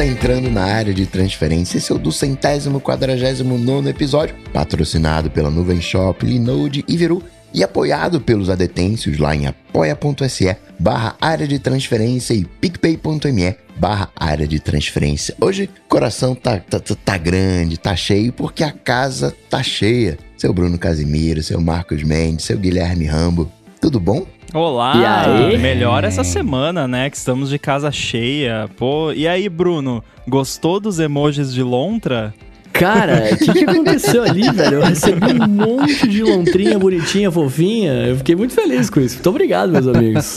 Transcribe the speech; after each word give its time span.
está 0.00 0.06
entrando 0.06 0.50
na 0.50 0.64
área 0.64 0.94
de 0.94 1.04
transferência. 1.04 1.76
Esse 1.76 1.92
é 1.92 1.94
o 1.94 1.98
do 1.98 2.10
centésimo 2.10 2.80
quadragésimo 2.80 3.58
nono 3.58 3.90
episódio, 3.90 4.34
patrocinado 4.50 5.30
pela 5.30 5.50
Nuvem 5.50 5.78
Shop, 5.78 6.24
Linode 6.24 6.82
e 6.88 6.96
Veru 6.96 7.22
e 7.52 7.62
apoiado 7.62 8.18
pelos 8.18 8.48
adetêncios 8.48 9.18
lá 9.18 9.36
em 9.36 9.46
apoia.se 9.46 10.56
barra 10.78 11.16
área 11.20 11.46
de 11.46 11.58
transferência 11.58 12.32
e 12.32 12.46
picpay.me 12.46 13.56
barra 13.76 14.08
área 14.16 14.48
de 14.48 14.58
transferência. 14.58 15.34
Hoje 15.38 15.68
coração 15.86 16.34
tá, 16.34 16.58
tá, 16.58 16.80
tá, 16.80 16.94
tá 17.04 17.18
grande, 17.18 17.76
tá 17.76 17.94
cheio, 17.94 18.32
porque 18.32 18.64
a 18.64 18.72
casa 18.72 19.36
tá 19.50 19.62
cheia. 19.62 20.16
Seu 20.34 20.54
Bruno 20.54 20.78
Casimiro, 20.78 21.42
seu 21.42 21.60
Marcos 21.60 22.02
Mendes, 22.02 22.46
seu 22.46 22.56
Guilherme 22.56 23.04
Rambo, 23.04 23.52
tudo 23.78 24.00
bom? 24.00 24.26
Olá! 24.52 24.94
E 24.96 25.04
aí? 25.04 25.58
Melhor 25.58 26.02
essa 26.02 26.24
semana, 26.24 26.88
né? 26.88 27.08
Que 27.08 27.16
estamos 27.16 27.50
de 27.50 27.58
casa 27.58 27.92
cheia. 27.92 28.68
Pô, 28.76 29.12
e 29.12 29.28
aí, 29.28 29.48
Bruno? 29.48 30.02
Gostou 30.26 30.80
dos 30.80 30.98
emojis 30.98 31.54
de 31.54 31.62
lontra? 31.62 32.34
Cara, 32.80 33.28
o 33.34 33.36
que, 33.36 33.52
que 33.52 33.64
aconteceu 33.64 34.22
ali, 34.22 34.50
velho? 34.50 34.76
Eu 34.76 34.80
recebi 34.80 35.38
um 35.38 35.46
monte 35.46 36.08
de 36.08 36.22
lontrinha 36.22 36.78
bonitinha, 36.78 37.30
fofinha. 37.30 37.92
Eu 38.06 38.16
fiquei 38.16 38.34
muito 38.34 38.54
feliz 38.54 38.88
com 38.88 39.00
isso. 39.00 39.16
Muito 39.16 39.28
obrigado, 39.28 39.70
meus 39.70 39.86
amigos. 39.86 40.34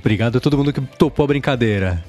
obrigado 0.00 0.38
a 0.38 0.40
todo 0.40 0.58
mundo 0.58 0.72
que 0.72 0.80
topou 0.98 1.22
a 1.22 1.26
brincadeira. 1.28 2.02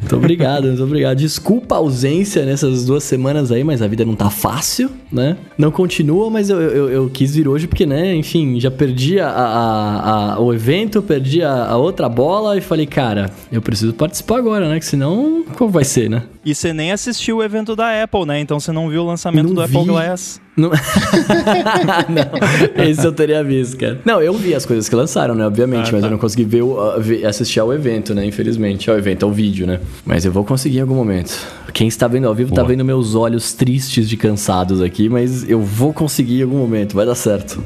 muito 0.00 0.16
obrigado, 0.16 0.68
muito 0.68 0.84
obrigado. 0.84 1.18
Desculpa 1.18 1.74
a 1.74 1.78
ausência 1.78 2.44
nessas 2.44 2.84
duas 2.84 3.02
semanas 3.02 3.50
aí, 3.50 3.64
mas 3.64 3.82
a 3.82 3.88
vida 3.88 4.04
não 4.04 4.14
tá 4.14 4.30
fácil, 4.30 4.88
né? 5.10 5.36
Não 5.58 5.72
continua, 5.72 6.30
mas 6.30 6.48
eu, 6.48 6.60
eu, 6.60 6.88
eu 6.90 7.10
quis 7.10 7.34
vir 7.34 7.48
hoje 7.48 7.66
porque, 7.66 7.84
né, 7.84 8.14
enfim, 8.14 8.60
já 8.60 8.70
perdi 8.70 9.18
a, 9.18 9.30
a, 9.30 10.34
a 10.34 10.40
o 10.40 10.54
evento, 10.54 11.02
perdi 11.02 11.42
a, 11.42 11.66
a 11.66 11.76
outra 11.76 12.08
bola 12.08 12.56
e 12.56 12.60
falei, 12.60 12.86
cara, 12.86 13.32
eu 13.50 13.60
preciso 13.60 13.92
participar 13.94 14.38
agora, 14.38 14.68
né? 14.68 14.78
Que 14.78 14.86
senão, 14.86 15.44
como 15.56 15.72
vai 15.72 15.84
ser, 15.84 16.08
né? 16.08 16.22
E 16.44 16.54
você 16.54 16.72
nem 16.72 16.92
assistiu 16.92 17.38
o 17.38 17.42
evento 17.42 17.74
da 17.74 18.02
Apple, 18.02 18.26
né? 18.26 18.38
Então 18.44 18.60
você 18.60 18.70
não 18.70 18.88
viu 18.90 19.02
o 19.02 19.06
lançamento 19.06 19.46
não 19.46 19.54
do 19.54 19.66
vi. 19.66 19.76
Apple 19.76 19.90
Glass. 19.90 20.40
Não... 20.56 20.70
não, 22.08 22.84
esse 22.84 23.04
eu 23.04 23.12
teria 23.12 23.42
visto, 23.42 23.76
cara. 23.76 24.00
Não, 24.04 24.22
eu 24.22 24.34
vi 24.34 24.54
as 24.54 24.64
coisas 24.64 24.88
que 24.88 24.94
lançaram, 24.94 25.34
né? 25.34 25.46
Obviamente, 25.46 25.88
ah, 25.88 25.92
mas 25.92 26.00
tá. 26.02 26.06
eu 26.06 26.10
não 26.10 26.18
consegui 26.18 26.44
ver, 26.44 26.62
ver, 27.00 27.26
assistir 27.26 27.58
ao 27.58 27.72
evento, 27.72 28.14
né? 28.14 28.24
Infelizmente. 28.24 28.90
Ao 28.90 28.96
evento, 28.96 29.24
ao 29.24 29.32
vídeo, 29.32 29.66
né? 29.66 29.80
Mas 30.04 30.24
eu 30.24 30.30
vou 30.30 30.44
conseguir 30.44 30.78
em 30.78 30.82
algum 30.82 30.94
momento. 30.94 31.34
Quem 31.72 31.88
está 31.88 32.06
vendo 32.06 32.28
ao 32.28 32.34
vivo 32.34 32.50
tá 32.50 32.56
Boa. 32.56 32.66
tá 32.66 32.68
vendo 32.68 32.84
meus 32.84 33.14
olhos 33.14 33.54
tristes 33.54 34.08
de 34.08 34.16
cansados 34.16 34.80
aqui, 34.80 35.08
mas 35.08 35.48
eu 35.48 35.60
vou 35.60 35.92
conseguir 35.92 36.40
em 36.40 36.42
algum 36.42 36.58
momento, 36.58 36.94
vai 36.94 37.06
dar 37.06 37.14
certo. 37.14 37.64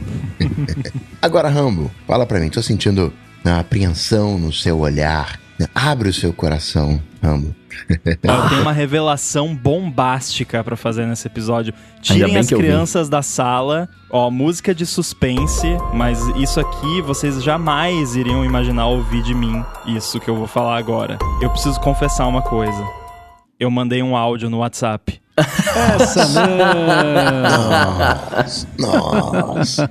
Agora, 1.21 1.49
Rambo, 1.49 1.91
fala 2.07 2.25
pra 2.25 2.39
mim, 2.39 2.49
tô 2.49 2.63
sentindo 2.63 3.13
uma 3.45 3.59
apreensão 3.59 4.39
no 4.39 4.53
seu 4.53 4.79
olhar. 4.79 5.39
Abre 5.75 6.09
o 6.09 6.13
seu 6.13 6.33
coração, 6.33 7.01
Rambo. 7.23 7.55
Eu 7.89 8.49
tenho 8.49 8.63
uma 8.63 8.73
revelação 8.73 9.55
bombástica 9.55 10.63
para 10.63 10.77
fazer 10.77 11.07
nesse 11.07 11.27
episódio. 11.27 11.73
Tirem 12.01 12.37
as 12.37 12.49
crianças 12.49 13.09
da 13.09 13.23
sala. 13.23 13.89
Ó, 14.11 14.31
música 14.31 14.75
de 14.75 14.87
suspense, 14.87 15.67
mas 15.93 16.21
isso 16.37 16.61
aqui 16.61 17.03
vocês 17.03 17.43
jamais 17.43 18.17
iriam 18.17 18.45
imaginar 18.45 18.87
ouvir 18.87 19.23
de 19.23 19.35
mim. 19.35 19.65
Isso 19.87 20.21
que 20.21 20.29
eu 20.29 20.37
vou 20.37 20.47
falar 20.47 20.77
agora. 20.77 21.19
Eu 21.41 21.51
preciso 21.51 21.81
confessar 21.81 22.27
uma 22.27 22.43
coisa. 22.43 22.85
Eu 23.59 23.71
mandei 23.71 24.03
um 24.03 24.17
áudio 24.17 24.49
no 24.49 24.59
WhatsApp. 24.59 25.21
Essa 25.95 26.27
não! 26.29 26.49
Nossa, 28.79 29.91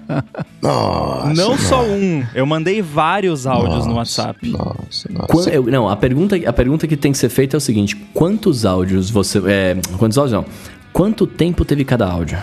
nossa, 0.61 1.33
Não 1.33 1.57
só 1.57 1.83
um, 1.83 2.25
eu 2.33 2.45
mandei 2.45 2.81
vários 2.81 3.47
áudios 3.47 3.75
nossa, 3.75 3.89
no 3.89 3.95
WhatsApp. 3.95 4.49
Nossa, 4.49 5.09
nossa. 5.11 5.49
Eu, 5.49 5.63
não, 5.63 5.89
a 5.89 5.95
pergunta, 5.95 6.35
a 6.35 6.53
pergunta 6.53 6.87
que 6.87 6.97
tem 6.97 7.11
que 7.11 7.17
ser 7.17 7.29
feita 7.29 7.55
é 7.55 7.59
o 7.59 7.61
seguinte: 7.61 7.95
quantos 8.13 8.65
áudios 8.65 9.09
você. 9.09 9.41
É, 9.45 9.77
quantos 9.97 10.17
áudios 10.17 10.33
não? 10.33 10.45
Quanto 10.91 11.27
tempo 11.27 11.63
teve 11.63 11.85
cada 11.85 12.07
áudio? 12.07 12.37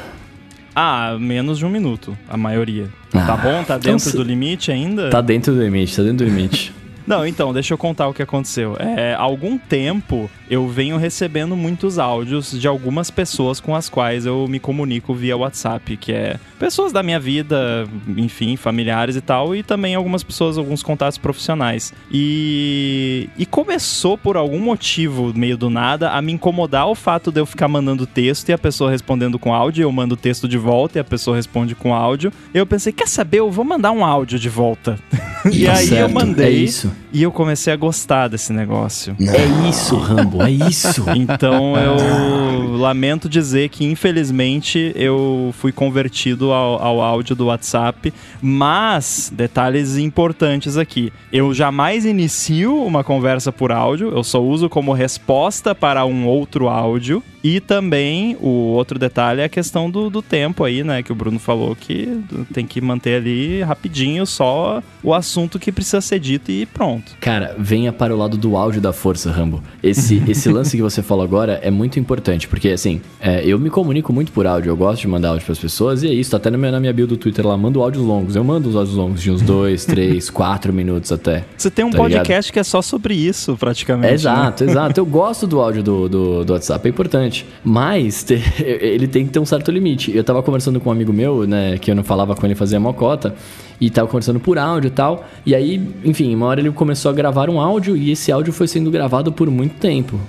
Ah, 0.74 1.16
menos 1.20 1.58
de 1.58 1.64
um 1.64 1.70
minuto, 1.70 2.16
a 2.28 2.36
maioria. 2.36 2.88
Tá 3.10 3.22
ah, 3.22 3.26
tá 3.26 3.36
bom? 3.36 3.64
Tá 3.64 3.76
então 3.76 3.92
dentro 3.92 4.08
então, 4.08 4.20
do 4.20 4.26
limite 4.26 4.72
ainda? 4.72 5.08
Tá 5.08 5.20
dentro 5.20 5.54
do 5.54 5.62
limite, 5.62 5.96
tá 5.96 6.02
dentro 6.02 6.18
do 6.18 6.24
limite. 6.24 6.72
Não, 7.06 7.26
então, 7.26 7.52
deixa 7.52 7.74
eu 7.74 7.78
contar 7.78 8.08
o 8.08 8.14
que 8.14 8.22
aconteceu. 8.22 8.76
É, 8.78 9.14
há 9.14 9.20
algum 9.20 9.58
tempo 9.58 10.30
eu 10.48 10.68
venho 10.68 10.96
recebendo 10.96 11.56
muitos 11.56 11.98
áudios 11.98 12.58
de 12.58 12.68
algumas 12.68 13.10
pessoas 13.10 13.60
com 13.60 13.74
as 13.74 13.88
quais 13.88 14.26
eu 14.26 14.46
me 14.48 14.58
comunico 14.58 15.14
via 15.14 15.36
WhatsApp, 15.36 15.96
que 15.96 16.12
é 16.12 16.38
pessoas 16.58 16.92
da 16.92 17.02
minha 17.02 17.18
vida, 17.18 17.86
enfim, 18.16 18.56
familiares 18.56 19.16
e 19.16 19.20
tal, 19.20 19.54
e 19.54 19.62
também 19.62 19.94
algumas 19.94 20.22
pessoas, 20.22 20.58
alguns 20.58 20.82
contatos 20.82 21.18
profissionais. 21.18 21.92
E, 22.10 23.28
e 23.36 23.46
começou 23.46 24.16
por 24.16 24.36
algum 24.36 24.58
motivo, 24.58 25.32
meio 25.34 25.56
do 25.56 25.70
nada, 25.70 26.10
a 26.10 26.22
me 26.22 26.32
incomodar 26.32 26.88
o 26.88 26.94
fato 26.94 27.32
de 27.32 27.40
eu 27.40 27.46
ficar 27.46 27.68
mandando 27.68 28.06
texto 28.06 28.48
e 28.48 28.52
a 28.52 28.58
pessoa 28.58 28.90
respondendo 28.90 29.38
com 29.38 29.52
áudio, 29.54 29.82
eu 29.82 29.92
mando 29.92 30.14
o 30.14 30.18
texto 30.18 30.46
de 30.46 30.58
volta 30.58 30.98
e 30.98 31.00
a 31.00 31.04
pessoa 31.04 31.36
responde 31.36 31.74
com 31.74 31.94
áudio. 31.94 32.32
Eu 32.52 32.66
pensei, 32.66 32.92
quer 32.92 33.08
saber? 33.08 33.40
Eu 33.40 33.50
vou 33.50 33.64
mandar 33.64 33.92
um 33.92 34.04
áudio 34.04 34.38
de 34.38 34.48
volta. 34.48 34.98
e 35.50 35.64
tá 35.64 35.72
aí 35.72 35.86
certo, 35.88 36.00
eu 36.00 36.08
mandei. 36.08 36.46
É 36.46 36.50
isso. 36.50 36.93
E 37.12 37.22
eu 37.22 37.30
comecei 37.30 37.72
a 37.72 37.76
gostar 37.76 38.28
desse 38.28 38.52
negócio. 38.52 39.16
É 39.20 39.68
isso, 39.68 39.96
Rambo, 39.96 40.42
é 40.42 40.50
isso. 40.50 41.04
Então 41.14 41.76
eu 41.76 42.76
lamento 42.76 43.28
dizer 43.28 43.68
que, 43.68 43.84
infelizmente, 43.84 44.92
eu 44.96 45.54
fui 45.58 45.72
convertido 45.72 46.52
ao, 46.52 46.82
ao 46.82 47.00
áudio 47.00 47.36
do 47.36 47.46
WhatsApp. 47.46 48.12
Mas, 48.42 49.32
detalhes 49.34 49.96
importantes 49.96 50.76
aqui. 50.76 51.12
Eu 51.32 51.54
jamais 51.54 52.04
inicio 52.04 52.76
uma 52.84 53.04
conversa 53.04 53.52
por 53.52 53.70
áudio, 53.72 54.10
eu 54.10 54.24
só 54.24 54.42
uso 54.42 54.68
como 54.68 54.92
resposta 54.92 55.74
para 55.74 56.04
um 56.04 56.26
outro 56.26 56.68
áudio. 56.68 57.22
E 57.42 57.60
também 57.60 58.38
o 58.40 58.48
outro 58.48 58.98
detalhe 58.98 59.42
é 59.42 59.44
a 59.44 59.48
questão 59.50 59.90
do, 59.90 60.08
do 60.08 60.22
tempo 60.22 60.64
aí, 60.64 60.82
né? 60.82 61.02
Que 61.02 61.12
o 61.12 61.14
Bruno 61.14 61.38
falou 61.38 61.76
que 61.76 62.24
tem 62.54 62.66
que 62.66 62.80
manter 62.80 63.16
ali 63.16 63.62
rapidinho 63.62 64.24
só 64.24 64.82
o 65.02 65.12
assunto 65.12 65.58
que 65.58 65.70
precisa 65.70 66.00
ser 66.00 66.18
dito 66.18 66.50
e 66.50 66.64
pronto. 66.64 66.83
Cara, 67.20 67.54
venha 67.58 67.92
para 67.92 68.14
o 68.14 68.18
lado 68.18 68.36
do 68.36 68.56
áudio 68.56 68.80
da 68.80 68.92
força, 68.92 69.30
Rambo. 69.30 69.62
Esse, 69.82 70.22
esse 70.28 70.48
lance 70.50 70.76
que 70.76 70.82
você 70.82 71.02
falou 71.02 71.24
agora 71.24 71.60
é 71.62 71.70
muito 71.70 71.98
importante, 71.98 72.46
porque 72.48 72.68
assim, 72.68 73.00
é, 73.20 73.44
eu 73.44 73.58
me 73.58 73.70
comunico 73.70 74.12
muito 74.12 74.32
por 74.32 74.46
áudio, 74.46 74.70
eu 74.70 74.76
gosto 74.76 75.02
de 75.02 75.08
mandar 75.08 75.30
áudio 75.30 75.44
para 75.44 75.52
as 75.52 75.58
pessoas, 75.58 76.02
e 76.02 76.08
é 76.08 76.12
isso, 76.12 76.30
tá 76.30 76.36
até 76.36 76.50
na 76.50 76.58
minha, 76.58 76.72
na 76.72 76.80
minha 76.80 76.92
bio 76.92 77.06
do 77.06 77.16
Twitter 77.16 77.46
lá, 77.46 77.56
mando 77.56 77.82
áudios 77.82 78.04
longos. 78.04 78.36
Eu 78.36 78.44
mando 78.44 78.68
os 78.68 78.76
áudios 78.76 78.96
longos 78.96 79.22
de 79.22 79.30
uns 79.30 79.40
dois, 79.42 79.84
três, 79.84 80.30
quatro 80.30 80.72
minutos 80.72 81.10
até. 81.12 81.44
Você 81.56 81.70
tem 81.70 81.84
um 81.84 81.90
tá 81.90 81.98
podcast 81.98 82.48
ligado? 82.48 82.52
que 82.52 82.58
é 82.58 82.64
só 82.64 82.82
sobre 82.82 83.14
isso, 83.14 83.56
praticamente. 83.56 84.12
É, 84.12 84.14
exato, 84.14 84.64
né? 84.64 84.70
exato. 84.70 85.00
Eu 85.00 85.06
gosto 85.06 85.46
do 85.46 85.60
áudio 85.60 85.82
do, 85.82 86.08
do, 86.08 86.44
do 86.44 86.52
WhatsApp, 86.52 86.86
é 86.86 86.90
importante. 86.90 87.46
Mas 87.62 88.26
ele 88.60 89.06
tem 89.06 89.26
que 89.26 89.32
ter 89.32 89.38
um 89.38 89.46
certo 89.46 89.70
limite. 89.70 90.14
Eu 90.14 90.24
tava 90.24 90.42
conversando 90.42 90.80
com 90.80 90.88
um 90.88 90.92
amigo 90.92 91.12
meu, 91.12 91.46
né, 91.46 91.78
que 91.78 91.90
eu 91.90 91.94
não 91.94 92.04
falava 92.04 92.34
com 92.34 92.46
ele 92.46 92.54
fazia 92.54 92.78
mocota, 92.78 93.34
e 93.80 93.90
tava 93.90 94.08
conversando 94.08 94.40
por 94.40 94.58
áudio 94.58 94.88
e 94.88 94.90
tal. 94.90 95.24
E 95.44 95.54
aí, 95.54 95.80
enfim, 96.04 96.34
uma 96.34 96.46
hora 96.46 96.60
ele 96.60 96.68
começou 96.74 97.10
a 97.10 97.14
gravar 97.14 97.48
um 97.48 97.60
áudio 97.60 97.96
e 97.96 98.10
esse 98.10 98.30
áudio 98.30 98.52
foi 98.52 98.68
sendo 98.68 98.90
gravado 98.90 99.32
por 99.32 99.50
muito 99.50 99.76
tempo 99.76 100.20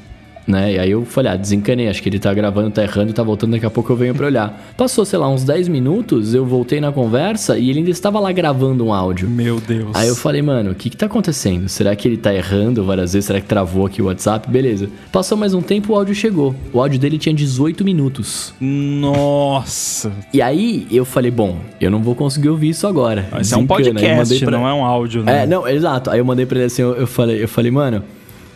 né? 0.47 0.73
E 0.73 0.79
aí 0.79 0.91
eu 0.91 1.05
falei, 1.05 1.31
ah, 1.31 1.35
desencanei, 1.35 1.87
acho 1.87 2.01
que 2.01 2.09
ele 2.09 2.19
tá 2.19 2.33
gravando, 2.33 2.71
tá 2.71 2.83
errando, 2.83 3.13
tá 3.13 3.23
voltando, 3.23 3.51
daqui 3.51 3.65
a 3.65 3.69
pouco 3.69 3.91
eu 3.91 3.95
venho 3.95 4.13
pra 4.13 4.27
olhar. 4.27 4.65
Passou, 4.77 5.05
sei 5.05 5.17
lá, 5.17 5.27
uns 5.29 5.43
10 5.43 5.67
minutos, 5.67 6.33
eu 6.33 6.45
voltei 6.45 6.79
na 6.79 6.91
conversa 6.91 7.57
e 7.57 7.69
ele 7.69 7.79
ainda 7.79 7.91
estava 7.91 8.19
lá 8.19 8.31
gravando 8.31 8.85
um 8.85 8.93
áudio. 8.93 9.29
Meu 9.29 9.59
Deus. 9.59 9.89
Aí 9.93 10.07
eu 10.07 10.15
falei, 10.15 10.41
mano, 10.41 10.71
o 10.71 10.75
que 10.75 10.89
que 10.89 10.97
tá 10.97 11.07
acontecendo? 11.07 11.67
Será 11.67 11.95
que 11.95 12.07
ele 12.07 12.17
tá 12.17 12.33
errando 12.33 12.83
várias 12.83 13.13
vezes? 13.13 13.25
Será 13.25 13.41
que 13.41 13.47
travou 13.47 13.85
aqui 13.85 14.01
o 14.01 14.05
WhatsApp? 14.05 14.49
Beleza. 14.49 14.89
Passou 15.11 15.37
mais 15.37 15.53
um 15.53 15.61
tempo, 15.61 15.93
o 15.93 15.95
áudio 15.95 16.13
chegou. 16.13 16.55
O 16.71 16.79
áudio 16.79 16.99
dele 16.99 17.17
tinha 17.17 17.33
18 17.33 17.83
minutos. 17.83 18.53
Nossa. 18.59 20.11
E 20.33 20.41
aí 20.41 20.87
eu 20.91 21.05
falei, 21.05 21.31
bom, 21.31 21.59
eu 21.79 21.89
não 21.89 22.01
vou 22.01 22.15
conseguir 22.15 22.49
ouvir 22.49 22.69
isso 22.69 22.85
agora. 22.85 23.27
Mas 23.31 23.51
é 23.51 23.57
um 23.57 23.65
podcast, 23.65 24.39
pra... 24.39 24.51
não 24.51 24.67
é 24.67 24.73
um 24.73 24.83
áudio, 24.83 25.23
né? 25.23 25.43
É, 25.43 25.47
não, 25.47 25.67
exato. 25.67 26.09
Aí 26.09 26.19
eu 26.19 26.25
mandei 26.25 26.45
pra 26.45 26.57
ele 26.57 26.67
assim, 26.67 26.81
eu, 26.81 26.93
eu 26.95 27.07
falei, 27.07 27.43
eu 27.43 27.47
falei, 27.47 27.71
mano, 27.71 28.03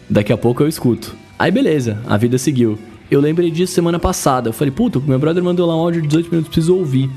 daqui 0.09 0.31
a 0.31 0.37
pouco 0.37 0.63
eu 0.63 0.67
escuto. 0.67 1.15
Aí 1.39 1.49
beleza, 1.49 1.97
a 2.05 2.17
vida 2.17 2.37
seguiu. 2.37 2.77
Eu 3.09 3.21
lembrei 3.21 3.49
disso 3.49 3.73
semana 3.73 3.97
passada. 3.97 4.49
Eu 4.49 4.53
falei, 4.53 4.71
puta, 4.71 4.99
meu 4.99 5.17
brother 5.17 5.41
mandou 5.41 5.65
lá 5.65 5.75
um 5.75 5.79
áudio 5.79 6.01
de 6.01 6.07
18 6.09 6.29
minutos, 6.29 6.49
preciso 6.49 6.75
ouvir. 6.75 7.09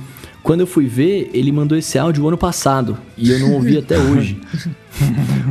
Quando 0.43 0.61
eu 0.61 0.67
fui 0.67 0.87
ver, 0.87 1.31
ele 1.35 1.53
mandou 1.53 1.77
esse 1.77 1.99
áudio 1.99 2.27
ano 2.27 2.39
passado. 2.39 2.97
E 3.17 3.31
eu 3.31 3.39
não 3.39 3.53
ouvi 3.55 3.79
até 3.79 3.99
hoje. 3.99 4.41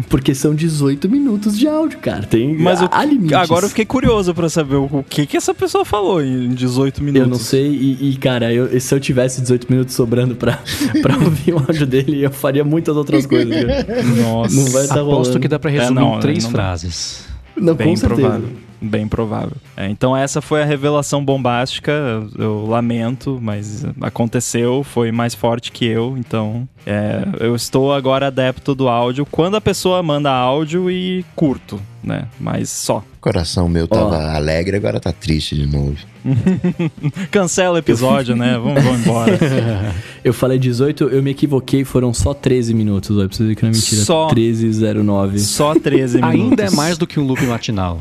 Porque 0.09 0.33
são 0.33 0.53
18 0.55 1.09
minutos 1.09 1.57
de 1.57 1.67
áudio, 1.67 1.99
cara. 1.99 2.23
Tem 2.23 2.57
Mas 2.57 2.79
há 2.81 3.05
limites. 3.05 3.37
Agora 3.37 3.65
eu 3.65 3.69
fiquei 3.69 3.85
curioso 3.85 4.33
para 4.33 4.49
saber 4.49 4.75
o 4.75 5.03
que 5.09 5.25
que 5.25 5.37
essa 5.37 5.53
pessoa 5.53 5.85
falou 5.85 6.21
em 6.21 6.49
18 6.49 7.03
minutos. 7.03 7.25
Eu 7.25 7.29
não 7.29 7.39
sei. 7.39 7.67
E, 7.67 8.11
e 8.11 8.17
cara, 8.17 8.53
eu, 8.53 8.79
se 8.79 8.93
eu 8.93 8.99
tivesse 8.99 9.41
18 9.41 9.67
minutos 9.69 9.95
sobrando 9.95 10.35
pra, 10.35 10.59
pra 11.01 11.17
ouvir 11.17 11.53
o 11.53 11.59
áudio 11.59 11.85
dele, 11.87 12.23
eu 12.23 12.31
faria 12.31 12.63
muitas 12.63 12.95
outras 12.95 13.25
coisas. 13.25 13.53
Cara. 13.53 14.03
Nossa. 14.03 14.55
Não 14.55 14.65
vai 14.65 14.83
estar 14.83 14.95
tá 14.95 15.01
Aposto 15.01 15.27
rolando. 15.27 15.39
que 15.39 15.47
dá 15.47 15.59
pra 15.59 15.71
resumir 15.71 15.99
é, 15.99 16.01
não, 16.01 16.17
em 16.17 16.19
três 16.19 16.43
não 16.43 16.51
frases. 16.51 17.30
Não, 17.55 17.75
Bem 17.75 17.89
com 17.89 17.95
certeza. 17.95 18.21
Provável. 18.21 18.49
Bem 18.81 19.07
provável. 19.07 19.57
É, 19.77 19.87
então 19.87 20.17
essa 20.17 20.41
foi 20.41 20.63
a 20.63 20.65
revelação 20.65 21.23
bombástica. 21.23 21.91
Eu 22.37 22.65
lamento, 22.65 23.37
mas 23.39 23.85
aconteceu, 24.01 24.83
foi 24.83 25.11
mais 25.11 25.35
forte 25.35 25.71
que 25.71 25.85
eu. 25.85 26.17
Então 26.17 26.67
é, 26.85 27.23
eu 27.39 27.55
estou 27.55 27.93
agora 27.93 28.27
adepto 28.27 28.73
do 28.73 28.87
áudio 28.87 29.25
quando 29.25 29.55
a 29.55 29.61
pessoa 29.61 30.01
manda 30.01 30.31
áudio 30.31 30.89
e 30.89 31.23
curto, 31.35 31.79
né? 32.03 32.27
Mas 32.39 32.69
só. 32.69 33.03
Coração 33.19 33.69
meu 33.69 33.87
tava 33.87 34.31
alegre, 34.33 34.77
agora 34.77 34.99
tá 34.99 35.11
triste 35.11 35.55
de 35.55 35.67
novo. 35.67 35.95
Cancela 37.29 37.75
o 37.75 37.77
episódio, 37.77 38.35
né? 38.35 38.57
Vamos, 38.57 38.83
vamos 38.83 39.01
embora. 39.01 39.37
Eu 40.23 40.33
falei 40.33 40.59
18, 40.59 41.05
eu 41.05 41.23
me 41.23 41.31
equivoquei, 41.31 41.83
foram 41.83 42.13
só 42.13 42.31
13 42.31 42.75
minutos. 42.75 43.17
Ó, 43.17 43.25
preciso 43.25 43.49
ver 43.49 43.55
que 43.55 43.63
não 43.63 43.71
é 43.71 43.73
mentira. 43.73 44.01
Só. 44.03 44.27
13,09. 44.29 45.39
Só 45.39 45.73
13 45.73 46.21
minutos. 46.21 46.41
Ainda 46.41 46.63
é 46.63 46.69
mais 46.69 46.95
do 46.95 47.07
que 47.07 47.19
um 47.19 47.25
loop 47.25 47.41
matinal. 47.47 47.99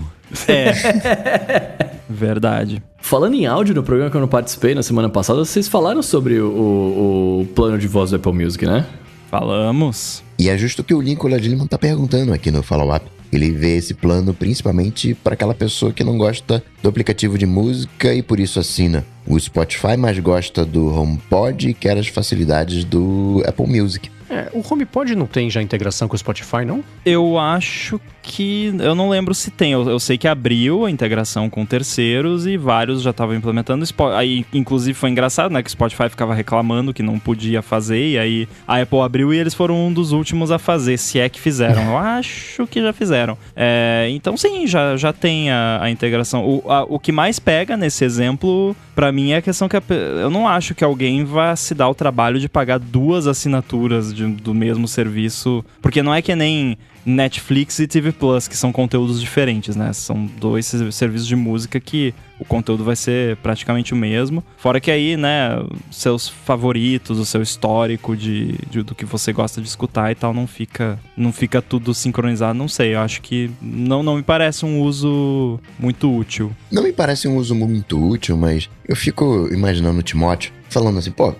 É. 0.48 1.90
Verdade. 2.08 2.82
Falando 2.98 3.34
em 3.34 3.46
áudio, 3.46 3.74
no 3.74 3.82
programa 3.82 4.10
que 4.10 4.16
eu 4.16 4.20
não 4.20 4.28
participei 4.28 4.74
na 4.74 4.82
semana 4.82 5.08
passada, 5.08 5.38
vocês 5.44 5.68
falaram 5.68 6.02
sobre 6.02 6.40
o, 6.40 6.48
o- 6.48 7.40
o 7.42 7.46
plano 7.54 7.78
de 7.78 7.86
voz 7.86 8.10
do 8.10 8.16
Apple 8.16 8.32
Music, 8.32 8.64
né? 8.66 8.86
Falamos. 9.30 10.22
E 10.38 10.48
é 10.48 10.58
justo 10.58 10.82
o 10.82 10.84
que 10.84 10.92
o 10.94 11.00
Lincoln 11.00 11.28
Ladilman 11.28 11.66
tá 11.66 11.78
perguntando 11.78 12.32
aqui 12.32 12.50
no 12.50 12.62
follow-up. 12.62 13.06
Ele 13.32 13.52
vê 13.52 13.76
esse 13.76 13.94
plano 13.94 14.34
principalmente 14.34 15.14
para 15.14 15.34
aquela 15.34 15.54
pessoa 15.54 15.92
que 15.92 16.02
não 16.02 16.18
gosta 16.18 16.60
do 16.82 16.88
aplicativo 16.88 17.38
de 17.38 17.46
música 17.46 18.12
e 18.12 18.22
por 18.22 18.40
isso 18.40 18.58
assina 18.58 19.04
o 19.24 19.38
Spotify, 19.38 19.96
mas 19.96 20.18
gosta 20.18 20.64
do 20.64 20.92
HomePod 20.92 21.68
e 21.70 21.74
quer 21.74 21.96
as 21.96 22.08
facilidades 22.08 22.82
do 22.82 23.40
Apple 23.46 23.68
Music. 23.68 24.10
É, 24.30 24.48
o 24.54 24.62
HomePod 24.72 25.14
não 25.16 25.26
tem 25.26 25.50
já 25.50 25.60
integração 25.60 26.06
com 26.06 26.14
o 26.14 26.18
Spotify, 26.18 26.64
não? 26.64 26.84
Eu 27.04 27.36
acho 27.38 28.00
que. 28.22 28.72
Eu 28.78 28.94
não 28.94 29.08
lembro 29.10 29.34
se 29.34 29.50
tem. 29.50 29.72
Eu, 29.72 29.88
eu 29.88 29.98
sei 29.98 30.16
que 30.16 30.28
abriu 30.28 30.84
a 30.86 30.90
integração 30.90 31.50
com 31.50 31.66
terceiros 31.66 32.46
e 32.46 32.56
vários 32.56 33.02
já 33.02 33.10
estavam 33.10 33.34
implementando. 33.34 33.84
Aí, 34.16 34.44
inclusive, 34.54 34.94
foi 34.96 35.10
engraçado, 35.10 35.50
né? 35.52 35.62
Que 35.62 35.68
o 35.68 35.72
Spotify 35.72 36.08
ficava 36.08 36.32
reclamando 36.34 36.94
que 36.94 37.02
não 37.02 37.18
podia 37.18 37.60
fazer. 37.60 38.10
E 38.10 38.18
aí 38.18 38.48
a 38.68 38.80
Apple 38.80 39.00
abriu 39.00 39.34
e 39.34 39.38
eles 39.38 39.52
foram 39.54 39.86
um 39.88 39.92
dos 39.92 40.12
últimos 40.12 40.50
a 40.52 40.58
fazer, 40.58 40.96
se 40.98 41.18
é 41.18 41.28
que 41.28 41.40
fizeram. 41.40 41.82
Eu 41.90 41.98
acho 41.98 42.66
que 42.68 42.80
já 42.80 42.92
fizeram. 42.92 43.36
É, 43.56 44.06
então, 44.10 44.36
sim, 44.36 44.66
já, 44.66 44.96
já 44.96 45.12
tem 45.12 45.50
a, 45.50 45.80
a 45.82 45.90
integração. 45.90 46.44
O, 46.46 46.70
a- 46.70 46.84
o 46.84 46.98
que 46.98 47.10
mais 47.10 47.38
pega 47.40 47.76
nesse 47.76 48.04
exemplo, 48.04 48.76
pra 48.94 49.10
mim, 49.10 49.30
é 49.32 49.36
a 49.38 49.42
questão 49.42 49.68
que 49.68 49.76
eu 50.20 50.30
não 50.30 50.46
acho 50.46 50.74
que 50.74 50.84
alguém 50.84 51.24
vá 51.24 51.56
se 51.56 51.74
dar 51.74 51.88
o 51.88 51.94
trabalho 51.94 52.38
de 52.38 52.48
pagar 52.48 52.78
duas 52.78 53.26
assinaturas 53.26 54.14
do 54.28 54.54
mesmo 54.54 54.86
serviço. 54.88 55.64
Porque 55.82 56.02
não 56.02 56.14
é 56.14 56.20
que 56.22 56.34
nem 56.34 56.76
Netflix 57.04 57.78
e 57.78 57.86
TV 57.86 58.12
Plus, 58.12 58.46
que 58.46 58.56
são 58.56 58.70
conteúdos 58.72 59.20
diferentes, 59.20 59.74
né? 59.74 59.92
São 59.92 60.26
dois 60.38 60.66
ser- 60.66 60.92
serviços 60.92 61.26
de 61.26 61.34
música 61.36 61.80
que 61.80 62.14
o 62.38 62.44
conteúdo 62.44 62.84
vai 62.84 62.96
ser 62.96 63.36
praticamente 63.38 63.92
o 63.92 63.96
mesmo. 63.96 64.42
Fora 64.58 64.80
que 64.80 64.90
aí, 64.90 65.16
né, 65.16 65.50
seus 65.90 66.28
favoritos, 66.28 67.18
o 67.18 67.24
seu 67.24 67.42
histórico 67.42 68.16
de, 68.16 68.54
de- 68.70 68.82
do 68.82 68.94
que 68.94 69.04
você 69.04 69.32
gosta 69.32 69.60
de 69.60 69.68
escutar 69.68 70.10
e 70.10 70.14
tal, 70.14 70.32
não 70.34 70.46
fica, 70.46 70.98
não 71.16 71.32
fica 71.32 71.60
tudo 71.62 71.92
sincronizado. 71.94 72.58
Não 72.58 72.68
sei, 72.68 72.94
eu 72.94 73.00
acho 73.00 73.20
que 73.22 73.50
não, 73.60 74.02
não 74.02 74.16
me 74.16 74.22
parece 74.22 74.64
um 74.64 74.80
uso 74.80 75.58
muito 75.78 76.14
útil. 76.14 76.52
Não 76.70 76.82
me 76.82 76.92
parece 76.92 77.26
um 77.28 77.36
uso 77.36 77.54
muito 77.54 77.98
útil, 77.98 78.36
mas 78.36 78.68
eu 78.86 78.94
fico 78.96 79.48
imaginando 79.52 80.00
o 80.00 80.02
Timóteo 80.02 80.52
falando 80.68 80.98
assim, 80.98 81.10
pô, 81.10 81.34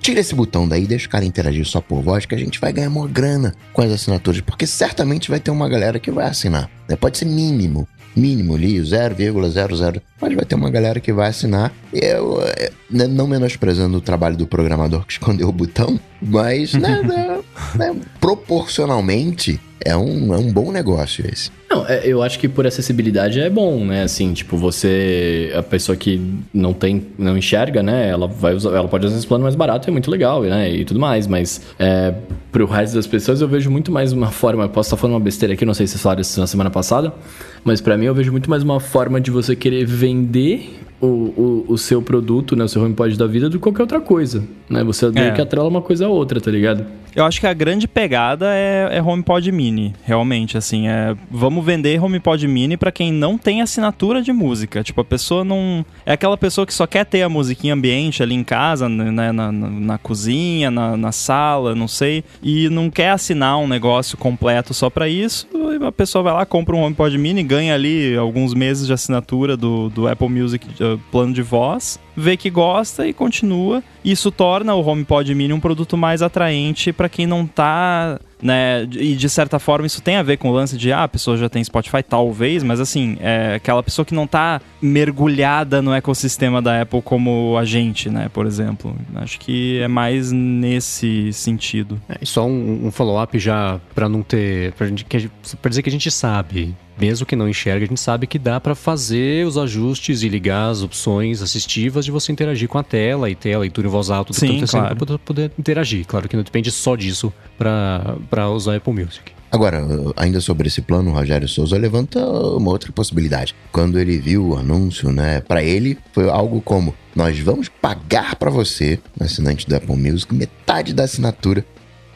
tira 0.00 0.20
esse 0.20 0.34
botão 0.34 0.66
daí, 0.66 0.86
deixa 0.86 1.06
o 1.06 1.10
cara 1.10 1.24
interagir 1.24 1.64
só 1.66 1.80
por 1.80 2.02
voz, 2.02 2.26
que 2.26 2.34
a 2.34 2.38
gente 2.38 2.60
vai 2.60 2.72
ganhar 2.72 2.88
uma 2.88 3.06
grana 3.06 3.54
com 3.72 3.82
as 3.82 3.92
assinaturas, 3.92 4.40
porque 4.40 4.66
certamente 4.66 5.30
vai 5.30 5.38
ter 5.38 5.50
uma 5.50 5.68
galera 5.68 5.98
que 5.98 6.10
vai 6.10 6.26
assinar. 6.26 6.70
né? 6.88 6.96
Pode 6.96 7.18
ser 7.18 7.26
mínimo, 7.26 7.86
mínimo 8.16 8.54
ali, 8.54 8.78
0,00, 8.78 10.02
mas 10.20 10.34
vai 10.34 10.44
ter 10.44 10.54
uma 10.54 10.70
galera 10.70 11.00
que 11.00 11.12
vai 11.12 11.28
assinar. 11.28 11.72
Eu, 11.92 12.42
é, 12.42 12.70
né, 12.90 13.06
não 13.06 13.26
menosprezando 13.26 13.98
o 13.98 14.00
trabalho 14.00 14.36
do 14.36 14.46
programador 14.46 15.04
que 15.06 15.12
escondeu 15.12 15.48
o 15.48 15.52
botão, 15.52 15.98
mas 16.20 16.74
né, 16.74 17.02
né, 17.06 17.40
né, 17.74 17.96
proporcionalmente 18.18 19.60
é 19.84 19.96
um, 19.96 20.34
é 20.34 20.38
um 20.38 20.52
bom 20.52 20.72
negócio 20.72 21.24
esse. 21.30 21.50
Não, 21.70 21.86
é, 21.86 22.04
eu 22.04 22.20
acho 22.20 22.36
que 22.36 22.48
por 22.48 22.66
acessibilidade 22.66 23.38
é 23.38 23.48
bom, 23.48 23.84
né? 23.84 24.02
Assim, 24.02 24.32
tipo, 24.32 24.56
você. 24.56 25.52
A 25.54 25.62
pessoa 25.62 25.94
que 25.94 26.20
não 26.52 26.72
tem, 26.72 27.06
não 27.16 27.38
enxerga, 27.38 27.80
né? 27.80 28.08
Ela 28.08 28.26
vai 28.26 28.54
usar, 28.54 28.70
ela 28.70 28.88
pode 28.88 29.06
usar 29.06 29.16
esse 29.16 29.26
plano 29.26 29.44
mais 29.44 29.54
barato, 29.54 29.88
é 29.88 29.92
muito 29.92 30.10
legal, 30.10 30.42
né? 30.42 30.68
E 30.68 30.84
tudo 30.84 30.98
mais, 30.98 31.28
mas 31.28 31.62
é, 31.78 32.12
pro 32.50 32.66
resto 32.66 32.96
das 32.96 33.06
pessoas 33.06 33.40
eu 33.40 33.46
vejo 33.46 33.70
muito 33.70 33.92
mais 33.92 34.12
uma 34.12 34.32
forma. 34.32 34.64
Eu 34.64 34.68
posso 34.68 34.88
estar 34.88 34.96
falando 34.96 35.14
uma 35.14 35.20
besteira 35.20 35.54
aqui, 35.54 35.64
não 35.64 35.72
sei 35.72 35.86
se 35.86 35.92
vocês 35.92 36.02
falaram 36.02 36.20
isso 36.22 36.40
na 36.40 36.46
semana 36.48 36.70
passada, 36.70 37.14
mas 37.62 37.80
pra 37.80 37.96
mim 37.96 38.06
eu 38.06 38.14
vejo 38.14 38.32
muito 38.32 38.50
mais 38.50 38.64
uma 38.64 38.80
forma 38.80 39.20
de 39.20 39.30
você 39.30 39.54
querer 39.54 39.84
vender. 39.84 40.80
O, 41.00 41.06
o, 41.06 41.64
o 41.68 41.78
seu 41.78 42.02
produto, 42.02 42.54
né? 42.54 42.64
O 42.64 42.68
seu 42.68 42.82
HomePod 42.82 43.16
da 43.16 43.26
vida 43.26 43.48
do 43.48 43.56
que 43.58 43.62
qualquer 43.62 43.82
outra 43.82 44.00
coisa, 44.00 44.44
né? 44.68 44.84
Você 44.84 45.08
meio 45.10 45.28
É. 45.28 45.30
que 45.30 45.40
atrela 45.40 45.66
uma 45.68 45.80
coisa 45.80 46.04
a 46.06 46.08
outra, 46.08 46.40
tá 46.40 46.50
ligado? 46.50 46.84
Eu 47.16 47.24
acho 47.24 47.40
que 47.40 47.46
a 47.46 47.52
grande 47.52 47.88
pegada 47.88 48.46
é, 48.54 48.88
é 48.92 49.02
HomePod 49.02 49.50
Mini, 49.50 49.92
realmente, 50.04 50.56
assim, 50.56 50.86
é 50.86 51.16
vamos 51.28 51.64
vender 51.64 52.00
HomePod 52.00 52.46
Mini 52.46 52.76
pra 52.76 52.92
quem 52.92 53.12
não 53.12 53.36
tem 53.36 53.62
assinatura 53.62 54.22
de 54.22 54.32
música, 54.32 54.84
tipo, 54.84 55.00
a 55.00 55.04
pessoa 55.04 55.42
não... 55.42 55.84
É 56.06 56.12
aquela 56.12 56.36
pessoa 56.36 56.64
que 56.64 56.72
só 56.72 56.86
quer 56.86 57.04
ter 57.04 57.22
a 57.22 57.28
musiquinha 57.28 57.74
ambiente 57.74 58.22
ali 58.22 58.34
em 58.36 58.44
casa, 58.44 58.88
né, 58.88 59.32
na, 59.32 59.32
na, 59.32 59.50
na 59.50 59.98
cozinha, 59.98 60.70
na, 60.70 60.96
na 60.96 61.10
sala, 61.10 61.74
não 61.74 61.88
sei, 61.88 62.22
e 62.40 62.68
não 62.68 62.88
quer 62.88 63.10
assinar 63.10 63.58
um 63.58 63.66
negócio 63.66 64.16
completo 64.16 64.72
só 64.72 64.88
pra 64.88 65.08
isso, 65.08 65.48
a 65.84 65.90
pessoa 65.90 66.22
vai 66.22 66.32
lá, 66.32 66.46
compra 66.46 66.76
um 66.76 66.84
HomePod 66.84 67.18
Mini, 67.18 67.42
ganha 67.42 67.74
ali 67.74 68.16
alguns 68.16 68.54
meses 68.54 68.86
de 68.86 68.92
assinatura 68.92 69.56
do, 69.56 69.88
do 69.88 70.06
Apple 70.06 70.28
Music 70.28 70.64
plano 71.10 71.32
de 71.32 71.42
voz, 71.42 71.98
vê 72.16 72.36
que 72.36 72.50
gosta 72.50 73.06
e 73.06 73.12
continua. 73.12 73.82
Isso 74.04 74.30
torna 74.30 74.74
o 74.74 74.86
HomePod 74.86 75.34
Mini 75.34 75.52
um 75.52 75.60
produto 75.60 75.96
mais 75.96 76.22
atraente 76.22 76.92
para 76.92 77.08
quem 77.08 77.26
não 77.26 77.46
tá, 77.46 78.18
né? 78.42 78.88
E 78.92 79.14
de 79.14 79.28
certa 79.28 79.58
forma 79.58 79.86
isso 79.86 80.00
tem 80.00 80.16
a 80.16 80.22
ver 80.22 80.38
com 80.38 80.48
o 80.48 80.52
lance 80.52 80.78
de 80.78 80.90
ah, 80.90 81.02
a 81.04 81.08
pessoa 81.08 81.36
já 81.36 81.48
tem 81.50 81.62
Spotify, 81.62 82.02
talvez, 82.02 82.62
mas 82.62 82.80
assim, 82.80 83.18
é 83.20 83.54
aquela 83.56 83.82
pessoa 83.82 84.04
que 84.06 84.14
não 84.14 84.26
tá 84.26 84.60
mergulhada 84.80 85.82
no 85.82 85.92
ecossistema 85.92 86.62
da 86.62 86.80
Apple 86.82 87.02
como 87.02 87.56
a 87.58 87.64
gente, 87.64 88.08
né? 88.08 88.28
Por 88.32 88.46
exemplo. 88.46 88.94
Acho 89.16 89.38
que 89.38 89.78
é 89.80 89.88
mais 89.88 90.32
nesse 90.32 91.32
sentido. 91.32 92.00
É, 92.08 92.16
e 92.22 92.26
só 92.26 92.46
um, 92.46 92.86
um 92.86 92.90
follow-up 92.90 93.38
já 93.38 93.80
pra 93.94 94.08
não 94.08 94.22
ter. 94.22 94.72
Pra, 94.72 94.86
gente, 94.86 95.04
que 95.04 95.16
a 95.16 95.20
gente- 95.20 95.32
pra 95.60 95.68
dizer 95.68 95.82
que 95.82 95.88
a 95.88 95.92
gente 95.92 96.10
sabe. 96.10 96.74
Mesmo 96.98 97.24
que 97.24 97.34
não 97.34 97.48
enxerga, 97.48 97.86
a 97.86 97.88
gente 97.88 97.98
sabe 97.98 98.26
que 98.26 98.38
dá 98.38 98.60
pra 98.60 98.74
fazer 98.74 99.46
os 99.46 99.56
ajustes 99.56 100.22
e 100.22 100.28
ligar 100.28 100.68
as 100.68 100.82
opções 100.82 101.40
assistivas 101.40 101.99
de 102.04 102.10
você 102.10 102.32
interagir 102.32 102.68
com 102.68 102.78
a 102.78 102.82
tela 102.82 103.30
e 103.30 103.34
ter 103.34 103.54
a 103.54 103.58
leitura 103.58 103.86
em 103.86 103.90
voz 103.90 104.10
alta 104.10 104.32
do 104.32 104.34
que 104.34 104.40
Sim, 104.40 104.46
tá 104.46 104.52
acontecendo 104.52 104.80
claro. 104.80 105.06
pra 105.06 105.18
poder, 105.18 105.52
interagir. 105.58 106.04
Claro 106.06 106.28
que 106.28 106.36
não 106.36 106.42
depende 106.42 106.70
só 106.70 106.96
disso 106.96 107.32
pra, 107.56 108.16
pra 108.28 108.50
usar 108.50 108.76
Apple 108.76 108.92
Music. 108.92 109.32
Agora, 109.52 109.84
ainda 110.16 110.40
sobre 110.40 110.68
esse 110.68 110.80
plano, 110.80 111.10
o 111.10 111.14
Rogério 111.14 111.48
Souza 111.48 111.76
levanta 111.76 112.24
uma 112.24 112.70
outra 112.70 112.92
possibilidade. 112.92 113.54
Quando 113.72 113.98
ele 113.98 114.16
viu 114.16 114.50
o 114.50 114.56
anúncio, 114.56 115.10
né, 115.10 115.40
para 115.40 115.62
ele 115.62 115.98
foi 116.12 116.30
algo 116.30 116.60
como: 116.60 116.94
nós 117.16 117.38
vamos 117.40 117.68
pagar 117.68 118.36
para 118.36 118.48
você, 118.48 119.00
assinante 119.18 119.68
do 119.68 119.74
Apple 119.74 119.96
Music, 119.96 120.32
metade 120.32 120.94
da 120.94 121.02
assinatura 121.02 121.64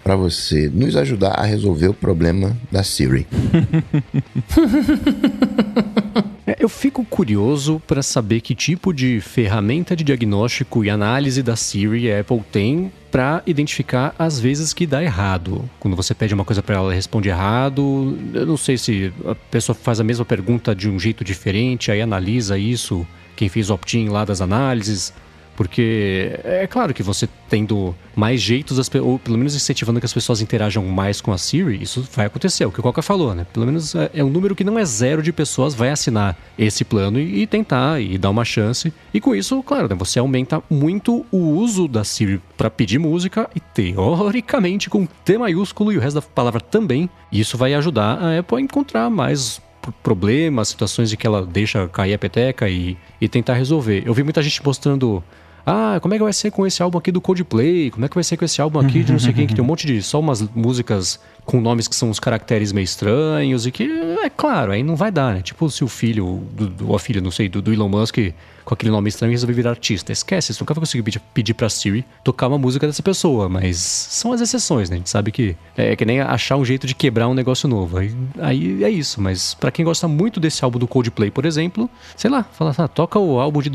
para 0.05 0.15
você 0.15 0.71
nos 0.73 0.95
ajudar 0.97 1.31
a 1.31 1.45
resolver 1.45 1.89
o 1.89 1.95
problema 1.95 2.57
da 2.71 2.85
Siri. 2.85 3.27
Eu 6.59 6.69
fico 6.69 7.05
curioso 7.05 7.83
para 7.87 8.03
saber 8.03 8.41
que 8.41 8.55
tipo 8.55 8.93
de 8.93 9.21
ferramenta 9.21 9.97
de 9.97 10.05
diagnóstico 10.05 10.85
e 10.85 10.91
análise 10.91 11.43
da 11.43 11.57
Siri 11.57 12.13
a 12.13 12.21
Apple 12.21 12.43
tem 12.53 12.93
para 13.11 13.43
identificar 13.47 14.15
as 14.19 14.41
vezes 14.41 14.73
que 14.73 14.87
dá 14.87 15.03
errado. 15.03 15.69
Quando 15.79 15.97
você 15.97 16.15
pede 16.15 16.35
uma 16.35 16.45
coisa 16.45 16.63
para 16.63 16.75
ela, 16.77 16.85
ela 16.87 16.95
responde 16.95 17.29
errado. 17.29 18.19
Eu 18.33 18.47
não 18.47 18.57
sei 18.57 18.77
se 18.77 19.13
a 19.27 19.35
pessoa 19.35 19.75
faz 19.75 20.01
a 20.01 20.05
mesma 20.05 20.25
pergunta 20.25 20.75
de 20.75 20.89
um 20.89 20.99
jeito 20.99 21.25
diferente, 21.25 21.91
aí 21.91 22.01
analisa 22.03 22.59
isso, 22.59 23.07
quem 23.37 23.49
fez 23.49 23.71
o 23.71 23.75
opt-in 23.75 24.09
lá 24.09 24.25
das 24.25 24.41
análises. 24.41 25.13
Porque 25.57 26.39
é 26.45 26.67
claro 26.67 26.93
que 26.93 27.03
você 27.03 27.29
tendo 27.49 27.95
mais 28.17 28.41
jeitos, 28.41 28.79
ou 29.01 29.19
pelo 29.19 29.39
menos 29.39 29.55
incentivando 29.55 30.01
que 30.01 30.07
as 30.07 30.13
pessoas 30.13 30.41
interajam 30.41 30.85
mais 30.85 31.21
com 31.21 31.33
a 31.33 31.39
Siri, 31.39 31.81
isso 31.81 32.07
vai 32.13 32.27
acontecer, 32.27 32.65
o 32.65 32.73
que 32.73 32.81
o 32.81 32.83
Coca 32.83 33.03
falou, 33.03 33.35
né? 33.35 33.47
Pelo 33.53 33.67
menos 33.67 33.95
é, 33.95 34.11
é 34.15 34.25
um 34.25 34.31
número 34.31 34.55
que 34.55 34.65
não 34.65 34.79
é 34.79 34.85
zero 34.85 35.23
de 35.23 35.33
pessoas 35.33 35.75
vai 35.75 35.91
assinar 35.91 36.37
esse 36.59 36.85
plano 36.85 37.21
e, 37.21 37.43
e 37.43 37.47
tentar 37.47 38.01
e 38.01 38.19
dar 38.19 38.31
uma 38.31 38.45
chance. 38.45 38.93
E 39.13 39.21
com 39.21 39.35
isso, 39.35 39.63
claro, 39.63 39.89
né, 39.89 39.95
você 39.95 40.19
aumenta 40.19 40.63
muito 40.69 41.25
o 41.31 41.39
uso 41.39 41.87
da 41.87 42.03
Siri 42.03 42.41
para 42.57 42.71
pedir 42.71 42.99
música 42.99 43.49
e 43.55 43.61
teoricamente 43.61 44.91
com 44.91 45.07
T 45.07 45.39
maiúsculo 45.39 45.93
e 45.93 45.97
o 45.97 46.01
resto 46.01 46.17
da 46.17 46.23
palavra 46.23 46.61
também. 46.61 47.09
Isso 47.31 47.57
vai 47.57 47.75
ajudar 47.75 48.19
a 48.19 48.39
Apple 48.39 48.59
a 48.59 48.61
encontrar 48.61 49.11
mais 49.11 49.61
problemas, 50.03 50.69
situações 50.69 51.13
em 51.13 51.17
que 51.17 51.27
ela 51.27 51.45
deixa 51.45 51.89
cair 51.89 52.15
a 52.15 52.19
peteca 52.19 52.69
e, 52.69 52.97
e 53.21 53.29
tentar 53.29 53.55
resolver. 53.55 54.03
Eu 54.07 54.15
vi 54.15 54.23
muita 54.23 54.43
gente 54.43 54.65
mostrando 54.65 55.23
Ah, 55.67 55.99
como 56.01 56.15
é 56.15 56.19
que 56.19 56.23
vai 56.23 56.33
ser 56.33 56.51
com 56.51 56.67
esse 56.67 56.83
álbum 56.83 56.99
aqui 56.99 57.11
do 57.11 57.21
Coldplay? 57.21 57.91
Como 57.91 58.05
é 58.05 58.09
que 58.09 58.15
vai 58.15 58.25
ser 58.25 58.37
com 58.37 58.45
esse 58.45 58.61
álbum 58.61 58.79
aqui 58.79 59.03
de 59.03 59.13
não 59.13 59.19
sei 59.19 59.33
quem, 59.33 59.47
que 59.47 59.55
tem 59.55 59.65
um 59.65 59.67
monte 59.67 59.87
de 59.87 60.03
só 60.03 60.21
umas 60.21 60.43
músicas 60.55 61.19
com 61.45 61.61
nomes 61.61 61.89
que 61.89 61.95
são 61.95 62.11
uns 62.11 62.21
caracteres 62.21 62.73
meio 62.73 62.85
estranhos 62.85 63.67
e 63.67 63.71
que, 63.71 63.85
é 64.23 64.31
claro, 64.31 64.73
aí 64.73 64.83
não 64.83 64.97
vai 64.97 65.11
dar, 65.11 65.35
né? 65.35 65.43
Tipo 65.43 65.71
se 65.71 65.83
o 65.83 65.89
filho, 65.89 66.43
do, 66.53 66.89
ou 66.89 66.97
a 66.97 66.99
filha, 66.99 67.21
não 67.21 67.31
sei, 67.31 67.49
do, 67.49 67.63
do 67.63 67.73
Elon 67.73 67.89
Musk 67.89 68.19
com 68.65 68.73
aquele 68.73 68.91
nome 68.91 69.09
estranho 69.09 69.31
resolver 69.31 69.53
virar 69.53 69.71
artista. 69.71 70.11
Esquece, 70.11 70.53
você 70.53 70.63
nunca 70.63 70.75
vai 70.75 70.81
conseguir 70.81 71.03
pedir, 71.03 71.21
pedir 71.33 71.55
pra 71.55 71.69
Siri 71.69 72.05
tocar 72.23 72.49
uma 72.49 72.59
música 72.59 72.87
dessa 72.87 73.03
pessoa, 73.03 73.49
mas 73.49 73.77
são 73.77 74.33
as 74.33 74.41
exceções, 74.41 74.89
né? 74.89 74.97
A 74.97 74.99
gente 74.99 75.11
sabe 75.11 75.31
que 75.31 75.57
é, 75.77 75.93
é 75.93 75.97
que 75.97 76.05
nem 76.05 76.21
achar 76.21 76.57
um 76.57 76.65
jeito 76.65 76.87
de 76.87 76.95
quebrar 76.95 77.29
um 77.29 77.35
negócio 77.35 77.69
novo. 77.69 77.99
Aí, 77.99 78.15
aí 78.39 78.85
é 78.85 78.91
isso, 78.91 79.21
mas 79.21 79.55
para 79.55 79.71
quem 79.71 79.85
gosta 79.85 80.09
muito 80.09 80.41
desse 80.41 80.65
álbum 80.65 80.79
do 80.79 80.89
Coldplay, 80.89 81.31
por 81.31 81.45
exemplo, 81.45 81.91
sei 82.17 82.31
lá, 82.31 82.43
fala, 82.43 82.75
ah, 82.77 82.89
toca 82.89 83.19
o 83.19 83.39
álbum 83.39 83.61
de 83.61 83.71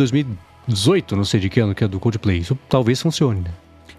2018, 0.67 1.15
não 1.15 1.23
sei 1.23 1.39
de 1.39 1.49
que 1.49 1.59
ano 1.59 1.73
que 1.73 1.83
é 1.83 1.87
do 1.87 1.99
Coldplay. 1.99 2.37
Isso 2.37 2.57
talvez 2.67 3.01
funcione, 3.01 3.41
né? 3.41 3.51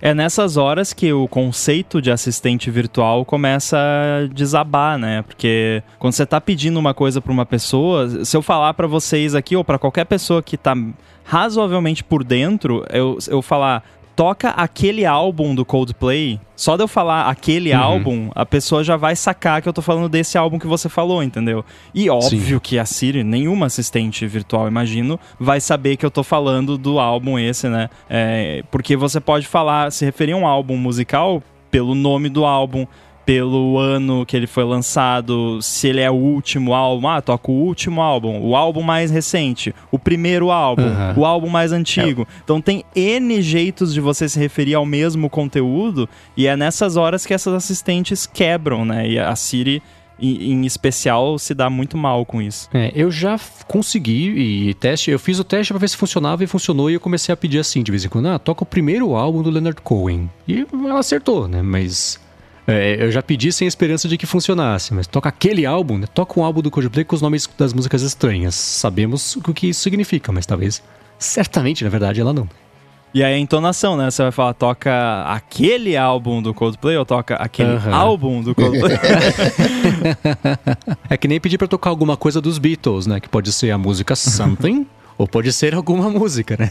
É 0.02 0.14
nessas 0.14 0.56
horas 0.56 0.94
que 0.94 1.12
o 1.12 1.28
conceito 1.28 2.00
de 2.00 2.10
assistente 2.10 2.70
virtual 2.70 3.22
começa 3.24 3.76
a 3.76 4.26
desabar, 4.32 4.98
né? 4.98 5.22
Porque 5.22 5.82
quando 5.98 6.14
você 6.14 6.24
tá 6.24 6.40
pedindo 6.40 6.78
uma 6.78 6.94
coisa 6.94 7.20
para 7.20 7.30
uma 7.30 7.44
pessoa, 7.44 8.24
se 8.24 8.34
eu 8.34 8.40
falar 8.40 8.72
para 8.72 8.86
vocês 8.86 9.34
aqui 9.34 9.54
ou 9.54 9.62
para 9.62 9.78
qualquer 9.78 10.06
pessoa 10.06 10.42
que 10.42 10.56
tá 10.56 10.74
razoavelmente 11.22 12.02
por 12.02 12.24
dentro, 12.24 12.82
eu, 12.90 13.18
eu 13.28 13.42
falar, 13.42 13.84
toca 14.20 14.50
aquele 14.50 15.06
álbum 15.06 15.54
do 15.54 15.64
Coldplay, 15.64 16.38
só 16.54 16.76
de 16.76 16.82
eu 16.82 16.88
falar 16.88 17.30
aquele 17.30 17.72
uhum. 17.72 17.80
álbum, 17.80 18.30
a 18.34 18.44
pessoa 18.44 18.84
já 18.84 18.94
vai 18.94 19.16
sacar 19.16 19.62
que 19.62 19.68
eu 19.68 19.72
tô 19.72 19.80
falando 19.80 20.10
desse 20.10 20.36
álbum 20.36 20.58
que 20.58 20.66
você 20.66 20.90
falou, 20.90 21.22
entendeu? 21.22 21.64
E 21.94 22.10
óbvio 22.10 22.56
Sim. 22.56 22.60
que 22.62 22.78
a 22.78 22.84
Siri, 22.84 23.24
nenhuma 23.24 23.64
assistente 23.64 24.26
virtual, 24.26 24.68
imagino, 24.68 25.18
vai 25.38 25.58
saber 25.58 25.96
que 25.96 26.04
eu 26.04 26.10
tô 26.10 26.22
falando 26.22 26.76
do 26.76 27.00
álbum 27.00 27.38
esse, 27.38 27.66
né? 27.66 27.88
É, 28.10 28.62
porque 28.70 28.94
você 28.94 29.20
pode 29.20 29.46
falar, 29.46 29.90
se 29.90 30.04
referir 30.04 30.32
a 30.32 30.36
um 30.36 30.46
álbum 30.46 30.76
musical 30.76 31.42
pelo 31.70 31.94
nome 31.94 32.28
do 32.28 32.44
álbum, 32.44 32.86
pelo 33.30 33.78
ano 33.78 34.26
que 34.26 34.36
ele 34.36 34.48
foi 34.48 34.64
lançado, 34.64 35.62
se 35.62 35.86
ele 35.86 36.00
é 36.00 36.10
o 36.10 36.14
último 36.14 36.74
álbum, 36.74 37.06
ah, 37.06 37.22
toca 37.22 37.48
o 37.48 37.54
último 37.54 38.02
álbum, 38.02 38.40
o 38.40 38.56
álbum 38.56 38.82
mais 38.82 39.08
recente, 39.08 39.72
o 39.88 40.00
primeiro 40.00 40.50
álbum, 40.50 40.82
uhum. 40.82 41.20
o 41.20 41.24
álbum 41.24 41.48
mais 41.48 41.70
antigo. 41.70 42.22
É. 42.22 42.40
Então 42.42 42.60
tem 42.60 42.84
N 42.92 43.40
jeitos 43.40 43.94
de 43.94 44.00
você 44.00 44.28
se 44.28 44.36
referir 44.36 44.74
ao 44.74 44.84
mesmo 44.84 45.30
conteúdo, 45.30 46.08
e 46.36 46.48
é 46.48 46.56
nessas 46.56 46.96
horas 46.96 47.24
que 47.24 47.32
essas 47.32 47.54
assistentes 47.54 48.26
quebram, 48.26 48.84
né? 48.84 49.08
E 49.08 49.16
a 49.16 49.36
Siri 49.36 49.80
em, 50.20 50.66
especial 50.66 51.38
se 51.38 51.54
dá 51.54 51.70
muito 51.70 51.96
mal 51.96 52.26
com 52.26 52.42
isso. 52.42 52.68
É, 52.74 52.90
eu 52.96 53.12
já 53.12 53.38
consegui 53.68 54.68
e 54.70 54.74
teste, 54.74 55.12
eu 55.12 55.20
fiz 55.20 55.38
o 55.38 55.44
teste 55.44 55.72
para 55.72 55.78
ver 55.78 55.88
se 55.88 55.96
funcionava 55.96 56.42
e 56.42 56.48
funcionou 56.48 56.90
e 56.90 56.94
eu 56.94 57.00
comecei 57.00 57.32
a 57.32 57.36
pedir 57.36 57.60
assim 57.60 57.80
de 57.84 57.92
vez 57.92 58.04
em 58.04 58.08
quando, 58.08 58.26
ah, 58.26 58.40
toca 58.40 58.64
o 58.64 58.66
primeiro 58.66 59.14
álbum 59.14 59.40
do 59.40 59.50
Leonard 59.50 59.80
Cohen. 59.82 60.28
E 60.48 60.66
ela 60.72 60.98
acertou, 60.98 61.46
né? 61.46 61.62
Mas 61.62 62.18
é, 62.70 63.02
eu 63.02 63.10
já 63.10 63.22
pedi 63.22 63.52
sem 63.52 63.66
esperança 63.66 64.08
de 64.08 64.16
que 64.16 64.26
funcionasse, 64.26 64.94
mas 64.94 65.06
toca 65.06 65.28
aquele 65.28 65.66
álbum, 65.66 65.98
né? 65.98 66.06
Toca 66.06 66.38
um 66.38 66.44
álbum 66.44 66.62
do 66.62 66.70
Coldplay 66.70 67.04
com 67.04 67.16
os 67.16 67.22
nomes 67.22 67.48
das 67.58 67.72
músicas 67.72 68.02
estranhas. 68.02 68.54
Sabemos 68.54 69.36
o 69.36 69.54
que 69.54 69.68
isso 69.68 69.80
significa, 69.80 70.32
mas 70.32 70.46
talvez, 70.46 70.82
certamente, 71.18 71.84
na 71.84 71.90
verdade, 71.90 72.20
ela 72.20 72.32
não. 72.32 72.48
E 73.12 73.24
aí 73.24 73.34
a 73.34 73.38
entonação, 73.38 73.96
né? 73.96 74.08
Você 74.08 74.22
vai 74.22 74.30
falar, 74.30 74.54
toca 74.54 75.24
aquele 75.24 75.96
álbum 75.96 76.40
do 76.40 76.54
Coldplay 76.54 76.96
ou 76.96 77.04
toca 77.04 77.34
aquele 77.34 77.74
uhum. 77.74 77.94
álbum 77.94 78.40
do 78.40 78.54
Coldplay? 78.54 78.96
é 81.10 81.16
que 81.16 81.26
nem 81.26 81.40
pedir 81.40 81.58
pra 81.58 81.66
tocar 81.66 81.90
alguma 81.90 82.16
coisa 82.16 82.40
dos 82.40 82.58
Beatles, 82.58 83.06
né? 83.06 83.18
Que 83.18 83.28
pode 83.28 83.52
ser 83.52 83.72
a 83.72 83.78
música 83.78 84.14
Something 84.14 84.86
ou 85.20 85.28
pode 85.28 85.52
ser 85.52 85.74
alguma 85.74 86.08
música, 86.08 86.56
né? 86.58 86.70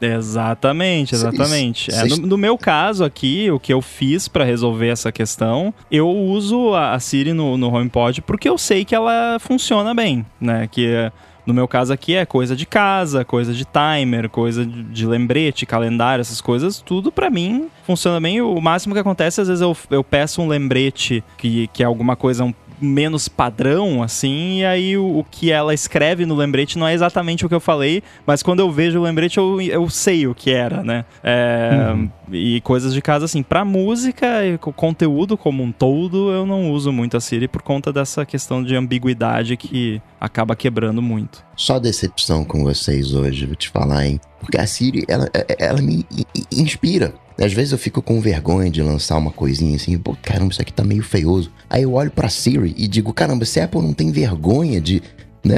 exatamente, 0.00 1.16
exatamente. 1.16 1.92
É, 1.92 2.04
no, 2.04 2.16
no, 2.18 2.38
meu 2.38 2.56
caso 2.56 3.02
aqui, 3.02 3.50
o 3.50 3.58
que 3.58 3.72
eu 3.72 3.82
fiz 3.82 4.28
para 4.28 4.44
resolver 4.44 4.86
essa 4.86 5.10
questão, 5.10 5.74
eu 5.90 6.08
uso 6.08 6.72
a, 6.74 6.96
Siri 7.00 7.32
no, 7.32 7.56
no 7.56 7.74
HomePod 7.74 8.22
porque 8.22 8.48
eu 8.48 8.56
sei 8.56 8.84
que 8.84 8.94
ela 8.94 9.38
funciona 9.40 9.92
bem, 9.92 10.24
né? 10.40 10.68
Que 10.70 11.10
no 11.44 11.52
meu 11.52 11.66
caso 11.66 11.92
aqui 11.92 12.14
é 12.14 12.24
coisa 12.24 12.54
de 12.54 12.64
casa, 12.64 13.24
coisa 13.24 13.52
de 13.52 13.64
timer, 13.66 14.30
coisa 14.30 14.64
de 14.64 15.06
lembrete, 15.06 15.66
calendário, 15.66 16.22
essas 16.22 16.40
coisas, 16.40 16.80
tudo 16.80 17.12
para 17.12 17.28
mim 17.28 17.68
funciona 17.84 18.20
bem. 18.20 18.40
O 18.40 18.60
máximo 18.60 18.94
que 18.94 19.00
acontece, 19.00 19.40
às 19.40 19.48
vezes 19.48 19.60
eu, 19.60 19.76
eu 19.90 20.02
peço 20.02 20.40
um 20.40 20.48
lembrete 20.48 21.22
que, 21.36 21.66
que 21.68 21.82
é 21.82 21.86
alguma 21.86 22.16
coisa 22.16 22.44
um 22.44 22.54
menos 22.80 23.28
padrão, 23.28 24.02
assim, 24.02 24.60
e 24.60 24.64
aí 24.64 24.96
o, 24.96 25.18
o, 25.18 25.24
que 25.24 25.50
ela 25.50 25.74
escreve 25.74 26.26
no 26.26 26.34
lembrete 26.34 26.78
não 26.78 26.86
é 26.86 26.94
exatamente 26.94 27.44
o 27.44 27.48
que 27.48 27.54
eu 27.54 27.60
falei, 27.60 28.02
mas 28.26 28.42
quando 28.42 28.60
eu 28.60 28.70
vejo 28.70 28.98
o 28.98 29.02
lembrete 29.02 29.38
eu, 29.38 29.60
eu 29.60 29.88
sei 29.88 30.26
o 30.26 30.34
que 30.34 30.50
era, 30.50 30.82
né? 30.82 31.04
É, 31.22 31.92
uhum. 31.92 32.10
E 32.32 32.60
coisas 32.62 32.94
de 32.94 33.02
casa, 33.02 33.24
assim, 33.26 33.42
pra 33.42 33.64
música 33.64 34.44
e 34.44 34.58
conteúdo 34.58 35.36
como 35.36 35.62
um 35.62 35.70
todo, 35.70 36.30
eu 36.30 36.46
não 36.46 36.70
uso 36.70 36.92
muito 36.92 37.16
a 37.16 37.20
Siri 37.20 37.48
por 37.48 37.62
conta 37.62 37.92
dessa 37.92 38.24
questão 38.24 38.62
de 38.62 38.74
ambiguidade 38.74 39.56
que 39.56 40.00
acaba 40.20 40.56
quebrando 40.56 41.02
muito. 41.02 41.44
Só 41.56 41.78
decepção 41.78 42.44
com 42.44 42.64
vocês 42.64 43.14
hoje, 43.14 43.46
vou 43.46 43.56
te 43.56 43.68
falar, 43.68 44.06
hein? 44.06 44.20
Porque 44.40 44.58
a 44.58 44.66
Siri, 44.66 45.04
ela, 45.08 45.28
ela 45.58 45.80
me 45.80 46.04
inspira. 46.52 47.14
Às 47.38 47.52
vezes 47.52 47.72
eu 47.72 47.78
fico 47.78 48.00
com 48.00 48.20
vergonha 48.20 48.70
de 48.70 48.82
lançar 48.82 49.16
uma 49.16 49.30
coisinha 49.30 49.76
assim, 49.76 49.98
pô, 49.98 50.16
caramba, 50.22 50.52
isso 50.52 50.62
aqui 50.62 50.72
tá 50.72 50.84
meio 50.84 51.02
feioso. 51.02 51.50
Aí 51.68 51.82
eu 51.82 51.92
olho 51.92 52.10
pra 52.10 52.28
Siri 52.28 52.74
e 52.76 52.86
digo, 52.86 53.12
caramba, 53.12 53.44
se 53.44 53.58
a 53.58 53.64
Apple 53.64 53.82
não 53.82 53.92
tem 53.92 54.12
vergonha 54.12 54.80
de 54.80 55.02
né, 55.44 55.56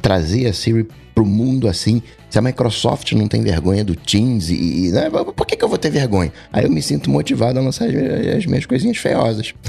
trazer 0.00 0.46
a 0.46 0.52
Siri 0.52 0.86
pro 1.14 1.26
mundo 1.26 1.68
assim, 1.68 2.00
se 2.30 2.38
a 2.38 2.42
Microsoft 2.42 3.12
não 3.12 3.26
tem 3.26 3.42
vergonha 3.42 3.84
do 3.84 3.96
Teams 3.96 4.50
e. 4.50 4.90
Né, 4.92 5.10
por 5.10 5.46
que, 5.46 5.56
que 5.56 5.64
eu 5.64 5.68
vou 5.68 5.78
ter 5.78 5.90
vergonha? 5.90 6.32
Aí 6.52 6.64
eu 6.64 6.70
me 6.70 6.82
sinto 6.82 7.10
motivado 7.10 7.58
a 7.58 7.62
lançar 7.62 7.86
as, 7.86 7.94
as 8.36 8.46
minhas 8.46 8.66
coisinhas 8.66 8.98
feiosas. 8.98 9.54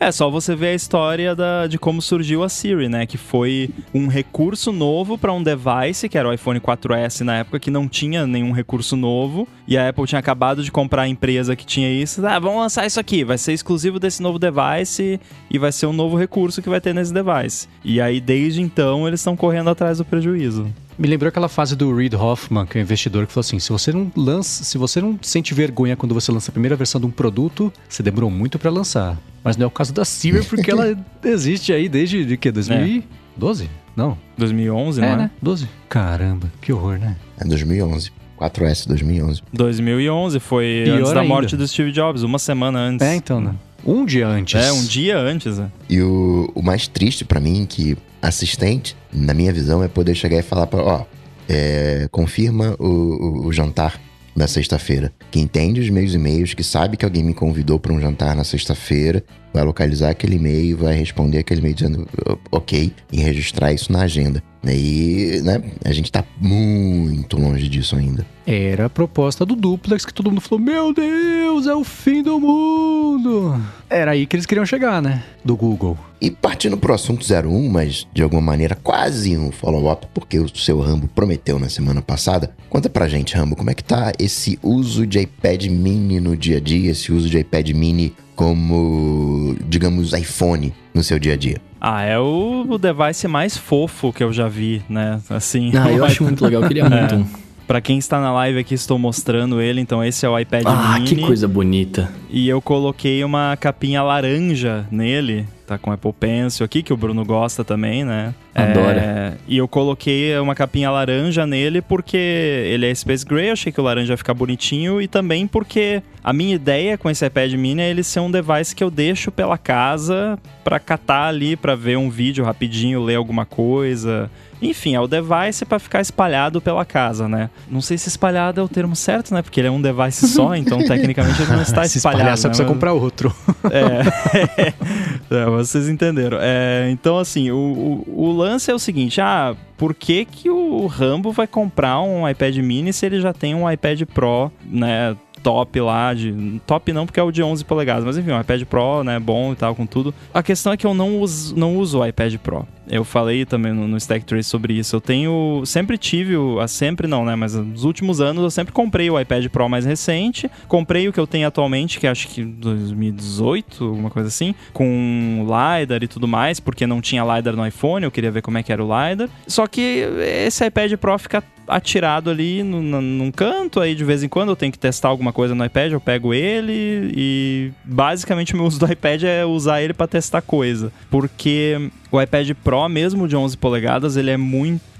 é 0.00 0.12
só 0.12 0.30
você 0.30 0.54
ver 0.54 0.68
a 0.68 0.74
história 0.74 1.34
da, 1.34 1.66
de 1.66 1.78
como 1.78 2.00
surgiu 2.00 2.42
a 2.42 2.48
Siri, 2.48 2.88
né? 2.88 3.06
Que 3.06 3.18
foi 3.18 3.70
um 3.92 4.06
recurso 4.06 4.72
novo 4.72 5.18
para 5.18 5.32
um 5.32 5.42
device, 5.42 6.08
que 6.08 6.16
era 6.16 6.28
o 6.28 6.32
iPhone 6.32 6.60
4S 6.60 7.20
na 7.20 7.38
época, 7.38 7.60
que 7.60 7.70
não 7.70 7.88
tinha 7.88 8.26
nenhum 8.26 8.52
recurso 8.52 8.96
novo. 8.96 9.46
E 9.66 9.76
a 9.76 9.88
Apple 9.88 10.06
tinha 10.06 10.18
acabado 10.18 10.62
de 10.62 10.70
comprar 10.70 11.02
a 11.02 11.08
empresa 11.08 11.56
que 11.56 11.66
tinha 11.66 11.90
isso. 11.90 12.24
Ah, 12.26 12.38
vamos 12.38 12.58
lançar 12.58 12.86
isso 12.86 13.00
aqui, 13.00 13.24
vai 13.24 13.38
ser 13.38 13.52
exclusivo 13.52 13.98
desse 13.98 14.22
novo 14.22 14.38
device 14.38 15.20
e 15.50 15.58
vai 15.58 15.72
ser 15.72 15.86
um 15.86 15.92
novo 15.92 16.16
recurso 16.16 16.62
que 16.62 16.68
vai 16.68 16.80
ter 16.80 16.94
nesse 16.94 17.12
device. 17.12 17.68
E 17.84 18.00
aí, 18.00 18.20
desde 18.20 18.60
então, 18.60 19.06
eles 19.06 19.20
estão 19.20 19.36
correndo 19.36 19.70
atrás 19.70 19.98
do 19.98 20.04
prejuízo. 20.14 20.72
Me 20.96 21.08
lembrou 21.08 21.28
aquela 21.28 21.48
fase 21.48 21.74
do 21.74 21.94
Reid 21.94 22.14
Hoffman, 22.14 22.64
que 22.64 22.78
é 22.78 22.80
um 22.80 22.84
investidor, 22.84 23.26
que 23.26 23.32
falou 23.32 23.44
assim: 23.44 23.58
se 23.58 23.70
você 23.70 23.92
não 23.92 24.10
lança, 24.16 24.62
se 24.62 24.78
você 24.78 25.00
não 25.00 25.18
sente 25.20 25.52
vergonha 25.52 25.96
quando 25.96 26.14
você 26.14 26.30
lança 26.30 26.50
a 26.50 26.52
primeira 26.52 26.76
versão 26.76 27.00
de 27.00 27.06
um 27.06 27.10
produto, 27.10 27.72
você 27.88 28.02
demorou 28.02 28.30
muito 28.30 28.58
para 28.58 28.70
lançar. 28.70 29.18
Mas 29.42 29.56
não 29.56 29.64
é 29.64 29.66
o 29.66 29.70
caso 29.70 29.92
da 29.92 30.04
Siri, 30.04 30.44
porque 30.44 30.70
ela 30.70 30.96
existe 31.24 31.72
aí 31.72 31.88
desde 31.88 32.24
de 32.24 32.36
que 32.36 32.50
2012? 32.52 33.64
É. 33.64 33.68
Não. 33.96 34.16
2011, 34.38 35.00
é, 35.00 35.04
não 35.04 35.12
é? 35.12 35.16
né? 35.16 35.30
12. 35.42 35.68
Caramba, 35.88 36.50
que 36.60 36.72
horror, 36.72 36.98
né? 36.98 37.16
É 37.40 37.44
2011. 37.44 38.12
4S 38.38 38.86
2011. 38.88 39.42
2011 39.52 40.40
foi 40.40 40.82
Pior 40.84 40.98
antes 40.98 41.12
da 41.12 41.20
ainda. 41.20 41.34
morte 41.34 41.56
do 41.56 41.66
Steve 41.66 41.92
Jobs, 41.92 42.22
uma 42.22 42.38
semana 42.38 42.78
antes. 42.78 43.06
É, 43.06 43.14
então, 43.14 43.40
né? 43.40 43.54
Um 43.84 44.04
dia 44.04 44.26
antes. 44.26 44.60
É, 44.60 44.72
um 44.72 44.84
dia 44.84 45.18
antes. 45.18 45.58
Né? 45.58 45.70
E 45.88 46.00
o, 46.00 46.50
o 46.54 46.62
mais 46.62 46.88
triste 46.88 47.24
para 47.24 47.38
mim 47.38 47.66
que 47.68 47.96
assistente, 48.26 48.96
na 49.12 49.34
minha 49.34 49.52
visão, 49.52 49.82
é 49.82 49.88
poder 49.88 50.14
chegar 50.14 50.38
e 50.38 50.42
falar 50.42 50.66
para, 50.66 50.82
ó, 50.82 51.04
é, 51.48 52.08
confirma 52.10 52.74
o, 52.78 52.86
o, 52.86 53.46
o 53.46 53.52
jantar 53.52 54.00
da 54.34 54.48
sexta-feira. 54.48 55.12
Que 55.30 55.38
entende 55.38 55.80
os 55.80 55.90
meus 55.90 56.14
e-mails, 56.14 56.54
que 56.54 56.64
sabe 56.64 56.96
que 56.96 57.04
alguém 57.04 57.22
me 57.22 57.34
convidou 57.34 57.78
para 57.78 57.92
um 57.92 58.00
jantar 58.00 58.34
na 58.34 58.44
sexta-feira, 58.44 59.24
vai 59.54 59.62
localizar 59.62 60.10
aquele 60.10 60.34
e-mail, 60.34 60.76
vai 60.76 60.96
responder 60.96 61.38
aquele 61.38 61.60
e-mail 61.60 61.76
dizendo 61.76 62.08
ok 62.50 62.92
e 63.12 63.20
registrar 63.20 63.72
isso 63.72 63.92
na 63.92 64.02
agenda. 64.02 64.42
E 64.66 65.40
né, 65.44 65.62
a 65.84 65.92
gente 65.92 66.10
tá 66.10 66.24
muito 66.40 67.38
longe 67.38 67.68
disso 67.68 67.94
ainda. 67.94 68.26
Era 68.46 68.86
a 68.86 68.90
proposta 68.90 69.44
do 69.44 69.54
duplex 69.54 70.04
que 70.04 70.12
todo 70.12 70.30
mundo 70.30 70.40
falou: 70.40 70.64
Meu 70.64 70.92
Deus, 70.92 71.66
é 71.66 71.74
o 71.74 71.84
fim 71.84 72.22
do 72.22 72.40
mundo! 72.40 73.62
Era 73.88 74.12
aí 74.12 74.26
que 74.26 74.36
eles 74.36 74.46
queriam 74.46 74.66
chegar, 74.66 75.00
né? 75.00 75.22
Do 75.44 75.54
Google. 75.54 75.96
E 76.20 76.30
partindo 76.30 76.76
pro 76.76 76.94
assunto 76.94 77.24
01, 77.24 77.68
mas 77.68 78.06
de 78.12 78.22
alguma 78.22 78.40
maneira 78.40 78.74
quase 78.74 79.36
um 79.36 79.52
follow-up, 79.52 80.06
porque 80.14 80.38
o 80.38 80.48
seu 80.56 80.80
Rambo 80.80 81.08
prometeu 81.08 81.58
na 81.58 81.68
semana 81.68 82.00
passada. 82.00 82.54
Conta 82.70 82.88
pra 82.88 83.08
gente, 83.08 83.36
Rambo, 83.36 83.54
como 83.54 83.70
é 83.70 83.74
que 83.74 83.84
tá 83.84 84.12
esse 84.18 84.58
uso 84.62 85.06
de 85.06 85.20
iPad 85.20 85.66
mini 85.66 86.20
no 86.20 86.36
dia 86.36 86.56
a 86.56 86.60
dia, 86.60 86.90
esse 86.90 87.12
uso 87.12 87.28
de 87.28 87.38
iPad 87.38 87.70
mini 87.70 88.14
como, 88.34 89.56
digamos, 89.66 90.12
iPhone 90.12 90.72
no 90.92 91.02
seu 91.02 91.18
dia 91.18 91.34
a 91.34 91.36
dia? 91.36 91.60
Ah, 91.80 92.02
é 92.02 92.18
o, 92.18 92.66
o 92.68 92.78
device 92.78 93.28
mais 93.28 93.56
fofo 93.56 94.12
que 94.12 94.24
eu 94.24 94.32
já 94.32 94.48
vi, 94.48 94.82
né? 94.88 95.20
Assim. 95.28 95.72
Ah, 95.76 95.90
eu 95.92 96.02
acho 96.06 96.22
muito 96.22 96.44
legal, 96.44 96.62
eu 96.62 96.68
queria 96.68 96.88
muito. 96.88 97.14
É. 97.14 97.24
Pra 97.66 97.80
quem 97.80 97.98
está 97.98 98.20
na 98.20 98.32
live 98.32 98.58
aqui, 98.58 98.74
estou 98.74 98.98
mostrando 98.98 99.60
ele. 99.60 99.80
Então, 99.80 100.04
esse 100.04 100.24
é 100.26 100.28
o 100.28 100.38
iPad 100.38 100.64
ah, 100.66 100.98
mini. 100.98 101.06
Ah, 101.06 101.08
que 101.08 101.26
coisa 101.26 101.48
bonita. 101.48 102.12
E 102.30 102.48
eu 102.48 102.60
coloquei 102.60 103.24
uma 103.24 103.56
capinha 103.56 104.02
laranja 104.02 104.86
nele 104.90 105.46
tá 105.66 105.78
com 105.78 105.90
Apple 105.90 106.12
Pencil 106.12 106.64
aqui, 106.64 106.82
que 106.82 106.92
o 106.92 106.96
Bruno 106.96 107.24
gosta 107.24 107.64
também, 107.64 108.04
né? 108.04 108.34
Adora. 108.54 109.00
É, 109.00 109.32
e 109.48 109.56
eu 109.56 109.66
coloquei 109.66 110.36
uma 110.38 110.54
capinha 110.54 110.90
laranja 110.90 111.46
nele 111.46 111.80
porque 111.80 112.16
ele 112.16 112.86
é 112.86 112.94
Space 112.94 113.24
Gray, 113.24 113.50
achei 113.50 113.72
que 113.72 113.80
o 113.80 113.84
laranja 113.84 114.12
ia 114.12 114.16
ficar 114.16 114.34
bonitinho 114.34 115.00
e 115.00 115.08
também 115.08 115.46
porque 115.46 116.02
a 116.22 116.32
minha 116.32 116.54
ideia 116.54 116.96
com 116.96 117.10
esse 117.10 117.24
iPad 117.26 117.52
mini 117.54 117.82
é 117.82 117.90
ele 117.90 118.02
ser 118.02 118.20
um 118.20 118.30
device 118.30 118.74
que 118.74 118.84
eu 118.84 118.90
deixo 118.90 119.32
pela 119.32 119.58
casa 119.58 120.38
para 120.62 120.78
catar 120.78 121.28
ali, 121.28 121.56
para 121.56 121.74
ver 121.74 121.96
um 121.96 122.10
vídeo 122.10 122.44
rapidinho, 122.44 123.02
ler 123.02 123.16
alguma 123.16 123.44
coisa. 123.44 124.30
Enfim, 124.68 124.94
é 124.94 125.00
o 125.00 125.06
device 125.06 125.64
para 125.64 125.78
ficar 125.78 126.00
espalhado 126.00 126.60
pela 126.60 126.84
casa, 126.84 127.28
né? 127.28 127.50
Não 127.70 127.80
sei 127.80 127.98
se 127.98 128.08
espalhado 128.08 128.60
é 128.60 128.64
o 128.64 128.68
termo 128.68 128.96
certo, 128.96 129.34
né? 129.34 129.42
Porque 129.42 129.60
ele 129.60 129.68
é 129.68 129.70
um 129.70 129.80
device 129.80 130.26
só, 130.28 130.54
então 130.56 130.78
tecnicamente 130.78 131.42
ele 131.42 131.52
não 131.52 131.62
está 131.62 131.84
Se 131.84 131.98
espalhado. 131.98 132.20
espalhar, 132.20 132.36
você 132.38 132.46
né? 132.46 132.50
precisa 132.50 132.68
comprar 132.68 132.92
outro. 132.92 133.34
É. 133.70 134.74
É, 135.30 135.46
vocês 135.46 135.88
entenderam. 135.88 136.38
É, 136.40 136.88
então, 136.90 137.18
assim, 137.18 137.50
o, 137.50 138.04
o, 138.06 138.26
o 138.26 138.32
lance 138.32 138.70
é 138.70 138.74
o 138.74 138.78
seguinte: 138.78 139.20
ah, 139.20 139.56
por 139.76 139.94
que, 139.94 140.24
que 140.24 140.50
o 140.50 140.86
Rambo 140.86 141.32
vai 141.32 141.46
comprar 141.46 142.00
um 142.02 142.28
iPad 142.28 142.56
mini 142.58 142.92
se 142.92 143.06
ele 143.06 143.20
já 143.20 143.32
tem 143.32 143.54
um 143.54 143.68
iPad 143.68 144.02
Pro, 144.02 144.52
né? 144.64 145.16
Top 145.44 145.78
lá, 145.78 146.14
de. 146.14 146.60
Top 146.66 146.90
não, 146.90 147.04
porque 147.04 147.20
é 147.20 147.22
o 147.22 147.30
de 147.30 147.42
11 147.42 147.66
polegadas, 147.66 148.02
mas 148.02 148.16
enfim, 148.16 148.32
um 148.32 148.40
iPad 148.40 148.62
Pro, 148.64 149.04
né? 149.04 149.20
Bom 149.20 149.52
e 149.52 149.56
tal, 149.56 149.74
com 149.74 149.84
tudo. 149.84 150.14
A 150.32 150.42
questão 150.42 150.72
é 150.72 150.76
que 150.78 150.86
eu 150.86 150.94
não 150.94 151.20
uso, 151.20 151.54
não 151.54 151.76
uso 151.76 151.98
o 151.98 152.06
iPad 152.06 152.34
Pro. 152.38 152.66
Eu 152.88 153.04
falei 153.04 153.44
também 153.44 153.72
no, 153.72 153.86
no 153.86 153.96
Stack 153.98 154.24
Trace 154.24 154.48
sobre 154.48 154.72
isso. 154.72 154.96
Eu 154.96 155.02
tenho. 155.02 155.62
Sempre 155.66 155.98
tive 155.98 156.34
o. 156.34 156.60
ah, 156.60 156.66
Sempre 156.66 157.06
não, 157.06 157.26
né? 157.26 157.36
Mas 157.36 157.54
nos 157.54 157.84
últimos 157.84 158.22
anos 158.22 158.42
eu 158.42 158.50
sempre 158.50 158.72
comprei 158.72 159.10
o 159.10 159.20
iPad 159.20 159.46
Pro 159.48 159.68
mais 159.68 159.84
recente. 159.84 160.50
Comprei 160.66 161.06
o 161.08 161.12
que 161.12 161.20
eu 161.20 161.26
tenho 161.26 161.46
atualmente, 161.46 162.00
que 162.00 162.06
acho 162.06 162.26
que 162.28 162.42
2018, 162.42 163.84
alguma 163.84 164.10
coisa 164.10 164.28
assim. 164.28 164.54
Com 164.72 165.46
LiDAR 165.46 166.02
e 166.02 166.08
tudo 166.08 166.26
mais, 166.26 166.58
porque 166.58 166.86
não 166.86 167.00
tinha 167.02 167.22
LiDAR 167.22 167.54
no 167.54 167.66
iPhone. 167.66 168.04
Eu 168.04 168.10
queria 168.10 168.30
ver 168.30 168.40
como 168.40 168.56
é 168.56 168.62
que 168.62 168.72
era 168.72 168.82
o 168.82 168.86
LiDAR. 168.88 169.28
Só 169.46 169.66
que 169.66 170.06
esse 170.46 170.64
iPad 170.66 170.92
Pro 170.94 171.18
fica 171.18 171.42
atirado 171.66 172.28
ali 172.30 172.62
no, 172.62 172.82
no- 172.82 173.00
num 173.00 173.30
canto, 173.30 173.80
aí 173.80 173.94
de 173.94 174.04
vez 174.04 174.22
em 174.22 174.28
quando 174.28 174.50
eu 174.50 174.56
tenho 174.56 174.70
que 174.72 174.78
testar 174.78 175.08
alguma 175.08 175.32
coisa 175.32 175.54
no 175.54 175.64
iPad, 175.64 175.92
eu 175.92 176.00
pego 176.00 176.34
ele 176.34 177.12
e 177.16 177.70
basicamente 177.84 178.52
o 178.54 178.56
meu 178.56 178.66
uso 178.66 178.78
do 178.78 178.90
iPad 178.92 179.22
é 179.24 179.44
usar 179.44 179.82
ele 179.82 179.94
para 179.94 180.06
testar 180.06 180.42
coisa, 180.42 180.92
porque 181.10 181.90
o 182.10 182.20
iPad 182.20 182.50
Pro, 182.62 182.88
mesmo 182.88 183.26
de 183.26 183.34
11 183.36 183.56
polegadas, 183.56 184.16
ele 184.16 184.30
é 184.30 184.36
muito 184.36 184.93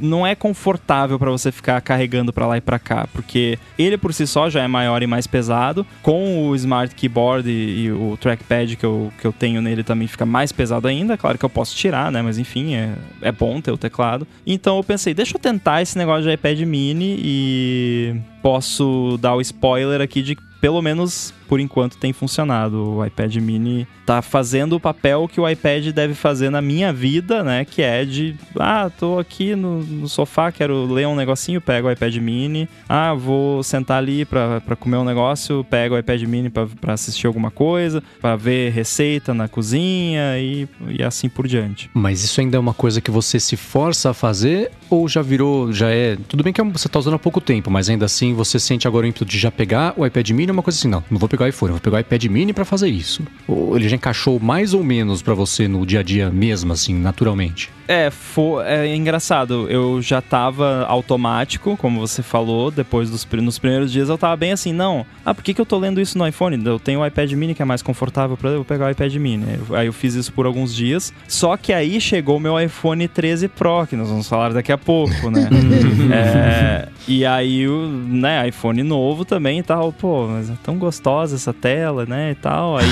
não 0.00 0.26
é 0.26 0.34
confortável 0.34 1.18
para 1.18 1.30
você 1.30 1.52
ficar 1.52 1.80
carregando 1.80 2.32
para 2.32 2.46
lá 2.46 2.56
e 2.56 2.60
para 2.60 2.78
cá, 2.78 3.08
porque 3.12 3.58
ele 3.78 3.96
por 3.96 4.12
si 4.12 4.26
só 4.26 4.48
já 4.48 4.62
é 4.62 4.68
maior 4.68 5.02
e 5.02 5.06
mais 5.06 5.26
pesado, 5.26 5.86
com 6.02 6.48
o 6.48 6.56
Smart 6.56 6.94
Keyboard 6.94 7.48
e, 7.48 7.84
e 7.84 7.92
o 7.92 8.16
trackpad 8.20 8.76
que 8.76 8.84
eu, 8.84 9.12
que 9.20 9.26
eu 9.26 9.32
tenho 9.32 9.60
nele 9.62 9.82
também 9.82 10.08
fica 10.08 10.26
mais 10.26 10.52
pesado 10.52 10.88
ainda, 10.88 11.16
claro 11.16 11.38
que 11.38 11.44
eu 11.44 11.50
posso 11.50 11.76
tirar, 11.76 12.10
né, 12.10 12.22
mas 12.22 12.38
enfim, 12.38 12.74
é, 12.74 12.94
é 13.22 13.32
bom 13.32 13.60
ter 13.60 13.70
o 13.70 13.78
teclado. 13.78 14.26
Então 14.46 14.76
eu 14.76 14.84
pensei, 14.84 15.14
deixa 15.14 15.36
eu 15.36 15.40
tentar 15.40 15.82
esse 15.82 15.96
negócio 15.96 16.24
de 16.24 16.32
iPad 16.32 16.60
mini 16.60 17.18
e 17.22 18.16
posso 18.42 19.18
dar 19.20 19.34
o 19.34 19.40
spoiler 19.40 20.00
aqui 20.00 20.22
de 20.22 20.36
pelo 20.60 20.82
menos 20.82 21.32
por 21.48 21.58
enquanto 21.58 21.96
tem 21.96 22.12
funcionado. 22.12 22.96
O 22.96 23.04
iPad 23.04 23.36
mini 23.36 23.88
tá 24.04 24.20
fazendo 24.20 24.76
o 24.76 24.80
papel 24.80 25.26
que 25.26 25.40
o 25.40 25.48
iPad 25.48 25.86
deve 25.88 26.14
fazer 26.14 26.50
na 26.50 26.60
minha 26.60 26.92
vida, 26.92 27.42
né? 27.42 27.64
Que 27.64 27.82
é 27.82 28.04
de, 28.04 28.36
ah, 28.58 28.90
tô 28.90 29.18
aqui 29.18 29.56
no, 29.56 29.82
no 29.82 30.08
sofá, 30.08 30.52
quero 30.52 30.84
ler 30.92 31.06
um 31.06 31.16
negocinho, 31.16 31.60
pego 31.60 31.88
o 31.88 31.90
iPad 31.90 32.16
mini. 32.16 32.68
Ah, 32.88 33.14
vou 33.14 33.62
sentar 33.62 33.98
ali 33.98 34.24
pra, 34.24 34.60
pra 34.60 34.76
comer 34.76 34.98
um 34.98 35.04
negócio, 35.04 35.64
pego 35.64 35.94
o 35.94 35.98
iPad 35.98 36.22
mini 36.22 36.50
pra, 36.50 36.66
pra 36.80 36.92
assistir 36.92 37.26
alguma 37.26 37.50
coisa, 37.50 38.02
pra 38.20 38.36
ver 38.36 38.70
receita 38.72 39.32
na 39.32 39.48
cozinha 39.48 40.38
e, 40.38 40.68
e 40.88 41.02
assim 41.02 41.28
por 41.28 41.46
diante. 41.46 41.90
Mas 41.94 42.22
isso 42.22 42.40
ainda 42.40 42.56
é 42.56 42.60
uma 42.60 42.74
coisa 42.74 43.00
que 43.00 43.10
você 43.10 43.40
se 43.40 43.56
força 43.56 44.10
a 44.10 44.14
fazer 44.14 44.70
ou 44.90 45.08
já 45.08 45.22
virou, 45.22 45.72
já 45.72 45.90
é... 45.90 46.16
Tudo 46.28 46.42
bem 46.42 46.52
que 46.52 46.62
você 46.62 46.88
tá 46.88 46.98
usando 46.98 47.14
há 47.14 47.18
pouco 47.18 47.40
tempo, 47.40 47.70
mas 47.70 47.88
ainda 47.88 48.04
assim 48.06 48.34
você 48.34 48.58
sente 48.58 48.86
agora 48.86 49.06
o 49.06 49.08
ímpeto 49.08 49.24
de 49.24 49.38
já 49.38 49.50
pegar 49.50 49.94
o 49.96 50.04
iPad 50.06 50.28
mini, 50.30 50.50
é 50.50 50.52
uma 50.52 50.62
coisa 50.62 50.78
assim, 50.78 50.88
não, 50.88 51.02
não 51.10 51.18
vou 51.18 51.28
pegar 51.28 51.44
o 51.44 51.48
iPhone, 51.48 51.72
vou 51.72 51.80
pegar 51.80 51.96
o 51.96 52.00
iPad 52.00 52.24
mini 52.26 52.52
pra 52.52 52.64
fazer 52.64 52.88
isso. 52.88 53.22
Ou 53.46 53.76
ele 53.76 53.88
já 53.88 53.96
encaixou 53.96 54.38
mais 54.40 54.74
ou 54.74 54.82
menos 54.84 55.22
pra 55.22 55.34
você 55.34 55.66
no 55.68 55.84
dia 55.86 56.00
a 56.00 56.02
dia 56.02 56.30
mesmo, 56.30 56.72
assim, 56.72 56.94
naturalmente? 56.94 57.70
É, 57.86 58.10
fo- 58.10 58.60
é 58.60 58.94
engraçado. 58.94 59.66
Eu 59.70 60.02
já 60.02 60.20
tava 60.20 60.84
automático, 60.86 61.76
como 61.78 62.00
você 62.00 62.22
falou, 62.22 62.70
depois 62.70 63.10
dos 63.10 63.26
nos 63.42 63.58
primeiros 63.58 63.90
dias 63.90 64.08
eu 64.08 64.18
tava 64.18 64.36
bem 64.36 64.52
assim, 64.52 64.72
não. 64.72 65.06
Ah, 65.24 65.34
por 65.34 65.42
que, 65.42 65.54
que 65.54 65.60
eu 65.60 65.64
tô 65.66 65.78
lendo 65.78 66.00
isso 66.00 66.18
no 66.18 66.26
iPhone? 66.26 66.60
Eu 66.64 66.78
tenho 66.78 67.00
o 67.00 67.06
iPad 67.06 67.32
mini 67.32 67.54
que 67.54 67.62
é 67.62 67.64
mais 67.64 67.82
confortável 67.82 68.36
pra 68.36 68.50
eu 68.50 68.64
pegar 68.64 68.86
o 68.86 68.90
iPad 68.90 69.14
mini. 69.16 69.44
Aí 69.72 69.86
eu 69.86 69.92
fiz 69.92 70.14
isso 70.14 70.32
por 70.32 70.44
alguns 70.46 70.74
dias. 70.74 71.12
Só 71.26 71.56
que 71.56 71.72
aí 71.72 72.00
chegou 72.00 72.36
o 72.36 72.40
meu 72.40 72.60
iPhone 72.60 73.06
13 73.08 73.48
Pro, 73.48 73.86
que 73.86 73.96
nós 73.96 74.08
vamos 74.08 74.28
falar 74.28 74.52
daqui 74.52 74.70
a 74.72 74.77
pouco, 74.78 75.30
né? 75.30 75.48
É, 76.10 76.88
e 77.06 77.24
aí 77.24 77.68
o 77.68 77.86
né, 77.86 78.48
iPhone 78.48 78.82
novo 78.82 79.24
também 79.24 79.58
e 79.58 79.62
tal, 79.62 79.92
pô, 79.92 80.26
mas 80.28 80.48
é 80.50 80.54
tão 80.62 80.76
gostosa 80.76 81.36
essa 81.36 81.52
tela, 81.52 82.06
né? 82.06 82.30
E 82.32 82.34
tal. 82.34 82.76
Aí 82.78 82.86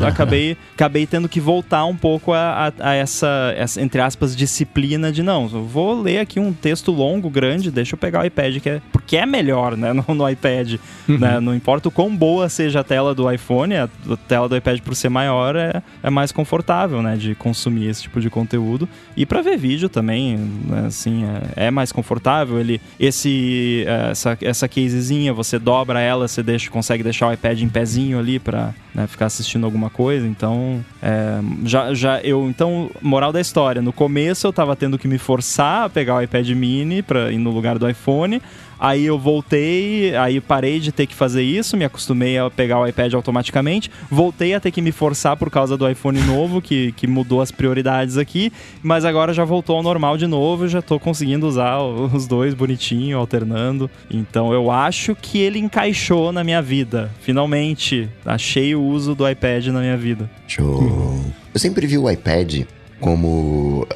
eu 0.00 0.04
acabei, 0.06 0.56
acabei 0.74 1.06
tendo 1.06 1.28
que 1.28 1.40
voltar 1.40 1.84
um 1.84 1.96
pouco 1.96 2.32
a, 2.32 2.68
a- 2.78 2.90
a 2.90 2.94
essa, 2.94 3.52
essa, 3.56 3.80
entre 3.80 4.00
aspas, 4.00 4.36
disciplina 4.36 5.10
de 5.12 5.22
não, 5.22 5.48
vou 5.48 6.00
ler 6.00 6.18
aqui 6.18 6.38
um 6.38 6.52
texto 6.52 6.92
longo, 6.92 7.28
grande, 7.30 7.70
deixa 7.70 7.94
eu 7.94 7.98
pegar 7.98 8.22
o 8.22 8.26
iPad, 8.26 8.58
que 8.58 8.68
é, 8.70 8.82
porque 8.92 9.16
é 9.16 9.26
melhor, 9.26 9.76
né? 9.76 9.90
No, 10.00 10.14
no 10.14 10.28
iPad. 10.28 10.74
né? 11.08 11.40
Não 11.40 11.54
importa 11.54 11.88
o 11.88 11.90
quão 11.90 12.14
boa 12.16 12.48
seja 12.48 12.80
a 12.80 12.84
tela 12.84 13.14
do 13.14 13.30
iPhone, 13.30 13.74
a, 13.74 13.84
a 14.08 14.16
tela 14.28 14.48
do 14.48 14.56
iPad, 14.56 14.80
por 14.80 14.94
ser 14.94 15.08
maior, 15.08 15.56
é, 15.56 15.82
é 16.02 16.08
mais 16.10 16.30
confortável, 16.32 17.02
né? 17.02 17.16
De 17.16 17.34
consumir 17.34 17.88
esse 17.88 18.02
tipo 18.02 18.20
de 18.20 18.30
conteúdo. 18.30 18.88
E 19.16 19.26
pra 19.26 19.42
ver 19.42 19.56
vídeo 19.58 19.88
também, 19.88 20.36
né, 20.64 20.84
assim, 20.86 21.24
é, 21.56 21.70
mais 21.70 21.92
confortável. 21.92 22.58
Ele, 22.58 22.80
esse, 22.98 23.84
essa, 24.10 24.38
essa 24.40 24.68
casezinha, 24.68 25.32
você 25.32 25.58
dobra 25.58 26.00
ela, 26.00 26.28
você 26.28 26.42
deixa, 26.42 26.70
consegue 26.70 27.02
deixar 27.02 27.28
o 27.28 27.32
iPad 27.32 27.60
em 27.60 27.68
pezinho 27.68 28.18
ali 28.18 28.38
pra 28.38 28.74
né, 28.94 29.06
ficar 29.06 29.26
assistindo 29.26 29.64
alguma 29.64 29.90
coisa. 29.90 30.26
Então, 30.26 30.84
é, 31.02 31.40
já, 31.64 31.94
já 31.94 32.20
eu, 32.20 32.48
então, 32.48 32.90
moral 33.00 33.32
da 33.32 33.40
história, 33.40 33.82
no 33.82 33.92
começo 33.92 34.46
eu 34.46 34.52
tava 34.52 34.74
tendo 34.76 34.98
que 34.98 35.08
me 35.08 35.18
forçar 35.18 35.84
a 35.84 35.90
pegar 35.90 36.16
o 36.16 36.22
iPad 36.22 36.48
mini 36.50 37.02
pra 37.02 37.30
ir 37.30 37.38
no 37.38 37.50
lugar 37.50 37.78
do 37.78 37.88
iPhone. 37.88 38.40
Aí 38.80 39.04
eu 39.04 39.18
voltei, 39.18 40.16
aí 40.16 40.40
parei 40.40 40.80
de 40.80 40.90
ter 40.90 41.06
que 41.06 41.14
fazer 41.14 41.42
isso, 41.42 41.76
me 41.76 41.84
acostumei 41.84 42.38
a 42.38 42.48
pegar 42.48 42.80
o 42.80 42.86
iPad 42.86 43.12
automaticamente. 43.12 43.90
Voltei 44.10 44.54
a 44.54 44.60
ter 44.60 44.70
que 44.70 44.80
me 44.80 44.90
forçar 44.90 45.36
por 45.36 45.50
causa 45.50 45.76
do 45.76 45.86
iPhone 45.86 46.18
novo, 46.22 46.62
que, 46.62 46.92
que 46.92 47.06
mudou 47.06 47.42
as 47.42 47.50
prioridades 47.50 48.16
aqui. 48.16 48.50
Mas 48.82 49.04
agora 49.04 49.34
já 49.34 49.44
voltou 49.44 49.76
ao 49.76 49.82
normal 49.82 50.16
de 50.16 50.26
novo, 50.26 50.66
já 50.66 50.80
tô 50.80 50.98
conseguindo 50.98 51.46
usar 51.46 51.78
os 51.78 52.26
dois 52.26 52.54
bonitinho, 52.54 53.18
alternando. 53.18 53.90
Então 54.10 54.50
eu 54.50 54.70
acho 54.70 55.14
que 55.14 55.38
ele 55.38 55.58
encaixou 55.58 56.32
na 56.32 56.42
minha 56.42 56.62
vida. 56.62 57.10
Finalmente, 57.20 58.08
achei 58.24 58.74
o 58.74 58.82
uso 58.82 59.14
do 59.14 59.28
iPad 59.28 59.66
na 59.66 59.80
minha 59.80 59.96
vida. 59.98 60.30
Show. 60.48 61.22
Eu 61.52 61.60
sempre 61.60 61.86
vi 61.86 61.98
o 61.98 62.10
iPad 62.10 62.62
como. 62.98 63.86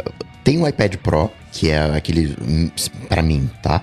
Tem 0.43 0.61
o 0.61 0.69
iPad 0.69 0.97
Pro, 0.97 1.31
que 1.51 1.71
é 1.71 1.81
aquele. 1.97 2.37
Pra 3.09 3.23
mim, 3.23 3.49
tá? 3.63 3.83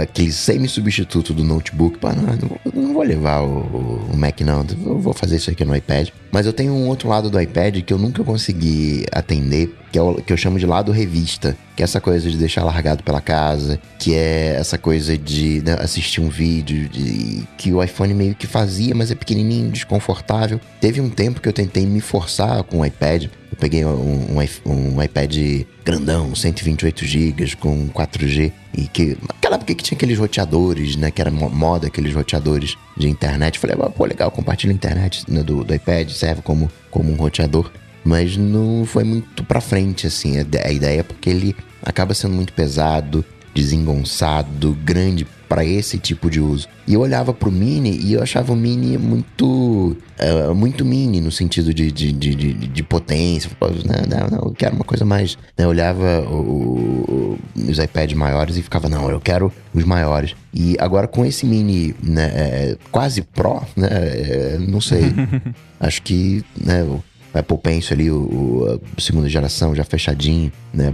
Aquele 0.00 0.32
semi-substituto 0.32 1.32
do 1.32 1.44
notebook. 1.44 1.98
Pá, 1.98 2.12
não, 2.12 2.58
não 2.74 2.94
vou 2.94 3.02
levar 3.02 3.40
o, 3.42 4.00
o 4.12 4.16
Mac, 4.16 4.40
não. 4.40 4.64
Eu 4.84 4.98
vou 4.98 5.12
fazer 5.12 5.36
isso 5.36 5.50
aqui 5.50 5.64
no 5.64 5.74
iPad. 5.76 6.08
Mas 6.30 6.46
eu 6.46 6.52
tenho 6.52 6.72
um 6.72 6.88
outro 6.88 7.08
lado 7.08 7.30
do 7.30 7.40
iPad 7.40 7.82
que 7.82 7.92
eu 7.92 7.98
nunca 7.98 8.22
consegui 8.22 9.06
atender, 9.12 9.74
que 9.90 9.98
é 9.98 10.02
o 10.02 10.14
que 10.16 10.32
eu 10.32 10.36
chamo 10.36 10.58
de 10.58 10.66
lado 10.66 10.92
revista. 10.92 11.56
Que 11.74 11.82
é 11.82 11.84
essa 11.84 12.00
coisa 12.00 12.28
de 12.28 12.36
deixar 12.36 12.64
largado 12.64 13.02
pela 13.02 13.20
casa, 13.20 13.80
que 13.98 14.14
é 14.14 14.56
essa 14.58 14.76
coisa 14.76 15.16
de 15.16 15.62
né, 15.64 15.76
assistir 15.80 16.20
um 16.20 16.28
vídeo 16.28 16.88
de, 16.88 17.46
que 17.56 17.72
o 17.72 17.82
iPhone 17.82 18.12
meio 18.14 18.34
que 18.34 18.46
fazia, 18.46 18.94
mas 18.94 19.10
é 19.10 19.14
pequenininho, 19.14 19.70
desconfortável. 19.70 20.60
Teve 20.80 21.00
um 21.00 21.08
tempo 21.08 21.40
que 21.40 21.48
eu 21.48 21.52
tentei 21.52 21.86
me 21.86 22.00
forçar 22.00 22.62
com 22.64 22.80
o 22.80 22.86
iPad. 22.86 23.26
Peguei 23.58 23.84
um, 23.84 24.36
um, 24.38 24.94
um 24.96 25.02
iPad 25.02 25.36
grandão, 25.84 26.34
128 26.34 27.04
GB 27.04 27.56
com 27.56 27.88
4G 27.88 28.52
e 28.76 28.86
que 28.86 29.16
naquela 29.26 29.56
época 29.56 29.74
que 29.74 29.82
tinha 29.82 29.96
aqueles 29.96 30.16
roteadores, 30.18 30.94
né, 30.96 31.10
que 31.10 31.20
era 31.20 31.30
mo- 31.30 31.50
moda 31.50 31.88
aqueles 31.88 32.14
roteadores 32.14 32.76
de 32.96 33.08
internet. 33.08 33.58
Falei, 33.58 33.76
ah, 33.80 33.90
pô, 33.90 34.04
legal, 34.04 34.30
compartilha 34.30 34.72
a 34.72 34.74
internet 34.74 35.24
né, 35.28 35.42
do, 35.42 35.64
do 35.64 35.74
iPad, 35.74 36.08
serve 36.10 36.42
como, 36.42 36.70
como 36.90 37.10
um 37.12 37.16
roteador. 37.16 37.70
Mas 38.04 38.36
não 38.36 38.84
foi 38.86 39.02
muito 39.04 39.42
pra 39.44 39.60
frente, 39.60 40.06
assim, 40.06 40.38
a, 40.38 40.42
ide- 40.42 40.58
a 40.64 40.70
ideia 40.70 41.02
porque 41.02 41.28
ele 41.28 41.56
acaba 41.82 42.14
sendo 42.14 42.34
muito 42.34 42.52
pesado, 42.52 43.24
desengonçado, 43.52 44.76
grande 44.84 45.26
pra 45.48 45.64
esse 45.64 45.98
tipo 45.98 46.28
de 46.30 46.40
uso. 46.40 46.68
E 46.86 46.94
eu 46.94 47.00
olhava 47.00 47.32
pro 47.32 47.50
Mini 47.50 47.96
e 48.02 48.12
eu 48.12 48.22
achava 48.22 48.52
o 48.52 48.56
Mini 48.56 48.98
muito 48.98 49.96
eh, 50.18 50.48
muito 50.54 50.84
Mini 50.84 51.20
no 51.20 51.30
sentido 51.32 51.72
de, 51.72 51.90
de, 51.90 52.12
de, 52.12 52.34
de, 52.34 52.52
de 52.52 52.82
potência. 52.82 53.50
Não, 53.60 54.18
não, 54.18 54.28
não, 54.28 54.44
eu 54.48 54.52
quero 54.52 54.74
uma 54.76 54.84
coisa 54.84 55.04
mais. 55.04 55.36
né? 55.56 55.64
Eu 55.64 55.68
olhava 55.68 56.20
o- 56.30 57.38
os 57.56 57.78
iPads 57.78 58.16
maiores 58.16 58.56
e 58.56 58.62
ficava, 58.62 58.88
não, 58.88 59.10
eu 59.10 59.20
quero 59.20 59.52
os 59.72 59.84
maiores. 59.84 60.34
E 60.52 60.76
agora 60.78 61.06
com 61.08 61.24
esse 61.24 61.46
Mini 61.46 61.94
né, 62.02 62.30
eh, 62.34 62.76
quase 62.90 63.22
Pro, 63.22 63.62
né, 63.76 63.88
eh, 63.90 64.56
não 64.60 64.80
sei. 64.80 65.02
Acho 65.80 66.02
que 66.02 66.44
né, 66.62 66.82
o 66.82 67.02
Apple 67.32 67.58
Pencil 67.58 67.94
ali, 67.94 68.10
o, 68.10 68.80
o 68.96 69.00
segunda 69.00 69.28
geração, 69.28 69.74
já 69.74 69.84
fechadinho, 69.84 70.50
né? 70.74 70.92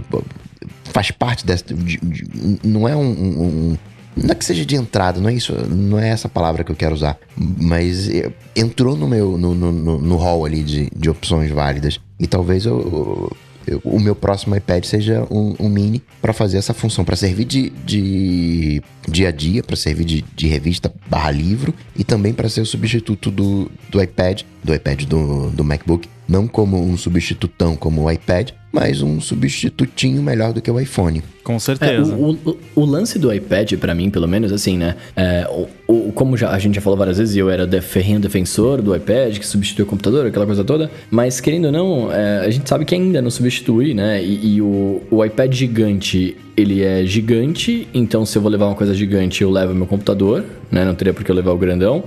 Faz 0.85 1.11
parte 1.11 1.45
dessa. 1.45 1.63
De, 1.73 1.97
de, 1.97 2.27
não 2.63 2.87
é 2.87 2.95
um, 2.95 3.01
um, 3.11 3.77
não 4.15 4.31
é 4.31 4.35
que 4.35 4.45
seja 4.45 4.65
de 4.65 4.75
entrada, 4.75 5.19
não 5.19 5.29
é 5.29 5.33
isso, 5.33 5.53
não 5.67 5.99
é 5.99 6.09
essa 6.09 6.29
palavra 6.29 6.63
que 6.63 6.71
eu 6.71 6.75
quero 6.75 6.95
usar, 6.95 7.17
mas 7.37 8.09
entrou 8.55 8.95
no 8.95 9.07
meu 9.07 9.37
no, 9.37 9.53
no, 9.53 9.71
no 9.99 10.15
hall 10.15 10.45
ali 10.45 10.63
de, 10.63 10.89
de 10.95 11.09
opções 11.09 11.51
válidas. 11.51 11.99
E 12.17 12.25
talvez 12.25 12.65
eu, 12.65 13.35
eu, 13.67 13.81
o 13.83 13.99
meu 13.99 14.15
próximo 14.15 14.55
iPad 14.55 14.85
seja 14.85 15.27
um, 15.29 15.55
um 15.59 15.69
mini 15.69 16.01
para 16.21 16.31
fazer 16.33 16.57
essa 16.57 16.73
função, 16.73 17.03
para 17.03 17.15
servir 17.15 17.45
de, 17.45 17.69
de 17.85 18.81
dia 19.07 19.29
a 19.29 19.31
dia, 19.31 19.63
para 19.63 19.75
servir 19.75 20.05
de, 20.05 20.25
de 20.35 20.47
revista 20.47 20.93
barra 21.09 21.31
livro 21.31 21.73
e 21.95 22.03
também 22.03 22.33
para 22.33 22.47
ser 22.47 22.61
o 22.61 22.65
substituto 22.65 23.29
do, 23.29 23.69
do 23.89 24.01
iPad, 24.01 24.43
do 24.63 24.73
iPad 24.73 25.03
do, 25.03 25.49
do 25.49 25.63
MacBook, 25.63 26.07
não 26.27 26.47
como 26.47 26.81
um 26.81 26.95
substitutão 26.97 27.75
como 27.75 28.03
o 28.03 28.11
iPad, 28.11 28.51
mas 28.75 29.01
um 29.01 29.21
substitutinho 29.21 30.21
melhor 30.21 30.51
do 30.51 30.61
que 30.61 30.69
o 30.69 30.77
iPhone. 30.77 31.23
Com 31.45 31.57
certeza. 31.57 32.11
É, 32.11 32.15
o, 32.15 32.31
o, 32.31 32.57
o, 32.75 32.85
lance 32.85 33.17
do 33.17 33.33
iPad, 33.33 33.75
para 33.75 33.95
mim, 33.95 34.09
pelo 34.09 34.27
menos, 34.27 34.51
assim, 34.51 34.77
né? 34.77 34.97
É, 35.15 35.47
o, 35.87 36.11
como 36.11 36.35
já, 36.35 36.49
a 36.49 36.59
gente 36.59 36.75
já 36.75 36.81
falou 36.81 36.99
várias 36.99 37.17
vezes, 37.17 37.37
eu 37.37 37.49
era 37.49 37.65
de 37.65 37.79
ferrinho 37.79 38.19
defensor 38.19 38.81
do 38.81 38.93
iPad, 38.93 39.37
que 39.37 39.47
substitui 39.47 39.83
o 39.83 39.85
computador, 39.85 40.25
aquela 40.25 40.45
coisa 40.45 40.61
toda. 40.61 40.91
Mas, 41.09 41.39
querendo 41.39 41.65
ou 41.65 41.71
não, 41.71 42.11
é, 42.11 42.39
a 42.45 42.49
gente 42.49 42.67
sabe 42.67 42.83
que 42.83 42.93
ainda 42.93 43.21
não 43.21 43.31
substitui, 43.31 43.93
né? 43.93 44.21
E, 44.21 44.55
e 44.55 44.61
o, 44.61 45.01
o 45.09 45.23
iPad 45.23 45.53
gigante, 45.53 46.35
ele 46.57 46.83
é 46.83 47.05
gigante, 47.05 47.87
então 47.93 48.25
se 48.25 48.37
eu 48.37 48.41
vou 48.41 48.51
levar 48.51 48.65
uma 48.65 48.75
coisa 48.75 48.93
gigante, 48.93 49.41
eu 49.41 49.49
levo 49.49 49.73
meu 49.73 49.87
computador, 49.87 50.43
né? 50.69 50.83
Não 50.83 50.95
teria 50.95 51.13
por 51.13 51.23
que 51.23 51.31
eu 51.31 51.35
levar 51.35 51.53
o 51.53 51.57
grandão. 51.57 52.03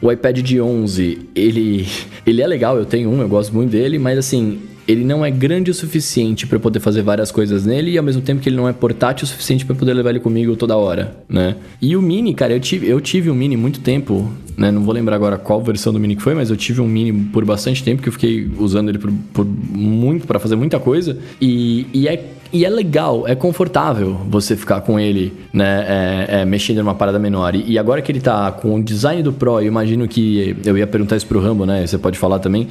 O 0.00 0.12
iPad 0.12 0.38
de 0.38 0.60
11, 0.60 1.30
ele, 1.34 1.88
ele 2.24 2.40
é 2.40 2.46
legal, 2.46 2.78
eu 2.78 2.84
tenho 2.84 3.10
um, 3.10 3.20
eu 3.20 3.28
gosto 3.28 3.52
muito 3.52 3.70
dele, 3.70 3.98
mas 3.98 4.16
assim, 4.16 4.60
ele 4.86 5.04
não 5.04 5.24
é 5.24 5.30
grande 5.30 5.70
o 5.70 5.74
suficiente 5.74 6.46
para 6.46 6.58
poder 6.58 6.80
fazer 6.80 7.02
várias 7.02 7.30
coisas 7.30 7.64
nele 7.64 7.92
e 7.92 7.98
ao 7.98 8.04
mesmo 8.04 8.22
tempo 8.22 8.40
que 8.40 8.48
ele 8.48 8.56
não 8.56 8.68
é 8.68 8.72
portátil 8.72 9.24
o 9.24 9.28
suficiente 9.28 9.64
para 9.64 9.74
poder 9.74 9.94
levar 9.94 10.10
ele 10.10 10.20
comigo 10.20 10.56
toda 10.56 10.76
hora, 10.76 11.16
né? 11.28 11.56
E 11.80 11.96
o 11.96 12.02
Mini, 12.02 12.34
cara, 12.34 12.52
eu 12.52 12.60
tive, 12.60 12.88
eu 12.88 13.00
tive 13.00 13.30
um 13.30 13.34
Mini 13.34 13.56
muito 13.56 13.80
tempo, 13.80 14.30
né? 14.56 14.70
Não 14.70 14.82
vou 14.82 14.94
lembrar 14.94 15.16
agora 15.16 15.38
qual 15.38 15.62
versão 15.62 15.92
do 15.92 15.98
Mini 15.98 16.16
que 16.16 16.22
foi, 16.22 16.34
mas 16.34 16.50
eu 16.50 16.56
tive 16.56 16.80
um 16.80 16.88
Mini 16.88 17.12
por 17.32 17.44
bastante 17.44 17.82
tempo 17.82 18.02
que 18.02 18.08
eu 18.08 18.12
fiquei 18.12 18.50
usando 18.58 18.88
ele 18.90 18.98
por, 18.98 19.12
por 19.32 19.44
muito 19.44 20.26
para 20.26 20.38
fazer 20.38 20.56
muita 20.56 20.78
coisa 20.78 21.18
e, 21.40 21.86
e 21.92 22.08
é 22.08 22.22
e 22.54 22.64
é 22.64 22.70
legal, 22.70 23.26
é 23.26 23.34
confortável 23.34 24.16
você 24.28 24.54
ficar 24.54 24.80
com 24.82 25.00
ele, 25.00 25.32
né, 25.52 25.84
é, 25.88 26.40
é, 26.40 26.44
mexendo 26.44 26.76
numa 26.76 26.94
parada 26.94 27.18
menor. 27.18 27.52
E, 27.56 27.76
agora 27.76 28.00
que 28.00 28.12
ele 28.12 28.20
tá 28.20 28.52
com 28.52 28.76
o 28.76 28.82
design 28.82 29.24
do 29.24 29.32
Pro, 29.32 29.60
eu 29.60 29.66
imagino 29.66 30.06
que. 30.06 30.56
Eu 30.64 30.78
ia 30.78 30.86
perguntar 30.86 31.16
isso 31.16 31.26
pro 31.26 31.40
Rambo, 31.40 31.66
né? 31.66 31.84
Você 31.84 31.98
pode 31.98 32.16
falar 32.16 32.38
também. 32.38 32.68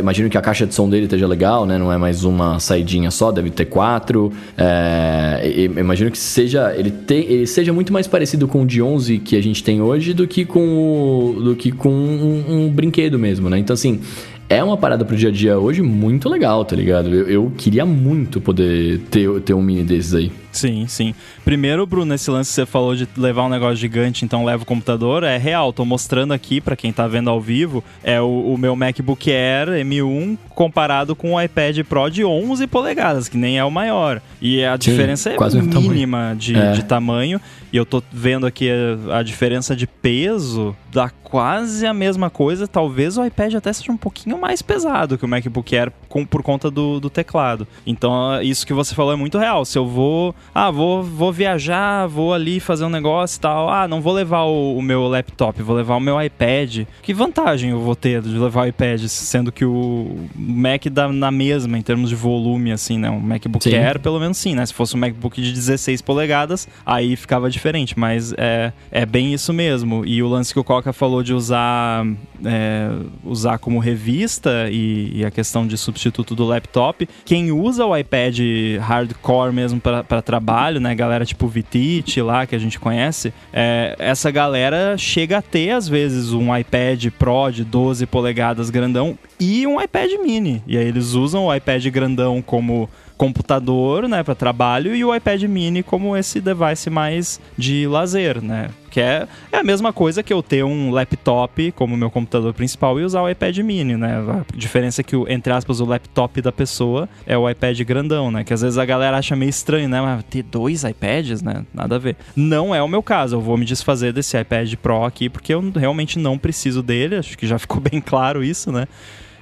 Imagino 0.00 0.28
que 0.28 0.36
a 0.36 0.40
caixa 0.40 0.66
de 0.66 0.74
som 0.74 0.90
dele 0.90 1.04
esteja 1.04 1.24
legal, 1.24 1.64
né? 1.64 1.78
Não 1.78 1.92
é 1.92 1.96
mais 1.96 2.24
uma 2.24 2.58
saidinha 2.58 3.12
só, 3.12 3.30
deve 3.30 3.50
ter 3.50 3.66
quatro. 3.66 4.32
É, 4.58 5.68
imagino 5.78 6.10
que 6.10 6.18
seja. 6.18 6.74
Ele, 6.76 6.90
te, 6.90 7.14
ele 7.14 7.46
seja 7.46 7.72
muito 7.72 7.92
mais 7.92 8.08
parecido 8.08 8.48
com 8.48 8.62
o 8.62 8.66
de 8.66 8.82
11 8.82 9.18
que 9.20 9.36
a 9.36 9.40
gente 9.40 9.62
tem 9.62 9.80
hoje 9.80 10.14
do 10.14 10.26
que 10.26 10.44
com, 10.44 10.58
o, 10.58 11.40
do 11.40 11.54
que 11.54 11.70
com 11.70 11.90
um, 11.90 12.44
um 12.48 12.68
brinquedo 12.68 13.20
mesmo, 13.20 13.48
né? 13.48 13.56
Então, 13.56 13.74
assim 13.74 14.00
é 14.48 14.62
uma 14.62 14.76
parada 14.76 15.04
pro 15.04 15.16
dia 15.16 15.28
a 15.28 15.32
dia 15.32 15.58
hoje 15.58 15.82
muito 15.82 16.28
legal, 16.28 16.64
tá 16.64 16.76
ligado? 16.76 17.12
Eu, 17.12 17.28
eu 17.28 17.52
queria 17.56 17.84
muito 17.84 18.40
poder 18.40 19.00
ter, 19.10 19.40
ter 19.40 19.54
um 19.54 19.62
mini 19.62 19.82
desses 19.82 20.14
aí. 20.14 20.32
Sim, 20.56 20.86
sim. 20.88 21.14
Primeiro, 21.44 21.86
Bruno, 21.86 22.14
esse 22.14 22.30
lance 22.30 22.48
que 22.48 22.54
você 22.54 22.64
falou 22.64 22.96
de 22.96 23.06
levar 23.14 23.44
um 23.44 23.48
negócio 23.50 23.76
gigante, 23.76 24.24
então 24.24 24.42
leva 24.42 24.62
o 24.62 24.66
computador, 24.66 25.22
é 25.22 25.36
real. 25.36 25.70
Tô 25.70 25.84
mostrando 25.84 26.32
aqui 26.32 26.62
para 26.62 26.74
quem 26.74 26.90
tá 26.90 27.06
vendo 27.06 27.28
ao 27.28 27.38
vivo, 27.38 27.84
é 28.02 28.18
o, 28.18 28.54
o, 28.54 28.56
meu 28.56 28.74
MacBook 28.74 29.30
Air 29.30 29.68
M1 29.84 30.38
comparado 30.54 31.14
com 31.14 31.34
o 31.34 31.40
iPad 31.40 31.80
Pro 31.86 32.08
de 32.08 32.24
11 32.24 32.66
polegadas, 32.68 33.28
que 33.28 33.36
nem 33.36 33.58
é 33.58 33.64
o 33.64 33.70
maior. 33.70 34.22
E 34.40 34.64
a 34.64 34.72
sim, 34.72 34.90
diferença 34.90 35.30
é 35.30 35.36
mínima 35.62 36.34
de, 36.38 36.56
é. 36.56 36.72
de 36.72 36.82
tamanho. 36.84 37.38
E 37.70 37.76
eu 37.76 37.84
tô 37.84 38.02
vendo 38.10 38.46
aqui 38.46 38.70
a, 38.70 39.18
a, 39.18 39.22
diferença 39.22 39.76
de 39.76 39.86
peso, 39.86 40.74
dá 40.90 41.10
quase 41.10 41.84
a 41.84 41.92
mesma 41.92 42.30
coisa. 42.30 42.66
Talvez 42.66 43.18
o 43.18 43.24
iPad 43.26 43.56
até 43.56 43.70
seja 43.72 43.92
um 43.92 43.96
pouquinho 43.98 44.38
mais 44.38 44.62
pesado 44.62 45.18
que 45.18 45.24
o 45.26 45.28
MacBook 45.28 45.76
Air 45.76 45.92
com, 46.08 46.24
por 46.24 46.42
conta 46.42 46.70
do, 46.70 46.98
do 46.98 47.10
teclado. 47.10 47.68
Então, 47.86 48.40
isso 48.40 48.66
que 48.66 48.72
você 48.72 48.94
falou 48.94 49.12
é 49.12 49.16
muito 49.16 49.36
real. 49.36 49.64
Se 49.66 49.76
eu 49.76 49.86
vou 49.86 50.34
ah, 50.54 50.70
vou, 50.70 51.02
vou 51.02 51.32
viajar, 51.32 52.06
vou 52.06 52.32
ali 52.32 52.60
fazer 52.60 52.84
um 52.84 52.88
negócio 52.88 53.36
e 53.36 53.40
tal. 53.40 53.68
Ah, 53.68 53.86
não 53.86 54.00
vou 54.00 54.12
levar 54.12 54.44
o, 54.44 54.76
o, 54.76 54.82
meu 54.82 55.06
laptop, 55.06 55.62
vou 55.62 55.76
levar 55.76 55.96
o 55.96 56.00
meu 56.00 56.20
iPad. 56.20 56.86
Que 57.02 57.12
vantagem 57.12 57.70
eu 57.70 57.80
vou 57.80 57.94
ter 57.94 58.22
de 58.22 58.38
levar 58.38 58.64
o 58.64 58.66
iPad, 58.66 59.02
sendo 59.06 59.52
que 59.52 59.64
o 59.64 60.26
Mac 60.34 60.86
dá 60.90 61.08
na 61.08 61.30
mesma 61.30 61.78
em 61.78 61.82
termos 61.82 62.08
de 62.08 62.16
volume, 62.16 62.72
assim, 62.72 62.98
né? 62.98 63.10
O 63.10 63.20
MacBook 63.20 63.64
sim. 63.64 63.74
Air, 63.74 64.00
pelo 64.00 64.18
menos 64.18 64.38
sim, 64.38 64.54
né? 64.54 64.64
Se 64.64 64.74
fosse 64.74 64.96
um 64.96 64.98
MacBook 64.98 65.40
de 65.40 65.52
16 65.52 66.02
polegadas, 66.02 66.68
aí 66.84 67.16
ficava 67.16 67.50
diferente, 67.50 67.98
mas 67.98 68.32
é, 68.36 68.72
é 68.90 69.04
bem 69.04 69.34
isso 69.34 69.52
mesmo. 69.52 70.04
E 70.06 70.22
o 70.22 70.28
lance 70.28 70.52
que 70.52 70.60
o 70.60 70.64
Coca 70.64 70.92
falou 70.92 71.22
de 71.22 71.34
usar, 71.34 72.06
é, 72.44 72.90
usar 73.24 73.58
como 73.58 73.78
revista 73.78 74.68
e, 74.70 75.12
e 75.16 75.24
a 75.24 75.30
questão 75.30 75.66
de 75.66 75.76
substituto 75.76 76.34
do 76.34 76.44
laptop, 76.44 77.08
quem 77.24 77.52
usa 77.52 77.84
o 77.84 77.96
iPad 77.96 78.38
hardcore 78.80 79.52
mesmo 79.52 79.80
para 79.80 80.35
trabalho, 80.36 80.80
né? 80.80 80.94
Galera 80.94 81.24
tipo 81.24 81.46
Vitite 81.48 82.20
lá, 82.20 82.46
que 82.46 82.54
a 82.54 82.58
gente 82.58 82.78
conhece. 82.78 83.32
É, 83.52 83.96
essa 83.98 84.30
galera 84.30 84.96
chega 84.98 85.38
a 85.38 85.42
ter, 85.42 85.70
às 85.70 85.88
vezes, 85.88 86.32
um 86.32 86.54
iPad 86.54 87.06
Pro 87.18 87.50
de 87.50 87.64
12 87.64 88.06
polegadas 88.06 88.70
grandão 88.70 89.18
e 89.40 89.66
um 89.66 89.80
iPad 89.80 90.10
mini. 90.22 90.62
E 90.66 90.76
aí 90.76 90.86
eles 90.86 91.12
usam 91.12 91.46
o 91.46 91.54
iPad 91.54 91.86
grandão 91.88 92.42
como 92.42 92.88
computador, 93.16 94.08
né, 94.08 94.22
para 94.22 94.34
trabalho 94.34 94.94
e 94.94 95.04
o 95.04 95.14
iPad 95.14 95.42
mini 95.44 95.82
como 95.82 96.16
esse 96.16 96.40
device 96.40 96.90
mais 96.90 97.40
de 97.56 97.86
lazer, 97.86 98.42
né? 98.42 98.68
Que 98.90 99.00
é, 99.00 99.28
é 99.52 99.58
a 99.58 99.62
mesma 99.62 99.92
coisa 99.92 100.22
que 100.22 100.32
eu 100.32 100.42
ter 100.42 100.64
um 100.64 100.90
laptop 100.90 101.70
como 101.72 101.96
meu 101.96 102.10
computador 102.10 102.54
principal 102.54 102.98
e 102.98 103.04
usar 103.04 103.20
o 103.20 103.28
iPad 103.28 103.58
mini, 103.58 103.96
né? 103.96 104.16
A 104.16 104.56
diferença 104.56 105.02
é 105.02 105.04
que, 105.04 105.14
o, 105.14 105.28
entre 105.28 105.52
aspas, 105.52 105.80
o 105.80 105.84
laptop 105.84 106.40
da 106.40 106.50
pessoa 106.50 107.06
é 107.26 107.36
o 107.36 107.48
iPad 107.48 107.78
grandão, 107.82 108.30
né? 108.30 108.42
Que 108.42 108.54
às 108.54 108.62
vezes 108.62 108.78
a 108.78 108.84
galera 108.86 109.18
acha 109.18 109.36
meio 109.36 109.50
estranho, 109.50 109.88
né? 109.88 110.00
Mas 110.00 110.24
ter 110.24 110.42
dois 110.42 110.82
iPads, 110.82 111.42
né? 111.42 111.64
Nada 111.74 111.96
a 111.96 111.98
ver. 111.98 112.16
Não 112.34 112.74
é 112.74 112.82
o 112.82 112.88
meu 112.88 113.02
caso. 113.02 113.36
Eu 113.36 113.40
vou 113.40 113.58
me 113.58 113.66
desfazer 113.66 114.14
desse 114.14 114.38
iPad 114.38 114.72
Pro 114.76 115.04
aqui 115.04 115.28
porque 115.28 115.52
eu 115.52 115.72
realmente 115.74 116.18
não 116.18 116.38
preciso 116.38 116.82
dele. 116.82 117.16
Acho 117.16 117.36
que 117.36 117.46
já 117.46 117.58
ficou 117.58 117.80
bem 117.90 118.00
claro 118.00 118.42
isso, 118.42 118.72
né? 118.72 118.88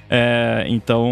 É, 0.09 0.65
então 0.67 1.11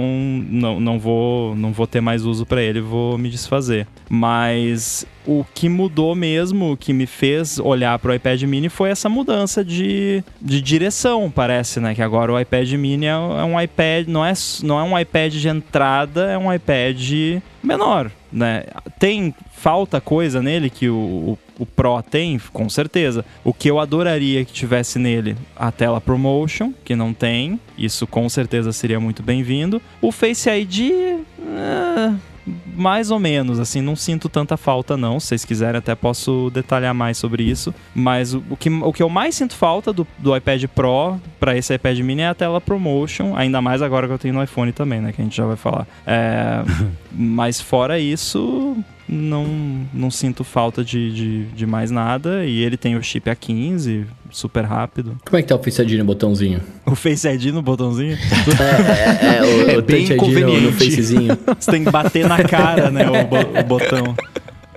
não, 0.50 0.80
não, 0.80 1.00
vou, 1.00 1.56
não 1.56 1.72
vou 1.72 1.88
ter 1.88 2.02
mais 2.02 2.26
uso 2.26 2.46
para 2.46 2.62
ele, 2.62 2.80
vou 2.80 3.18
me 3.18 3.30
desfazer. 3.30 3.88
Mas 4.10 5.06
o 5.26 5.46
que 5.54 5.68
mudou 5.68 6.14
mesmo, 6.14 6.74
o 6.74 6.78
que 6.78 6.94
me 6.94 7.06
fez 7.06 7.60
olhar 7.60 7.98
para 8.00 8.12
o 8.12 8.14
iPad 8.14 8.42
mini 8.44 8.70
foi 8.70 8.90
essa 8.90 9.10
mudança 9.10 9.64
de, 9.64 10.24
de 10.42 10.62
direção, 10.62 11.32
parece, 11.34 11.80
né? 11.80 11.96
Que 11.96 12.02
agora 12.02 12.32
o 12.32 12.40
iPad 12.40 12.72
mini 12.74 13.06
é, 13.06 13.10
é 13.10 13.44
um 13.44 13.60
iPad, 13.60 14.08
não 14.08 14.26
é, 14.26 14.34
não 14.62 14.80
é 14.80 14.84
um 14.84 15.00
iPad 15.00 15.34
de 15.34 15.48
entrada, 15.48 16.32
é 16.32 16.38
um 16.38 16.54
iPad 16.54 17.42
menor, 17.64 18.12
né? 18.32 18.66
Tem 19.00 19.34
falta 19.52 20.02
coisa 20.02 20.42
nele 20.42 20.70
que 20.70 20.90
o, 20.90 20.96
o, 20.96 21.38
o, 21.60 21.66
Pro 21.66 22.02
tem, 22.02 22.40
com 22.52 22.70
certeza. 22.70 23.26
O 23.44 23.54
que 23.54 23.70
eu 23.70 23.80
adoraria 23.80 24.44
que 24.46 24.54
tivesse 24.54 25.00
nele, 25.00 25.36
a 25.56 25.72
tela 25.72 26.02
ProMotion, 26.02 26.74
que 26.84 26.96
não 26.96 27.14
tem, 27.14 27.60
isso 27.78 28.06
com 28.08 28.28
certeza 28.30 28.72
seria 28.72 29.00
muito 29.00 29.24
bem-vindo. 29.24 29.82
O 30.02 30.12
Face 30.12 30.50
ID. 30.50 30.92
Uh, 31.40 32.34
mais 32.76 33.12
ou 33.12 33.20
menos, 33.20 33.60
assim, 33.60 33.82
não 33.82 33.96
sinto 33.96 34.28
tanta 34.28 34.58
falta 34.58 34.98
não. 34.98 35.20
Se 35.20 35.28
vocês 35.28 35.46
quiserem 35.46 35.78
até 35.78 35.96
posso 35.96 36.50
detalhar 36.54 36.94
mais 36.94 37.18
sobre 37.18 37.44
isso. 37.44 37.74
Mas 37.96 38.34
o, 38.34 38.44
o 38.50 38.58
que, 38.58 38.70
o 38.70 38.92
que 38.92 39.02
eu 39.02 39.10
mais 39.10 39.36
sinto 39.36 39.56
falta 39.56 39.94
do, 39.94 40.06
do 40.18 40.36
iPad 40.36 40.66
Pro 40.66 41.20
para 41.40 41.58
esse 41.58 41.74
iPad 41.74 42.00
mini 42.00 42.22
é 42.22 42.28
a 42.28 42.34
tela 42.34 42.60
ProMotion, 42.60 43.36
ainda 43.36 43.62
mais 43.62 43.82
agora 43.82 44.08
que 44.08 44.14
eu 44.14 44.20
tenho 44.20 44.34
no 44.34 44.44
iPhone 44.44 44.72
também, 44.72 45.00
né, 45.00 45.12
que 45.12 45.22
a 45.22 45.24
gente 45.24 45.36
já 45.36 45.46
vai 45.46 45.56
falar. 45.56 45.88
É, 46.06 46.64
mas 47.12 47.62
fora 47.62 48.00
isso, 48.00 48.76
não, 49.08 49.46
não 49.94 50.10
sinto 50.10 50.44
falta 50.44 50.84
de, 50.84 51.12
de, 51.14 51.46
de, 51.46 51.66
mais 51.66 51.92
nada. 51.92 52.46
E 52.46 52.62
ele 52.62 52.78
tem 52.78 52.96
o 52.96 53.04
chip 53.04 53.30
A15, 53.30 54.06
super 54.32 54.64
rápido. 54.64 55.18
Como 55.26 55.38
é 55.38 55.42
que 55.42 55.48
tá 55.48 55.56
o 55.56 55.64
Face 55.64 55.82
ID 55.82 56.00
no 56.00 56.06
botãozinho? 56.06 56.62
O 56.86 56.96
Face 56.96 57.28
ID 57.28 57.46
no 57.48 57.62
botãozinho? 57.62 58.18
é, 58.60 59.26
é, 59.26 59.38
é, 59.38 59.44
o, 59.44 59.72
é 59.72 59.78
o 59.78 59.82
bem 59.82 60.06
Touch 60.06 60.20
conveniente. 60.20 60.56
ID 60.56 60.64
no, 60.64 60.72
no 60.72 60.78
facezinho. 60.78 61.38
Você 61.60 61.72
tem 61.72 61.84
que 61.84 61.92
bater 61.92 62.28
na 62.28 62.44
cara, 62.44 62.90
né, 62.90 63.06
o, 63.10 63.28
bo 63.28 63.60
o 63.60 63.64
botão. 63.64 64.16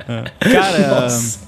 É. 0.09 0.51
Cara, 0.51 1.03
Nossa 1.03 1.47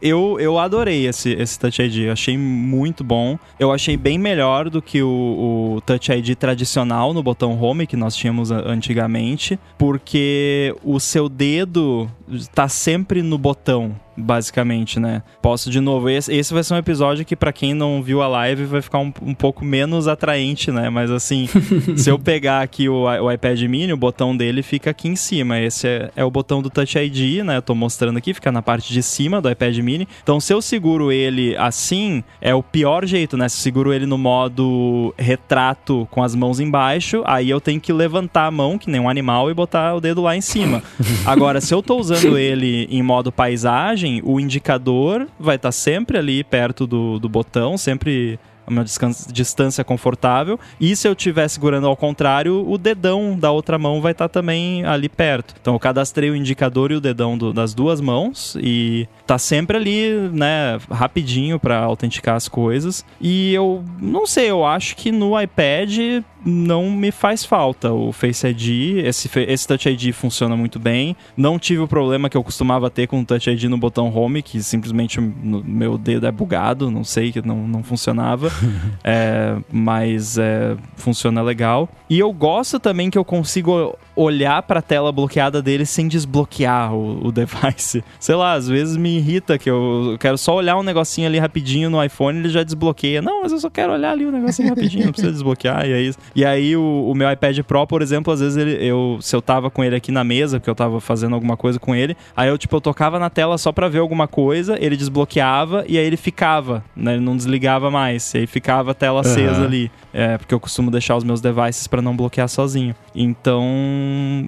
eu, 0.00 0.38
eu 0.40 0.58
adorei 0.58 1.06
esse, 1.06 1.30
esse 1.32 1.58
Touch 1.58 1.80
ID. 1.82 2.06
Eu 2.06 2.12
achei 2.12 2.36
muito 2.36 3.04
bom. 3.04 3.38
Eu 3.58 3.72
achei 3.72 3.96
bem 3.96 4.18
melhor 4.18 4.70
do 4.70 4.80
que 4.80 5.02
o, 5.02 5.76
o 5.76 5.80
Touch 5.82 6.10
ID 6.10 6.36
tradicional 6.36 7.12
no 7.12 7.22
botão 7.22 7.60
Home 7.60 7.86
que 7.86 7.96
nós 7.96 8.16
tínhamos 8.16 8.50
antigamente, 8.50 9.58
porque 9.76 10.74
o 10.82 10.98
seu 10.98 11.28
dedo 11.28 12.10
está 12.28 12.68
sempre 12.68 13.22
no 13.22 13.36
botão 13.36 13.94
basicamente, 14.20 14.98
né? 14.98 15.22
Posso 15.42 15.70
de 15.70 15.80
novo. 15.80 16.08
Esse, 16.08 16.34
esse 16.34 16.52
vai 16.52 16.62
ser 16.62 16.74
um 16.74 16.78
episódio 16.78 17.24
que, 17.24 17.36
para 17.36 17.52
quem 17.52 17.74
não 17.74 18.02
viu 18.02 18.22
a 18.22 18.28
live, 18.28 18.64
vai 18.64 18.82
ficar 18.82 18.98
um, 18.98 19.12
um 19.22 19.34
pouco 19.34 19.64
menos 19.64 20.08
atraente, 20.08 20.70
né? 20.70 20.90
Mas 20.90 21.10
assim, 21.10 21.48
se 21.96 22.10
eu 22.10 22.18
pegar 22.18 22.62
aqui 22.62 22.88
o, 22.88 23.04
o, 23.04 23.32
iPad 23.32 23.60
mini, 23.62 23.92
o 23.92 23.96
botão 23.96 24.36
dele 24.36 24.62
fica 24.62 24.90
aqui 24.90 25.08
em 25.08 25.16
cima. 25.16 25.58
Esse 25.58 25.86
é, 25.86 26.10
é, 26.16 26.24
o 26.24 26.30
botão 26.30 26.62
do 26.62 26.70
Touch 26.70 26.98
ID, 26.98 27.44
né? 27.44 27.56
Eu 27.56 27.62
tô 27.62 27.74
mostrando 27.74 28.16
aqui, 28.16 28.34
fica 28.34 28.52
na 28.52 28.62
parte 28.62 28.92
de 28.92 29.02
cima 29.02 29.40
do 29.40 29.50
iPad 29.50 29.76
mini. 29.78 30.08
Então, 30.22 30.40
se 30.40 30.52
eu 30.52 30.60
seguro 30.60 31.10
ele 31.10 31.56
assim, 31.56 32.22
é 32.40 32.54
o 32.54 32.62
pior 32.62 33.06
jeito, 33.06 33.36
né? 33.36 33.48
Se 33.48 33.58
eu 33.58 33.62
seguro 33.62 33.92
ele 33.92 34.06
no 34.06 34.18
modo 34.18 35.14
retrato 35.18 36.06
com 36.10 36.22
as 36.22 36.34
mãos 36.34 36.60
embaixo, 36.60 37.22
aí 37.26 37.50
eu 37.50 37.60
tenho 37.60 37.80
que 37.80 37.92
levantar 37.92 38.46
a 38.46 38.50
mão, 38.50 38.78
que 38.78 38.90
nem 38.90 39.00
um 39.00 39.08
animal, 39.08 39.50
e 39.50 39.54
botar 39.54 39.94
o 39.94 40.00
dedo 40.00 40.22
lá 40.22 40.36
em 40.36 40.40
cima. 40.40 40.82
Agora, 41.24 41.60
se 41.60 41.72
eu 41.72 41.82
tô 41.82 41.96
usando 41.96 42.36
ele 42.36 42.88
em 42.90 43.02
modo 43.02 43.30
paisagem, 43.30 44.09
o 44.24 44.40
indicador 44.40 45.28
vai 45.38 45.56
estar 45.56 45.68
tá 45.68 45.72
sempre 45.72 46.18
ali 46.18 46.42
perto 46.42 46.86
do, 46.86 47.18
do 47.18 47.28
botão, 47.28 47.78
sempre 47.78 48.38
uma 48.70 48.84
distância 49.32 49.84
confortável. 49.84 50.58
E 50.80 50.94
se 50.94 51.06
eu 51.08 51.12
estiver 51.12 51.48
segurando 51.48 51.86
ao 51.86 51.96
contrário, 51.96 52.64
o 52.68 52.78
dedão 52.78 53.36
da 53.38 53.50
outra 53.50 53.78
mão 53.78 54.00
vai 54.00 54.12
estar 54.12 54.28
tá 54.28 54.40
também 54.40 54.84
ali 54.84 55.08
perto. 55.08 55.54
Então 55.60 55.74
eu 55.74 55.80
cadastrei 55.80 56.30
o 56.30 56.36
indicador 56.36 56.92
e 56.92 56.94
o 56.94 57.00
dedão 57.00 57.36
do, 57.36 57.52
das 57.52 57.74
duas 57.74 58.00
mãos 58.00 58.56
e 58.60 59.08
tá 59.26 59.38
sempre 59.38 59.76
ali, 59.76 60.30
né, 60.32 60.78
rapidinho 60.90 61.58
para 61.58 61.78
autenticar 61.78 62.36
as 62.36 62.48
coisas. 62.48 63.04
E 63.20 63.52
eu 63.52 63.84
não 64.00 64.26
sei, 64.26 64.50
eu 64.50 64.64
acho 64.64 64.96
que 64.96 65.10
no 65.12 65.40
iPad 65.40 66.22
não 66.44 66.90
me 66.90 67.10
faz 67.10 67.44
falta 67.44 67.92
o 67.92 68.12
Face 68.12 68.46
ID. 68.46 69.04
Esse, 69.04 69.30
esse 69.40 69.66
Touch 69.66 69.88
ID 69.88 70.12
funciona 70.12 70.56
muito 70.56 70.78
bem. 70.78 71.16
Não 71.36 71.58
tive 71.58 71.82
o 71.82 71.88
problema 71.88 72.28
que 72.28 72.36
eu 72.36 72.42
costumava 72.42 72.90
ter 72.90 73.06
com 73.06 73.20
o 73.20 73.24
Touch 73.24 73.50
ID 73.50 73.64
no 73.64 73.78
botão 73.78 74.14
Home, 74.14 74.42
que 74.42 74.62
simplesmente 74.62 75.20
meu 75.20 75.98
dedo 75.98 76.26
é 76.26 76.32
bugado, 76.32 76.90
não 76.90 77.04
sei, 77.04 77.32
que 77.32 77.46
não, 77.46 77.66
não 77.66 77.82
funcionava. 77.82 78.50
é, 79.04 79.56
mas 79.70 80.38
é, 80.38 80.76
funciona 80.96 81.42
legal. 81.42 81.88
E 82.08 82.18
eu 82.18 82.32
gosto 82.32 82.80
também 82.80 83.10
que 83.10 83.18
eu 83.18 83.24
consigo 83.24 83.96
olhar 84.16 84.62
para 84.62 84.80
a 84.80 84.82
tela 84.82 85.10
bloqueada 85.12 85.62
dele 85.62 85.86
sem 85.86 86.06
desbloquear 86.08 86.92
o, 86.92 87.26
o, 87.26 87.32
device. 87.32 88.04
Sei 88.18 88.34
lá, 88.34 88.52
às 88.52 88.68
vezes 88.68 88.96
me 88.96 89.16
irrita 89.16 89.58
que 89.58 89.70
eu 89.70 90.16
quero 90.20 90.36
só 90.36 90.56
olhar 90.56 90.76
um 90.76 90.82
negocinho 90.82 91.26
ali 91.26 91.38
rapidinho 91.38 91.88
no 91.88 92.02
iPhone 92.02 92.38
ele 92.38 92.48
já 92.48 92.62
desbloqueia. 92.62 93.22
Não, 93.22 93.42
mas 93.42 93.52
eu 93.52 93.58
só 93.58 93.70
quero 93.70 93.92
olhar 93.92 94.12
ali 94.12 94.26
um 94.26 94.30
negocinho 94.30 94.68
rapidinho, 94.68 95.06
não 95.06 95.12
precisa 95.12 95.32
desbloquear, 95.32 95.86
e 95.86 95.92
é 95.92 96.00
isso. 96.00 96.18
E 96.34 96.44
aí 96.44 96.76
o, 96.76 97.06
o, 97.10 97.14
meu 97.14 97.30
iPad 97.30 97.58
Pro, 97.60 97.86
por 97.86 98.02
exemplo, 98.02 98.32
às 98.32 98.40
vezes 98.40 98.56
ele, 98.56 98.76
eu, 98.84 99.18
se 99.20 99.34
eu 99.34 99.40
tava 99.40 99.70
com 99.70 99.82
ele 99.82 99.96
aqui 99.96 100.12
na 100.12 100.24
mesa, 100.24 100.58
porque 100.58 100.70
eu 100.70 100.74
tava 100.74 101.00
fazendo 101.00 101.34
alguma 101.34 101.56
coisa 101.56 101.78
com 101.78 101.94
ele, 101.94 102.16
aí 102.36 102.48
eu 102.48 102.58
tipo, 102.58 102.76
eu 102.76 102.80
tocava 102.80 103.18
na 103.18 103.30
tela 103.30 103.56
só 103.56 103.72
para 103.72 103.88
ver 103.88 104.00
alguma 104.00 104.28
coisa, 104.28 104.76
ele 104.80 104.96
desbloqueava 104.96 105.84
e 105.88 105.96
aí 105.96 106.04
ele 106.04 106.16
ficava, 106.16 106.84
né? 106.94 107.14
Ele 107.14 107.24
não 107.24 107.36
desligava 107.36 107.90
mais, 107.90 108.34
e 108.34 108.39
aí 108.40 108.46
ficava 108.46 108.90
a 108.90 108.94
tela 108.94 109.20
acesa 109.20 109.60
uhum. 109.60 109.64
ali. 109.64 109.90
É, 110.12 110.36
porque 110.36 110.52
eu 110.52 110.58
costumo 110.58 110.90
deixar 110.90 111.16
os 111.16 111.24
meus 111.24 111.40
devices 111.40 111.86
para 111.86 112.02
não 112.02 112.16
bloquear 112.16 112.48
sozinho. 112.48 112.94
Então, 113.14 113.64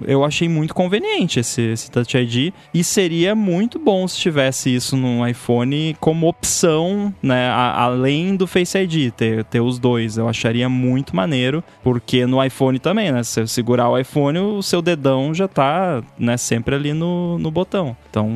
eu 0.05 0.23
achei 0.25 0.49
muito 0.49 0.73
conveniente 0.73 1.39
esse, 1.39 1.61
esse 1.61 1.89
Touch 1.89 2.17
ID 2.17 2.53
e 2.73 2.83
seria 2.83 3.33
muito 3.35 3.79
bom 3.79 4.07
se 4.07 4.17
tivesse 4.17 4.73
isso 4.73 4.97
no 4.97 5.25
iPhone 5.25 5.95
como 5.99 6.27
opção, 6.27 7.13
né, 7.21 7.47
a, 7.47 7.83
além 7.83 8.35
do 8.35 8.45
Face 8.45 8.77
ID, 8.77 9.11
ter, 9.13 9.43
ter 9.45 9.61
os 9.61 9.79
dois. 9.79 10.17
Eu 10.17 10.27
acharia 10.27 10.67
muito 10.67 11.15
maneiro, 11.15 11.63
porque 11.81 12.25
no 12.25 12.43
iPhone 12.43 12.77
também, 12.79 13.11
né, 13.11 13.23
se 13.23 13.41
você 13.41 13.47
segurar 13.47 13.89
o 13.89 13.97
iPhone, 13.97 14.39
o 14.39 14.61
seu 14.61 14.81
dedão 14.81 15.33
já 15.33 15.47
tá, 15.47 16.03
né, 16.17 16.35
sempre 16.35 16.75
ali 16.75 16.93
no, 16.93 17.39
no 17.39 17.49
botão. 17.49 17.95
Então, 18.09 18.29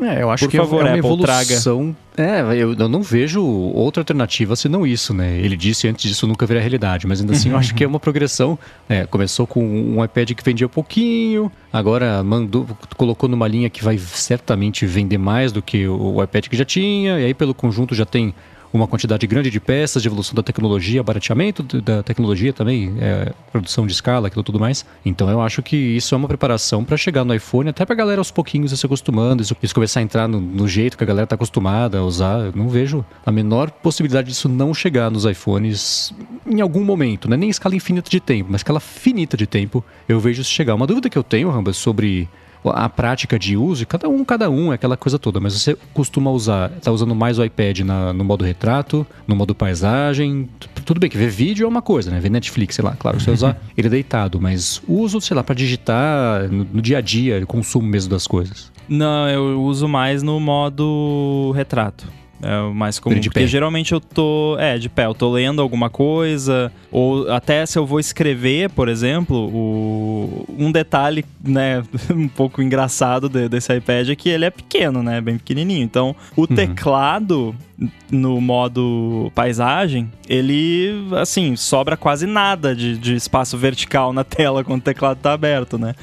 é, 0.00 0.22
eu 0.22 0.30
acho 0.30 0.44
por 0.44 0.50
que 0.50 0.56
favor, 0.56 0.80
é 0.80 0.82
uma 0.82 0.88
Apple, 0.88 0.98
evolução 0.98 1.22
traga. 1.24 1.92
É, 2.16 2.40
eu, 2.40 2.74
eu, 2.74 2.88
não 2.88 3.02
vejo 3.02 3.42
outra 3.42 4.02
alternativa 4.02 4.54
senão 4.54 4.86
isso, 4.86 5.14
né? 5.14 5.38
Ele 5.38 5.56
disse 5.56 5.88
antes 5.88 6.08
disso 6.08 6.26
nunca 6.26 6.44
virar 6.44 6.60
realidade, 6.60 7.06
mas 7.06 7.20
ainda 7.20 7.32
assim 7.32 7.50
eu 7.50 7.56
acho 7.56 7.74
que 7.74 7.82
é 7.82 7.86
uma 7.86 7.98
progressão. 7.98 8.58
É, 8.88 9.06
começou 9.06 9.46
com 9.46 9.64
um 9.64 10.04
iPad 10.04 10.32
que 10.32 10.44
vendia 10.44 10.68
pouquinho, 10.68 11.50
agora 11.72 12.22
mandou, 12.22 12.66
colocou 12.96 13.28
numa 13.28 13.48
linha 13.48 13.70
que 13.70 13.82
vai 13.82 13.96
certamente 13.96 14.84
vender 14.84 15.18
mais 15.18 15.52
do 15.52 15.62
que 15.62 15.88
o, 15.88 16.22
iPad 16.22 16.48
que 16.48 16.56
já 16.56 16.64
tinha, 16.64 17.18
e 17.18 17.24
aí 17.24 17.34
pelo 17.34 17.54
conjunto 17.54 17.94
já 17.94 18.04
tem 18.04 18.34
uma 18.72 18.86
quantidade 18.86 19.26
grande 19.26 19.50
de 19.50 19.60
peças, 19.60 20.02
de 20.02 20.08
evolução 20.08 20.34
da 20.34 20.42
tecnologia, 20.42 21.02
barateamento 21.02 21.62
da 21.80 22.02
tecnologia 22.02 22.52
também, 22.52 22.94
é, 22.98 23.32
produção 23.50 23.86
de 23.86 23.92
escala, 23.92 24.28
aquilo 24.28 24.42
tudo 24.42 24.58
mais. 24.58 24.84
Então 25.04 25.28
eu 25.28 25.40
acho 25.40 25.62
que 25.62 25.76
isso 25.76 26.14
é 26.14 26.18
uma 26.18 26.28
preparação 26.28 26.84
para 26.84 26.96
chegar 26.96 27.24
no 27.24 27.34
iPhone, 27.34 27.68
até 27.68 27.84
pra 27.84 27.94
galera 27.94 28.20
aos 28.20 28.30
pouquinhos 28.30 28.72
se 28.78 28.86
acostumando, 28.86 29.42
isso, 29.42 29.56
isso 29.62 29.74
começar 29.74 30.00
a 30.00 30.02
entrar 30.02 30.26
no, 30.26 30.40
no, 30.40 30.66
jeito 30.66 30.96
que 30.96 31.04
a 31.04 31.06
galera 31.06 31.26
tá 31.26 31.34
acostumada 31.34 31.98
a 31.98 32.02
usar. 32.02 32.46
Eu 32.46 32.52
não 32.54 32.68
vejo 32.68 33.04
a 33.24 33.30
menor 33.30 33.70
possibilidade 33.70 34.28
disso 34.28 34.48
não 34.48 34.72
chegar 34.72 35.10
nos 35.10 35.24
iPhones 35.24 36.14
em 36.46 36.60
algum 36.60 36.84
momento, 36.84 37.28
não 37.28 37.34
é 37.34 37.38
nem 37.38 37.50
escala 37.50 37.74
infinita 37.74 38.10
de 38.10 38.20
tempo, 38.20 38.48
mas 38.50 38.60
escala 38.60 38.80
finita 38.80 39.36
de 39.36 39.46
tempo, 39.46 39.84
eu 40.08 40.18
vejo 40.18 40.40
isso 40.40 40.50
chegar. 40.50 40.74
Uma 40.74 40.86
dúvida 40.86 41.10
que 41.10 41.18
eu 41.18 41.22
tenho, 41.22 41.50
Rambas, 41.50 41.76
sobre 41.76 42.28
a 42.64 42.88
prática 42.88 43.38
de 43.38 43.56
uso, 43.56 43.86
cada 43.86 44.08
um, 44.08 44.24
cada 44.24 44.50
um, 44.50 44.72
é 44.72 44.74
aquela 44.74 44.96
coisa 44.96 45.18
toda, 45.18 45.40
mas 45.40 45.54
você 45.54 45.76
costuma 45.92 46.30
usar, 46.30 46.70
tá 46.80 46.90
usando 46.90 47.14
mais 47.14 47.38
o 47.38 47.44
iPad 47.44 47.80
na, 47.80 48.12
no 48.12 48.24
modo 48.24 48.44
retrato, 48.44 49.06
no 49.26 49.34
modo 49.34 49.54
paisagem, 49.54 50.48
tudo 50.84 51.00
bem 51.00 51.10
que 51.10 51.16
ver 51.16 51.28
vídeo 51.28 51.64
é 51.64 51.68
uma 51.68 51.82
coisa, 51.82 52.10
né? 52.10 52.20
Ver 52.20 52.30
Netflix, 52.30 52.74
sei 52.74 52.84
lá, 52.84 52.94
claro, 52.96 53.20
você 53.20 53.30
usar 53.30 53.56
ele 53.76 53.88
deitado, 53.88 54.40
mas 54.40 54.82
uso, 54.86 55.20
sei 55.20 55.36
lá, 55.36 55.42
para 55.42 55.54
digitar 55.54 56.48
no, 56.48 56.66
no 56.72 56.82
dia 56.82 56.98
a 56.98 57.00
dia, 57.00 57.44
consumo 57.46 57.86
mesmo 57.86 58.10
das 58.10 58.26
coisas. 58.26 58.70
Não, 58.88 59.28
eu 59.28 59.62
uso 59.62 59.88
mais 59.88 60.22
no 60.22 60.38
modo 60.40 61.52
retrato. 61.54 62.06
É 62.42 62.58
o 62.58 62.74
mais 62.74 62.98
comum. 62.98 63.18
De 63.18 63.28
porque 63.28 63.40
pé. 63.40 63.46
geralmente 63.46 63.92
eu 63.92 64.00
tô. 64.00 64.56
É, 64.58 64.76
de 64.76 64.88
pé. 64.88 65.06
Eu 65.06 65.14
tô 65.14 65.30
lendo 65.30 65.62
alguma 65.62 65.88
coisa. 65.88 66.72
Ou 66.90 67.30
até 67.30 67.64
se 67.64 67.78
eu 67.78 67.86
vou 67.86 68.00
escrever, 68.00 68.68
por 68.70 68.88
exemplo, 68.88 69.48
o, 69.48 70.44
um 70.58 70.72
detalhe, 70.72 71.24
né, 71.42 71.84
um 72.10 72.26
pouco 72.26 72.60
engraçado 72.60 73.28
de, 73.28 73.48
desse 73.48 73.72
iPad 73.72 74.10
é 74.10 74.16
que 74.16 74.28
ele 74.28 74.44
é 74.44 74.50
pequeno, 74.50 75.04
né? 75.04 75.20
Bem 75.20 75.38
pequenininho. 75.38 75.84
Então, 75.84 76.16
o 76.36 76.40
uhum. 76.40 76.46
teclado 76.48 77.54
no 78.10 78.40
modo 78.40 79.32
paisagem, 79.34 80.10
ele, 80.28 81.08
assim, 81.20 81.56
sobra 81.56 81.96
quase 81.96 82.26
nada 82.26 82.74
de, 82.74 82.96
de 82.98 83.14
espaço 83.14 83.56
vertical 83.56 84.12
na 84.12 84.22
tela 84.24 84.62
quando 84.62 84.80
o 84.80 84.84
teclado 84.84 85.18
tá 85.18 85.32
aberto, 85.32 85.78
né? 85.78 85.94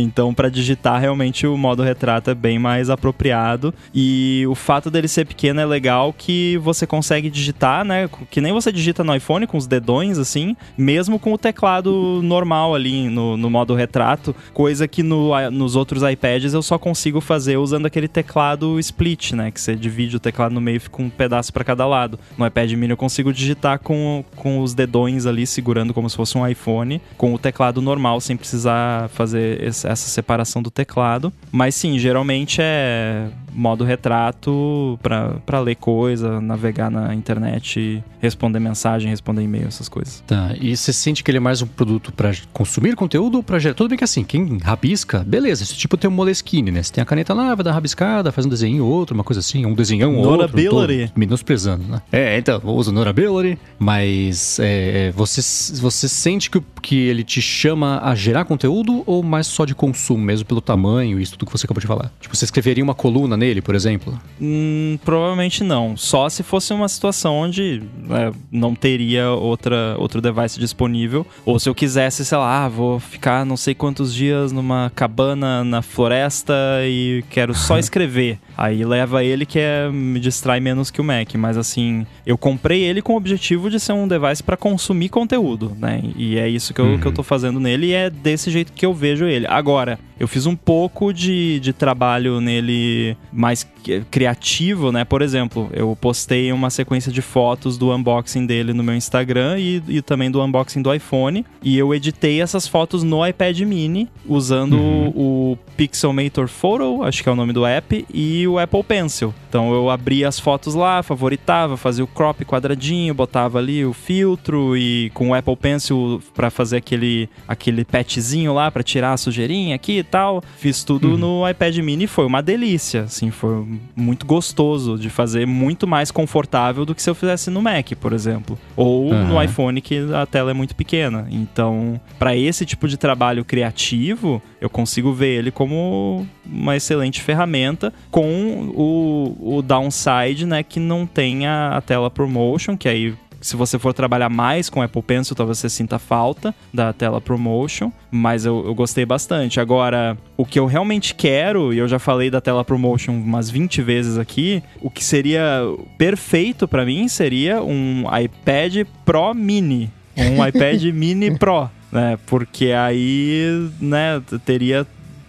Então, 0.00 0.34
para 0.34 0.50
digitar, 0.50 1.00
realmente 1.00 1.46
o 1.46 1.56
modo 1.56 1.82
retrato 1.82 2.30
é 2.30 2.34
bem 2.34 2.58
mais 2.58 2.90
apropriado. 2.90 3.72
E 3.94 4.44
o 4.48 4.54
fato 4.54 4.90
dele 4.90 5.08
ser 5.08 5.24
pequeno 5.24 5.60
é 5.60 5.64
legal 5.64 6.12
que 6.12 6.58
você 6.58 6.86
consegue 6.86 7.30
digitar, 7.30 7.84
né? 7.84 8.08
Que 8.30 8.40
nem 8.40 8.52
você 8.52 8.70
digita 8.70 9.02
no 9.02 9.14
iPhone 9.14 9.46
com 9.46 9.56
os 9.56 9.66
dedões, 9.66 10.18
assim, 10.18 10.54
mesmo 10.76 11.18
com 11.18 11.32
o 11.32 11.38
teclado 11.38 12.20
normal 12.22 12.74
ali 12.74 13.08
no, 13.08 13.36
no 13.36 13.48
modo 13.48 13.74
retrato, 13.74 14.36
coisa 14.52 14.86
que 14.86 15.02
no, 15.02 15.30
nos 15.50 15.74
outros 15.76 16.02
iPads 16.02 16.52
eu 16.52 16.62
só 16.62 16.78
consigo 16.78 17.20
fazer 17.20 17.56
usando 17.56 17.86
aquele 17.86 18.08
teclado 18.08 18.78
split, 18.78 19.32
né? 19.32 19.50
Que 19.50 19.60
você 19.60 19.74
divide 19.74 20.16
o 20.16 20.20
teclado 20.20 20.52
no 20.52 20.60
meio 20.60 20.76
e 20.76 20.80
fica 20.80 21.00
um 21.00 21.08
pedaço 21.08 21.52
para 21.52 21.64
cada 21.64 21.86
lado. 21.86 22.18
No 22.36 22.46
iPad 22.46 22.70
mini 22.72 22.90
eu 22.90 22.96
consigo 22.96 23.32
digitar 23.32 23.78
com, 23.78 24.24
com 24.34 24.60
os 24.60 24.74
dedões 24.74 25.24
ali 25.24 25.46
segurando 25.46 25.94
como 25.94 26.10
se 26.10 26.16
fosse 26.16 26.36
um 26.36 26.46
iPhone, 26.46 27.00
com 27.16 27.32
o 27.32 27.38
teclado 27.38 27.80
normal, 27.80 28.20
sem 28.20 28.36
precisar 28.36 29.08
fazer 29.08 29.62
esse 29.62 29.85
essa 29.86 30.08
separação 30.08 30.62
do 30.62 30.70
teclado. 30.70 31.32
Mas 31.50 31.74
sim, 31.74 31.98
geralmente 31.98 32.58
é 32.60 33.28
modo 33.56 33.84
retrato 33.84 34.98
para 35.02 35.60
ler 35.60 35.76
coisa, 35.76 36.40
navegar 36.40 36.90
na 36.90 37.14
internet, 37.14 38.04
responder 38.20 38.60
mensagem, 38.60 39.08
responder 39.08 39.42
e-mail, 39.42 39.66
essas 39.66 39.88
coisas. 39.88 40.22
Tá, 40.26 40.54
e 40.60 40.76
você 40.76 40.92
sente 40.92 41.24
que 41.24 41.30
ele 41.30 41.38
é 41.38 41.40
mais 41.40 41.62
um 41.62 41.66
produto 41.66 42.12
para 42.12 42.32
consumir 42.52 42.94
conteúdo 42.94 43.38
ou 43.38 43.42
para 43.42 43.58
gerar? 43.58 43.74
Tudo 43.74 43.88
bem 43.88 43.98
que 43.98 44.04
assim, 44.04 44.22
quem 44.22 44.58
rabisca, 44.58 45.24
beleza, 45.26 45.62
esse 45.62 45.74
tipo 45.74 45.96
tem 45.96 46.10
um 46.10 46.12
Moleskine, 46.12 46.70
né? 46.70 46.82
Você 46.82 46.92
tem 46.92 47.02
a 47.02 47.06
caneta 47.06 47.32
lá, 47.32 47.54
vai 47.54 47.64
dar 47.64 47.72
rabiscada, 47.72 48.30
faz 48.30 48.46
um 48.46 48.50
desenho 48.50 48.84
outro, 48.84 49.14
uma 49.14 49.24
coisa 49.24 49.40
assim, 49.40 49.64
um 49.64 49.74
desenhão 49.74 50.16
ou 50.16 50.26
outro. 50.26 50.62
Notability. 50.62 51.12
Menosprezando, 51.16 51.84
né? 51.84 52.02
É, 52.12 52.36
então, 52.38 52.60
usa 52.64 52.92
Notability, 52.92 53.58
mas 53.78 54.58
é, 54.58 55.06
é, 55.06 55.10
você, 55.12 55.40
você 55.80 56.08
sente 56.08 56.50
que, 56.50 56.62
que 56.82 56.96
ele 56.96 57.24
te 57.24 57.40
chama 57.40 58.00
a 58.02 58.14
gerar 58.14 58.44
conteúdo 58.44 59.02
ou 59.06 59.22
mais 59.22 59.46
só 59.46 59.64
de 59.66 59.74
consumo 59.74 60.22
mesmo 60.22 60.46
pelo 60.46 60.60
tamanho 60.60 61.18
e 61.18 61.22
isso 61.22 61.32
tudo 61.32 61.46
que 61.46 61.52
você 61.52 61.66
acabou 61.66 61.80
de 61.80 61.86
falar? 61.86 62.12
Tipo, 62.20 62.34
você 62.34 62.44
escreveria 62.44 62.82
uma 62.82 62.94
coluna 62.94 63.36
nele, 63.36 63.60
por 63.60 63.74
exemplo? 63.74 64.18
Hum, 64.40 64.98
provavelmente 65.04 65.62
não. 65.62 65.96
Só 65.96 66.28
se 66.28 66.42
fosse 66.42 66.72
uma 66.72 66.88
situação 66.88 67.34
onde 67.34 67.82
é, 68.10 68.32
não 68.50 68.74
teria 68.74 69.30
outra, 69.30 69.96
outro 69.98 70.20
device 70.20 70.58
disponível. 70.58 71.26
Ou 71.44 71.58
se 71.58 71.68
eu 71.68 71.74
quisesse, 71.74 72.24
sei 72.24 72.38
lá, 72.38 72.64
ah, 72.64 72.68
vou 72.68 72.98
ficar 73.00 73.44
não 73.44 73.56
sei 73.56 73.74
quantos 73.74 74.14
dias 74.14 74.52
numa 74.52 74.90
cabana 74.94 75.64
na 75.64 75.82
floresta 75.82 76.54
e 76.84 77.24
quero 77.30 77.54
só 77.54 77.78
escrever. 77.78 78.38
Aí 78.56 78.84
leva 78.84 79.22
ele 79.22 79.44
que 79.44 79.58
é, 79.58 79.90
me 79.90 80.18
distrai 80.18 80.60
menos 80.60 80.90
que 80.90 81.00
o 81.00 81.04
Mac. 81.04 81.34
Mas 81.34 81.56
assim, 81.56 82.06
eu 82.24 82.38
comprei 82.38 82.82
ele 82.82 83.02
com 83.02 83.14
o 83.14 83.16
objetivo 83.16 83.68
de 83.68 83.78
ser 83.78 83.92
um 83.92 84.08
device 84.08 84.42
para 84.42 84.56
consumir 84.56 85.08
conteúdo, 85.08 85.76
né? 85.78 86.02
E 86.16 86.38
é 86.38 86.48
isso 86.48 86.72
que 86.72 86.80
eu, 86.80 86.86
uhum. 86.86 86.98
que 86.98 87.06
eu 87.06 87.12
tô 87.12 87.22
fazendo 87.22 87.60
nele 87.60 87.86
e 87.86 87.92
é 87.92 88.10
desse 88.10 88.50
jeito 88.50 88.72
que 88.72 88.86
eu 88.86 88.94
vejo 88.94 89.24
ele 89.26 89.46
Agora, 89.56 89.98
eu 90.18 90.26
fiz 90.26 90.46
um 90.46 90.56
pouco 90.56 91.12
de, 91.12 91.60
de 91.60 91.72
trabalho 91.72 92.40
nele 92.40 93.16
mais 93.32 93.66
criativo, 94.10 94.90
né? 94.90 95.04
Por 95.04 95.22
exemplo, 95.22 95.70
eu 95.72 95.96
postei 96.00 96.52
uma 96.52 96.70
sequência 96.70 97.12
de 97.12 97.22
fotos 97.22 97.78
do 97.78 97.94
unboxing 97.94 98.46
dele 98.46 98.72
no 98.72 98.82
meu 98.82 98.94
Instagram 98.94 99.58
e, 99.58 99.82
e 99.88 100.02
também 100.02 100.30
do 100.30 100.42
unboxing 100.42 100.82
do 100.82 100.92
iPhone. 100.92 101.44
E 101.62 101.78
eu 101.78 101.94
editei 101.94 102.40
essas 102.40 102.66
fotos 102.66 103.02
no 103.02 103.26
iPad 103.26 103.60
mini 103.60 104.08
usando 104.26 104.76
uhum. 104.76 105.12
o 105.14 105.58
Pixelmator 105.76 106.48
Photo, 106.48 107.02
acho 107.02 107.22
que 107.22 107.28
é 107.28 107.32
o 107.32 107.36
nome 107.36 107.52
do 107.52 107.64
app, 107.64 108.04
e 108.12 108.46
o 108.48 108.58
Apple 108.58 108.82
Pencil. 108.82 109.34
Então 109.48 109.72
eu 109.72 109.90
abria 109.90 110.28
as 110.28 110.40
fotos 110.40 110.74
lá, 110.74 111.02
favoritava, 111.02 111.76
fazia 111.76 112.02
o 112.04 112.06
crop 112.06 112.44
quadradinho, 112.44 113.14
botava 113.14 113.58
ali 113.58 113.84
o 113.84 113.92
filtro 113.92 114.76
e 114.76 115.10
com 115.10 115.30
o 115.30 115.34
Apple 115.34 115.56
Pencil 115.56 116.22
para 116.34 116.50
fazer 116.50 116.78
aquele 116.78 117.28
aquele 117.46 117.84
patchzinho 117.84 118.52
lá 118.52 118.70
para 118.70 118.82
tirar 118.82 119.12
a 119.12 119.16
sujeirinha 119.16 119.74
aqui 119.74 120.02
tal. 120.06 120.42
Fiz 120.56 120.82
tudo 120.84 121.10
uhum. 121.10 121.16
no 121.16 121.48
iPad 121.48 121.76
mini, 121.78 122.06
foi 122.06 122.24
uma 122.24 122.42
delícia, 122.42 123.02
assim, 123.02 123.30
foi 123.30 123.66
muito 123.94 124.26
gostoso 124.26 124.98
de 124.98 125.10
fazer, 125.10 125.46
muito 125.46 125.86
mais 125.86 126.10
confortável 126.10 126.84
do 126.84 126.94
que 126.94 127.02
se 127.02 127.10
eu 127.10 127.14
fizesse 127.14 127.50
no 127.50 127.60
Mac, 127.60 127.92
por 128.00 128.12
exemplo, 128.12 128.58
ou 128.76 129.10
uhum. 129.10 129.28
no 129.28 129.42
iPhone 129.42 129.80
que 129.80 129.98
a 130.14 130.26
tela 130.26 130.50
é 130.50 130.54
muito 130.54 130.74
pequena. 130.74 131.26
Então, 131.30 132.00
para 132.18 132.36
esse 132.36 132.64
tipo 132.64 132.88
de 132.88 132.96
trabalho 132.96 133.44
criativo, 133.44 134.42
eu 134.60 134.70
consigo 134.70 135.12
ver 135.12 135.38
ele 135.38 135.50
como 135.50 136.26
uma 136.44 136.76
excelente 136.76 137.20
ferramenta 137.20 137.92
com 138.10 138.72
o, 138.74 139.56
o 139.58 139.62
downside, 139.62 140.46
né, 140.46 140.62
que 140.62 140.80
não 140.80 141.06
tem 141.06 141.46
a, 141.46 141.76
a 141.76 141.80
tela 141.80 142.10
ProMotion, 142.10 142.76
que 142.76 142.88
aí 142.88 143.14
se 143.40 143.56
você 143.56 143.78
for 143.78 143.92
trabalhar 143.92 144.28
mais 144.28 144.68
com 144.68 144.82
Apple 144.82 145.02
Pencil, 145.02 145.36
talvez 145.36 145.58
você 145.58 145.68
sinta 145.68 145.98
falta 145.98 146.54
da 146.72 146.92
tela 146.92 147.20
ProMotion, 147.20 147.90
mas 148.10 148.44
eu, 148.44 148.64
eu, 148.66 148.74
gostei 148.74 149.04
bastante. 149.04 149.60
Agora, 149.60 150.16
o 150.36 150.44
que 150.44 150.58
eu 150.58 150.66
realmente 150.66 151.14
quero, 151.14 151.72
e 151.72 151.78
eu 151.78 151.88
já 151.88 151.98
falei 151.98 152.30
da 152.30 152.40
tela 152.40 152.64
ProMotion 152.64 153.12
umas 153.12 153.50
20 153.50 153.82
vezes 153.82 154.18
aqui, 154.18 154.62
o 154.80 154.90
que 154.90 155.04
seria 155.04 155.62
perfeito 155.96 156.66
para 156.66 156.84
mim 156.84 157.08
seria 157.08 157.62
um 157.62 158.04
iPad 158.16 158.86
Pro 159.04 159.34
Mini, 159.34 159.90
um 160.16 160.44
iPad 160.46 160.82
Mini 160.92 161.36
Pro. 161.38 161.70
Né, 161.92 162.18
porque 162.26 162.72
aí, 162.72 163.70
né, 163.80 164.20
teria 164.44 164.86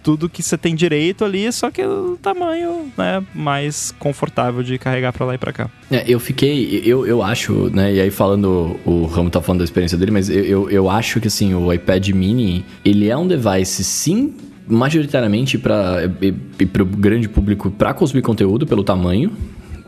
tudo 0.07 0.29
que 0.29 0.41
você 0.41 0.57
tem 0.57 0.73
direito 0.73 1.25
ali, 1.25 1.51
só 1.51 1.69
que 1.69 1.83
o 1.83 2.17
tamanho, 2.21 2.89
né, 2.97 3.21
mais 3.35 3.93
confortável 3.99 4.63
de 4.63 4.77
carregar 4.77 5.11
para 5.11 5.25
lá 5.25 5.35
e 5.35 5.37
para 5.37 5.51
cá. 5.51 5.69
É, 5.91 6.05
eu 6.07 6.17
fiquei, 6.17 6.81
eu, 6.85 7.05
eu 7.05 7.21
acho, 7.21 7.69
né, 7.73 7.93
e 7.93 7.99
aí 7.99 8.09
falando, 8.09 8.79
o 8.85 9.03
Ramo 9.03 9.29
tá 9.29 9.41
falando 9.41 9.59
da 9.59 9.65
experiência 9.65 9.97
dele, 9.97 10.11
mas 10.11 10.29
eu, 10.29 10.45
eu, 10.45 10.69
eu 10.69 10.89
acho 10.89 11.19
que 11.19 11.27
assim, 11.27 11.53
o 11.53 11.73
iPad 11.73 12.07
mini, 12.11 12.63
ele 12.85 13.09
é 13.09 13.17
um 13.17 13.27
device 13.27 13.83
sim 13.83 14.33
majoritariamente 14.65 15.57
para 15.57 16.09
o 16.81 16.85
grande 16.85 17.27
público 17.27 17.69
para 17.69 17.93
consumir 17.93 18.21
conteúdo 18.21 18.65
pelo 18.65 18.85
tamanho, 18.85 19.33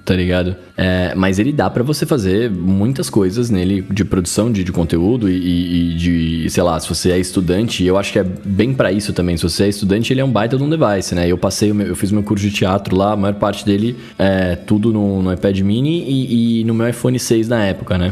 tá 0.09 0.15
ligado? 0.15 0.55
É, 0.75 1.13
mas 1.15 1.37
ele 1.37 1.53
dá 1.53 1.69
para 1.69 1.83
você 1.83 2.03
fazer 2.03 2.49
muitas 2.49 3.11
coisas 3.11 3.51
nele 3.51 3.85
de 3.91 4.03
produção 4.03 4.51
de, 4.51 4.63
de 4.63 4.71
conteúdo 4.71 5.29
e, 5.29 5.91
e, 5.91 5.95
de, 5.95 6.49
sei 6.49 6.63
lá, 6.63 6.79
se 6.79 6.89
você 6.89 7.11
é 7.11 7.19
estudante, 7.19 7.85
eu 7.85 7.95
acho 7.95 8.11
que 8.11 8.17
é 8.17 8.23
bem 8.23 8.73
para 8.73 8.91
isso 8.91 9.13
também. 9.13 9.37
Se 9.37 9.43
você 9.43 9.65
é 9.65 9.67
estudante, 9.67 10.11
ele 10.11 10.19
é 10.19 10.25
um 10.25 10.31
baita 10.31 10.57
de 10.57 10.63
um 10.63 10.69
device, 10.69 11.13
né? 11.13 11.27
Eu 11.27 11.37
passei, 11.37 11.69
eu 11.69 11.95
fiz 11.95 12.11
meu 12.11 12.23
curso 12.23 12.43
de 12.43 12.51
teatro 12.51 12.95
lá, 12.95 13.11
a 13.11 13.15
maior 13.15 13.35
parte 13.35 13.63
dele 13.63 13.95
é 14.17 14.55
tudo 14.55 14.91
no, 14.91 15.21
no 15.21 15.31
iPad 15.31 15.59
mini 15.59 16.03
e, 16.07 16.61
e 16.61 16.63
no 16.63 16.73
meu 16.73 16.89
iPhone 16.89 17.19
6 17.19 17.47
na 17.47 17.63
época, 17.65 17.95
né? 17.95 18.11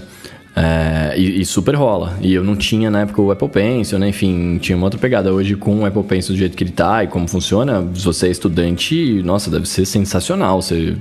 É, 0.59 1.13
e, 1.15 1.41
e, 1.41 1.45
super 1.45 1.75
rola. 1.75 2.17
E 2.19 2.33
eu 2.33 2.43
não 2.43 2.55
tinha 2.55 2.89
na 2.89 3.01
época 3.01 3.21
o 3.21 3.29
Apple 3.29 3.47
Pencil, 3.47 3.99
né? 3.99 4.09
Enfim, 4.09 4.57
tinha 4.59 4.75
uma 4.75 4.87
outra 4.87 4.99
pegada. 4.99 5.31
Hoje, 5.31 5.55
com 5.55 5.81
o 5.81 5.85
Apple 5.85 6.01
Pencil 6.01 6.33
do 6.33 6.37
jeito 6.39 6.57
que 6.57 6.63
ele 6.63 6.71
tá 6.71 7.03
e 7.03 7.07
como 7.07 7.27
funciona, 7.27 7.87
se 7.93 8.03
você 8.03 8.27
é 8.27 8.31
estudante, 8.31 9.21
nossa, 9.23 9.51
deve 9.51 9.67
ser 9.67 9.85
sensacional. 9.85 10.59
Você 10.59 10.95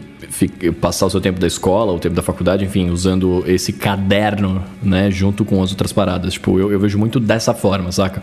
passar 0.81 1.07
o 1.07 1.11
seu 1.11 1.21
tempo 1.21 1.39
da 1.39 1.47
escola, 1.47 1.93
o 1.93 1.99
tempo 1.99 2.15
da 2.15 2.23
faculdade, 2.23 2.65
enfim, 2.65 2.91
usando 2.91 3.45
esse 3.47 3.73
caderno, 3.73 4.63
né? 4.83 5.11
Junto 5.11 5.45
com 5.45 5.63
as 5.63 5.71
outras 5.71 5.93
paradas. 5.93 6.35
Tipo, 6.35 6.59
eu, 6.59 6.73
eu 6.73 6.81
vejo 6.81 6.99
muito 6.99 7.21
dessa 7.21 7.55
forma, 7.55 7.93
saca? 7.93 8.23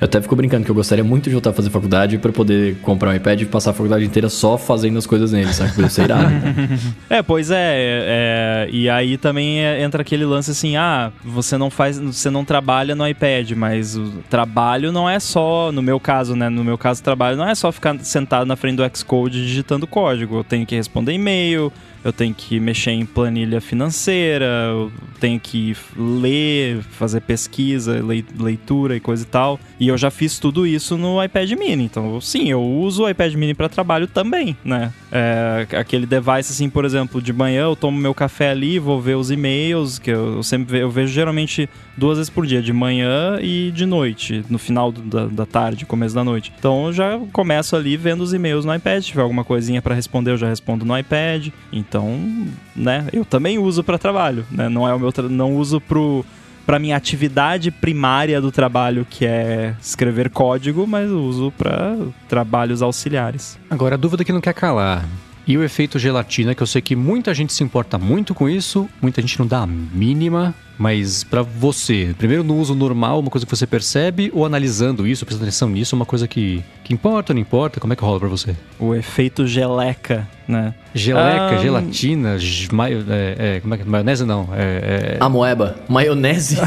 Eu 0.00 0.04
até 0.04 0.20
fico 0.20 0.36
brincando 0.36 0.64
que 0.64 0.70
eu 0.70 0.74
gostaria 0.74 1.04
muito 1.04 1.24
de 1.24 1.30
voltar 1.30 1.50
a 1.50 1.52
fazer 1.52 1.70
faculdade 1.70 2.18
para 2.18 2.30
poder 2.30 2.76
comprar 2.82 3.10
um 3.10 3.14
iPad 3.14 3.40
e 3.40 3.46
passar 3.46 3.70
a 3.70 3.74
faculdade 3.74 4.04
inteira 4.04 4.28
só 4.28 4.58
fazendo 4.58 4.98
as 4.98 5.06
coisas 5.06 5.32
nele, 5.32 5.52
sabe? 5.52 5.86
Isso 5.86 6.00
é 6.00 6.04
irado. 6.04 6.30
é, 7.08 7.22
pois 7.22 7.50
é, 7.50 7.56
é, 7.56 8.68
E 8.70 8.88
aí 8.90 9.16
também 9.16 9.58
entra 9.58 10.02
aquele 10.02 10.24
lance 10.24 10.50
assim, 10.50 10.76
ah, 10.76 11.10
você 11.24 11.56
não 11.56 11.70
faz, 11.70 11.98
você 11.98 12.28
não 12.28 12.44
trabalha 12.44 12.94
no 12.94 13.06
iPad, 13.08 13.52
mas 13.52 13.96
o 13.96 14.22
trabalho 14.28 14.92
não 14.92 15.08
é 15.08 15.18
só, 15.18 15.72
no 15.72 15.82
meu 15.82 15.98
caso, 15.98 16.36
né? 16.36 16.48
No 16.48 16.62
meu 16.62 16.76
caso, 16.76 17.02
trabalho 17.02 17.36
não 17.36 17.48
é 17.48 17.54
só 17.54 17.72
ficar 17.72 17.98
sentado 18.00 18.46
na 18.46 18.56
frente 18.56 18.76
do 18.76 18.96
Xcode 18.96 19.44
digitando 19.46 19.86
código. 19.86 20.38
Eu 20.38 20.44
tenho 20.44 20.66
que 20.66 20.76
responder 20.76 21.12
e-mail, 21.12 21.26
e-mail, 21.36 21.72
eu 22.06 22.12
tenho 22.12 22.32
que 22.32 22.60
mexer 22.60 22.92
em 22.92 23.04
planilha 23.04 23.60
financeira, 23.60 24.44
eu 24.70 24.92
tenho 25.18 25.40
que 25.40 25.76
ler, 25.96 26.80
fazer 26.82 27.20
pesquisa, 27.20 28.00
leitura 28.38 28.94
e 28.94 29.00
coisa 29.00 29.24
e 29.24 29.26
tal. 29.26 29.58
E 29.80 29.88
eu 29.88 29.98
já 29.98 30.08
fiz 30.08 30.38
tudo 30.38 30.64
isso 30.64 30.96
no 30.96 31.22
iPad 31.22 31.50
mini. 31.54 31.82
Então, 31.82 32.20
sim, 32.20 32.48
eu 32.48 32.62
uso 32.62 33.02
o 33.02 33.10
iPad 33.10 33.34
mini 33.34 33.54
para 33.54 33.68
trabalho 33.68 34.06
também, 34.06 34.56
né? 34.64 34.92
É, 35.10 35.66
aquele 35.72 36.06
device, 36.06 36.52
assim, 36.52 36.70
por 36.70 36.84
exemplo, 36.84 37.20
de 37.20 37.32
manhã 37.32 37.62
eu 37.62 37.74
tomo 37.74 37.98
meu 37.98 38.14
café 38.14 38.50
ali, 38.50 38.78
vou 38.78 39.00
ver 39.00 39.16
os 39.16 39.32
e-mails, 39.32 39.98
que 39.98 40.10
eu, 40.12 40.36
eu 40.36 40.42
sempre 40.44 40.78
eu 40.78 40.90
vejo 40.90 41.12
geralmente 41.12 41.68
duas 41.96 42.18
vezes 42.18 42.30
por 42.30 42.46
dia, 42.46 42.62
de 42.62 42.72
manhã 42.72 43.38
e 43.40 43.72
de 43.74 43.84
noite, 43.84 44.44
no 44.48 44.58
final 44.58 44.92
da, 44.92 45.26
da 45.26 45.46
tarde, 45.46 45.84
começo 45.84 46.14
da 46.14 46.22
noite. 46.22 46.52
Então 46.56 46.86
eu 46.86 46.92
já 46.92 47.18
começo 47.32 47.74
ali 47.74 47.96
vendo 47.96 48.20
os 48.20 48.32
e-mails 48.32 48.64
no 48.64 48.72
iPad. 48.72 49.02
Se 49.02 49.08
tiver 49.08 49.22
alguma 49.22 49.42
coisinha 49.42 49.82
para 49.82 49.94
responder, 49.94 50.30
eu 50.30 50.36
já 50.36 50.48
respondo 50.48 50.84
no 50.84 50.96
iPad. 50.96 51.48
Então, 51.72 51.95
então, 51.96 52.46
né, 52.74 53.08
eu 53.10 53.24
também 53.24 53.58
uso 53.58 53.82
para 53.82 53.96
trabalho, 53.96 54.44
né? 54.50 54.68
Não 54.68 54.86
é 54.86 54.94
o 54.94 54.98
meu 54.98 55.12
não 55.30 55.56
uso 55.56 55.80
pro 55.80 56.24
para 56.66 56.80
minha 56.80 56.96
atividade 56.96 57.70
primária 57.70 58.40
do 58.40 58.50
trabalho, 58.50 59.06
que 59.08 59.24
é 59.24 59.76
escrever 59.80 60.28
código, 60.28 60.84
mas 60.84 61.08
uso 61.08 61.52
para 61.56 61.96
trabalhos 62.28 62.82
auxiliares. 62.82 63.56
Agora 63.70 63.94
a 63.94 63.98
dúvida 63.98 64.24
que 64.24 64.32
não 64.32 64.40
quer 64.40 64.52
calar. 64.52 65.04
E 65.46 65.56
o 65.56 65.62
efeito 65.62 65.96
gelatina, 65.96 66.56
que 66.56 66.62
eu 66.62 66.66
sei 66.66 66.82
que 66.82 66.96
muita 66.96 67.32
gente 67.32 67.52
se 67.52 67.62
importa 67.62 67.96
muito 67.96 68.34
com 68.34 68.48
isso, 68.48 68.88
muita 69.00 69.20
gente 69.20 69.38
não 69.38 69.46
dá 69.46 69.60
a 69.60 69.66
mínima, 69.66 70.52
mas 70.76 71.22
para 71.22 71.40
você, 71.40 72.12
primeiro 72.18 72.42
no 72.42 72.56
uso 72.56 72.74
normal, 72.74 73.20
uma 73.20 73.30
coisa 73.30 73.46
que 73.46 73.56
você 73.56 73.64
percebe, 73.64 74.28
ou 74.34 74.44
analisando 74.44 75.06
isso, 75.06 75.24
prestando 75.24 75.44
atenção 75.44 75.68
nisso, 75.68 75.94
uma 75.94 76.04
coisa 76.04 76.26
que, 76.26 76.64
que 76.82 76.92
importa 76.92 77.32
ou 77.32 77.34
não 77.34 77.40
importa? 77.40 77.78
Como 77.78 77.92
é 77.92 77.96
que 77.96 78.02
rola 78.02 78.18
para 78.18 78.28
você? 78.28 78.56
O 78.76 78.92
efeito 78.92 79.46
geleca, 79.46 80.26
né? 80.48 80.74
Geleca, 80.92 81.54
um... 81.54 81.62
gelatina, 81.62 82.36
maio, 82.72 83.04
é, 83.08 83.36
é, 83.38 83.60
como 83.60 83.72
é 83.74 83.78
que 83.78 83.84
maionese 83.84 84.24
não? 84.24 84.48
É, 84.52 85.14
é... 85.14 85.16
A 85.20 85.28
moeba, 85.28 85.76
maionese. 85.88 86.56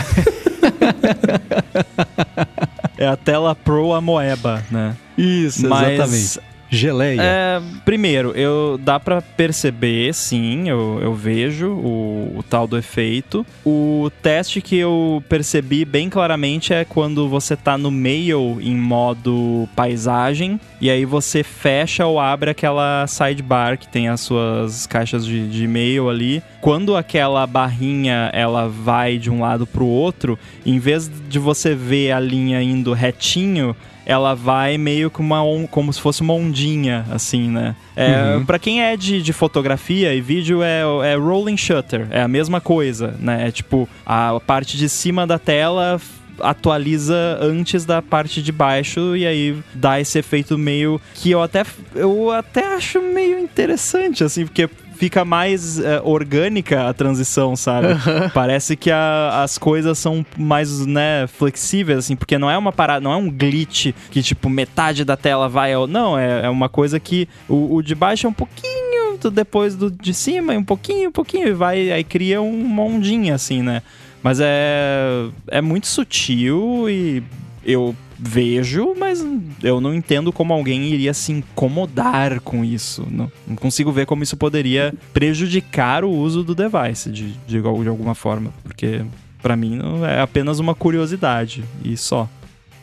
é 2.98 3.08
a 3.08 3.18
tela 3.18 3.54
pro 3.54 3.94
amoeba, 3.94 4.64
né? 4.72 4.96
Isso, 5.18 5.68
Mas 5.68 6.00
exatamente. 6.00 6.40
Geleia. 6.70 7.22
É, 7.22 7.62
primeiro, 7.84 8.32
eu 8.32 8.80
dá 8.82 9.00
para 9.00 9.22
perceber, 9.22 10.14
sim, 10.14 10.70
eu, 10.70 11.00
eu 11.02 11.14
vejo 11.16 11.68
o, 11.68 12.36
o, 12.38 12.44
tal 12.44 12.68
do 12.68 12.78
efeito. 12.78 13.46
O 13.66 14.12
teste 14.22 14.62
que 14.62 14.78
eu 14.78 15.24
percebi 15.28 15.84
bem 15.84 16.10
claramente 16.10 16.74
é 16.74 16.86
quando 16.86 17.28
você 17.28 17.56
tá 17.56 17.78
no 17.78 17.90
mail 17.90 18.60
em 18.62 18.76
modo 18.76 19.68
paisagem 19.76 20.60
e 20.80 20.90
aí 20.90 21.06
você 21.06 21.44
fecha 21.44 22.06
ou 22.06 22.20
abre 22.20 22.52
aquela 22.52 23.06
sidebar 23.08 23.78
que 23.78 23.88
tem 23.88 24.08
as 24.08 24.22
suas 24.22 24.86
caixas 24.86 25.26
de, 25.26 25.48
de 25.48 25.64
e-mail 25.64 26.08
ali. 26.08 26.44
Quando 26.62 26.96
aquela 26.96 27.48
barrinha 27.48 28.30
ela 28.32 28.68
vai 28.68 29.18
de 29.18 29.32
um 29.32 29.42
lado 29.42 29.66
pro 29.66 29.86
outro, 29.86 30.38
em 30.66 30.78
vez 30.78 31.10
de 31.28 31.40
você 31.40 31.74
ver 31.74 32.12
a 32.12 32.20
linha 32.20 32.62
indo 32.62 32.94
retinho, 32.94 33.76
ela 34.10 34.34
vai 34.34 34.76
meio 34.76 35.12
que 35.12 35.20
uma 35.20 35.44
on, 35.44 35.68
como 35.68 35.94
se 35.94 36.02
fosse 36.02 36.22
uma 36.22 36.34
ondinha, 36.34 37.06
assim, 37.12 37.48
né? 37.48 37.76
É, 37.96 38.38
uhum. 38.38 38.44
Para 38.44 38.58
quem 38.58 38.82
é 38.82 38.98
de, 38.98 39.22
de 39.22 39.32
fotografia 39.32 40.16
e 40.16 40.20
vídeo, 40.20 40.64
é, 40.64 40.82
é 41.12 41.16
rolling 41.16 41.56
shutter, 41.56 42.08
é 42.10 42.20
a 42.20 42.28
mesma 42.28 42.60
coisa, 42.60 43.14
né? 43.20 43.48
É 43.48 43.52
tipo, 43.52 43.88
a 44.04 44.40
parte 44.40 44.78
de 44.78 44.90
cima 44.90 45.28
da 45.28 45.38
tela 45.38 46.02
atualiza 46.40 47.38
antes 47.40 47.86
da 47.86 48.02
parte 48.02 48.42
de 48.42 48.52
baixo 48.52 49.16
e 49.16 49.28
aí 49.28 49.56
dá 49.76 50.00
esse 50.00 50.18
efeito 50.18 50.58
meio 50.58 51.00
que 51.14 51.30
eu 51.30 51.44
até 51.44 51.64
eu 51.94 52.32
até 52.32 52.66
acho 52.76 53.02
meio 53.02 53.38
interessante 53.38 54.24
assim, 54.24 54.46
porque 54.46 54.68
fica 55.00 55.24
mais 55.24 55.80
é, 55.80 56.02
orgânica 56.04 56.90
a 56.90 56.94
transição, 56.94 57.56
sabe? 57.56 57.88
Parece 58.34 58.76
que 58.76 58.92
a, 58.92 59.42
as 59.42 59.58
coisas 59.58 59.98
são 59.98 60.26
mais, 60.38 60.86
né, 60.86 61.26
flexíveis, 61.26 62.00
assim, 62.00 62.18
porque 62.18 62.38
não 62.38 62.52
é 62.52 62.58
uma 62.58 62.74
parada, 62.74 63.00
não 63.00 63.14
é 63.14 63.16
um 63.16 63.32
glitch 63.32 63.94
que, 64.12 64.22
tipo, 64.22 64.50
metade 64.50 65.06
da 65.06 65.16
tela 65.16 65.48
vai 65.48 65.72
ao. 65.72 65.88
Não, 65.88 66.20
é, 66.20 66.46
é 66.46 66.50
uma 66.50 66.68
coisa 66.68 67.00
que 67.00 67.30
o, 67.48 67.76
o 67.76 67.82
de 67.82 67.96
baixo 67.96 68.28
é 68.28 68.30
um 68.30 68.34
pouquinho 68.34 69.18
depois 69.32 69.76
do 69.76 69.90
de 69.90 70.14
cima, 70.14 70.54
um 70.54 70.64
pouquinho, 70.64 71.10
um 71.10 71.12
pouquinho, 71.12 71.48
e 71.48 71.54
vai, 71.54 71.92
aí 71.92 72.04
cria 72.04 72.42
uma 72.42 72.84
ondinha, 72.84 73.36
assim, 73.36 73.62
né? 73.62 73.82
Mas 74.22 74.40
é, 74.42 75.28
é 75.48 75.62
muito 75.62 75.88
sutil 75.88 76.90
e 76.90 77.24
eu 77.66 77.96
vejo, 78.20 78.94
mas 78.98 79.26
eu 79.64 79.80
não 79.80 79.94
entendo 79.94 80.32
como 80.32 80.54
alguém 80.54 80.90
iria 80.90 81.14
se 81.14 81.32
incomodar 81.32 82.42
com 82.42 82.66
isso. 82.66 83.08
Não, 83.10 83.32
não 83.48 83.56
consigo 83.56 83.92
ver 83.92 84.06
como 84.06 84.24
isso 84.24 84.36
poderia 84.36 84.94
prejudicar 85.14 86.04
o 86.04 86.12
uso 86.12 86.44
do 86.44 86.54
device 86.54 87.10
de, 87.10 87.32
de, 87.48 87.62
de 87.62 87.90
alguma 87.90 88.14
forma, 88.14 88.52
porque 88.64 89.06
para 89.42 89.56
mim 89.56 89.80
é 90.06 90.22
apenas 90.22 90.60
uma 90.60 90.76
curiosidade 90.76 91.64
e 91.84 91.96
só. 91.96 92.28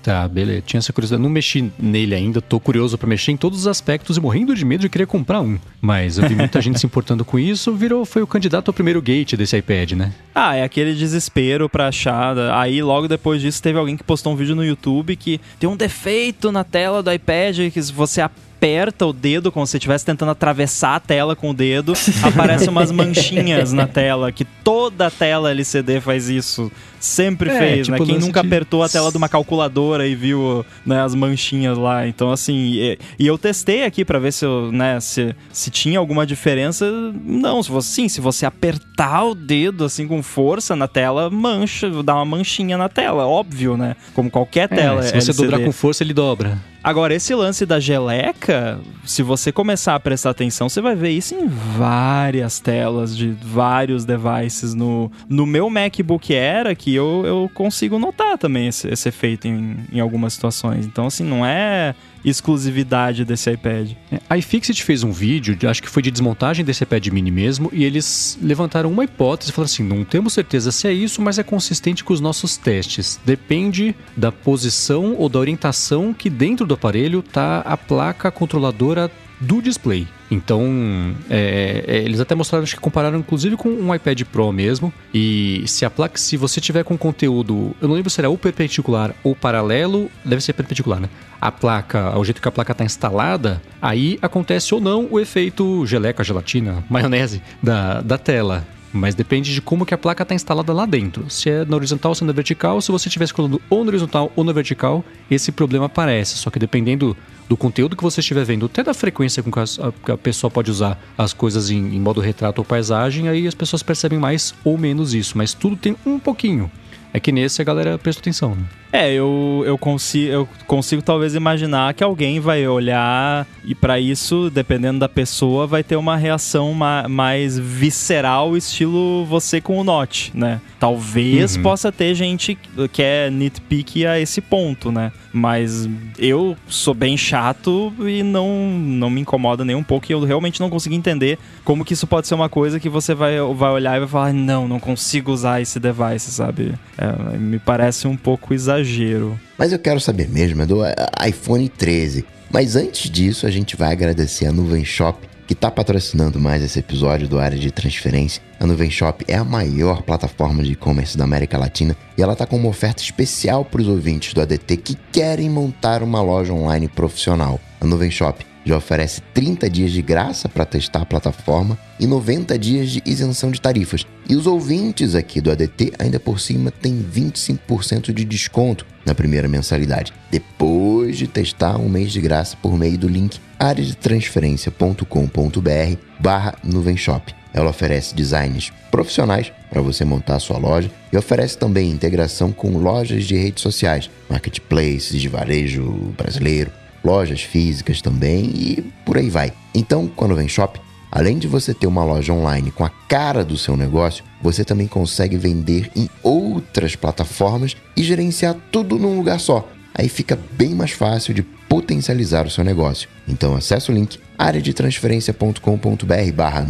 Tá, 0.06 0.28
beleza. 0.28 0.62
Tinha 0.64 0.78
essa 0.78 0.92
curiosidade. 0.92 1.20
Não 1.20 1.28
mexi 1.28 1.68
nele 1.76 2.14
ainda, 2.14 2.40
tô 2.40 2.60
curioso 2.60 2.96
para 2.96 3.08
mexer 3.08 3.32
em 3.32 3.36
todos 3.36 3.58
os 3.58 3.66
aspectos 3.66 4.16
e 4.16 4.20
morrendo 4.20 4.54
de 4.54 4.64
medo 4.64 4.82
de 4.82 4.88
querer 4.88 5.04
comprar 5.04 5.40
um. 5.40 5.58
Mas 5.80 6.16
eu 6.16 6.28
vi 6.28 6.36
muita 6.36 6.60
gente 6.60 6.78
se 6.78 6.86
importando 6.86 7.24
com 7.24 7.36
isso, 7.36 7.74
virou, 7.74 8.04
foi 8.04 8.22
o 8.22 8.26
candidato 8.26 8.68
ao 8.68 8.72
primeiro 8.72 9.02
gate 9.02 9.34
desse 9.34 9.56
iPad, 9.56 9.94
né? 9.94 10.12
Ah, 10.32 10.54
é 10.54 10.62
aquele 10.62 10.94
desespero 10.94 11.68
pra 11.68 11.88
achar. 11.88 12.38
Aí 12.54 12.80
logo 12.80 13.08
depois 13.08 13.42
disso 13.42 13.60
teve 13.60 13.80
alguém 13.80 13.96
que 13.96 14.04
postou 14.04 14.32
um 14.32 14.36
vídeo 14.36 14.54
no 14.54 14.64
YouTube 14.64 15.16
que 15.16 15.40
tem 15.58 15.68
um 15.68 15.76
defeito 15.76 16.52
na 16.52 16.62
tela 16.62 17.02
do 17.02 17.12
iPad 17.12 17.72
que 17.72 17.82
se 17.82 17.92
você 17.92 18.20
aperta 18.20 19.06
o 19.06 19.12
dedo 19.12 19.50
como 19.50 19.66
se 19.66 19.76
estivesse 19.76 20.04
tentando 20.04 20.30
atravessar 20.30 20.94
a 20.94 21.00
tela 21.00 21.34
com 21.34 21.50
o 21.50 21.54
dedo, 21.54 21.94
aparecem 22.22 22.68
umas 22.68 22.92
manchinhas 22.92 23.72
na 23.72 23.86
tela, 23.86 24.30
que 24.30 24.44
toda 24.44 25.08
a 25.08 25.10
tela 25.10 25.50
LCD 25.50 26.00
faz 26.00 26.28
isso. 26.28 26.70
Sempre 27.06 27.50
é, 27.50 27.58
fez, 27.58 27.88
né? 27.88 27.96
tipo, 27.96 28.04
né? 28.04 28.18
Quem 28.18 28.20
nunca 28.20 28.40
de... 28.40 28.48
apertou 28.48 28.82
a 28.82 28.88
tela 28.88 29.12
de 29.12 29.16
uma 29.16 29.28
calculadora 29.28 30.08
e 30.08 30.16
viu 30.16 30.66
né, 30.84 31.00
as 31.00 31.14
manchinhas 31.14 31.78
lá. 31.78 32.04
Então, 32.04 32.32
assim, 32.32 32.52
e, 32.52 32.98
e 33.16 33.26
eu 33.28 33.38
testei 33.38 33.84
aqui 33.84 34.04
para 34.04 34.18
ver 34.18 34.32
se, 34.32 34.44
eu, 34.44 34.72
né, 34.72 34.98
se, 34.98 35.32
se 35.52 35.70
tinha 35.70 36.00
alguma 36.00 36.26
diferença. 36.26 36.84
Não, 37.24 37.62
se 37.62 37.70
você, 37.70 37.88
sim, 37.88 38.08
se 38.08 38.20
você 38.20 38.44
apertar 38.44 39.22
o 39.22 39.36
dedo 39.36 39.84
assim 39.84 40.08
com 40.08 40.20
força 40.20 40.74
na 40.74 40.88
tela, 40.88 41.30
mancha, 41.30 41.88
dá 42.02 42.16
uma 42.16 42.24
manchinha 42.24 42.76
na 42.76 42.88
tela, 42.88 43.24
óbvio, 43.24 43.76
né? 43.76 43.94
Como 44.12 44.28
qualquer 44.28 44.64
é, 44.72 44.76
tela. 44.76 45.00
É, 45.00 45.04
se 45.04 45.10
você 45.10 45.30
LCD. 45.30 45.42
dobrar 45.42 45.64
com 45.64 45.70
força, 45.70 46.02
ele 46.02 46.12
dobra. 46.12 46.58
Agora, 46.86 47.12
esse 47.12 47.34
lance 47.34 47.66
da 47.66 47.80
geleca, 47.80 48.78
se 49.04 49.20
você 49.20 49.50
começar 49.50 49.96
a 49.96 49.98
prestar 49.98 50.30
atenção, 50.30 50.68
você 50.68 50.80
vai 50.80 50.94
ver 50.94 51.10
isso 51.10 51.34
em 51.34 51.48
várias 51.48 52.60
telas 52.60 53.16
de 53.16 53.36
vários 53.42 54.04
devices. 54.04 54.72
No, 54.72 55.10
no 55.28 55.44
meu 55.44 55.68
MacBook 55.68 56.32
Air, 56.32 56.76
que 56.76 56.94
eu, 56.96 57.22
eu 57.24 57.50
consigo 57.54 57.98
notar 57.98 58.36
também 58.38 58.68
esse, 58.68 58.88
esse 58.88 59.08
efeito 59.08 59.46
em, 59.46 59.76
em 59.92 60.00
algumas 60.00 60.32
situações. 60.32 60.86
Então, 60.86 61.06
assim, 61.06 61.24
não 61.24 61.44
é 61.44 61.94
exclusividade 62.24 63.24
desse 63.24 63.50
iPad. 63.50 63.92
É, 64.10 64.20
a 64.28 64.36
iFixit 64.36 64.82
fez 64.82 65.04
um 65.04 65.12
vídeo, 65.12 65.56
acho 65.68 65.82
que 65.82 65.88
foi 65.88 66.02
de 66.02 66.10
desmontagem 66.10 66.64
desse 66.64 66.82
iPad 66.82 67.06
mini 67.08 67.30
mesmo, 67.30 67.70
e 67.72 67.84
eles 67.84 68.36
levantaram 68.42 68.90
uma 68.90 69.04
hipótese 69.04 69.52
falaram 69.52 69.72
assim: 69.72 69.84
não 69.84 70.04
temos 70.04 70.32
certeza 70.32 70.72
se 70.72 70.88
é 70.88 70.92
isso, 70.92 71.22
mas 71.22 71.38
é 71.38 71.42
consistente 71.42 72.02
com 72.02 72.12
os 72.12 72.20
nossos 72.20 72.56
testes. 72.56 73.20
Depende 73.24 73.94
da 74.16 74.32
posição 74.32 75.14
ou 75.16 75.28
da 75.28 75.38
orientação 75.38 76.12
que 76.12 76.28
dentro 76.28 76.66
do 76.66 76.74
aparelho 76.74 77.20
está 77.20 77.60
a 77.60 77.76
placa 77.76 78.30
controladora 78.30 79.10
do 79.40 79.60
display. 79.60 80.06
Então, 80.30 81.14
é, 81.30 81.84
é, 81.86 81.96
eles 81.98 82.20
até 82.20 82.34
mostraram, 82.34 82.64
que 82.64 82.76
compararam 82.76 83.18
inclusive 83.18 83.56
com 83.56 83.68
um 83.68 83.94
iPad 83.94 84.22
Pro 84.24 84.52
mesmo. 84.52 84.92
E 85.12 85.64
se 85.66 85.84
a 85.84 85.90
placa, 85.90 86.18
se 86.18 86.36
você 86.36 86.60
tiver 86.60 86.84
com 86.84 86.96
conteúdo, 86.96 87.74
eu 87.80 87.88
não 87.88 87.94
lembro 87.94 88.10
se 88.10 88.20
era 88.20 88.28
ou 88.28 88.38
perpendicular 88.38 89.14
ou 89.22 89.34
paralelo, 89.34 90.10
deve 90.24 90.42
ser 90.42 90.52
perpendicular, 90.52 91.00
né? 91.00 91.08
A 91.40 91.52
placa, 91.52 92.18
o 92.18 92.24
jeito 92.24 92.40
que 92.40 92.48
a 92.48 92.52
placa 92.52 92.72
está 92.72 92.84
instalada, 92.84 93.62
aí 93.80 94.18
acontece 94.22 94.74
ou 94.74 94.80
não 94.80 95.06
o 95.10 95.20
efeito 95.20 95.86
geleca, 95.86 96.24
gelatina, 96.24 96.82
maionese 96.90 97.42
da, 97.62 98.00
da 98.00 98.18
tela. 98.18 98.66
Mas 98.92 99.14
depende 99.14 99.52
de 99.52 99.60
como 99.60 99.84
que 99.84 99.92
a 99.92 99.98
placa 99.98 100.22
está 100.22 100.34
instalada 100.34 100.72
lá 100.72 100.86
dentro. 100.86 101.28
Se 101.28 101.50
é 101.50 101.64
na 101.64 101.76
horizontal 101.76 102.10
ou 102.10 102.14
se 102.14 102.24
é 102.24 102.26
na 102.26 102.32
vertical, 102.32 102.80
se 102.80 102.90
você 102.90 103.08
estiver 103.08 103.26
escolhendo 103.26 103.60
ou 103.68 103.84
na 103.84 103.90
horizontal 103.90 104.32
ou 104.34 104.42
na 104.42 104.52
vertical, 104.52 105.04
esse 105.30 105.52
problema 105.52 105.86
aparece. 105.86 106.36
Só 106.36 106.50
que 106.50 106.58
dependendo 106.58 107.16
do 107.48 107.56
conteúdo 107.56 107.96
que 107.96 108.02
você 108.02 108.20
estiver 108.20 108.44
vendo, 108.44 108.66
até 108.66 108.82
da 108.82 108.94
frequência 108.94 109.42
com 109.42 109.50
que 109.50 109.58
a, 109.58 110.12
a 110.12 110.16
pessoa 110.16 110.50
pode 110.50 110.70
usar 110.70 110.98
as 111.16 111.32
coisas 111.32 111.70
em, 111.70 111.76
em 111.76 112.00
modo 112.00 112.20
retrato 112.20 112.58
ou 112.58 112.64
paisagem, 112.64 113.28
aí 113.28 113.46
as 113.46 113.54
pessoas 113.54 113.82
percebem 113.82 114.18
mais 114.18 114.54
ou 114.64 114.76
menos 114.76 115.14
isso. 115.14 115.36
Mas 115.38 115.54
tudo 115.54 115.76
tem 115.76 115.96
um 116.04 116.18
pouquinho. 116.18 116.70
É 117.12 117.20
que 117.20 117.32
nesse 117.32 117.62
a 117.62 117.64
galera 117.64 117.96
presta 117.96 118.20
atenção, 118.20 118.54
né? 118.54 118.64
É, 118.92 119.12
eu, 119.12 119.62
eu, 119.66 119.76
consigo, 119.78 120.30
eu 120.30 120.48
consigo 120.66 121.02
talvez 121.02 121.34
imaginar 121.34 121.92
que 121.94 122.04
alguém 122.04 122.40
vai 122.40 122.66
olhar 122.68 123.46
e 123.64 123.74
para 123.74 123.98
isso, 123.98 124.50
dependendo 124.50 124.98
da 124.98 125.08
pessoa, 125.08 125.66
vai 125.66 125.82
ter 125.82 125.96
uma 125.96 126.16
reação 126.16 126.72
ma 126.72 127.08
mais 127.08 127.58
visceral, 127.58 128.56
estilo 128.56 129.24
você 129.24 129.60
com 129.60 129.78
o 129.78 129.84
Note, 129.84 130.30
né? 130.34 130.60
Talvez 130.78 131.56
uhum. 131.56 131.62
possa 131.62 131.90
ter 131.90 132.14
gente 132.14 132.56
que 132.92 133.02
é 133.02 133.30
nitpick 133.30 134.04
a 134.04 134.20
esse 134.20 134.40
ponto, 134.40 134.92
né? 134.92 135.10
Mas 135.36 135.86
eu 136.18 136.56
sou 136.66 136.94
bem 136.94 137.14
chato 137.14 137.92
e 138.00 138.22
não, 138.22 138.70
não 138.70 139.10
me 139.10 139.20
incomoda 139.20 139.66
nem 139.66 139.76
um 139.76 139.82
pouco 139.82 140.06
e 140.08 140.12
eu 140.12 140.24
realmente 140.24 140.60
não 140.60 140.70
consigo 140.70 140.94
entender 140.94 141.38
como 141.62 141.84
que 141.84 141.92
isso 141.92 142.06
pode 142.06 142.26
ser 142.26 142.34
uma 142.34 142.48
coisa 142.48 142.80
que 142.80 142.88
você 142.88 143.14
vai, 143.14 143.36
vai 143.54 143.70
olhar 143.70 143.96
e 143.96 144.00
vai 144.00 144.08
falar, 144.08 144.32
não, 144.32 144.66
não 144.66 144.80
consigo 144.80 145.30
usar 145.30 145.60
esse 145.60 145.78
device, 145.78 146.30
sabe? 146.30 146.72
É, 146.96 147.36
me 147.36 147.58
parece 147.58 148.08
um 148.08 148.16
pouco 148.16 148.54
exagero. 148.54 149.38
Mas 149.58 149.72
eu 149.72 149.78
quero 149.78 150.00
saber 150.00 150.26
mesmo, 150.26 150.62
é 150.62 150.66
do 150.66 150.80
iPhone 151.28 151.68
13. 151.68 152.24
Mas 152.50 152.74
antes 152.74 153.10
disso, 153.10 153.46
a 153.46 153.50
gente 153.50 153.76
vai 153.76 153.92
agradecer 153.92 154.46
a 154.46 154.52
Nuvem 154.52 154.86
Shop, 154.86 155.18
que 155.46 155.52
está 155.52 155.70
patrocinando 155.70 156.40
mais 156.40 156.62
esse 156.62 156.78
episódio 156.78 157.28
do 157.28 157.38
Área 157.38 157.58
de 157.58 157.70
Transferência. 157.70 158.42
A 158.58 158.66
Nuvem 158.66 158.90
Shop 158.90 159.24
é 159.28 159.36
a 159.36 159.44
maior 159.44 160.02
plataforma 160.02 160.62
de 160.62 160.72
e-commerce 160.72 161.16
da 161.16 161.24
América 161.24 161.56
Latina 161.56 161.96
e 162.18 162.22
ela 162.22 162.32
está 162.32 162.46
com 162.46 162.56
uma 162.56 162.68
oferta 162.68 163.02
especial 163.02 163.64
para 163.64 163.80
os 163.80 163.88
ouvintes 163.88 164.34
do 164.34 164.40
ADT 164.40 164.76
que 164.78 164.98
querem 165.12 165.48
montar 165.48 166.02
uma 166.02 166.20
loja 166.20 166.52
online 166.52 166.88
profissional. 166.88 167.60
A 167.80 167.86
Nuvem 167.86 168.10
Shop 168.10 168.44
já 168.64 168.76
oferece 168.76 169.20
30 169.32 169.70
dias 169.70 169.92
de 169.92 170.02
graça 170.02 170.48
para 170.48 170.64
testar 170.64 171.02
a 171.02 171.06
plataforma 171.06 171.78
e 172.00 172.06
90 172.06 172.58
dias 172.58 172.90
de 172.90 173.02
isenção 173.06 173.52
de 173.52 173.60
tarifas. 173.60 174.04
E 174.28 174.34
os 174.34 174.46
ouvintes 174.46 175.14
aqui 175.14 175.40
do 175.40 175.52
ADT 175.52 175.92
ainda 175.98 176.18
por 176.18 176.40
cima 176.40 176.72
têm 176.72 177.00
25% 177.00 178.12
de 178.12 178.24
desconto 178.24 178.84
na 179.06 179.14
primeira 179.14 179.48
mensalidade, 179.48 180.12
depois 180.30 181.16
de 181.16 181.26
testar 181.28 181.78
um 181.78 181.88
mês 181.88 182.12
de 182.12 182.20
graça 182.20 182.58
por 182.60 182.76
meio 182.76 182.98
do 182.98 183.08
link 183.08 183.38
areadetransferência.com.br 183.58 185.96
barra 186.20 186.54
nuvenshop. 186.62 187.34
Ela 187.54 187.70
oferece 187.70 188.14
designs 188.14 188.70
profissionais 188.90 189.50
para 189.70 189.80
você 189.80 190.04
montar 190.04 190.36
a 190.36 190.40
sua 190.40 190.58
loja 190.58 190.90
e 191.10 191.16
oferece 191.16 191.56
também 191.56 191.90
integração 191.90 192.52
com 192.52 192.76
lojas 192.76 193.24
de 193.24 193.34
redes 193.36 193.62
sociais, 193.62 194.10
marketplaces 194.28 195.18
de 195.20 195.28
varejo 195.28 195.82
brasileiro, 196.18 196.70
lojas 197.02 197.40
físicas 197.42 198.02
também 198.02 198.50
e 198.54 198.84
por 199.06 199.16
aí 199.16 199.30
vai. 199.30 199.54
Então, 199.74 200.06
quando 200.06 200.34
vem 200.34 200.48
shop, 200.48 200.78
além 201.16 201.38
de 201.38 201.48
você 201.48 201.72
ter 201.72 201.86
uma 201.86 202.04
loja 202.04 202.30
online 202.30 202.70
com 202.70 202.84
a 202.84 202.90
cara 203.08 203.42
do 203.42 203.56
seu 203.56 203.74
negócio, 203.74 204.22
você 204.42 204.62
também 204.66 204.86
consegue 204.86 205.38
vender 205.38 205.90
em 205.96 206.10
outras 206.22 206.94
plataformas 206.94 207.74
e 207.96 208.02
gerenciar 208.02 208.54
tudo 208.70 208.98
num 208.98 209.16
lugar 209.16 209.40
só. 209.40 209.66
Aí 209.94 210.10
fica 210.10 210.38
bem 210.52 210.74
mais 210.74 210.90
fácil 210.90 211.32
de 211.32 211.42
potencializar 211.42 212.46
o 212.46 212.50
seu 212.50 212.62
negócio. 212.62 213.08
Então 213.26 213.56
acesse 213.56 213.90
o 213.90 213.94
link 213.94 214.18
areadetransferencia.com.br 214.36 216.32
barra 216.34 216.66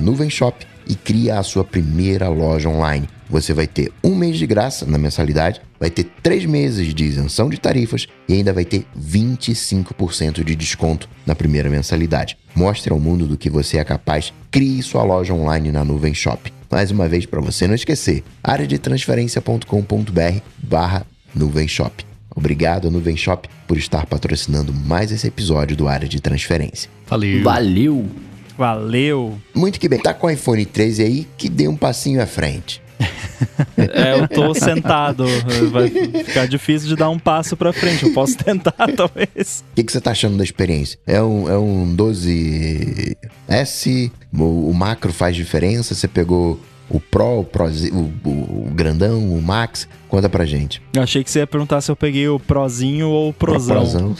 e 0.86 0.94
cria 0.94 1.40
a 1.40 1.42
sua 1.42 1.64
primeira 1.64 2.28
loja 2.28 2.68
online. 2.68 3.08
Você 3.28 3.52
vai 3.52 3.66
ter 3.66 3.92
um 4.04 4.14
mês 4.14 4.38
de 4.38 4.46
graça 4.46 4.86
na 4.86 4.96
mensalidade, 4.96 5.60
vai 5.78 5.90
ter 5.90 6.04
três 6.22 6.44
meses 6.44 6.94
de 6.94 7.04
isenção 7.04 7.48
de 7.48 7.58
tarifas 7.58 8.06
e 8.28 8.34
ainda 8.34 8.52
vai 8.52 8.64
ter 8.64 8.86
25% 8.98 10.44
de 10.44 10.54
desconto 10.56 11.08
na 11.24 11.34
primeira 11.34 11.70
mensalidade. 11.70 12.36
Mostre 12.54 12.92
ao 12.92 13.00
mundo 13.00 13.26
do 13.26 13.36
que 13.36 13.50
você 13.50 13.78
é 13.78 13.84
capaz, 13.84 14.32
crie 14.50 14.82
sua 14.82 15.02
loja 15.02 15.34
online 15.34 15.70
na 15.70 15.84
Nuvem 15.84 16.14
Shop. 16.14 16.52
Mais 16.70 16.90
uma 16.90 17.08
vez, 17.08 17.26
para 17.26 17.40
você 17.40 17.66
não 17.66 17.74
esquecer, 17.74 18.24
areadetransferencia.com.br 18.42 20.40
barra 20.58 21.06
Nuvem 21.34 21.68
Shop. 21.68 22.04
Obrigado, 22.34 22.90
Nuvem 22.90 23.16
Shop, 23.16 23.48
por 23.66 23.78
estar 23.78 24.04
patrocinando 24.06 24.72
mais 24.72 25.10
esse 25.10 25.26
episódio 25.26 25.76
do 25.76 25.88
Área 25.88 26.08
de 26.08 26.20
Transferência. 26.20 26.90
Valeu! 27.06 27.42
Valeu! 27.42 28.06
Valeu! 28.58 29.38
Muito 29.54 29.78
que 29.78 29.88
bem. 29.88 30.00
Tá 30.00 30.14
com 30.14 30.26
o 30.26 30.30
iPhone 30.30 30.64
13 30.64 31.02
aí 31.02 31.26
que 31.36 31.48
dê 31.48 31.68
um 31.68 31.76
passinho 31.76 32.22
à 32.22 32.26
frente. 32.26 32.82
É, 33.76 34.18
eu 34.18 34.26
tô 34.28 34.54
sentado. 34.54 35.26
Vai 35.70 35.90
ficar 35.90 36.46
difícil 36.46 36.88
de 36.88 36.96
dar 36.96 37.10
um 37.10 37.18
passo 37.18 37.54
pra 37.56 37.72
frente. 37.72 38.04
Eu 38.04 38.12
posso 38.12 38.36
tentar, 38.36 38.74
talvez. 38.96 39.64
O 39.72 39.74
que, 39.74 39.82
que, 39.84 39.92
você 39.92 40.00
tá 40.00 40.12
achando 40.12 40.36
da 40.36 40.44
experiência? 40.44 40.98
É 41.06 41.22
um, 41.22 41.48
é 41.48 41.58
um 41.58 41.96
12S? 41.96 44.10
O, 44.32 44.70
o 44.70 44.74
macro 44.74 45.12
faz 45.12 45.36
diferença? 45.36 45.94
Você 45.94 46.08
pegou 46.08 46.60
O 46.88 47.00
Pro, 47.00 47.40
o, 47.40 47.44
Pro 47.44 47.66
o, 47.66 48.28
o, 48.28 48.68
o 48.68 48.70
grandão, 48.74 49.32
o 49.32 49.42
Max? 49.42 49.88
Conta 50.08 50.28
pra 50.28 50.44
gente. 50.44 50.80
Eu 50.94 51.02
achei 51.02 51.24
que 51.24 51.30
você 51.30 51.40
ia 51.40 51.46
perguntar 51.46 51.80
se 51.80 51.90
eu 51.90 51.96
peguei 51.96 52.28
o 52.28 52.38
Prozinho 52.38 53.08
ou 53.08 53.30
o 53.30 53.32
Prozão. 53.32 53.76
Prozão. 53.76 54.14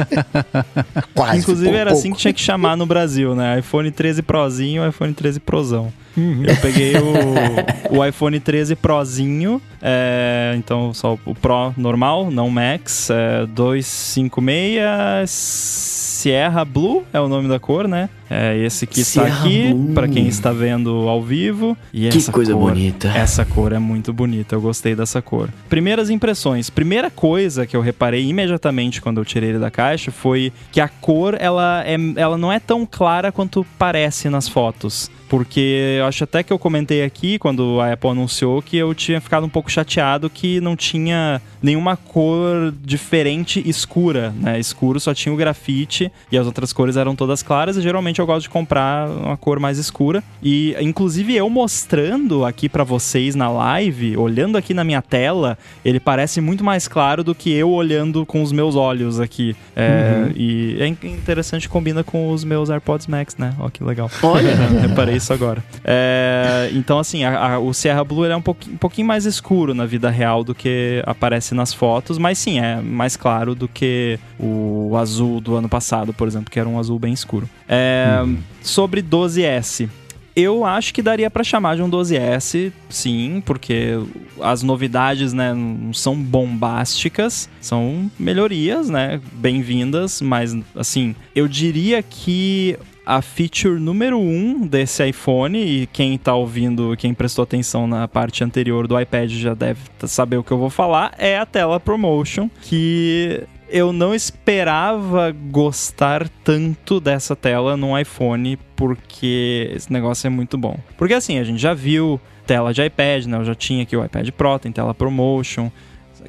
Quase. 1.14 1.38
Inclusive 1.38 1.76
era 1.76 1.92
assim 1.92 2.12
que 2.12 2.18
tinha 2.18 2.32
que 2.32 2.40
chamar 2.40 2.76
no 2.76 2.86
Brasil, 2.86 3.34
né? 3.34 3.58
iPhone 3.58 3.90
13 3.90 4.22
Prozinho, 4.22 4.88
iPhone 4.88 5.12
13 5.12 5.40
Prozão. 5.40 5.92
Uhum. 6.16 6.44
Eu 6.44 6.56
peguei 6.56 6.94
o, 6.96 7.98
o 7.98 8.04
iPhone 8.04 8.40
13 8.40 8.76
Prozinho, 8.76 9.60
é, 9.80 10.54
então 10.56 10.92
só 10.92 11.16
o 11.24 11.34
Pro 11.34 11.72
normal, 11.76 12.30
não 12.30 12.50
Max, 12.50 13.10
é, 13.10 13.46
256 13.46 16.00
Sierra 16.20 16.66
Blue 16.66 17.02
é 17.14 17.20
o 17.20 17.28
nome 17.28 17.48
da 17.48 17.58
cor, 17.58 17.88
né? 17.88 18.10
É 18.28 18.54
esse 18.58 18.86
que 18.86 19.00
está 19.00 19.26
aqui, 19.26 19.74
para 19.94 20.06
quem 20.06 20.28
está 20.28 20.52
vendo 20.52 21.08
ao 21.08 21.22
vivo. 21.22 21.74
E 21.94 22.10
que 22.10 22.30
coisa 22.30 22.52
cor, 22.52 22.68
bonita. 22.68 23.08
Essa 23.08 23.42
cor 23.46 23.72
é 23.72 23.78
muito 23.78 24.12
bonita, 24.12 24.58
eu 24.60 24.62
gostei 24.62 24.94
dessa 24.94 25.20
cor. 25.22 25.48
Primeiras 25.68 26.10
impressões. 26.10 26.70
Primeira 26.70 27.10
coisa 27.10 27.66
que 27.66 27.76
eu 27.76 27.80
reparei 27.80 28.26
imediatamente 28.26 29.00
quando 29.00 29.18
eu 29.18 29.24
tirei 29.24 29.50
ele 29.50 29.58
da 29.58 29.70
caixa 29.70 30.10
foi 30.10 30.52
que 30.70 30.80
a 30.80 30.88
cor, 30.88 31.36
ela, 31.40 31.82
é, 31.86 31.96
ela 32.16 32.36
não 32.36 32.52
é 32.52 32.60
tão 32.60 32.86
clara 32.86 33.32
quanto 33.32 33.66
parece 33.78 34.28
nas 34.28 34.48
fotos. 34.48 35.10
Porque 35.30 35.96
eu 36.00 36.06
acho 36.06 36.24
até 36.24 36.42
que 36.42 36.52
eu 36.52 36.58
comentei 36.58 37.04
aqui, 37.04 37.38
quando 37.38 37.80
a 37.80 37.92
Apple 37.92 38.10
anunciou, 38.10 38.60
que 38.60 38.76
eu 38.76 38.92
tinha 38.92 39.20
ficado 39.20 39.46
um 39.46 39.48
pouco 39.48 39.70
chateado 39.70 40.28
que 40.28 40.60
não 40.60 40.74
tinha 40.74 41.40
nenhuma 41.62 41.96
cor 41.96 42.74
diferente 42.82 43.62
escura, 43.64 44.34
né? 44.40 44.58
Escuro 44.58 44.98
só 44.98 45.14
tinha 45.14 45.32
o 45.32 45.36
grafite 45.36 46.10
e 46.32 46.36
as 46.36 46.46
outras 46.46 46.72
cores 46.72 46.96
eram 46.96 47.14
todas 47.14 47.44
claras 47.44 47.76
e 47.76 47.80
geralmente 47.80 48.18
eu 48.18 48.26
gosto 48.26 48.42
de 48.42 48.48
comprar 48.48 49.08
uma 49.08 49.36
cor 49.36 49.60
mais 49.60 49.78
escura. 49.78 50.20
E 50.42 50.74
inclusive 50.80 51.36
eu 51.36 51.48
mostrando 51.48 52.44
aqui 52.44 52.68
para 52.68 52.82
vocês 52.82 53.36
na 53.36 53.48
live, 53.48 54.16
olhando 54.16 54.58
aqui 54.58 54.74
na 54.74 54.82
minha 54.82 55.00
tela, 55.00 55.56
ele 55.84 56.00
parece 56.00 56.40
muito 56.40 56.64
mais 56.64 56.88
claro 56.88 57.22
do 57.22 57.36
que 57.36 57.52
eu 57.52 57.70
olhando 57.70 58.26
com 58.26 58.42
os 58.42 58.50
meus 58.50 58.74
olhos 58.74 59.20
aqui. 59.20 59.54
É, 59.76 60.24
uhum. 60.24 60.32
E 60.34 60.76
é 60.80 60.86
interessante, 60.88 61.68
combina 61.68 62.02
com 62.02 62.32
os 62.32 62.42
meus 62.42 62.68
AirPods 62.68 63.06
Max, 63.06 63.36
né? 63.36 63.54
Ó, 63.60 63.68
que 63.68 63.84
legal. 63.84 64.10
Olha! 64.24 64.56
Reparei 64.82 65.19
isso 65.20 65.32
agora. 65.32 65.62
É, 65.84 66.70
então, 66.72 66.98
assim, 66.98 67.24
a, 67.24 67.54
a, 67.54 67.58
o 67.58 67.72
Sierra 67.72 68.02
Blue 68.02 68.24
é 68.24 68.36
um 68.36 68.42
pouquinho, 68.42 68.74
um 68.74 68.78
pouquinho 68.78 69.06
mais 69.06 69.24
escuro 69.24 69.74
na 69.74 69.86
vida 69.86 70.10
real 70.10 70.42
do 70.42 70.54
que 70.54 71.02
aparece 71.06 71.54
nas 71.54 71.72
fotos, 71.72 72.18
mas 72.18 72.38
sim, 72.38 72.58
é 72.58 72.80
mais 72.80 73.16
claro 73.16 73.54
do 73.54 73.68
que 73.68 74.18
o 74.38 74.96
azul 74.96 75.40
do 75.40 75.54
ano 75.54 75.68
passado, 75.68 76.12
por 76.12 76.26
exemplo, 76.26 76.50
que 76.50 76.58
era 76.58 76.68
um 76.68 76.78
azul 76.78 76.98
bem 76.98 77.12
escuro. 77.12 77.48
É, 77.68 78.20
hum. 78.24 78.38
Sobre 78.62 79.02
12S. 79.02 79.88
Eu 80.34 80.64
acho 80.64 80.94
que 80.94 81.02
daria 81.02 81.28
para 81.28 81.42
chamar 81.42 81.76
de 81.76 81.82
um 81.82 81.90
12S, 81.90 82.72
sim, 82.88 83.42
porque 83.44 83.98
as 84.40 84.62
novidades, 84.62 85.32
né, 85.32 85.52
não 85.52 85.92
são 85.92 86.14
bombásticas, 86.16 87.48
são 87.60 88.10
melhorias, 88.18 88.88
né, 88.88 89.20
bem-vindas, 89.32 90.22
mas 90.22 90.56
assim, 90.74 91.16
eu 91.34 91.48
diria 91.48 92.00
que 92.02 92.78
a 93.10 93.20
feature 93.20 93.80
número 93.80 94.16
um 94.20 94.64
desse 94.64 95.04
iPhone, 95.04 95.58
e 95.58 95.88
quem 95.88 96.16
tá 96.16 96.32
ouvindo, 96.32 96.96
quem 96.96 97.12
prestou 97.12 97.42
atenção 97.42 97.84
na 97.84 98.06
parte 98.06 98.44
anterior 98.44 98.86
do 98.86 98.98
iPad 98.98 99.28
já 99.32 99.52
deve 99.52 99.80
saber 100.06 100.36
o 100.36 100.44
que 100.44 100.52
eu 100.52 100.58
vou 100.58 100.70
falar, 100.70 101.12
é 101.18 101.36
a 101.36 101.44
tela 101.44 101.80
ProMotion, 101.80 102.48
que 102.62 103.42
eu 103.68 103.92
não 103.92 104.14
esperava 104.14 105.32
gostar 105.32 106.28
tanto 106.44 107.00
dessa 107.00 107.34
tela 107.34 107.76
no 107.76 107.98
iPhone, 107.98 108.56
porque 108.76 109.72
esse 109.74 109.92
negócio 109.92 110.28
é 110.28 110.30
muito 110.30 110.56
bom. 110.56 110.78
Porque 110.96 111.14
assim, 111.14 111.40
a 111.40 111.44
gente 111.44 111.60
já 111.60 111.74
viu 111.74 112.20
tela 112.46 112.72
de 112.72 112.80
iPad, 112.84 113.26
né? 113.26 113.38
Eu 113.38 113.44
já 113.44 113.56
tinha 113.56 113.82
aqui 113.82 113.96
o 113.96 114.04
iPad 114.04 114.28
Pro, 114.30 114.56
tem 114.60 114.70
tela 114.70 114.94
ProMotion. 114.94 115.68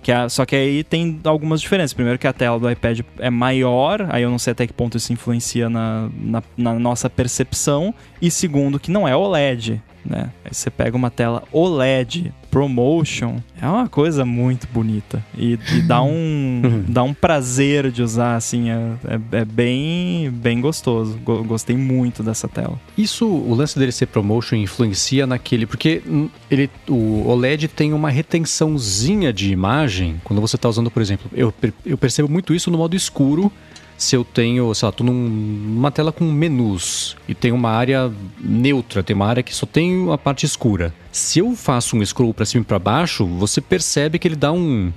Que 0.01 0.11
a, 0.11 0.27
só 0.29 0.45
que 0.45 0.55
aí 0.55 0.83
tem 0.83 1.19
algumas 1.23 1.61
diferenças. 1.61 1.93
Primeiro 1.93 2.17
que 2.17 2.27
a 2.27 2.33
tela 2.33 2.59
do 2.59 2.69
iPad 2.69 3.01
é 3.19 3.29
maior, 3.29 4.07
aí 4.09 4.23
eu 4.23 4.31
não 4.31 4.39
sei 4.39 4.51
até 4.51 4.65
que 4.65 4.73
ponto 4.73 4.97
isso 4.97 5.13
influencia 5.13 5.69
na, 5.69 6.09
na, 6.19 6.43
na 6.57 6.73
nossa 6.73 7.09
percepção. 7.09 7.93
E 8.21 8.31
segundo, 8.31 8.79
que 8.79 8.91
não 8.91 9.07
é 9.07 9.15
OLED 9.15 9.81
né? 10.05 10.31
Aí 10.43 10.53
você 10.53 10.69
pega 10.69 10.95
uma 10.95 11.09
tela 11.09 11.43
OLED 11.51 12.33
ProMotion, 12.49 13.37
é 13.61 13.65
uma 13.65 13.87
coisa 13.87 14.25
muito 14.25 14.67
bonita 14.67 15.23
e, 15.37 15.57
e 15.73 15.81
dá 15.81 16.01
um 16.03 16.83
dá 16.87 17.01
um 17.01 17.13
prazer 17.13 17.89
de 17.91 18.03
usar, 18.03 18.35
assim, 18.35 18.69
é, 18.69 18.93
é, 19.05 19.39
é 19.39 19.45
bem 19.45 20.29
bem 20.31 20.59
gostoso. 20.59 21.17
Gostei 21.23 21.77
muito 21.77 22.21
dessa 22.21 22.47
tela. 22.47 22.79
Isso, 22.97 23.25
o 23.25 23.53
lance 23.55 23.79
dele 23.79 23.91
ser 23.91 24.07
ProMotion 24.07 24.55
influencia 24.55 25.25
naquele, 25.25 25.65
porque 25.65 26.01
ele, 26.49 26.69
o 26.89 27.27
OLED 27.27 27.69
tem 27.69 27.93
uma 27.93 28.09
retençãozinha 28.09 29.31
de 29.31 29.51
imagem 29.51 30.19
quando 30.23 30.41
você 30.41 30.57
está 30.57 30.67
usando, 30.67 30.91
por 30.91 31.01
exemplo, 31.01 31.31
eu, 31.33 31.53
eu 31.85 31.97
percebo 31.97 32.29
muito 32.29 32.53
isso 32.53 32.69
no 32.69 32.77
modo 32.77 32.95
escuro 32.95 33.51
se 34.01 34.15
eu 34.15 34.23
tenho, 34.23 34.73
sei 34.73 34.87
lá, 34.87 34.91
tô 34.91 35.03
numa 35.03 35.91
tela 35.91 36.11
com 36.11 36.25
menus 36.25 37.15
e 37.27 37.35
tem 37.35 37.51
uma 37.51 37.69
área 37.69 38.11
neutra, 38.39 39.03
tem 39.03 39.15
uma 39.15 39.27
área 39.27 39.43
que 39.43 39.53
só 39.53 39.67
tem 39.67 40.11
a 40.11 40.17
parte 40.17 40.43
escura. 40.43 40.91
Se 41.11 41.37
eu 41.37 41.55
faço 41.55 41.95
um 41.95 42.03
scroll 42.03 42.33
para 42.33 42.43
cima 42.43 42.63
e 42.63 42.65
para 42.65 42.79
baixo, 42.79 43.27
você 43.27 43.61
percebe 43.61 44.17
que 44.17 44.27
ele 44.27 44.35
dá 44.35 44.51
um 44.51 44.91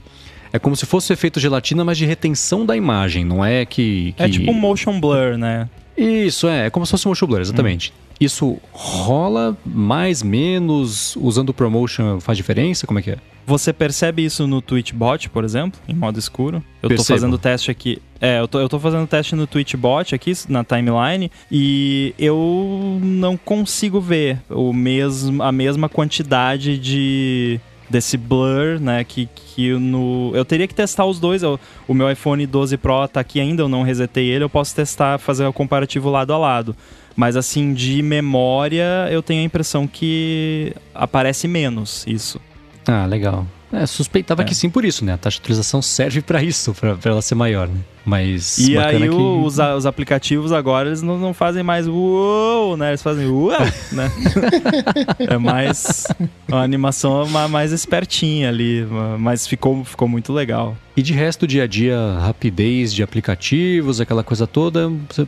é 0.50 0.58
como 0.58 0.74
se 0.74 0.86
fosse 0.86 1.12
o 1.12 1.12
efeito 1.12 1.38
gelatina, 1.38 1.84
mas 1.84 1.98
de 1.98 2.06
retenção 2.06 2.64
da 2.64 2.74
imagem, 2.74 3.24
não 3.26 3.44
é 3.44 3.66
que, 3.66 4.14
é 4.16 4.22
que... 4.22 4.22
É 4.22 4.28
tipo 4.28 4.50
um 4.50 4.54
motion 4.54 4.98
blur, 4.98 5.36
né? 5.36 5.68
Isso, 5.98 6.48
é. 6.48 6.66
É 6.66 6.70
como 6.70 6.86
se 6.86 6.92
fosse 6.92 7.06
um 7.06 7.10
motion 7.10 7.26
blur, 7.26 7.40
exatamente. 7.40 7.90
Hum. 7.90 8.04
Isso 8.20 8.58
rola 8.72 9.56
mais, 9.66 10.22
menos, 10.22 11.14
usando 11.16 11.50
o 11.50 11.54
promotion 11.54 12.20
faz 12.20 12.38
diferença? 12.38 12.86
Como 12.86 13.00
é 13.00 13.02
que 13.02 13.10
é? 13.10 13.18
Você 13.46 13.72
percebe 13.72 14.24
isso 14.24 14.46
no 14.46 14.62
Twitchbot, 14.62 15.28
por 15.28 15.44
exemplo, 15.44 15.78
em 15.86 15.94
modo 15.94 16.18
escuro? 16.18 16.62
Eu 16.82 16.88
Percebo. 16.88 17.06
tô 17.08 17.14
fazendo 17.14 17.38
teste 17.38 17.70
aqui. 17.70 18.00
É, 18.24 18.40
eu 18.40 18.48
tô, 18.48 18.58
eu 18.58 18.70
tô 18.70 18.80
fazendo 18.80 19.06
teste 19.06 19.36
no 19.36 19.46
Twitchbot 19.46 20.14
aqui, 20.14 20.32
na 20.48 20.64
timeline, 20.64 21.30
e 21.52 22.14
eu 22.18 22.98
não 23.02 23.36
consigo 23.36 24.00
ver 24.00 24.40
o 24.48 24.72
mesmo, 24.72 25.42
a 25.42 25.52
mesma 25.52 25.90
quantidade 25.90 26.78
de 26.78 27.60
desse 27.90 28.16
blur, 28.16 28.80
né, 28.80 29.04
que, 29.04 29.26
que 29.26 29.74
no... 29.74 30.32
Eu 30.34 30.42
teria 30.42 30.66
que 30.66 30.74
testar 30.74 31.04
os 31.04 31.20
dois, 31.20 31.42
eu, 31.42 31.60
o 31.86 31.92
meu 31.92 32.10
iPhone 32.10 32.46
12 32.46 32.78
Pro 32.78 33.06
tá 33.06 33.20
aqui 33.20 33.38
ainda, 33.38 33.60
eu 33.60 33.68
não 33.68 33.82
resetei 33.82 34.26
ele, 34.30 34.42
eu 34.42 34.48
posso 34.48 34.74
testar, 34.74 35.18
fazer 35.18 35.44
o 35.44 35.52
comparativo 35.52 36.08
lado 36.08 36.32
a 36.32 36.38
lado. 36.38 36.74
Mas 37.14 37.36
assim, 37.36 37.74
de 37.74 38.00
memória, 38.00 39.06
eu 39.10 39.22
tenho 39.22 39.42
a 39.42 39.44
impressão 39.44 39.86
que 39.86 40.74
aparece 40.94 41.46
menos 41.46 42.06
isso. 42.06 42.40
Ah, 42.86 43.04
legal. 43.04 43.46
É, 43.70 43.84
suspeitava 43.84 44.40
é. 44.40 44.44
que 44.46 44.54
sim 44.54 44.70
por 44.70 44.82
isso, 44.82 45.04
né? 45.04 45.12
A 45.12 45.18
taxa 45.18 45.36
de 45.36 45.42
atualização 45.42 45.82
serve 45.82 46.22
para 46.22 46.42
isso, 46.42 46.72
para 46.72 46.96
ela 47.04 47.20
ser 47.20 47.34
maior, 47.34 47.68
né? 47.68 47.80
Mas. 48.04 48.58
E 48.58 48.76
aí 48.76 49.00
que... 49.00 49.08
os, 49.08 49.58
os 49.58 49.86
aplicativos 49.86 50.52
agora 50.52 50.88
eles 50.88 51.02
não, 51.02 51.18
não 51.18 51.32
fazem 51.32 51.62
mais 51.62 51.88
uou, 51.88 52.76
né? 52.76 52.90
Eles 52.90 53.02
fazem 53.02 53.26
uau, 53.26 53.58
né? 53.92 54.10
é 55.18 55.38
mais 55.38 56.06
uma 56.46 56.62
animação 56.62 57.26
mais 57.48 57.72
espertinha 57.72 58.48
ali, 58.48 58.86
mas 59.18 59.46
ficou, 59.46 59.84
ficou 59.84 60.06
muito 60.06 60.32
legal. 60.32 60.76
E 60.96 61.02
de 61.02 61.12
resto, 61.12 61.46
dia 61.46 61.64
a 61.64 61.66
dia, 61.66 61.98
rapidez 62.20 62.92
de 62.92 63.02
aplicativos, 63.02 64.00
aquela 64.00 64.22
coisa 64.22 64.46
toda, 64.46 64.92
você 65.08 65.26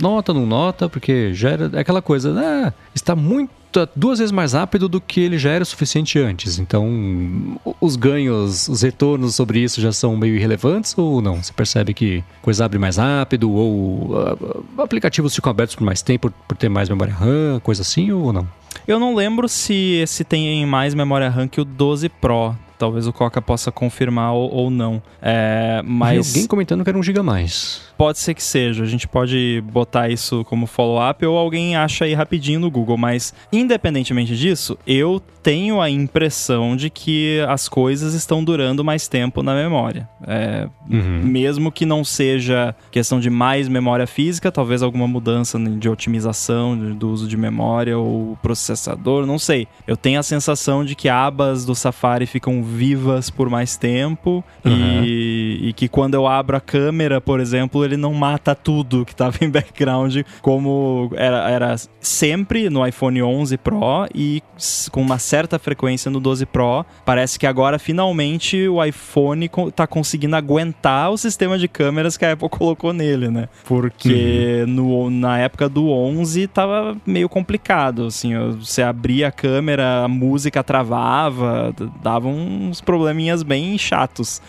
nota, 0.00 0.34
não 0.34 0.46
nota, 0.46 0.88
porque 0.88 1.32
já 1.32 1.50
era 1.50 1.70
é 1.72 1.78
aquela 1.78 2.02
coisa, 2.02 2.32
né? 2.32 2.72
Está 2.94 3.14
muito 3.14 3.50
duas 3.96 4.20
vezes 4.20 4.30
mais 4.30 4.52
rápido 4.52 4.88
do 4.88 5.00
que 5.00 5.20
ele 5.20 5.38
já 5.38 5.50
era 5.50 5.62
o 5.62 5.66
suficiente 5.66 6.18
antes. 6.18 6.58
Então, 6.58 7.58
os 7.80 7.96
ganhos, 7.96 8.68
os 8.68 8.82
retornos 8.82 9.34
sobre 9.34 9.60
isso 9.60 9.80
já 9.80 9.90
são 9.90 10.16
meio 10.16 10.36
irrelevantes 10.36 10.96
ou 10.96 11.20
não? 11.20 11.42
Você 11.42 11.52
percebe 11.52 11.73
que 11.94 12.22
coisa 12.42 12.64
abre 12.64 12.78
mais 12.78 12.96
rápido 12.96 13.50
ou 13.50 14.12
uh, 14.12 14.64
aplicativos 14.78 15.34
ficam 15.34 15.50
abertos 15.50 15.74
por 15.74 15.84
mais 15.84 16.02
tempo 16.02 16.32
por 16.46 16.56
ter 16.56 16.68
mais 16.68 16.88
memória 16.88 17.12
RAM, 17.12 17.60
coisa 17.62 17.82
assim 17.82 18.12
ou 18.12 18.32
não? 18.32 18.46
Eu 18.86 18.98
não 18.98 19.14
lembro 19.14 19.48
se 19.48 19.74
esse 20.02 20.24
tem 20.24 20.64
mais 20.66 20.94
memória 20.94 21.28
RAM 21.28 21.48
que 21.48 21.60
o 21.60 21.64
12 21.64 22.08
Pro. 22.08 22.54
Talvez 22.78 23.06
o 23.06 23.12
Coca 23.12 23.40
possa 23.40 23.70
confirmar 23.70 24.32
ou, 24.32 24.52
ou 24.52 24.70
não. 24.70 25.02
É, 25.22 25.80
mas... 25.84 26.28
alguém 26.28 26.46
comentando 26.46 26.82
que 26.82 26.90
era 26.90 26.98
um 26.98 27.02
giga 27.02 27.22
mais. 27.22 27.82
Pode 27.96 28.18
ser 28.18 28.34
que 28.34 28.42
seja. 28.42 28.84
A 28.84 28.86
gente 28.86 29.08
pode 29.08 29.62
botar 29.72 30.08
isso 30.08 30.44
como 30.44 30.66
follow-up 30.66 31.24
ou 31.24 31.36
alguém 31.36 31.76
acha 31.76 32.04
aí 32.04 32.14
rapidinho 32.14 32.60
no 32.60 32.70
Google. 32.70 32.96
Mas, 32.96 33.34
independentemente 33.52 34.36
disso, 34.36 34.78
eu 34.86 35.20
tenho 35.42 35.80
a 35.80 35.90
impressão 35.90 36.74
de 36.74 36.88
que 36.88 37.40
as 37.48 37.68
coisas 37.68 38.14
estão 38.14 38.42
durando 38.42 38.82
mais 38.82 39.08
tempo 39.08 39.42
na 39.42 39.54
memória. 39.54 40.08
É, 40.26 40.68
uhum. 40.90 41.20
Mesmo 41.22 41.70
que 41.70 41.84
não 41.84 42.02
seja 42.02 42.74
questão 42.90 43.20
de 43.20 43.28
mais 43.28 43.68
memória 43.68 44.06
física, 44.06 44.50
talvez 44.50 44.82
alguma 44.82 45.06
mudança 45.06 45.58
de 45.58 45.88
otimização 45.88 46.94
do 46.94 47.10
uso 47.10 47.28
de 47.28 47.36
memória 47.36 47.98
ou 47.98 48.38
processador, 48.42 49.26
não 49.26 49.38
sei. 49.38 49.68
Eu 49.86 49.96
tenho 49.96 50.18
a 50.18 50.22
sensação 50.22 50.84
de 50.84 50.94
que 50.94 51.08
abas 51.08 51.64
do 51.64 51.74
Safari 51.74 52.26
ficam 52.26 52.62
vivas 52.62 53.28
por 53.28 53.50
mais 53.50 53.76
tempo 53.76 54.42
uhum. 54.64 55.04
e 55.04 55.14
e, 55.14 55.68
e, 55.68 55.72
que 55.72 55.88
quando 55.88 56.14
eu 56.14 56.26
abro 56.26 56.56
a 56.56 56.60
câmera, 56.60 57.20
por 57.20 57.40
exemplo, 57.40 57.83
ele 57.84 57.96
não 57.96 58.12
mata 58.12 58.54
tudo 58.54 59.04
que 59.04 59.12
estava 59.12 59.36
em 59.42 59.50
background, 59.50 60.18
como 60.40 61.10
era, 61.14 61.50
era 61.50 61.76
sempre 62.00 62.68
no 62.70 62.86
iPhone 62.86 63.22
11 63.22 63.56
Pro 63.58 64.06
e 64.14 64.42
com 64.90 65.02
uma 65.02 65.18
certa 65.18 65.58
frequência 65.58 66.10
no 66.10 66.20
12 66.20 66.46
Pro. 66.46 66.84
Parece 67.04 67.38
que 67.38 67.46
agora 67.46 67.78
finalmente 67.78 68.68
o 68.68 68.82
iPhone 68.84 69.50
está 69.68 69.86
conseguindo 69.86 70.36
aguentar 70.36 71.10
o 71.10 71.16
sistema 71.16 71.58
de 71.58 71.68
câmeras 71.68 72.16
que 72.16 72.24
a 72.24 72.32
Apple 72.32 72.48
colocou 72.50 72.92
nele, 72.92 73.28
né? 73.28 73.48
Porque 73.64 74.64
uhum. 74.66 74.72
no, 74.72 75.10
na 75.10 75.38
época 75.38 75.68
do 75.68 75.90
11 75.90 76.46
tava 76.48 76.96
meio 77.06 77.28
complicado, 77.28 78.06
assim, 78.06 78.32
você 78.58 78.82
abria 78.82 79.28
a 79.28 79.32
câmera, 79.32 80.04
a 80.04 80.08
música 80.08 80.62
travava, 80.62 81.74
dava 82.02 82.28
uns 82.28 82.80
probleminhas 82.80 83.42
bem 83.42 83.76
chatos. 83.78 84.40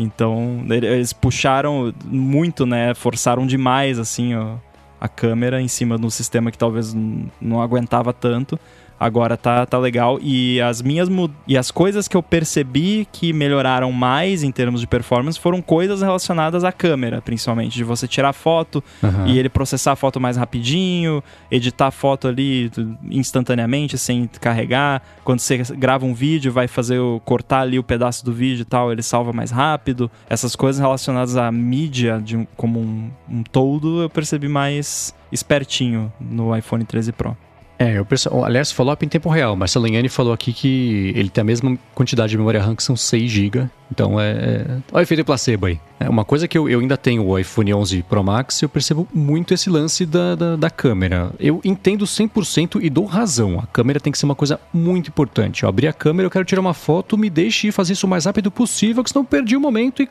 Então, 0.00 0.64
eles 0.70 1.12
puxaram 1.12 1.92
muito, 2.04 2.64
né? 2.64 2.94
Forçaram 2.94 3.44
demais, 3.44 3.98
assim, 3.98 4.32
ó, 4.36 4.54
a 5.00 5.08
câmera 5.08 5.60
em 5.60 5.66
cima 5.66 5.98
do 5.98 6.08
sistema 6.08 6.52
que 6.52 6.56
talvez 6.56 6.94
não 7.40 7.60
aguentava 7.60 8.12
tanto. 8.12 8.58
Agora 8.98 9.36
tá, 9.36 9.64
tá 9.64 9.78
legal. 9.78 10.18
E 10.20 10.60
as 10.60 10.82
minhas 10.82 11.08
e 11.46 11.56
as 11.56 11.70
coisas 11.70 12.08
que 12.08 12.16
eu 12.16 12.22
percebi 12.22 13.06
que 13.12 13.32
melhoraram 13.32 13.92
mais 13.92 14.42
em 14.42 14.50
termos 14.50 14.80
de 14.80 14.86
performance 14.86 15.38
foram 15.38 15.62
coisas 15.62 16.02
relacionadas 16.02 16.64
à 16.64 16.72
câmera, 16.72 17.22
principalmente. 17.22 17.76
De 17.76 17.84
você 17.84 18.08
tirar 18.08 18.32
foto 18.32 18.82
uhum. 19.02 19.26
e 19.26 19.38
ele 19.38 19.48
processar 19.48 19.92
a 19.92 19.96
foto 19.96 20.20
mais 20.20 20.36
rapidinho, 20.36 21.22
editar 21.50 21.88
a 21.88 21.90
foto 21.90 22.28
ali 22.28 22.70
instantaneamente, 23.10 23.96
sem 23.96 24.28
carregar. 24.40 25.02
Quando 25.24 25.40
você 25.40 25.58
grava 25.76 26.04
um 26.04 26.14
vídeo, 26.14 26.50
vai 26.52 26.66
fazer 26.66 26.98
o, 26.98 27.20
cortar 27.24 27.60
ali 27.60 27.78
o 27.78 27.82
pedaço 27.82 28.24
do 28.24 28.32
vídeo 28.32 28.62
e 28.62 28.64
tal, 28.64 28.90
ele 28.90 29.02
salva 29.02 29.32
mais 29.32 29.50
rápido. 29.50 30.10
Essas 30.28 30.56
coisas 30.56 30.80
relacionadas 30.80 31.36
à 31.36 31.52
mídia 31.52 32.20
de, 32.22 32.46
como 32.56 32.80
um, 32.80 33.10
um 33.28 33.42
todo, 33.42 34.02
eu 34.02 34.10
percebi 34.10 34.48
mais 34.48 35.14
espertinho 35.30 36.12
no 36.20 36.56
iPhone 36.56 36.84
13 36.84 37.12
Pro. 37.12 37.36
É, 37.78 38.00
o 38.00 38.04
pessoal, 38.04 38.44
aliás, 38.44 38.72
follow-up 38.72 39.06
em 39.06 39.08
tempo 39.08 39.28
real. 39.28 39.54
Marcelo 39.54 39.86
falou 40.10 40.32
aqui 40.32 40.52
que 40.52 41.12
ele 41.14 41.30
tem 41.30 41.42
a 41.42 41.44
mesma 41.44 41.78
quantidade 41.94 42.30
de 42.30 42.36
memória 42.36 42.60
RAM 42.60 42.74
que 42.74 42.82
são 42.82 42.96
6 42.96 43.30
GB. 43.30 43.70
Então 43.90 44.20
é, 44.20 44.32
é. 44.32 44.66
Olha 44.92 45.00
o 45.00 45.00
efeito 45.00 45.24
placebo 45.24 45.66
aí. 45.66 45.80
É 46.00 46.08
uma 46.08 46.24
coisa 46.24 46.48
que 46.48 46.58
eu, 46.58 46.68
eu 46.68 46.80
ainda 46.80 46.96
tenho 46.96 47.24
o 47.24 47.38
iPhone 47.38 47.72
11 47.72 48.02
Pro 48.02 48.24
Max, 48.24 48.62
eu 48.62 48.68
percebo 48.68 49.06
muito 49.14 49.54
esse 49.54 49.70
lance 49.70 50.04
da, 50.04 50.34
da, 50.34 50.56
da 50.56 50.70
câmera. 50.70 51.30
Eu 51.38 51.60
entendo 51.64 52.04
100% 52.04 52.80
e 52.82 52.90
dou 52.90 53.04
razão. 53.04 53.60
A 53.60 53.66
câmera 53.66 54.00
tem 54.00 54.10
que 54.10 54.18
ser 54.18 54.24
uma 54.24 54.34
coisa 54.34 54.58
muito 54.74 55.08
importante. 55.08 55.62
Eu 55.62 55.68
abri 55.68 55.86
a 55.86 55.92
câmera, 55.92 56.26
eu 56.26 56.30
quero 56.30 56.44
tirar 56.44 56.60
uma 56.60 56.74
foto, 56.74 57.16
me 57.16 57.30
deixe 57.30 57.70
fazer 57.70 57.92
isso 57.92 58.06
o 58.06 58.10
mais 58.10 58.24
rápido 58.24 58.50
possível, 58.50 59.04
que 59.04 59.10
senão 59.10 59.22
eu 59.22 59.28
perdi 59.28 59.56
o 59.56 59.60
momento 59.60 60.02
e. 60.02 60.08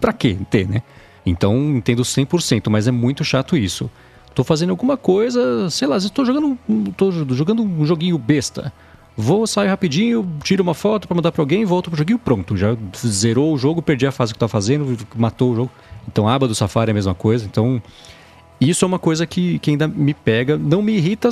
Pra 0.00 0.14
quê 0.14 0.38
ter, 0.48 0.66
né? 0.66 0.82
Então 1.24 1.54
entendo 1.76 2.02
100%, 2.02 2.70
mas 2.70 2.88
é 2.88 2.90
muito 2.90 3.22
chato 3.24 3.58
isso. 3.58 3.90
Tô 4.40 4.44
fazendo 4.44 4.70
alguma 4.70 4.96
coisa, 4.96 5.68
sei 5.68 5.86
lá, 5.86 5.98
estou 5.98 6.24
jogando, 6.24 6.58
tô 6.96 7.10
jogando 7.10 7.62
um 7.62 7.84
joguinho 7.84 8.16
besta. 8.16 8.72
Vou, 9.14 9.46
sair 9.46 9.68
rapidinho, 9.68 10.26
tiro 10.42 10.62
uma 10.62 10.72
foto 10.72 11.06
para 11.06 11.14
mandar 11.14 11.30
para 11.30 11.42
alguém, 11.42 11.62
volto 11.62 11.90
pro 11.90 11.98
joguinho, 11.98 12.18
pronto. 12.18 12.56
Já 12.56 12.74
zerou 13.06 13.52
o 13.52 13.58
jogo, 13.58 13.82
perdi 13.82 14.06
a 14.06 14.10
fase 14.10 14.32
que 14.32 14.38
estava 14.38 14.48
fazendo, 14.48 14.96
matou 15.14 15.52
o 15.52 15.56
jogo. 15.56 15.70
Então 16.08 16.26
aba 16.26 16.48
do 16.48 16.54
Safari 16.54 16.88
é 16.88 16.92
a 16.92 16.94
mesma 16.94 17.14
coisa. 17.14 17.44
Então 17.44 17.82
isso 18.68 18.84
é 18.84 18.88
uma 18.88 18.98
coisa 18.98 19.26
que, 19.26 19.58
que 19.60 19.70
ainda 19.70 19.88
me 19.88 20.12
pega. 20.12 20.58
Não 20.58 20.82
me 20.82 20.92
irrita 20.92 21.30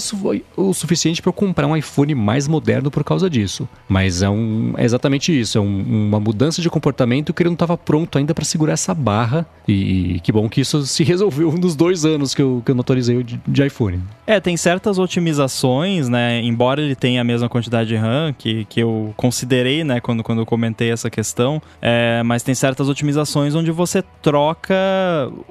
o 0.56 0.72
suficiente 0.72 1.20
para 1.20 1.28
eu 1.28 1.32
comprar 1.32 1.66
um 1.66 1.76
iPhone 1.76 2.14
mais 2.14 2.48
moderno 2.48 2.90
por 2.90 3.04
causa 3.04 3.28
disso. 3.28 3.68
Mas 3.86 4.22
é, 4.22 4.30
um, 4.30 4.72
é 4.78 4.84
exatamente 4.84 5.38
isso. 5.38 5.58
É 5.58 5.60
um, 5.60 6.06
uma 6.08 6.18
mudança 6.18 6.62
de 6.62 6.70
comportamento 6.70 7.34
que 7.34 7.42
ele 7.42 7.50
não 7.50 7.54
estava 7.54 7.76
pronto 7.76 8.16
ainda 8.16 8.34
para 8.34 8.44
segurar 8.44 8.72
essa 8.72 8.94
barra. 8.94 9.46
E 9.66 10.20
que 10.20 10.32
bom 10.32 10.48
que 10.48 10.62
isso 10.62 10.82
se 10.86 11.04
resolveu 11.04 11.52
nos 11.52 11.76
dois 11.76 12.06
anos 12.06 12.34
que 12.34 12.40
eu, 12.40 12.62
que 12.64 12.70
eu 12.70 12.74
não 12.74 12.80
atualizei 12.80 13.22
de, 13.22 13.38
de 13.46 13.66
iPhone. 13.66 14.00
É, 14.26 14.40
tem 14.40 14.56
certas 14.56 14.98
otimizações, 14.98 16.08
né? 16.08 16.40
Embora 16.42 16.80
ele 16.80 16.96
tenha 16.96 17.20
a 17.20 17.24
mesma 17.24 17.48
quantidade 17.48 17.88
de 17.90 17.96
RAM 17.96 18.32
que, 18.32 18.64
que 18.64 18.80
eu 18.80 19.12
considerei, 19.16 19.84
né? 19.84 20.00
Quando, 20.00 20.22
quando 20.22 20.40
eu 20.40 20.46
comentei 20.46 20.90
essa 20.90 21.10
questão. 21.10 21.60
É, 21.82 22.22
mas 22.24 22.42
tem 22.42 22.54
certas 22.54 22.88
otimizações 22.88 23.54
onde 23.54 23.70
você 23.70 24.02
troca 24.22 24.74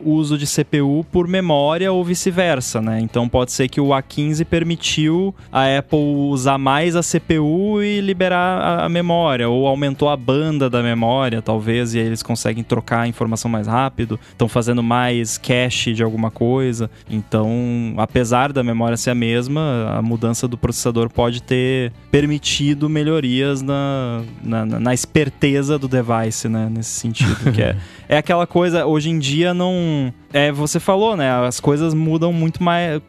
uso 0.04 0.38
de 0.38 0.48
CPU 0.48 1.06
por 1.12 1.28
memória 1.28 1.67
memória 1.68 1.92
ou 1.92 2.04
vice-versa, 2.04 2.82
né? 2.82 3.00
Então 3.02 3.28
pode 3.28 3.52
ser 3.52 3.68
que 3.68 3.82
o 3.82 3.88
A15 3.88 4.46
permitiu 4.46 5.36
a 5.52 5.78
Apple 5.78 6.00
usar 6.30 6.58
mais 6.58 6.96
a 6.96 7.02
CPU 7.02 7.84
e 7.84 8.00
liberar 8.00 8.86
a, 8.86 8.90
memória, 8.90 9.50
ou 9.50 9.68
aumentou 9.68 10.10
a 10.10 10.16
banda 10.16 10.70
da 10.70 10.82
memória, 10.82 11.42
talvez, 11.42 11.94
e 11.94 12.00
aí 12.00 12.06
eles 12.06 12.24
conseguem 12.24 12.64
trocar 12.64 13.02
a 13.02 13.08
informação 13.08 13.52
mais 13.52 13.68
rápido, 13.68 14.18
estão 14.30 14.48
fazendo 14.48 14.82
mais 14.82 15.38
cache 15.38 15.94
de 15.94 16.02
alguma 16.02 16.32
coisa. 16.32 16.90
Então, 17.10 17.94
apesar 17.98 18.54
da 18.54 18.64
memória 18.64 18.96
ser 18.96 19.10
a 19.10 19.16
mesma, 19.16 19.94
a 19.98 20.02
mudança 20.02 20.48
do 20.48 20.58
processador 20.58 21.10
pode 21.10 21.44
ter 21.44 21.92
permitido 22.10 22.88
melhorias 22.88 23.62
na, 23.62 24.22
na, 24.42 24.66
na 24.66 24.94
esperteza 24.94 25.78
do 25.78 25.88
device, 25.88 26.48
né? 26.48 26.70
Nesse 26.72 26.92
sentido, 26.92 27.52
que 27.52 27.62
é, 27.62 27.76
é 28.10 28.18
aquela 28.18 28.48
coisa, 28.48 28.86
hoje 28.86 29.10
em 29.10 29.20
dia 29.20 29.54
não 29.54 30.14
é, 30.32 30.52
você 30.52 30.80
falou, 30.80 31.16
né? 31.16 31.32
As 31.46 31.60
coisas 31.60 31.94
mudam 31.94 32.34
muito 32.34 32.62
mais. 32.62 33.02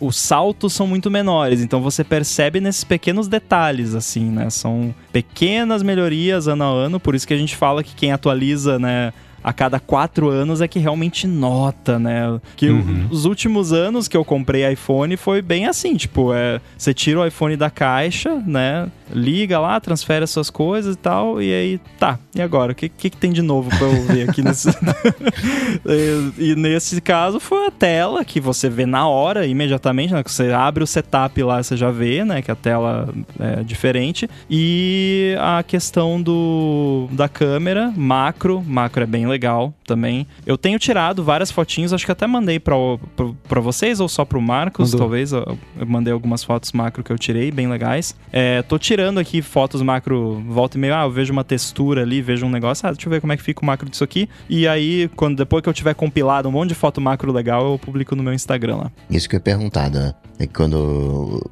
Os 0.00 0.16
saltos 0.16 0.72
são 0.72 0.86
muito 0.86 1.10
menores. 1.10 1.60
Então 1.60 1.80
você 1.80 2.02
percebe 2.04 2.60
nesses 2.60 2.84
pequenos 2.84 3.28
detalhes, 3.28 3.94
assim, 3.94 4.30
né? 4.30 4.50
São 4.50 4.94
pequenas 5.12 5.82
melhorias 5.82 6.48
ano 6.48 6.64
a 6.64 6.66
ano. 6.66 6.98
Por 7.00 7.14
isso 7.14 7.26
que 7.26 7.34
a 7.34 7.38
gente 7.38 7.56
fala 7.56 7.82
que 7.82 7.94
quem 7.94 8.12
atualiza, 8.12 8.78
né? 8.78 9.12
A 9.46 9.52
cada 9.52 9.78
quatro 9.78 10.28
anos 10.28 10.60
é 10.60 10.66
que 10.66 10.80
realmente 10.80 11.24
nota, 11.24 12.00
né? 12.00 12.40
Que 12.56 12.68
uhum. 12.68 13.06
os 13.12 13.26
últimos 13.26 13.72
anos 13.72 14.08
que 14.08 14.16
eu 14.16 14.24
comprei 14.24 14.68
iPhone 14.72 15.16
foi 15.16 15.40
bem 15.40 15.66
assim, 15.66 15.94
tipo, 15.94 16.34
é, 16.34 16.60
você 16.76 16.92
tira 16.92 17.20
o 17.20 17.24
iPhone 17.24 17.56
da 17.56 17.70
caixa, 17.70 18.42
né? 18.44 18.88
Liga 19.14 19.60
lá, 19.60 19.78
transfere 19.78 20.24
as 20.24 20.30
suas 20.30 20.50
coisas 20.50 20.96
e 20.96 20.98
tal, 20.98 21.40
e 21.40 21.54
aí, 21.54 21.80
tá, 21.96 22.18
e 22.34 22.42
agora? 22.42 22.72
O 22.72 22.74
que, 22.74 22.88
que, 22.88 23.08
que 23.08 23.16
tem 23.16 23.30
de 23.30 23.40
novo 23.40 23.70
pra 23.70 23.86
eu 23.86 24.02
ver 24.06 24.28
aqui 24.28 24.42
nesse... 24.42 24.68
e, 25.86 26.50
e, 26.50 26.56
nesse 26.56 27.00
caso 27.00 27.38
foi 27.38 27.68
a 27.68 27.70
tela 27.70 28.24
que 28.24 28.40
você 28.40 28.68
vê 28.68 28.84
na 28.84 29.06
hora, 29.06 29.46
imediatamente, 29.46 30.12
né? 30.12 30.24
Que 30.24 30.32
você 30.32 30.50
abre 30.50 30.82
o 30.82 30.86
setup 30.88 31.40
lá, 31.44 31.62
você 31.62 31.76
já 31.76 31.92
vê, 31.92 32.24
né? 32.24 32.42
Que 32.42 32.50
a 32.50 32.56
tela 32.56 33.08
é 33.38 33.62
diferente. 33.62 34.28
E 34.50 35.36
a 35.38 35.62
questão 35.62 36.20
do, 36.20 37.06
da 37.12 37.28
câmera, 37.28 37.92
macro, 37.96 38.60
macro 38.66 39.04
é 39.04 39.06
bem 39.06 39.24
legal 39.24 39.35
legal 39.36 39.74
também. 39.84 40.26
Eu 40.46 40.56
tenho 40.56 40.78
tirado 40.78 41.22
várias 41.22 41.50
fotinhos, 41.50 41.92
acho 41.92 42.04
que 42.04 42.12
até 42.12 42.26
mandei 42.26 42.58
para 42.58 43.60
vocês 43.60 44.00
ou 44.00 44.08
só 44.08 44.24
pro 44.24 44.40
Marcos, 44.40 44.92
Mandou. 44.92 45.00
talvez. 45.00 45.32
Eu, 45.32 45.58
eu, 45.78 45.86
mandei 45.86 46.12
algumas 46.12 46.42
fotos 46.42 46.72
macro 46.72 47.04
que 47.04 47.12
eu 47.12 47.18
tirei, 47.18 47.50
bem 47.50 47.68
legais. 47.68 48.16
É, 48.32 48.62
tô 48.62 48.78
tirando 48.78 49.18
aqui 49.18 49.42
fotos 49.42 49.82
macro, 49.82 50.42
volta 50.48 50.78
e 50.78 50.80
meio, 50.80 50.94
ah, 50.94 51.04
eu 51.04 51.10
vejo 51.10 51.32
uma 51.32 51.44
textura 51.44 52.02
ali, 52.02 52.22
vejo 52.22 52.46
um 52.46 52.50
negócio, 52.50 52.88
ah, 52.88 52.92
deixa 52.92 53.06
eu 53.06 53.10
ver 53.10 53.20
como 53.20 53.32
é 53.32 53.36
que 53.36 53.42
fica 53.42 53.62
o 53.62 53.66
macro 53.66 53.88
disso 53.88 54.02
aqui. 54.02 54.28
E 54.48 54.66
aí, 54.66 55.08
quando 55.14 55.36
depois 55.36 55.62
que 55.62 55.68
eu 55.68 55.74
tiver 55.74 55.94
compilado 55.94 56.48
um 56.48 56.52
monte 56.52 56.70
de 56.70 56.74
foto 56.74 57.00
macro 57.00 57.30
legal, 57.30 57.72
eu 57.72 57.78
publico 57.78 58.16
no 58.16 58.22
meu 58.22 58.32
Instagram 58.32 58.76
lá. 58.76 58.92
Isso 59.10 59.28
que 59.28 59.36
eu 59.36 59.38
ia 59.38 59.42
perguntar, 59.42 59.90
né? 59.90 60.14
É 60.38 60.46
quando 60.46 61.42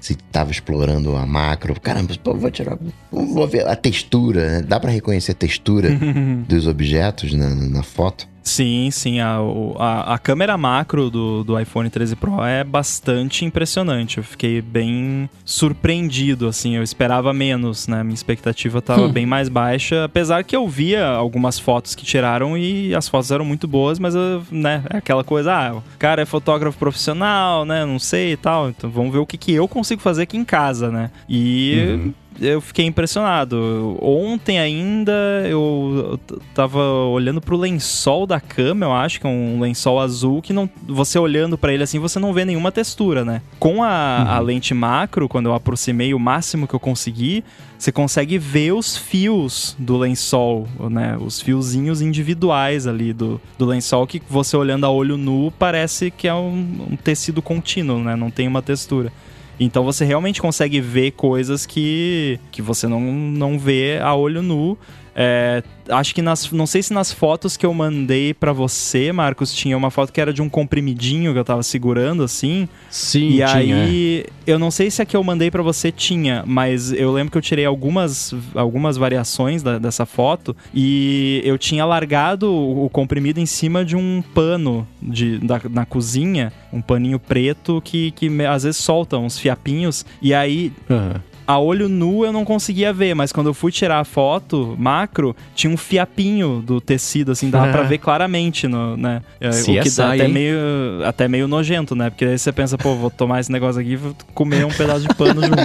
se 0.00 0.14
tava 0.14 0.50
explorando 0.50 1.14
a 1.16 1.26
macro. 1.26 1.78
Caramba, 1.80 2.14
pô, 2.22 2.34
vou 2.34 2.50
tirar. 2.50 2.78
Vou 3.10 3.46
ver 3.46 3.66
a 3.66 3.76
textura, 3.76 4.50
né? 4.50 4.62
Dá 4.62 4.80
para 4.80 4.90
reconhecer 4.90 5.32
a 5.32 5.34
textura 5.34 5.90
dos 6.48 6.66
objetos 6.66 7.32
na, 7.34 7.50
na 7.50 7.82
foto? 7.82 8.26
Sim, 8.42 8.90
sim. 8.90 9.20
A, 9.20 9.38
a, 9.78 10.14
a, 10.14 10.18
câmera 10.18 10.56
macro 10.56 11.10
do, 11.10 11.44
do 11.44 11.58
iPhone 11.58 11.88
13 11.88 12.16
Pro 12.16 12.42
é 12.42 12.64
bastante 12.64 13.44
impressionante. 13.44 14.18
Eu 14.18 14.24
fiquei 14.24 14.60
bem 14.60 15.28
surpreendido, 15.44 16.48
assim. 16.48 16.76
Eu 16.76 16.82
esperava 16.82 17.32
menos, 17.32 17.86
né? 17.86 18.02
Minha 18.02 18.14
expectativa 18.14 18.78
estava 18.78 19.02
hum. 19.02 19.12
bem 19.12 19.26
mais 19.26 19.48
baixa. 19.48 20.04
Apesar 20.04 20.42
que 20.44 20.56
eu 20.56 20.66
via 20.68 21.06
algumas 21.06 21.58
fotos 21.58 21.94
que 21.94 22.04
tiraram 22.04 22.56
e 22.56 22.94
as 22.94 23.08
fotos 23.08 23.30
eram 23.30 23.44
muito 23.44 23.68
boas, 23.68 23.98
mas, 23.98 24.14
né? 24.50 24.82
É 24.90 24.96
aquela 24.96 25.22
coisa, 25.22 25.52
ah, 25.52 25.76
o 25.76 25.82
cara 25.98 26.22
é 26.22 26.24
fotógrafo 26.24 26.78
profissional, 26.78 27.64
né? 27.64 27.84
Não 27.84 27.98
sei 27.98 28.32
e 28.32 28.36
tal. 28.36 28.70
Então 28.70 28.90
vamos 28.90 29.12
ver 29.12 29.18
o 29.18 29.26
que, 29.26 29.36
que 29.36 29.52
eu 29.52 29.68
consigo 29.68 30.00
fazer 30.00 30.22
aqui 30.22 30.36
em 30.36 30.44
casa, 30.44 30.90
né? 30.90 31.10
E. 31.28 31.86
Uhum 31.88 32.14
eu 32.40 32.60
fiquei 32.60 32.86
impressionado. 32.86 33.98
Ontem 34.00 34.58
ainda 34.58 35.12
eu 35.46 36.18
tava 36.54 36.82
olhando 36.82 37.40
pro 37.40 37.56
lençol 37.56 38.26
da 38.26 38.40
cama, 38.40 38.86
eu 38.86 38.92
acho 38.92 39.20
que 39.20 39.26
é 39.26 39.30
um 39.30 39.60
lençol 39.60 40.00
azul 40.00 40.40
que 40.40 40.52
não 40.52 40.68
você 40.86 41.18
olhando 41.18 41.58
para 41.58 41.72
ele 41.72 41.82
assim, 41.82 41.98
você 41.98 42.18
não 42.18 42.32
vê 42.32 42.44
nenhuma 42.44 42.72
textura, 42.72 43.24
né? 43.24 43.42
Com 43.58 43.82
a, 43.82 44.24
uhum. 44.26 44.32
a 44.32 44.38
lente 44.40 44.72
macro, 44.72 45.28
quando 45.28 45.46
eu 45.46 45.54
aproximei 45.54 46.14
o 46.14 46.18
máximo 46.18 46.66
que 46.66 46.74
eu 46.74 46.80
consegui, 46.80 47.44
você 47.78 47.92
consegue 47.92 48.38
ver 48.38 48.72
os 48.72 48.96
fios 48.96 49.76
do 49.78 49.96
lençol, 49.96 50.66
né? 50.90 51.16
Os 51.20 51.40
fiozinhos 51.40 52.00
individuais 52.00 52.86
ali 52.86 53.12
do, 53.12 53.40
do 53.58 53.66
lençol 53.66 54.06
que 54.06 54.22
você 54.28 54.56
olhando 54.56 54.84
a 54.84 54.90
olho 54.90 55.16
nu 55.16 55.52
parece 55.58 56.10
que 56.10 56.28
é 56.28 56.34
um, 56.34 56.88
um 56.90 56.96
tecido 56.96 57.42
contínuo, 57.42 58.02
né? 58.02 58.16
Não 58.16 58.30
tem 58.30 58.48
uma 58.48 58.62
textura. 58.62 59.12
Então 59.60 59.84
você 59.84 60.06
realmente 60.06 60.40
consegue 60.40 60.80
ver 60.80 61.10
coisas 61.10 61.66
que, 61.66 62.40
que 62.50 62.62
você 62.62 62.88
não, 62.88 63.00
não 63.00 63.58
vê 63.58 63.98
a 64.02 64.14
olho 64.14 64.40
nu. 64.40 64.78
É, 65.22 65.62
acho 65.90 66.14
que 66.14 66.22
nas. 66.22 66.50
Não 66.50 66.66
sei 66.66 66.82
se 66.82 66.94
nas 66.94 67.12
fotos 67.12 67.54
que 67.54 67.66
eu 67.66 67.74
mandei 67.74 68.32
para 68.32 68.54
você, 68.54 69.12
Marcos, 69.12 69.52
tinha 69.52 69.76
uma 69.76 69.90
foto 69.90 70.10
que 70.14 70.18
era 70.20 70.32
de 70.32 70.40
um 70.40 70.48
comprimidinho 70.48 71.34
que 71.34 71.38
eu 71.38 71.44
tava 71.44 71.62
segurando, 71.62 72.22
assim. 72.22 72.66
Sim, 72.88 73.26
E 73.28 73.32
tinha. 73.34 73.46
aí, 73.54 74.24
eu 74.46 74.58
não 74.58 74.70
sei 74.70 74.90
se 74.90 75.02
a 75.02 75.04
que 75.04 75.14
eu 75.14 75.22
mandei 75.22 75.50
pra 75.50 75.62
você 75.62 75.92
tinha, 75.92 76.42
mas 76.46 76.90
eu 76.90 77.12
lembro 77.12 77.30
que 77.32 77.36
eu 77.36 77.42
tirei 77.42 77.66
algumas, 77.66 78.34
algumas 78.54 78.96
variações 78.96 79.62
da- 79.62 79.78
dessa 79.78 80.06
foto 80.06 80.56
e 80.72 81.42
eu 81.44 81.58
tinha 81.58 81.84
largado 81.84 82.50
o, 82.50 82.88
comprimido 82.88 83.38
em 83.40 83.46
cima 83.46 83.84
de 83.84 83.96
um 83.96 84.22
pano 84.34 84.88
de, 85.02 85.36
da- 85.38 85.60
na 85.68 85.84
cozinha, 85.84 86.50
um 86.72 86.80
paninho 86.80 87.18
preto 87.18 87.82
que, 87.84 88.10
que 88.12 88.30
às 88.46 88.62
vezes 88.62 88.78
solta 88.78 89.18
uns 89.18 89.38
fiapinhos. 89.38 90.06
E 90.22 90.32
aí, 90.32 90.72
Aham. 90.88 91.20
A 91.50 91.58
olho 91.58 91.88
nu 91.88 92.24
eu 92.24 92.32
não 92.32 92.44
conseguia 92.44 92.92
ver, 92.92 93.12
mas 93.12 93.32
quando 93.32 93.48
eu 93.48 93.54
fui 93.54 93.72
tirar 93.72 93.98
a 93.98 94.04
foto 94.04 94.76
macro, 94.78 95.34
tinha 95.52 95.72
um 95.72 95.76
fiapinho 95.76 96.62
do 96.64 96.80
tecido, 96.80 97.32
assim, 97.32 97.50
dava 97.50 97.72
pra 97.72 97.82
ver 97.82 97.98
claramente, 97.98 98.68
no, 98.68 98.96
né? 98.96 99.20
É, 99.40 99.50
CSI, 99.50 99.78
o 99.78 99.82
que 99.82 99.90
dá 99.90 100.12
até 100.12 100.26
hein? 100.26 100.32
meio, 100.32 100.58
até 101.04 101.26
meio 101.26 101.48
nojento, 101.48 101.96
né? 101.96 102.08
Porque 102.08 102.24
aí 102.24 102.38
você 102.38 102.52
pensa, 102.52 102.78
pô, 102.78 102.94
vou 102.94 103.10
tomar 103.10 103.40
esse 103.40 103.50
negócio 103.50 103.80
aqui 103.80 103.90
e 103.90 103.96
vou 103.96 104.14
comer 104.32 104.64
um 104.64 104.70
pedaço 104.70 105.00
de 105.00 105.12
pano 105.14 105.42
junto. 105.42 105.56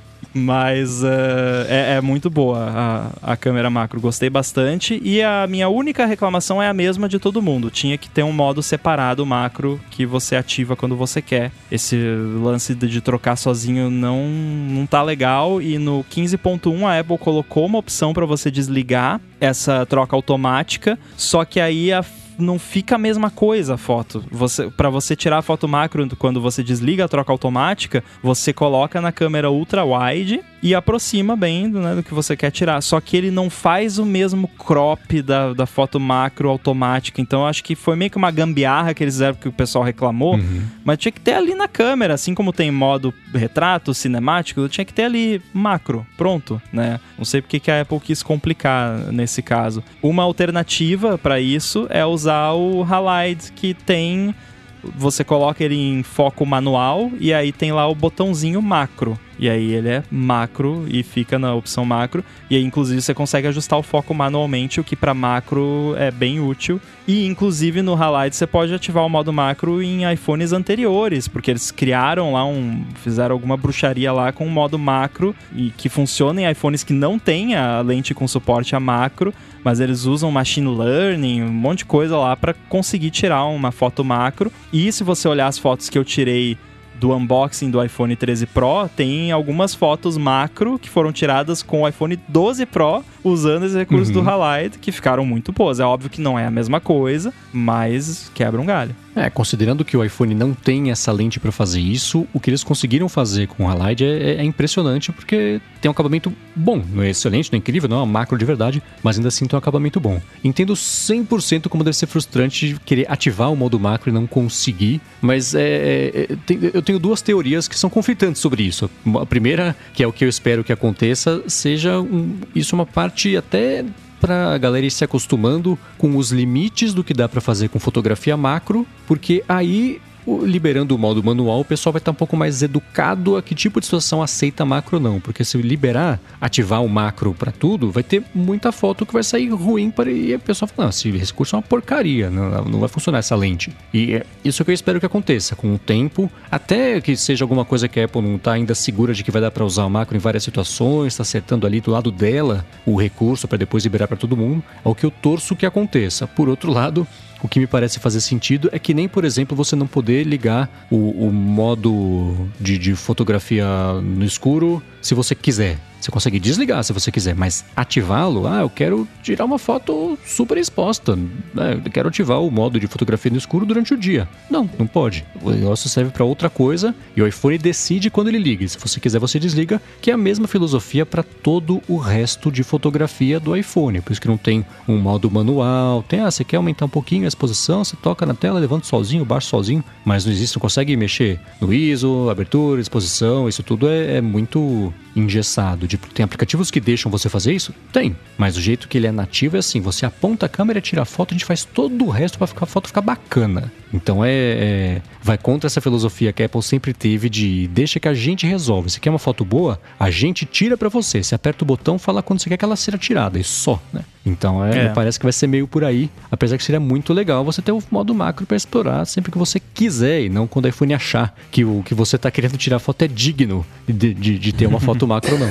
Mas 0.32 1.02
eh, 1.02 1.66
é, 1.68 1.96
é 1.96 2.00
muito 2.00 2.30
boa 2.30 3.12
a, 3.22 3.32
a 3.32 3.36
câmera 3.36 3.68
macro, 3.68 4.00
gostei 4.00 4.30
bastante. 4.30 5.00
E 5.02 5.22
a 5.22 5.46
minha 5.46 5.68
única 5.68 6.06
reclamação 6.06 6.62
é 6.62 6.68
a 6.68 6.74
mesma 6.74 7.08
de 7.08 7.18
todo 7.18 7.42
mundo. 7.42 7.70
Tinha 7.70 7.98
que 7.98 8.08
ter 8.08 8.22
um 8.22 8.32
modo 8.32 8.62
separado 8.62 9.26
macro 9.26 9.80
que 9.90 10.06
você 10.06 10.36
ativa 10.36 10.76
quando 10.76 10.96
você 10.96 11.20
quer. 11.20 11.50
Esse 11.70 11.96
lance 12.42 12.74
de, 12.74 12.88
de 12.88 13.00
trocar 13.00 13.36
sozinho 13.36 13.90
não, 13.90 14.28
não 14.28 14.86
tá 14.86 15.02
legal. 15.02 15.60
E 15.60 15.78
no 15.78 16.04
15.1 16.04 16.84
a 16.84 17.00
Apple 17.00 17.18
colocou 17.18 17.66
uma 17.66 17.78
opção 17.78 18.12
para 18.12 18.26
você 18.26 18.50
desligar 18.50 19.20
essa 19.40 19.84
troca 19.86 20.14
automática. 20.14 20.98
Só 21.16 21.44
que 21.44 21.58
aí 21.58 21.92
a 21.92 22.04
não 22.38 22.58
fica 22.58 22.94
a 22.94 22.98
mesma 22.98 23.30
coisa 23.30 23.74
a 23.74 23.76
foto. 23.76 24.24
Você, 24.30 24.70
para 24.70 24.90
você 24.90 25.14
tirar 25.14 25.38
a 25.38 25.42
foto 25.42 25.68
macro 25.68 26.08
quando 26.16 26.40
você 26.40 26.62
desliga 26.62 27.04
a 27.04 27.08
troca 27.08 27.32
automática, 27.32 28.02
você 28.22 28.52
coloca 28.52 29.00
na 29.00 29.12
câmera 29.12 29.50
ultra 29.50 29.84
wide 29.84 30.40
e 30.62 30.74
aproxima 30.74 31.36
bem 31.36 31.68
né, 31.68 31.94
do 31.94 32.02
que 32.02 32.12
você 32.12 32.36
quer 32.36 32.50
tirar. 32.50 32.80
Só 32.82 33.00
que 33.00 33.16
ele 33.16 33.30
não 33.30 33.48
faz 33.48 33.98
o 33.98 34.04
mesmo 34.04 34.48
crop 34.48 35.22
da, 35.22 35.52
da 35.52 35.66
foto 35.66 35.98
macro 35.98 36.48
automática. 36.48 37.20
Então 37.20 37.40
eu 37.40 37.46
acho 37.46 37.64
que 37.64 37.74
foi 37.74 37.96
meio 37.96 38.10
que 38.10 38.16
uma 38.16 38.30
gambiarra 38.30 38.94
que 38.94 39.02
eles 39.02 39.14
fizeram 39.14 39.34
que 39.34 39.48
o 39.48 39.52
pessoal 39.52 39.84
reclamou. 39.84 40.38
Mas 40.84 40.98
tinha 40.98 41.12
que 41.12 41.20
ter 41.20 41.34
ali 41.34 41.54
na 41.54 41.68
câmera, 41.68 42.14
assim 42.14 42.34
como 42.34 42.52
tem 42.52 42.70
modo 42.70 43.12
retrato, 43.34 43.94
cinemático, 43.94 44.68
tinha 44.68 44.84
que 44.84 44.92
ter 44.92 45.04
ali 45.04 45.40
macro, 45.52 46.06
pronto, 46.16 46.60
né? 46.72 47.00
Não 47.16 47.24
sei 47.24 47.40
porque 47.40 47.60
que 47.60 47.70
a 47.70 47.80
Apple 47.80 48.00
quis 48.00 48.22
complicar 48.22 48.98
nesse 49.12 49.42
caso. 49.42 49.82
Uma 50.02 50.22
alternativa 50.22 51.18
para 51.18 51.40
isso 51.40 51.86
é 51.90 52.04
usar 52.04 52.29
o 52.54 52.82
Halide, 52.84 53.52
que 53.52 53.74
tem 53.74 54.34
você 54.82 55.22
coloca 55.22 55.62
ele 55.62 55.76
em 55.76 56.02
foco 56.02 56.46
manual 56.46 57.10
e 57.20 57.34
aí 57.34 57.52
tem 57.52 57.72
lá 57.72 57.86
o 57.86 57.94
botãozinho 57.94 58.62
macro. 58.62 59.18
E 59.40 59.48
aí 59.48 59.72
ele 59.72 59.88
é 59.88 60.02
macro 60.10 60.84
e 60.86 61.02
fica 61.02 61.38
na 61.38 61.54
opção 61.54 61.82
macro. 61.82 62.22
E 62.50 62.56
aí, 62.56 62.62
inclusive, 62.62 63.00
você 63.00 63.14
consegue 63.14 63.48
ajustar 63.48 63.78
o 63.78 63.82
foco 63.82 64.12
manualmente, 64.12 64.78
o 64.78 64.84
que 64.84 64.94
para 64.94 65.14
macro 65.14 65.94
é 65.96 66.10
bem 66.10 66.38
útil. 66.38 66.78
E, 67.08 67.26
inclusive, 67.26 67.80
no 67.80 67.94
Halide 67.94 68.36
você 68.36 68.46
pode 68.46 68.74
ativar 68.74 69.04
o 69.04 69.08
modo 69.08 69.32
macro 69.32 69.82
em 69.82 70.10
iPhones 70.12 70.52
anteriores, 70.52 71.26
porque 71.26 71.50
eles 71.50 71.70
criaram 71.70 72.34
lá 72.34 72.44
um. 72.44 72.84
fizeram 72.96 73.34
alguma 73.34 73.56
bruxaria 73.56 74.12
lá 74.12 74.30
com 74.30 74.46
o 74.46 74.50
modo 74.50 74.78
macro 74.78 75.34
e 75.56 75.70
que 75.74 75.88
funciona 75.88 76.42
em 76.42 76.50
iPhones 76.50 76.84
que 76.84 76.92
não 76.92 77.18
tem 77.18 77.56
a 77.56 77.80
lente 77.80 78.12
com 78.12 78.28
suporte 78.28 78.76
a 78.76 78.80
macro, 78.80 79.32
mas 79.64 79.80
eles 79.80 80.04
usam 80.04 80.30
machine 80.30 80.68
learning, 80.68 81.42
um 81.42 81.52
monte 81.52 81.78
de 81.78 81.84
coisa 81.86 82.18
lá 82.18 82.36
para 82.36 82.54
conseguir 82.68 83.10
tirar 83.10 83.46
uma 83.46 83.72
foto 83.72 84.04
macro. 84.04 84.52
E 84.70 84.92
se 84.92 85.02
você 85.02 85.26
olhar 85.26 85.46
as 85.46 85.56
fotos 85.56 85.88
que 85.88 85.96
eu 85.96 86.04
tirei 86.04 86.58
do 87.00 87.12
unboxing 87.12 87.70
do 87.70 87.82
iPhone 87.82 88.14
13 88.14 88.46
Pro, 88.46 88.88
tem 88.94 89.32
algumas 89.32 89.74
fotos 89.74 90.18
macro 90.18 90.78
que 90.78 90.88
foram 90.88 91.10
tiradas 91.10 91.62
com 91.62 91.82
o 91.82 91.88
iPhone 91.88 92.18
12 92.28 92.66
Pro 92.66 93.02
usando 93.24 93.64
esse 93.64 93.76
recurso 93.76 94.12
do 94.12 94.20
Halide, 94.20 94.78
que 94.78 94.92
ficaram 94.92 95.24
muito 95.24 95.50
boas. 95.50 95.80
É 95.80 95.84
óbvio 95.84 96.10
que 96.10 96.20
não 96.20 96.38
é 96.38 96.46
a 96.46 96.50
mesma 96.50 96.78
coisa, 96.78 97.32
mas 97.52 98.30
quebra 98.34 98.60
um 98.60 98.66
galho. 98.66 98.94
É, 99.20 99.28
considerando 99.28 99.84
que 99.84 99.96
o 99.96 100.02
iPhone 100.04 100.34
não 100.34 100.54
tem 100.54 100.90
essa 100.90 101.12
lente 101.12 101.38
para 101.38 101.52
fazer 101.52 101.78
isso, 101.80 102.26
o 102.32 102.40
que 102.40 102.48
eles 102.48 102.64
conseguiram 102.64 103.06
fazer 103.06 103.48
com 103.48 103.64
o 103.64 103.68
Halide 103.68 104.04
é, 104.04 104.36
é 104.36 104.44
impressionante 104.44 105.12
porque 105.12 105.60
tem 105.80 105.90
um 105.90 105.92
acabamento 105.92 106.32
bom. 106.56 106.82
Não 106.90 107.02
é 107.02 107.10
excelente, 107.10 107.52
não 107.52 107.56
é 107.56 107.58
incrível, 107.58 107.86
não 107.88 107.98
é 107.98 108.00
uma 108.00 108.06
macro 108.06 108.38
de 108.38 108.44
verdade, 108.46 108.82
mas 109.02 109.16
ainda 109.18 109.28
assim 109.28 109.44
tem 109.46 109.56
um 109.56 109.58
acabamento 109.58 110.00
bom. 110.00 110.20
Entendo 110.42 110.72
100% 110.74 111.68
como 111.68 111.84
deve 111.84 111.96
ser 111.96 112.06
frustrante 112.06 112.76
querer 112.84 113.04
ativar 113.10 113.52
o 113.52 113.56
modo 113.56 113.78
macro 113.78 114.08
e 114.08 114.12
não 114.12 114.26
conseguir, 114.26 115.00
mas 115.20 115.54
é, 115.54 115.60
é, 115.60 116.26
é, 116.32 116.36
tem- 116.46 116.70
eu 116.72 116.80
tenho 116.80 116.98
duas 116.98 117.20
teorias 117.20 117.68
que 117.68 117.78
são 117.78 117.90
conflitantes 117.90 118.40
sobre 118.40 118.62
isso. 118.62 118.90
A 119.20 119.26
primeira, 119.26 119.76
que 119.92 120.02
é 120.02 120.06
o 120.06 120.12
que 120.14 120.24
eu 120.24 120.28
espero 120.30 120.64
que 120.64 120.72
aconteça, 120.72 121.42
seja 121.46 122.00
um- 122.00 122.38
isso 122.54 122.74
uma 122.74 122.86
parte 122.86 123.36
até 123.36 123.84
para 124.20 124.52
a 124.52 124.58
galera 124.58 124.86
ir 124.86 124.90
se 124.90 125.04
acostumando 125.04 125.78
com 125.96 126.16
os 126.16 126.30
limites 126.30 126.92
do 126.92 127.02
que 127.02 127.14
dá 127.14 127.28
para 127.28 127.40
fazer 127.40 127.68
com 127.68 127.78
fotografia 127.78 128.36
macro, 128.36 128.86
porque 129.06 129.42
aí 129.48 130.00
liberando 130.38 130.94
o 130.94 130.98
modo 130.98 131.22
manual, 131.22 131.60
o 131.60 131.64
pessoal 131.64 131.92
vai 131.92 132.00
estar 132.00 132.10
um 132.10 132.14
pouco 132.14 132.36
mais 132.36 132.62
educado 132.62 133.36
a 133.36 133.42
que 133.42 133.54
tipo 133.54 133.80
de 133.80 133.86
situação 133.86 134.22
aceita 134.22 134.64
macro 134.64 134.96
ou 134.96 135.02
não, 135.02 135.20
porque 135.20 135.44
se 135.44 135.58
liberar, 135.58 136.20
ativar 136.40 136.82
o 136.82 136.88
macro 136.88 137.34
para 137.34 137.50
tudo, 137.50 137.90
vai 137.90 138.02
ter 138.02 138.22
muita 138.34 138.72
foto 138.72 139.04
que 139.04 139.12
vai 139.12 139.22
sair 139.22 139.48
ruim 139.48 139.90
para 139.90 140.10
e 140.10 140.34
o 140.34 140.38
pessoal 140.38 140.68
fala, 140.68 140.86
não, 140.86 140.90
esse 140.90 141.10
recurso 141.10 141.56
é 141.56 141.58
uma 141.58 141.62
porcaria, 141.62 142.30
não, 142.30 142.64
não 142.64 142.80
vai 142.80 142.88
funcionar 142.88 143.18
essa 143.18 143.34
lente. 143.34 143.72
E 143.92 144.14
é 144.14 144.26
isso 144.44 144.64
que 144.64 144.70
eu 144.70 144.74
espero 144.74 145.00
que 145.00 145.06
aconteça 145.06 145.54
com 145.56 145.74
o 145.74 145.78
tempo, 145.78 146.30
até 146.50 147.00
que 147.00 147.16
seja 147.16 147.44
alguma 147.44 147.64
coisa 147.64 147.88
que 147.88 148.00
a 148.00 148.04
Apple 148.04 148.22
não 148.22 148.36
está 148.36 148.52
ainda 148.52 148.74
segura 148.74 149.14
de 149.14 149.24
que 149.24 149.30
vai 149.30 149.40
dar 149.40 149.50
para 149.50 149.64
usar 149.64 149.84
o 149.84 149.90
macro 149.90 150.16
em 150.16 150.20
várias 150.20 150.42
situações, 150.42 151.14
está 151.14 151.22
acertando 151.22 151.66
ali 151.66 151.80
do 151.80 151.90
lado 151.90 152.10
dela 152.10 152.64
o 152.86 152.96
recurso 152.96 153.48
para 153.48 153.58
depois 153.58 153.84
liberar 153.84 154.06
para 154.06 154.16
todo 154.16 154.36
mundo, 154.36 154.62
é 154.84 154.88
o 154.88 154.94
que 154.94 155.04
eu 155.04 155.10
torço 155.10 155.56
que 155.56 155.66
aconteça. 155.66 156.26
Por 156.26 156.48
outro 156.48 156.70
lado, 156.72 157.06
o 157.42 157.48
que 157.48 157.58
me 157.58 157.66
parece 157.66 157.98
fazer 157.98 158.20
sentido 158.20 158.68
é 158.72 158.78
que 158.78 158.92
nem, 158.92 159.08
por 159.08 159.24
exemplo, 159.24 159.56
você 159.56 159.74
não 159.74 159.86
poder 159.86 160.24
ligar 160.24 160.86
o, 160.90 161.26
o 161.26 161.32
modo 161.32 162.48
de, 162.60 162.78
de 162.78 162.94
fotografia 162.94 163.66
no 164.02 164.24
escuro 164.24 164.82
se 165.00 165.14
você 165.14 165.34
quiser. 165.34 165.78
Você 166.00 166.10
consegue 166.10 166.40
desligar 166.40 166.82
se 166.82 166.94
você 166.94 167.12
quiser, 167.12 167.34
mas 167.34 167.62
ativá-lo, 167.76 168.46
ah, 168.46 168.60
eu 168.60 168.70
quero 168.70 169.06
tirar 169.22 169.44
uma 169.44 169.58
foto 169.58 170.18
super 170.24 170.56
exposta. 170.56 171.14
né? 171.54 171.78
Eu 171.84 171.90
quero 171.90 172.08
ativar 172.08 172.40
o 172.40 172.50
modo 172.50 172.80
de 172.80 172.86
fotografia 172.86 173.30
no 173.30 173.36
escuro 173.36 173.66
durante 173.66 173.92
o 173.92 173.98
dia. 173.98 174.26
Não, 174.48 174.68
não 174.78 174.86
pode. 174.86 175.26
O 175.42 175.50
negócio 175.50 175.90
serve 175.90 176.10
para 176.10 176.24
outra 176.24 176.48
coisa 176.48 176.94
e 177.14 177.20
o 177.20 177.26
iPhone 177.26 177.58
decide 177.58 178.08
quando 178.08 178.28
ele 178.28 178.38
liga. 178.38 178.66
Se 178.66 178.78
você 178.78 178.98
quiser, 178.98 179.18
você 179.18 179.38
desliga, 179.38 179.80
que 180.00 180.10
é 180.10 180.14
a 180.14 180.16
mesma 180.16 180.48
filosofia 180.48 181.04
para 181.04 181.22
todo 181.22 181.82
o 181.86 181.98
resto 181.98 182.50
de 182.50 182.62
fotografia 182.62 183.38
do 183.38 183.54
iPhone. 183.54 184.00
Por 184.00 184.12
isso 184.12 184.20
que 184.20 184.28
não 184.28 184.38
tem 184.38 184.64
um 184.88 184.96
modo 184.96 185.30
manual. 185.30 186.02
Tem, 186.02 186.20
ah, 186.20 186.30
você 186.30 186.44
quer 186.44 186.56
aumentar 186.56 186.86
um 186.86 186.90
pouquinho 186.90 187.26
a 187.26 187.28
exposição, 187.28 187.84
você 187.84 187.96
toca 187.96 188.24
na 188.24 188.32
tela, 188.34 188.58
levanta 188.58 188.86
sozinho, 188.86 189.22
baixa 189.24 189.48
sozinho, 189.48 189.84
mas 190.02 190.24
não 190.24 190.32
existe, 190.32 190.56
não 190.56 190.62
consegue 190.62 190.96
mexer 190.96 191.38
no 191.60 191.74
ISO, 191.74 192.30
abertura, 192.30 192.80
exposição, 192.80 193.48
isso 193.48 193.62
tudo 193.62 193.86
é, 193.86 194.16
é 194.16 194.20
muito 194.22 194.89
engessado. 195.14 195.86
Tipo, 195.86 196.06
tem 196.08 196.24
aplicativos 196.24 196.70
que 196.70 196.80
deixam 196.80 197.10
você 197.10 197.28
fazer 197.28 197.52
isso? 197.52 197.74
Tem. 197.92 198.16
Mas 198.38 198.56
o 198.56 198.60
jeito 198.60 198.88
que 198.88 198.96
ele 198.98 199.06
é 199.06 199.12
nativo 199.12 199.56
é 199.56 199.58
assim: 199.60 199.80
você 199.80 200.06
aponta 200.06 200.46
a 200.46 200.48
câmera, 200.48 200.80
tira 200.80 201.02
a 201.02 201.04
foto, 201.04 201.32
a 201.32 201.34
gente 201.34 201.44
faz 201.44 201.64
todo 201.64 202.04
o 202.04 202.10
resto 202.10 202.38
para 202.38 202.46
ficar, 202.46 202.64
a 202.64 202.66
foto 202.66 202.86
ficar 202.88 203.00
bacana. 203.00 203.72
Então 203.92 204.24
é, 204.24 204.30
é- 204.30 205.02
Vai 205.22 205.36
contra 205.36 205.66
essa 205.66 205.80
filosofia 205.82 206.32
que 206.32 206.42
a 206.42 206.46
Apple 206.46 206.62
sempre 206.62 206.94
teve 206.94 207.28
de 207.28 207.66
deixa 207.68 208.00
que 208.00 208.08
a 208.08 208.14
gente 208.14 208.46
resolve. 208.46 208.88
Se 208.88 208.98
quer 208.98 209.10
uma 209.10 209.18
foto 209.18 209.44
boa, 209.44 209.78
a 209.98 210.10
gente 210.10 210.46
tira 210.46 210.78
para 210.78 210.88
você. 210.88 211.22
Você 211.22 211.34
aperta 211.34 211.62
o 211.62 211.66
botão, 211.66 211.98
fala 211.98 212.22
quando 212.22 212.40
você 212.40 212.48
quer 212.48 212.56
que 212.56 212.64
ela 212.64 212.74
seja 212.76 212.96
tirada. 212.96 213.38
E 213.38 213.44
só, 213.44 213.82
né? 213.92 214.02
Então 214.24 214.64
é, 214.64 214.86
É. 214.86 214.88
parece 214.90 215.18
que 215.18 215.24
vai 215.26 215.32
ser 215.32 215.46
meio 215.46 215.66
por 215.68 215.84
aí. 215.84 216.08
Apesar 216.30 216.56
que 216.56 216.64
seria 216.64 216.80
muito 216.80 217.12
legal 217.12 217.44
você 217.44 217.60
ter 217.60 217.72
o 217.72 217.82
modo 217.90 218.14
macro 218.14 218.46
para 218.46 218.56
explorar 218.56 219.04
sempre 219.04 219.30
que 219.30 219.36
você 219.36 219.60
quiser. 219.60 220.22
E 220.22 220.28
não 220.30 220.46
quando 220.46 220.64
o 220.64 220.68
iPhone 220.68 220.94
achar 220.94 221.34
que 221.50 221.64
o 221.66 221.82
que 221.84 221.94
você 221.94 222.16
tá 222.16 222.30
querendo 222.30 222.56
tirar 222.56 222.78
foto 222.78 223.02
é 223.02 223.08
digno 223.08 223.66
de, 223.86 224.14
de, 224.14 224.38
de 224.38 224.52
ter 224.54 224.66
uma 224.66 224.79
foto 224.80 225.06
macro, 225.08 225.38
não. 225.38 225.48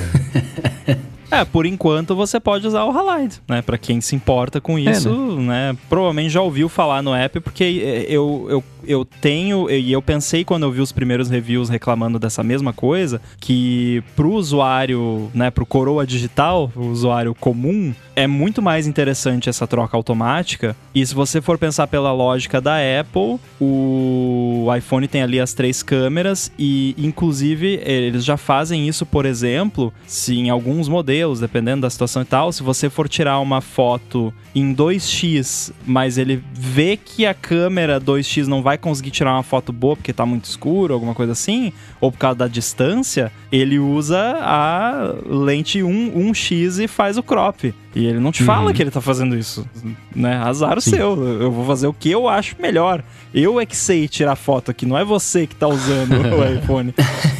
É, 1.31 1.45
por 1.45 1.65
enquanto 1.65 2.15
você 2.15 2.39
pode 2.39 2.65
usar 2.65 2.85
o 2.85 2.91
Halide, 2.91 3.39
né? 3.47 3.61
Pra 3.61 3.77
quem 3.77 4.01
se 4.01 4.15
importa 4.15 4.59
com 4.59 4.79
isso, 4.79 5.09
né? 5.39 5.77
Provavelmente 5.87 6.31
já 6.31 6.41
ouviu 6.41 6.67
falar 6.67 7.03
no 7.03 7.13
app, 7.13 7.39
porque 7.39 7.81
é, 7.83 8.05
eu, 8.11 8.47
eu 8.49 8.63
eu 8.85 9.05
tenho, 9.05 9.69
e 9.69 9.91
eu 9.91 10.01
pensei 10.01 10.43
quando 10.43 10.63
eu 10.63 10.71
vi 10.71 10.81
os 10.81 10.91
primeiros 10.91 11.29
reviews 11.29 11.69
reclamando 11.69 12.19
dessa 12.19 12.43
mesma 12.43 12.73
coisa, 12.73 13.21
que 13.39 14.03
pro 14.15 14.31
usuário, 14.31 15.29
né, 15.33 15.49
pro 15.51 15.65
coroa 15.65 16.05
digital, 16.05 16.71
o 16.75 16.87
usuário 16.87 17.35
comum, 17.35 17.93
é 18.15 18.27
muito 18.27 18.61
mais 18.61 18.85
interessante 18.85 19.47
essa 19.47 19.65
troca 19.65 19.95
automática. 19.95 20.75
E 20.93 21.05
se 21.05 21.15
você 21.15 21.39
for 21.39 21.57
pensar 21.57 21.87
pela 21.87 22.11
lógica 22.11 22.59
da 22.59 22.75
Apple, 22.99 23.39
o 23.61 24.67
iPhone 24.77 25.07
tem 25.07 25.21
ali 25.21 25.39
as 25.39 25.53
três 25.53 25.81
câmeras 25.81 26.51
e, 26.59 26.93
inclusive, 26.97 27.79
eles 27.81 28.25
já 28.25 28.35
fazem 28.35 28.89
isso, 28.89 29.05
por 29.05 29.25
exemplo, 29.25 29.93
se 30.05 30.35
em 30.35 30.49
alguns 30.49 30.89
modelos, 30.89 31.39
dependendo 31.39 31.83
da 31.83 31.89
situação 31.89 32.21
e 32.21 32.25
tal, 32.25 32.51
se 32.51 32.61
você 32.61 32.89
for 32.89 33.07
tirar 33.07 33.39
uma 33.39 33.61
foto 33.61 34.33
em 34.53 34.75
2x, 34.75 35.71
mas 35.85 36.17
ele 36.17 36.43
vê 36.53 36.97
que 36.97 37.25
a 37.25 37.33
câmera 37.33 38.01
2x 38.01 38.47
não 38.47 38.61
vai 38.61 38.77
conseguir 38.79 39.11
tirar 39.11 39.33
uma 39.33 39.43
foto 39.43 39.71
boa 39.73 39.95
porque 39.95 40.11
tá 40.13 40.25
muito 40.25 40.45
escuro, 40.45 40.93
alguma 40.93 41.13
coisa 41.13 41.31
assim, 41.33 41.71
ou 42.01 42.11
por 42.11 42.17
causa 42.17 42.37
da 42.39 42.47
distância, 42.47 43.31
ele 43.51 43.77
usa 43.79 44.37
a 44.41 45.13
lente 45.25 45.81
1, 45.83 46.11
1x 46.31 46.83
e 46.83 46.87
faz 46.87 47.17
o 47.17 47.23
crop. 47.23 47.73
E 47.95 48.05
ele 48.05 48.19
não 48.19 48.31
te 48.31 48.43
fala 48.43 48.67
Uhum. 48.67 48.73
que 48.73 48.83
ele 48.83 48.91
tá 48.91 49.01
fazendo 49.01 49.35
isso, 49.35 49.67
né? 50.15 50.37
Azar 50.37 50.77
o 50.77 50.81
seu. 50.81 51.41
Eu 51.41 51.51
vou 51.51 51.65
fazer 51.65 51.87
o 51.87 51.93
que 51.93 52.09
eu 52.11 52.27
acho 52.29 52.55
melhor. 52.61 53.03
Eu 53.33 53.59
é 53.59 53.65
que 53.65 53.75
sei 53.75 54.07
tirar 54.07 54.35
foto 54.35 54.69
aqui, 54.69 54.85
não 54.85 54.95
é 54.97 55.03
você 55.03 55.47
que 55.47 55.55
tá 55.55 55.67
usando 55.67 56.13
o 56.37 56.53
iPhone. 56.55 56.93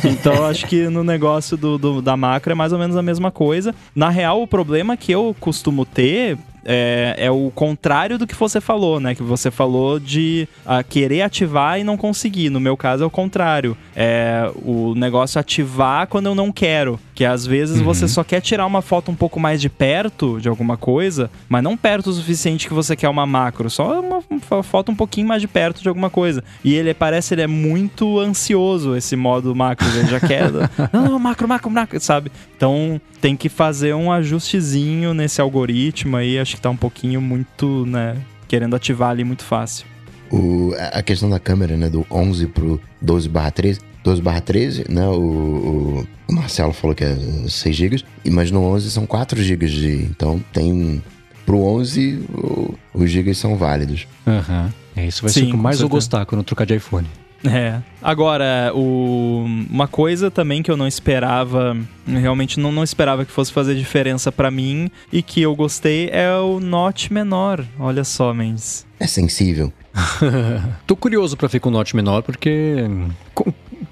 Então 0.04 0.46
acho 0.46 0.66
que 0.66 0.88
no 0.90 1.04
negócio 1.04 1.56
do, 1.56 1.78
do- 1.78 2.02
da 2.02 2.18
macro 2.18 2.52
é 2.52 2.56
mais 2.56 2.74
ou 2.74 2.80
menos 2.80 2.96
a 2.98 3.02
mesma 3.04 3.30
coisa. 3.30 3.76
Na 3.96 4.10
real, 4.10 4.42
o 4.42 4.48
problema 4.48 4.98
que 4.98 5.12
eu 5.12 5.36
costumo 5.40 5.86
ter 5.86 6.36
é, 6.72 7.16
é 7.18 7.32
o 7.32 7.52
contrário 7.56 8.20
do 8.20 8.28
que 8.28 8.36
você 8.36 8.62
falou, 8.62 9.00
né? 9.00 9.16
Que 9.16 9.24
você 9.24 9.50
falou 9.50 10.00
de 10.00 10.48
ah, 10.64 10.84
querer 10.84 11.24
ativar 11.24 11.80
e 11.80 11.84
não 11.84 11.98
conseguir. 11.98 12.52
No 12.52 12.60
meu 12.60 12.78
caso 12.78 13.04
é 13.04 13.08
o 13.08 13.10
contrário. 13.10 13.76
É 13.96 14.52
o 14.64 14.94
negócio 14.94 15.40
ativar 15.40 16.06
quando 16.06 16.28
eu 16.28 16.36
não 16.36 16.52
quero. 16.52 17.00
Que 17.20 17.26
às 17.26 17.46
vezes 17.46 17.82
você 17.82 18.08
só 18.08 18.24
quer 18.24 18.40
tirar 18.40 18.66
uma 18.66 18.82
foto 18.82 19.12
um 19.12 19.14
pouco 19.14 19.42
mais 19.42 19.60
de 19.60 19.68
perto 19.68 20.40
de 20.40 20.48
alguma 20.48 20.78
coisa, 20.78 21.30
mas 21.50 21.62
não 21.62 21.76
perto 21.76 22.12
o 22.12 22.14
suficiente 22.14 22.66
que 22.66 22.74
você 22.74 22.96
quer 22.96 23.10
uma 23.10 23.26
macro, 23.26 23.70
só 23.70 24.00
uma, 24.00 24.24
uma 24.50 24.64
foto 24.64 24.90
um 24.90 24.96
pouquinho 24.96 25.28
mais 25.28 25.42
de 25.42 25.48
perto 25.50 25.82
de 25.82 25.90
alguma 25.90 26.10
coisa. 26.10 26.42
E 26.64 26.74
ele 26.74 26.94
parece 26.94 27.34
ele 27.34 27.42
é 27.42 27.48
muito 27.48 28.22
ansioso 28.22 28.96
esse 28.96 29.18
modo 29.18 29.54
macro, 29.54 29.86
ele 29.98 30.08
já 30.08 30.22
quer, 30.22 30.50
não, 30.94 31.10
não, 31.10 31.20
macro, 31.20 31.46
macro, 31.46 31.70
macro, 31.70 32.00
sabe? 32.00 32.32
Então 32.56 33.02
tem 33.20 33.36
que 33.36 33.50
fazer 33.50 33.94
um 33.94 34.10
ajustezinho 34.10 35.14
nesse 35.14 35.42
algoritmo 35.42 36.16
aí, 36.16 36.40
acho 36.40 36.56
que 36.56 36.62
tá 36.62 36.70
um 36.70 36.78
pouquinho 36.78 37.20
muito, 37.20 37.86
né, 37.86 38.16
querendo 38.48 38.78
ativar 38.78 39.10
ali 39.10 39.26
muito 39.26 39.44
fácil. 39.44 39.86
O, 40.32 40.74
a 40.80 41.00
a 41.00 41.04
questão 41.04 41.30
da 41.30 41.38
câmera, 41.38 41.76
né, 41.76 41.90
do 41.90 42.08
11 42.10 42.48
pro 42.48 42.80
12 43.02 43.28
barra 43.28 43.52
13. 43.52 43.89
12 44.10 44.22
barra 44.22 44.42
13, 44.42 44.86
né, 44.90 45.08
o, 45.08 46.06
o- 46.28 46.34
Marcelo 46.34 46.74
falou 46.74 46.96
que 46.96 47.04
é 47.04 47.16
6 47.48 47.76
GB, 47.76 48.04
mas 48.32 48.50
no 48.52 48.62
11 48.64 48.90
são 48.92 49.06
4 49.06 49.42
GB 49.42 49.68
de... 49.68 49.96
Então 50.10 50.44
tem... 50.52 50.72
um- 50.74 51.02
Pro 51.46 51.64
11, 51.64 52.26
o- 52.32 52.76
os 52.94 53.10
gigas 53.10 53.38
são 53.40 53.56
válidos. 53.56 54.08
Aham. 54.28 54.72
É, 54.96 55.08
isso 55.08 55.24
vai 55.24 55.32
Sim, 55.32 55.40
ser 55.40 55.44
o 55.44 55.46
que 55.48 55.52
com 55.54 55.58
mais 55.58 55.82
eu 55.82 55.90
gostar 55.90 56.24
quando 56.28 56.42
eu 56.42 56.44
trocar 56.46 56.66
de 56.66 56.76
iPhone. 56.76 57.08
É. 57.44 57.80
Agora, 58.04 58.72
o... 58.76 59.46
uma 59.70 59.88
coisa 59.88 60.30
também 60.30 60.62
que 60.62 60.70
eu 60.70 60.78
não 60.78 60.86
esperava, 60.86 61.76
realmente 62.06 62.60
não, 62.60 62.72
não 62.72 62.84
esperava 62.84 63.26
que 63.26 63.32
fosse 63.32 63.52
fazer 63.52 63.74
diferença 63.76 64.32
pra 64.32 64.52
mim 64.52 64.92
e 65.12 65.24
que 65.24 65.42
eu 65.42 65.56
gostei 65.56 66.10
é 66.12 66.32
o 66.38 66.60
Note 66.60 67.12
menor. 67.12 67.66
Olha 67.80 68.04
só, 68.04 68.32
Mendes. 68.32 68.86
É 69.00 69.08
sensível. 69.08 69.74
Tô 70.86 70.96
curioso 70.96 71.36
pra 71.36 71.48
ver 71.48 71.60
com 71.62 71.70
o 71.70 71.72
Note 71.72 71.96
menor, 71.96 72.22
porque 72.22 72.76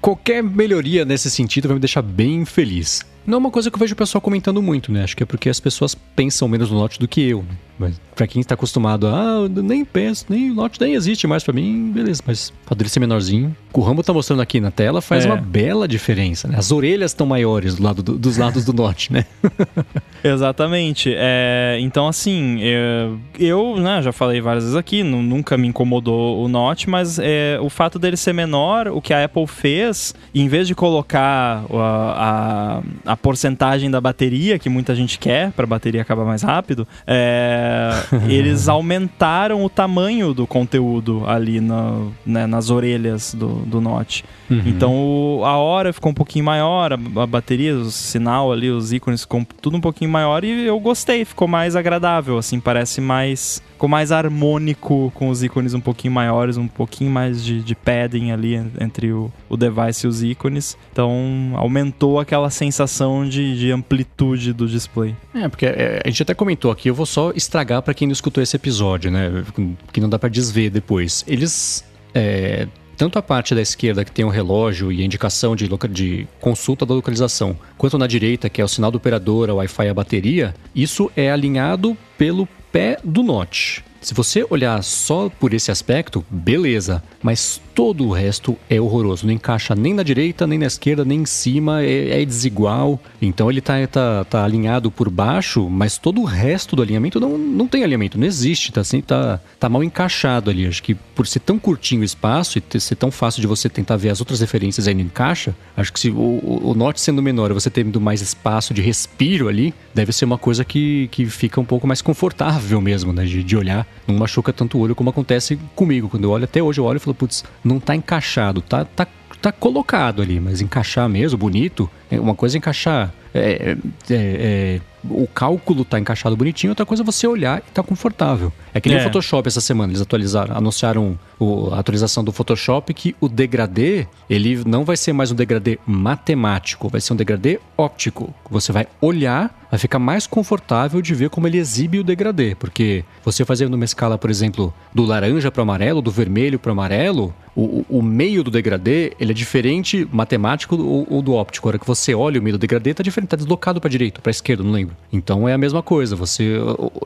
qualquer 0.00 0.42
melhoria 0.42 1.04
nesse 1.04 1.30
sentido 1.30 1.68
vai 1.68 1.74
me 1.74 1.80
deixar 1.80 2.02
bem 2.02 2.44
feliz. 2.44 3.04
Não 3.28 3.34
é 3.34 3.38
uma 3.38 3.50
coisa 3.50 3.70
que 3.70 3.76
eu 3.76 3.80
vejo 3.80 3.92
o 3.92 3.96
pessoal 3.96 4.22
comentando 4.22 4.62
muito, 4.62 4.90
né? 4.90 5.04
Acho 5.04 5.14
que 5.14 5.22
é 5.22 5.26
porque 5.26 5.50
as 5.50 5.60
pessoas 5.60 5.94
pensam 5.94 6.48
menos 6.48 6.70
no 6.70 6.78
Note 6.78 6.98
do 6.98 7.06
que 7.06 7.20
eu. 7.28 7.40
né? 7.42 7.54
Mas 7.78 8.00
pra 8.16 8.26
quem 8.26 8.42
tá 8.42 8.54
acostumado 8.54 9.06
a, 9.06 9.12
ah, 9.12 9.48
eu 9.54 9.62
nem 9.62 9.84
penso, 9.84 10.24
nem 10.28 10.50
o 10.50 10.54
Note 10.54 10.80
nem 10.80 10.94
existe 10.94 11.28
mais 11.28 11.44
pra 11.44 11.52
mim, 11.52 11.92
beleza. 11.94 12.20
Mas 12.26 12.48
o 12.48 12.52
fato 12.68 12.78
dele 12.78 12.88
ser 12.90 12.98
menorzinho, 12.98 13.54
o 13.72 13.80
Rambo 13.82 14.02
tá 14.02 14.12
mostrando 14.12 14.40
aqui 14.42 14.58
na 14.60 14.70
tela, 14.72 15.00
faz 15.00 15.24
É. 15.24 15.28
uma 15.28 15.36
bela 15.36 15.86
diferença, 15.86 16.48
né? 16.48 16.56
As 16.58 16.72
orelhas 16.72 17.10
estão 17.12 17.24
maiores 17.26 17.76
do 17.76 17.82
lado 17.84 18.02
do- 18.02 18.18
dos 18.18 18.36
lados 18.38 18.64
do 18.64 18.72
Note, 18.72 19.12
né? 19.12 19.24
Exatamente. 20.24 21.12
É, 21.16 21.78
então, 21.80 22.08
assim, 22.08 22.58
é, 22.62 23.08
eu 23.38 23.76
né, 23.76 24.02
já 24.02 24.10
falei 24.10 24.40
várias 24.40 24.64
vezes 24.64 24.76
aqui, 24.76 25.02
nu- 25.04 25.22
nunca 25.22 25.56
me 25.56 25.68
incomodou 25.68 26.42
o 26.44 26.48
Note, 26.48 26.90
mas 26.90 27.18
é, 27.20 27.58
o 27.62 27.68
fato 27.70 27.98
dele 27.98 28.16
ser 28.16 28.32
menor, 28.32 28.88
o 28.88 29.00
que 29.00 29.12
a 29.14 29.24
Apple 29.24 29.46
fez, 29.46 30.14
em 30.34 30.48
vez 30.48 30.66
de 30.66 30.74
colocar 30.74 31.64
a, 31.70 32.80
a, 33.06 33.12
a 33.12 33.16
porcentagem 33.22 33.90
da 33.90 34.00
bateria, 34.00 34.58
que 34.58 34.68
muita 34.68 34.94
gente 34.94 35.18
quer, 35.18 35.50
para 35.52 35.64
a 35.64 35.66
bateria 35.66 36.02
acabar 36.02 36.24
mais 36.24 36.42
rápido, 36.42 36.86
é, 37.06 37.90
eles 38.28 38.68
aumentaram 38.68 39.64
o 39.64 39.68
tamanho 39.68 40.32
do 40.32 40.46
conteúdo 40.46 41.24
ali 41.26 41.60
na- 41.60 42.06
né, 42.24 42.46
nas 42.46 42.70
orelhas 42.70 43.34
do, 43.34 43.48
do 43.66 43.80
Note. 43.80 44.24
Então 44.66 44.92
o- 44.94 45.44
a 45.44 45.56
hora 45.56 45.92
ficou 45.92 46.10
um 46.10 46.14
pouquinho 46.14 46.44
maior, 46.44 46.92
a, 46.92 46.98
a 47.22 47.26
bateria, 47.26 47.74
o 47.76 47.90
sinal 47.90 48.52
ali, 48.52 48.70
os 48.70 48.92
ícones 48.92 49.22
ficou 49.22 49.46
tudo 49.60 49.76
um 49.76 49.80
pouquinho 49.80 50.10
maior 50.10 50.44
e 50.44 50.64
eu 50.66 50.78
gostei, 50.80 51.24
ficou 51.24 51.46
mais 51.48 51.76
agradável, 51.76 52.38
assim, 52.38 52.58
parece 52.60 53.00
mais. 53.00 53.62
Ficou 53.78 53.88
mais 53.88 54.10
harmônico 54.10 55.12
com 55.14 55.28
os 55.28 55.40
ícones 55.44 55.72
um 55.72 55.78
pouquinho 55.78 56.12
maiores, 56.12 56.56
um 56.56 56.66
pouquinho 56.66 57.12
mais 57.12 57.44
de, 57.44 57.62
de 57.62 57.76
padding 57.76 58.32
ali 58.32 58.56
en- 58.56 58.72
entre 58.80 59.12
o, 59.12 59.30
o 59.48 59.56
device 59.56 60.04
e 60.04 60.08
os 60.08 60.20
ícones. 60.20 60.76
Então 60.90 61.52
aumentou 61.54 62.18
aquela 62.18 62.50
sensação 62.50 63.24
de, 63.28 63.56
de 63.56 63.70
amplitude 63.70 64.52
do 64.52 64.66
display. 64.66 65.14
É, 65.32 65.48
porque 65.48 65.64
é, 65.64 66.02
a 66.04 66.08
gente 66.08 66.22
até 66.22 66.34
comentou 66.34 66.72
aqui, 66.72 66.90
eu 66.90 66.94
vou 66.94 67.06
só 67.06 67.30
estragar 67.36 67.80
pra 67.80 67.94
quem 67.94 68.08
não 68.08 68.12
escutou 68.12 68.42
esse 68.42 68.56
episódio, 68.56 69.12
né? 69.12 69.44
Que 69.92 70.00
não 70.00 70.08
dá 70.08 70.18
pra 70.18 70.28
desver 70.28 70.70
depois. 70.70 71.24
Eles. 71.28 71.84
é, 72.12 72.66
tanto 72.96 73.16
a 73.16 73.22
parte 73.22 73.54
da 73.54 73.62
esquerda 73.62 74.04
que 74.04 74.10
tem 74.10 74.24
o 74.24 74.28
relógio 74.28 74.90
e 74.90 75.02
a 75.02 75.04
indicação 75.04 75.54
de, 75.54 75.68
de 75.88 76.26
consulta 76.40 76.84
da 76.84 76.92
localização, 76.94 77.56
quanto 77.76 77.96
na 77.96 78.08
direita, 78.08 78.48
que 78.50 78.60
é 78.60 78.64
o 78.64 78.66
sinal 78.66 78.90
do 78.90 78.96
operador, 78.96 79.48
a 79.48 79.54
Wi-Fi 79.54 79.84
e 79.86 79.88
a 79.88 79.94
bateria, 79.94 80.52
isso 80.74 81.08
é 81.16 81.30
alinhado 81.30 81.96
pelo 82.18 82.48
pé 82.72 82.98
do 83.02 83.22
Note. 83.22 83.84
Se 84.00 84.14
você 84.14 84.46
olhar 84.48 84.82
só 84.82 85.28
por 85.28 85.52
esse 85.52 85.70
aspecto, 85.70 86.24
beleza, 86.30 87.02
mas 87.22 87.60
todo 87.78 88.06
o 88.06 88.10
resto 88.10 88.56
é 88.68 88.80
horroroso. 88.80 89.24
Não 89.24 89.32
encaixa 89.32 89.72
nem 89.72 89.94
na 89.94 90.02
direita, 90.02 90.48
nem 90.48 90.58
na 90.58 90.66
esquerda, 90.66 91.04
nem 91.04 91.20
em 91.20 91.24
cima, 91.24 91.84
é, 91.84 92.22
é 92.22 92.24
desigual. 92.24 92.98
Então 93.22 93.48
ele 93.48 93.60
tá, 93.60 93.74
tá, 93.86 94.24
tá 94.24 94.44
alinhado 94.44 94.90
por 94.90 95.08
baixo, 95.08 95.70
mas 95.70 95.96
todo 95.96 96.20
o 96.20 96.24
resto 96.24 96.74
do 96.74 96.82
alinhamento 96.82 97.20
não, 97.20 97.38
não 97.38 97.68
tem 97.68 97.84
alinhamento, 97.84 98.18
não 98.18 98.26
existe, 98.26 98.72
tá, 98.72 98.80
assim, 98.80 99.00
tá, 99.00 99.38
tá 99.60 99.68
mal 99.68 99.84
encaixado 99.84 100.50
ali. 100.50 100.66
Acho 100.66 100.82
que 100.82 100.92
por 100.92 101.24
ser 101.24 101.38
tão 101.38 101.56
curtinho 101.56 102.00
o 102.00 102.04
espaço 102.04 102.58
e 102.58 102.60
ter, 102.60 102.80
ser 102.80 102.96
tão 102.96 103.12
fácil 103.12 103.40
de 103.40 103.46
você 103.46 103.68
tentar 103.68 103.94
ver 103.94 104.08
as 104.08 104.18
outras 104.18 104.40
referências 104.40 104.88
aí 104.88 104.94
não 104.94 105.02
encaixa, 105.02 105.54
acho 105.76 105.92
que 105.92 106.00
se 106.00 106.10
o, 106.10 106.60
o, 106.64 106.74
Note 106.74 107.00
sendo 107.00 107.22
menor 107.22 107.52
você 107.52 107.70
tendo 107.70 108.00
mais 108.00 108.20
espaço 108.20 108.74
de 108.74 108.82
respiro 108.82 109.46
ali, 109.46 109.72
deve 109.94 110.12
ser 110.12 110.24
uma 110.24 110.36
coisa 110.36 110.64
que, 110.64 111.06
que 111.12 111.26
fica 111.26 111.60
um 111.60 111.64
pouco 111.64 111.86
mais 111.86 112.02
confortável 112.02 112.80
mesmo, 112.80 113.12
né, 113.12 113.24
de, 113.24 113.44
de 113.44 113.56
olhar. 113.56 113.86
Não 114.04 114.16
machuca 114.16 114.52
tanto 114.52 114.78
o 114.78 114.80
olho 114.80 114.96
como 114.96 115.10
acontece 115.10 115.56
comigo. 115.76 116.08
Quando 116.08 116.24
eu 116.24 116.30
olho, 116.30 116.42
até 116.42 116.60
hoje 116.60 116.80
eu 116.80 116.84
olho 116.84 116.96
e 116.96 117.00
falo, 117.00 117.14
putz, 117.14 117.44
não 117.68 117.78
tá 117.78 117.94
encaixado, 117.94 118.60
tá, 118.60 118.84
tá, 118.84 119.06
tá 119.40 119.52
colocado 119.52 120.22
ali, 120.22 120.40
mas 120.40 120.60
encaixar 120.60 121.08
mesmo, 121.08 121.38
bonito, 121.38 121.88
é 122.10 122.18
uma 122.18 122.34
coisa 122.34 122.56
encaixar. 122.56 123.12
é, 123.34 123.76
é, 124.10 124.16
é, 124.16 124.80
o 125.04 125.26
cálculo 125.26 125.84
tá 125.84 125.98
encaixado 125.98 126.36
bonitinho, 126.36 126.70
outra 126.72 126.84
coisa 126.86 127.02
é 127.02 127.06
você 127.06 127.26
olhar 127.26 127.58
e 127.66 127.70
tá 127.72 127.82
confortável. 127.82 128.52
É 128.74 128.80
que 128.80 128.88
nem 128.88 128.98
É. 128.98 129.00
o 129.00 129.04
Photoshop 129.04 129.46
essa 129.48 129.60
semana, 129.60 129.92
eles 129.92 130.02
atualizaram, 130.02 130.56
anunciaram 130.56 131.18
o- 131.38 131.70
a 131.72 131.78
atualização 131.78 132.22
do 132.24 132.32
Photoshop 132.32 132.92
que 132.94 133.14
o 133.20 133.28
degradê, 133.28 134.06
ele 134.28 134.62
não 134.66 134.84
vai 134.84 134.96
ser 134.96 135.12
mais 135.12 135.30
um 135.30 135.34
degradê 135.34 135.78
matemático, 135.86 136.88
vai 136.88 137.00
ser 137.00 137.12
um 137.12 137.16
degradê 137.16 137.60
óptico. 137.76 138.34
Você 138.50 138.72
vai 138.72 138.86
olhar, 139.00 139.66
vai 139.70 139.78
ficar 139.78 139.98
mais 139.98 140.26
confortável 140.26 141.00
de 141.00 141.14
ver 141.14 141.30
como 141.30 141.46
ele 141.46 141.58
exibe 141.58 141.98
o 141.98 142.04
degradê, 142.04 142.54
porque 142.54 143.04
você 143.24 143.44
fazendo 143.44 143.74
uma 143.74 143.84
escala, 143.84 144.18
por 144.18 144.30
exemplo, 144.30 144.74
do 144.94 145.04
laranja 145.04 145.50
para 145.50 145.62
amarelo, 145.62 146.02
do 146.02 146.10
vermelho 146.10 146.58
para 146.58 146.72
amarelo, 146.72 147.32
o, 147.54 147.62
o- 147.62 147.86
o 147.98 148.02
meio 148.02 148.42
do 148.44 148.50
degradê, 148.50 149.12
ele 149.18 149.32
é 149.32 149.34
diferente 149.34 150.06
matemático 150.12 150.76
ou, 150.76 151.06
ou 151.08 151.22
do 151.22 151.32
óptico. 151.34 151.68
A 151.68 151.70
hora 151.70 151.78
que 151.78 151.86
você 151.86 152.14
olha 152.14 152.40
o 152.40 152.42
meio 152.42 152.56
do 152.56 152.60
degradê, 152.60 152.92
tá 152.94 153.02
diferente, 153.02 153.30
tá 153.30 153.36
deslocado 153.36 153.80
para 153.80 153.90
direita, 153.90 154.20
para 154.20 154.30
esquerda, 154.30 154.62
não 154.62 154.72
lembro. 154.72 154.87
Então 155.12 155.48
é 155.48 155.54
a 155.54 155.58
mesma 155.58 155.82
coisa, 155.82 156.14
você 156.14 156.56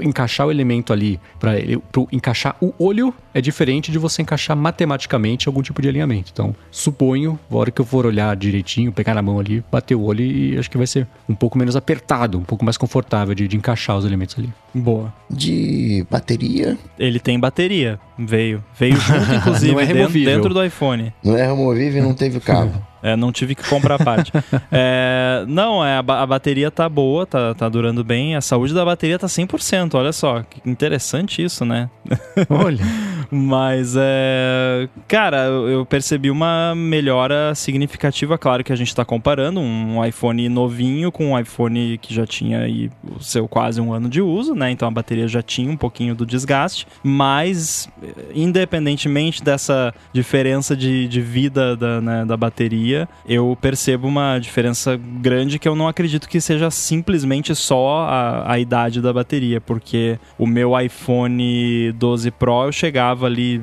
encaixar 0.00 0.46
o 0.46 0.50
elemento 0.50 0.92
ali 0.92 1.20
para 1.38 1.58
ele 1.58 1.78
pro 1.90 2.08
encaixar 2.12 2.56
o 2.60 2.72
olho 2.78 3.14
é 3.34 3.40
diferente 3.40 3.90
de 3.90 3.98
você 3.98 4.22
encaixar 4.22 4.56
matematicamente 4.56 5.48
algum 5.48 5.62
tipo 5.62 5.80
de 5.80 5.88
alinhamento. 5.88 6.30
Então, 6.32 6.54
suponho, 6.70 7.38
a 7.50 7.56
hora 7.56 7.70
que 7.70 7.80
eu 7.80 7.84
for 7.84 8.06
olhar 8.06 8.34
direitinho, 8.36 8.92
pegar 8.92 9.14
na 9.14 9.22
mão 9.22 9.38
ali, 9.38 9.64
bater 9.70 9.94
o 9.94 10.02
olho 10.02 10.24
e 10.24 10.58
acho 10.58 10.70
que 10.70 10.76
vai 10.76 10.86
ser 10.86 11.06
um 11.28 11.34
pouco 11.34 11.56
menos 11.56 11.76
apertado, 11.76 12.38
um 12.38 12.44
pouco 12.44 12.64
mais 12.64 12.76
confortável 12.76 13.34
de, 13.34 13.48
de 13.48 13.56
encaixar 13.56 13.96
os 13.96 14.04
elementos 14.04 14.36
ali. 14.38 14.50
Boa. 14.74 15.12
De 15.30 16.06
bateria, 16.10 16.78
Ele 16.98 17.20
tem 17.20 17.38
bateria. 17.38 17.98
Veio. 18.18 18.62
Veio 18.78 18.96
junto, 18.96 19.32
inclusive, 19.34 19.80
é 19.80 19.86
dentro, 19.86 20.24
dentro 20.24 20.54
do 20.54 20.64
iPhone. 20.64 21.12
Não 21.22 21.36
é 21.36 21.46
removível 21.46 22.02
e 22.02 22.06
não 22.06 22.14
teve 22.14 22.38
o 22.38 22.40
cabo. 22.42 22.72
É, 23.02 23.16
não 23.16 23.32
tive 23.32 23.54
que 23.54 23.68
comprar 23.68 23.96
a 23.96 24.04
parte. 24.04 24.32
É, 24.74 25.44
não, 25.48 25.84
é, 25.84 25.96
a, 25.96 25.98
a 25.98 26.26
bateria 26.26 26.70
tá 26.70 26.88
boa, 26.88 27.26
tá, 27.26 27.54
tá 27.54 27.68
durando 27.68 28.02
bem. 28.02 28.36
A 28.36 28.40
saúde 28.40 28.72
da 28.72 28.84
bateria 28.84 29.18
tá 29.18 29.26
100%. 29.26 29.94
Olha 29.94 30.12
só, 30.12 30.42
que 30.42 30.68
interessante 30.68 31.42
isso, 31.42 31.64
né? 31.64 31.90
Olha. 32.48 32.82
Mas, 33.34 33.94
é, 33.96 34.86
cara, 35.08 35.46
eu 35.46 35.86
percebi 35.86 36.30
uma 36.30 36.74
melhora 36.76 37.54
significativa. 37.54 38.36
Claro 38.36 38.62
que 38.62 38.70
a 38.70 38.76
gente 38.76 38.94
tá 38.94 39.06
comparando 39.06 39.58
um 39.58 40.04
iPhone 40.04 40.50
novinho 40.50 41.10
com 41.10 41.32
um 41.32 41.38
iPhone 41.38 41.96
que 41.96 42.12
já 42.12 42.26
tinha 42.26 42.58
aí 42.58 42.90
o 43.02 43.22
seu 43.22 43.48
quase 43.48 43.80
um 43.80 43.90
ano 43.90 44.06
de 44.06 44.20
uso, 44.20 44.54
né? 44.54 44.70
Então 44.70 44.86
a 44.86 44.90
bateria 44.90 45.26
já 45.26 45.40
tinha 45.40 45.70
um 45.70 45.78
pouquinho 45.78 46.14
do 46.14 46.26
desgaste. 46.26 46.86
Mas, 47.02 47.88
independentemente 48.34 49.42
dessa 49.42 49.94
diferença 50.12 50.76
de, 50.76 51.08
de 51.08 51.22
vida 51.22 51.74
da, 51.74 52.02
né, 52.02 52.24
da 52.26 52.36
bateria, 52.36 53.08
eu 53.26 53.56
percebo 53.58 54.08
uma 54.08 54.38
diferença 54.38 55.00
grande 55.22 55.58
que 55.58 55.66
eu 55.66 55.74
não 55.74 55.88
acredito 55.88 56.28
que 56.28 56.38
seja 56.38 56.70
simplesmente 56.70 57.54
só 57.54 58.00
a, 58.00 58.52
a 58.52 58.58
idade 58.58 59.00
da 59.00 59.10
bateria, 59.10 59.58
porque 59.58 60.18
o 60.36 60.46
meu 60.46 60.78
iPhone 60.78 61.92
12 61.92 62.30
Pro 62.32 62.64
eu 62.64 62.72
chegava 62.72 63.21
ali 63.24 63.60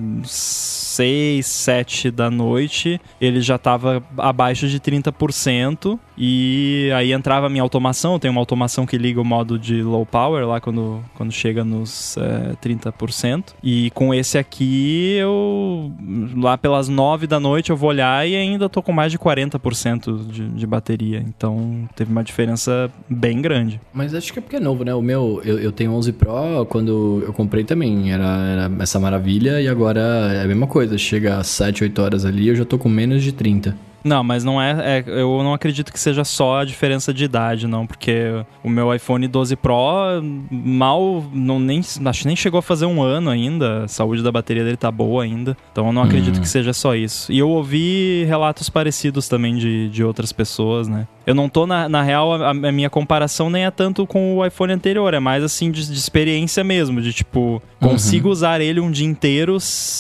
6, 0.90 1.46
7 1.46 2.12
da 2.12 2.30
noite, 2.32 3.00
ele 3.20 3.42
já 3.42 3.56
estava 3.56 4.04
abaixo 4.18 4.68
de 4.68 4.80
30% 4.80 6.00
e 6.18 6.92
aí 6.94 7.14
entrava 7.14 7.46
a 7.46 7.50
minha 7.50 7.64
automação, 7.64 8.20
tem 8.20 8.30
uma 8.30 8.42
automação 8.42 8.86
que 8.86 8.98
liga 8.98 9.22
o 9.22 9.26
modo 9.26 9.58
de 9.58 9.82
low 9.82 10.06
power 10.06 10.46
lá 10.46 10.60
quando, 10.60 11.02
quando 11.16 11.32
chega 11.32 11.64
nos 11.64 12.18
é, 12.18 12.56
30%. 12.62 13.54
E 13.64 13.90
com 13.92 14.14
esse 14.14 14.38
aqui 14.38 15.16
eu 15.18 15.94
lá 16.36 16.58
pelas 16.58 16.90
9 16.90 17.26
da 17.26 17.40
noite 17.40 17.70
eu 17.70 17.78
vou 17.78 17.90
olhar 17.90 18.28
e 18.28 18.36
ainda 18.36 18.68
tô 18.68 18.82
com 18.82 18.92
mais 18.92 19.12
de 19.12 19.18
40% 19.18 20.28
de, 20.28 20.50
de 20.50 20.68
bateria. 20.68 21.24
Então 21.26 21.88
teve 21.96 22.12
uma 22.12 22.24
diferença 22.24 22.92
bem 23.08 23.42
grande. 23.42 23.80
Mas 23.94 24.14
acho 24.14 24.34
que 24.34 24.40
é 24.40 24.42
porque 24.42 24.58
é 24.58 24.60
novo, 24.60 24.84
né? 24.84 24.94
O 24.94 25.02
meu, 25.02 25.42
eu, 25.46 25.58
eu 25.60 25.72
tenho 25.72 25.92
11 25.94 26.14
Pro, 26.14 26.66
quando 26.68 27.24
eu 27.26 27.32
comprei 27.32 27.64
também 27.64 28.12
era, 28.12 28.26
era 28.26 28.72
essa 28.80 29.00
maravilha 29.00 29.62
e 29.62 29.68
agora 29.68 30.02
é 30.34 30.44
a 30.44 30.48
mesma 30.48 30.68
coisa. 30.68 30.79
Chega 30.98 31.38
às 31.38 31.48
7, 31.48 31.84
8 31.84 32.02
horas 32.02 32.26
ali 32.26 32.48
eu 32.48 32.56
já 32.56 32.66
tô 32.66 32.78
com 32.78 32.90
menos 32.90 33.24
de 33.24 33.32
30. 33.32 33.76
Não, 34.04 34.24
mas 34.24 34.43
não 34.43 34.62
é, 34.62 35.00
é- 35.00 35.04
Eu 35.08 35.41
não 35.43 35.54
acredito 35.54 35.91
que 35.91 36.00
seja 36.00 36.24
só 36.24 36.60
a 36.60 36.66
diferença 36.66 37.14
de 37.14 37.24
idade, 37.24 37.68
não, 37.68 37.86
porque 37.86 38.43
o 38.64 38.70
meu 38.70 38.93
iPhone 38.93 39.28
12 39.28 39.56
Pro 39.56 40.22
mal. 40.52 41.24
Não, 41.34 41.60
nem, 41.60 41.80
acho 41.80 42.22
que 42.22 42.28
nem 42.28 42.36
chegou 42.36 42.60
a 42.60 42.62
fazer 42.62 42.86
um 42.86 43.02
ano 43.02 43.30
ainda. 43.30 43.84
A 43.84 43.88
saúde 43.88 44.24
da 44.24 44.32
bateria 44.32 44.64
dele 44.64 44.78
tá 44.78 44.91
boa 44.91 45.24
ainda. 45.24 45.56
Então 45.72 45.88
eu 45.88 45.93
não 45.93 46.02
acredito 46.02 46.39
que 46.39 46.47
seja 46.47 46.74
só 46.74 46.95
isso. 46.95 47.32
E 47.32 47.39
eu 47.39 47.50
ouvi 47.50 48.24
relatos 48.26 48.70
parecidos 48.70 49.28
também 49.28 49.56
de, 49.56 49.89
de 49.89 50.04
outras 50.04 50.32
pessoas, 50.32 50.88
né? 50.88 51.08
Eu 51.26 51.36
não 51.36 51.47
tô, 51.47 51.68
na, 51.68 51.88
na 51.88 52.02
real, 52.02 52.34
a, 52.34 52.50
a 52.50 52.72
minha 52.72 52.89
comparação 52.89 53.52
nem 53.52 53.64
é 53.64 53.70
tanto 53.70 54.08
com 54.08 54.38
o 54.38 54.45
iPhone 54.45 54.74
anterior, 54.74 55.14
é 55.14 55.20
mais 55.20 55.43
assim 55.43 55.70
de, 55.70 55.86
de 55.86 55.93
experiência 55.93 56.64
mesmo, 56.64 57.00
de 57.02 57.14
tipo, 57.14 57.62
consigo 57.80 58.30
usar 58.30 58.62
ele 58.62 58.80
um 58.80 58.89
dia 58.89 59.06
inteiro 59.06 59.58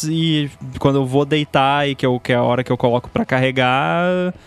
e 0.07 0.49
quando 0.79 0.95
eu 0.95 1.05
vou 1.05 1.25
deitar 1.25 1.87
e 1.87 1.93
que, 1.93 2.03
eu, 2.03 2.19
que 2.19 2.33
é 2.33 2.35
a 2.35 2.41
hora 2.41 2.63
que 2.63 2.71
eu 2.71 2.77
coloco 2.77 3.09
pra 3.09 3.25
carregar, 3.25 3.88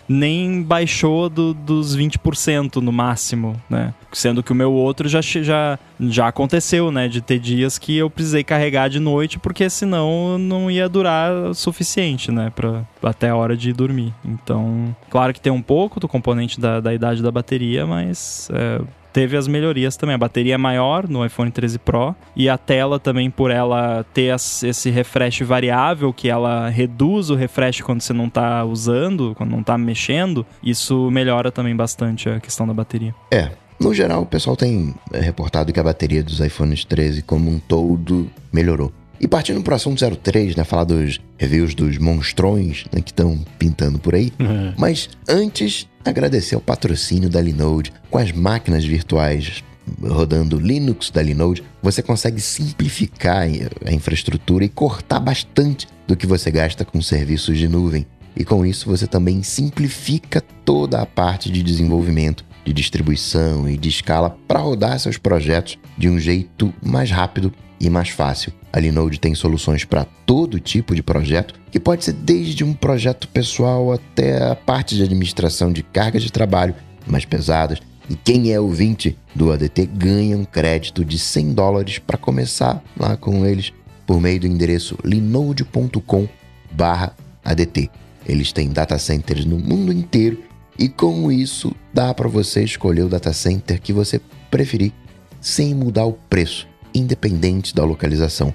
nem 0.07 0.61
baixou 0.61 1.29
do- 1.29 1.53
dos 1.53 1.95
20% 1.95 2.77
no 2.81 2.91
máximo, 2.91 3.55
né? 3.69 3.93
Sendo 4.11 4.43
que 4.43 4.51
o 4.51 4.55
meu 4.55 4.71
outro 4.71 5.09
já, 5.09 5.21
já, 5.21 5.79
já 5.99 6.27
aconteceu, 6.27 6.91
né? 6.91 7.07
De 7.07 7.19
ter 7.21 7.39
dias 7.39 7.77
que 7.79 7.97
eu 7.97 8.09
precisei 8.09 8.43
carregar 8.43 8.87
de 8.89 8.99
noite 8.99 9.39
porque 9.39 9.69
senão 9.69 10.37
não 10.37 10.69
ia 10.69 10.87
durar 10.87 11.31
o 11.33 11.53
suficiente, 11.53 12.31
né? 12.31 12.51
Pra, 12.55 12.83
até 13.01 13.29
a 13.29 13.35
hora 13.35 13.57
de 13.57 13.73
dormir. 13.73 14.13
Então, 14.23 14.95
claro 15.09 15.33
que 15.33 15.41
tem 15.41 15.51
um 15.51 15.61
pouco 15.61 15.99
do 15.99 16.07
componente 16.07 16.59
da, 16.59 16.79
da 16.79 16.93
idade 16.93 17.23
da 17.23 17.31
bateria, 17.31 17.85
mas 17.87 18.49
é, 18.53 18.81
teve 19.13 19.37
as 19.37 19.47
melhorias 19.47 19.95
também. 19.95 20.15
A 20.15 20.17
bateria 20.17 20.55
é 20.55 20.57
maior 20.57 21.07
no 21.07 21.25
iPhone 21.25 21.51
13 21.51 21.79
Pro 21.79 22.15
e 22.35 22.49
a 22.49 22.57
tela 22.57 22.99
também, 22.99 23.29
por 23.29 23.51
ela 23.51 24.03
ter 24.13 24.35
esse 24.35 24.89
refresh 24.89 25.41
variável, 25.41 26.11
que 26.11 26.27
ela 26.27 26.67
reduz 26.67 27.29
o 27.29 27.35
refresh 27.35 27.81
quando 27.81 28.01
você 28.01 28.11
não 28.11 28.27
tá 28.27 28.65
usando, 28.65 29.33
quando 29.35 29.51
não 29.51 29.63
tá 29.63 29.77
mexendo, 29.77 30.45
isso 30.63 31.11
melhora 31.11 31.51
também 31.51 31.75
bastante 31.75 32.27
a 32.27 32.39
questão 32.39 32.65
da 32.67 32.73
bateria. 32.73 33.13
É. 33.31 33.51
No 33.79 33.93
geral, 33.93 34.21
o 34.21 34.25
pessoal 34.25 34.55
tem 34.55 34.93
é, 35.11 35.19
reportado 35.19 35.73
que 35.73 35.79
a 35.79 35.83
bateria 35.83 36.23
dos 36.23 36.39
iPhones 36.39 36.85
13 36.85 37.21
como 37.23 37.49
um 37.49 37.59
todo 37.59 38.29
melhorou. 38.51 38.93
E 39.19 39.27
partindo 39.27 39.61
pro 39.61 39.75
assunto 39.75 40.03
03, 40.17 40.55
né, 40.55 40.63
falar 40.63 40.83
dos 40.83 41.19
reviews 41.37 41.73
dos 41.73 41.97
monstrões 41.97 42.85
né, 42.91 43.01
que 43.01 43.11
estão 43.11 43.39
pintando 43.57 43.97
por 43.99 44.15
aí. 44.15 44.33
Mas 44.77 45.09
antes, 45.27 45.87
agradecer 46.03 46.55
ao 46.55 46.61
patrocínio 46.61 47.29
da 47.29 47.39
Linode 47.39 47.93
com 48.09 48.17
as 48.17 48.31
máquinas 48.31 48.83
virtuais 48.83 49.63
rodando 50.01 50.59
Linux 50.59 51.09
da 51.09 51.21
Linode, 51.21 51.63
você 51.81 52.01
consegue 52.01 52.39
simplificar 52.39 53.47
a 53.85 53.91
infraestrutura 53.91 54.63
e 54.65 54.69
cortar 54.69 55.19
bastante 55.19 55.87
do 56.07 56.15
que 56.15 56.27
você 56.27 56.51
gasta 56.51 56.85
com 56.85 57.01
serviços 57.01 57.57
de 57.57 57.67
nuvem. 57.67 58.05
E 58.35 58.43
com 58.43 58.65
isso 58.65 58.89
você 58.89 59.05
também 59.05 59.43
simplifica 59.43 60.41
toda 60.65 61.01
a 61.01 61.05
parte 61.05 61.51
de 61.51 61.61
desenvolvimento, 61.61 62.43
de 62.65 62.73
distribuição 62.73 63.69
e 63.69 63.77
de 63.77 63.89
escala 63.89 64.35
para 64.47 64.59
rodar 64.59 64.99
seus 64.99 65.17
projetos 65.17 65.77
de 65.97 66.09
um 66.09 66.19
jeito 66.19 66.73
mais 66.81 67.11
rápido 67.11 67.53
e 67.79 67.89
mais 67.89 68.09
fácil. 68.09 68.53
A 68.73 68.79
Linode 68.79 69.19
tem 69.19 69.35
soluções 69.35 69.85
para 69.85 70.03
todo 70.25 70.59
tipo 70.59 70.95
de 70.95 71.03
projeto, 71.03 71.53
que 71.69 71.79
pode 71.79 72.03
ser 72.03 72.13
desde 72.13 72.63
um 72.63 72.73
projeto 72.73 73.27
pessoal 73.27 73.93
até 73.93 74.43
a 74.43 74.55
parte 74.55 74.95
de 74.95 75.03
administração 75.03 75.71
de 75.71 75.83
cargas 75.83 76.23
de 76.23 76.31
trabalho 76.31 76.73
mais 77.05 77.23
pesadas. 77.23 77.77
E 78.09 78.15
quem 78.15 78.51
é 78.51 78.59
ouvinte 78.59 79.15
do 79.35 79.51
ADT 79.51 79.85
ganha 79.85 80.35
um 80.35 80.43
crédito 80.43 81.05
de 81.05 81.19
100 81.19 81.53
dólares 81.53 81.99
para 81.99 82.17
começar 82.17 82.83
lá 82.99 83.15
com 83.15 83.45
eles 83.45 83.71
por 84.07 84.19
meio 84.19 84.39
do 84.39 84.47
endereço 84.47 84.97
linode.com/adt. 85.03 87.91
Eles 88.25 88.51
têm 88.51 88.69
data 88.69 88.97
centers 88.97 89.45
no 89.45 89.59
mundo 89.59 89.93
inteiro 89.93 90.41
e 90.79 90.89
com 90.89 91.31
isso 91.31 91.75
dá 91.93 92.11
para 92.11 92.27
você 92.27 92.63
escolher 92.63 93.03
o 93.03 93.09
data 93.09 93.31
center 93.31 93.79
que 93.79 93.93
você 93.93 94.19
preferir 94.49 94.91
sem 95.39 95.75
mudar 95.75 96.05
o 96.05 96.13
preço, 96.13 96.67
independente 96.93 97.73
da 97.73 97.83
localização. 97.83 98.53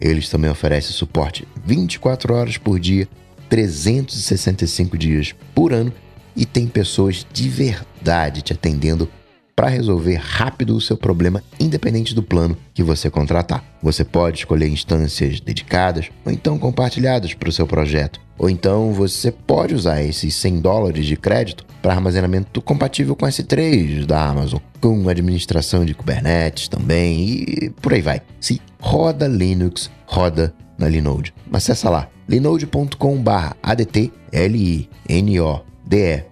Eles 0.00 0.28
também 0.28 0.50
oferecem 0.50 0.92
suporte 0.92 1.46
24 1.64 2.34
horas 2.34 2.56
por 2.56 2.78
dia, 2.78 3.08
365 3.48 4.96
dias 4.96 5.34
por 5.54 5.72
ano 5.72 5.92
e 6.36 6.46
tem 6.46 6.66
pessoas 6.66 7.26
de 7.32 7.48
verdade 7.48 8.42
te 8.42 8.52
atendendo 8.52 9.08
para 9.58 9.66
resolver 9.66 10.14
rápido 10.14 10.76
o 10.76 10.80
seu 10.80 10.96
problema, 10.96 11.42
independente 11.58 12.14
do 12.14 12.22
plano 12.22 12.56
que 12.72 12.80
você 12.80 13.10
contratar. 13.10 13.64
Você 13.82 14.04
pode 14.04 14.38
escolher 14.38 14.68
instâncias 14.68 15.40
dedicadas 15.40 16.10
ou 16.24 16.30
então 16.30 16.56
compartilhadas 16.56 17.34
para 17.34 17.48
o 17.48 17.52
seu 17.52 17.66
projeto. 17.66 18.20
Ou 18.38 18.48
então 18.48 18.92
você 18.92 19.32
pode 19.32 19.74
usar 19.74 20.00
esses 20.00 20.32
100 20.36 20.60
dólares 20.60 21.06
de 21.06 21.16
crédito 21.16 21.66
para 21.82 21.92
armazenamento 21.92 22.62
compatível 22.62 23.16
com 23.16 23.26
S3 23.26 24.06
da 24.06 24.26
Amazon, 24.26 24.60
com 24.80 25.08
administração 25.08 25.84
de 25.84 25.92
Kubernetes 25.92 26.68
também 26.68 27.24
e 27.24 27.70
por 27.82 27.92
aí 27.92 28.00
vai. 28.00 28.22
Se 28.38 28.62
roda 28.78 29.26
Linux, 29.26 29.90
roda 30.06 30.54
na 30.78 30.88
Linode. 30.88 31.34
Acesse 31.52 31.84
lá 31.88 32.08
linode.com/adt, 32.28 34.12
l 34.30 34.56
i 34.56 34.88
n 35.08 35.40
o 35.40 35.60
d 35.84 36.22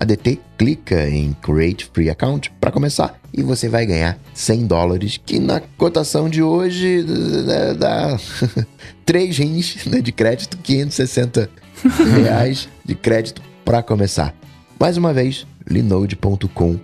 e.com/adt, 0.00 0.40
clica 0.56 1.08
em 1.08 1.32
Create 1.34 1.90
Free 1.92 2.08
Account 2.10 2.50
para 2.60 2.70
começar 2.70 3.18
e 3.32 3.42
você 3.42 3.68
vai 3.68 3.84
ganhar 3.86 4.18
100 4.34 4.66
dólares, 4.66 5.20
que 5.24 5.38
na 5.38 5.60
cotação 5.76 6.28
de 6.28 6.42
hoje 6.42 7.04
eh, 7.48 7.74
dá 7.74 8.18
3 9.04 9.38
rins 9.38 9.86
né, 9.86 10.00
de 10.00 10.10
crédito, 10.12 10.56
560 10.58 11.50
reais 12.22 12.68
de 12.84 12.94
crédito 12.94 13.40
para 13.64 13.82
começar. 13.82 14.34
Mais 14.78 14.96
uma 14.96 15.12
vez, 15.12 15.46
linode.com/adt. 15.68 16.80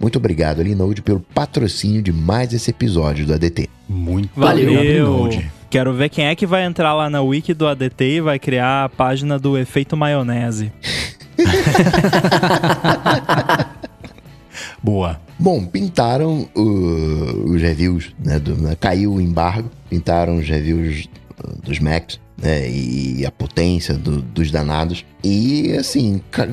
Muito 0.00 0.18
obrigado, 0.18 0.60
Linode, 0.62 1.00
pelo 1.00 1.20
patrocínio 1.20 2.02
de 2.02 2.12
mais 2.12 2.52
esse 2.52 2.70
episódio 2.70 3.24
do 3.24 3.32
ADT. 3.32 3.70
Muito 3.88 4.28
Valeu. 4.36 4.64
obrigado, 4.64 4.84
Linode. 4.84 5.50
Quero 5.70 5.94
ver 5.94 6.08
quem 6.10 6.26
é 6.26 6.34
que 6.36 6.46
vai 6.46 6.64
entrar 6.64 6.92
lá 6.94 7.08
na 7.08 7.22
wiki 7.22 7.54
do 7.54 7.66
ADT 7.66 8.04
e 8.04 8.20
vai 8.20 8.38
criar 8.38 8.84
a 8.84 8.88
página 8.88 9.38
do 9.38 9.56
efeito 9.56 9.96
maionese. 9.96 10.70
Boa. 14.82 15.20
Bom, 15.38 15.64
pintaram 15.66 16.48
uh, 16.54 17.50
os 17.50 17.60
reviews, 17.60 18.14
né? 18.24 18.38
do- 18.38 18.56
né, 18.56 18.76
caiu 18.78 19.14
o 19.14 19.20
embargo, 19.20 19.68
pintaram 19.90 20.36
os 20.36 20.48
reviews 20.48 21.08
uh, 21.42 21.60
dos 21.62 21.78
Macs, 21.80 22.20
né? 22.40 22.68
E 22.70 23.26
a 23.26 23.30
potência 23.32 23.94
do- 23.94 24.22
dos 24.22 24.50
danados. 24.50 25.04
E 25.24 25.72
assim, 25.72 26.20
ca- 26.30 26.46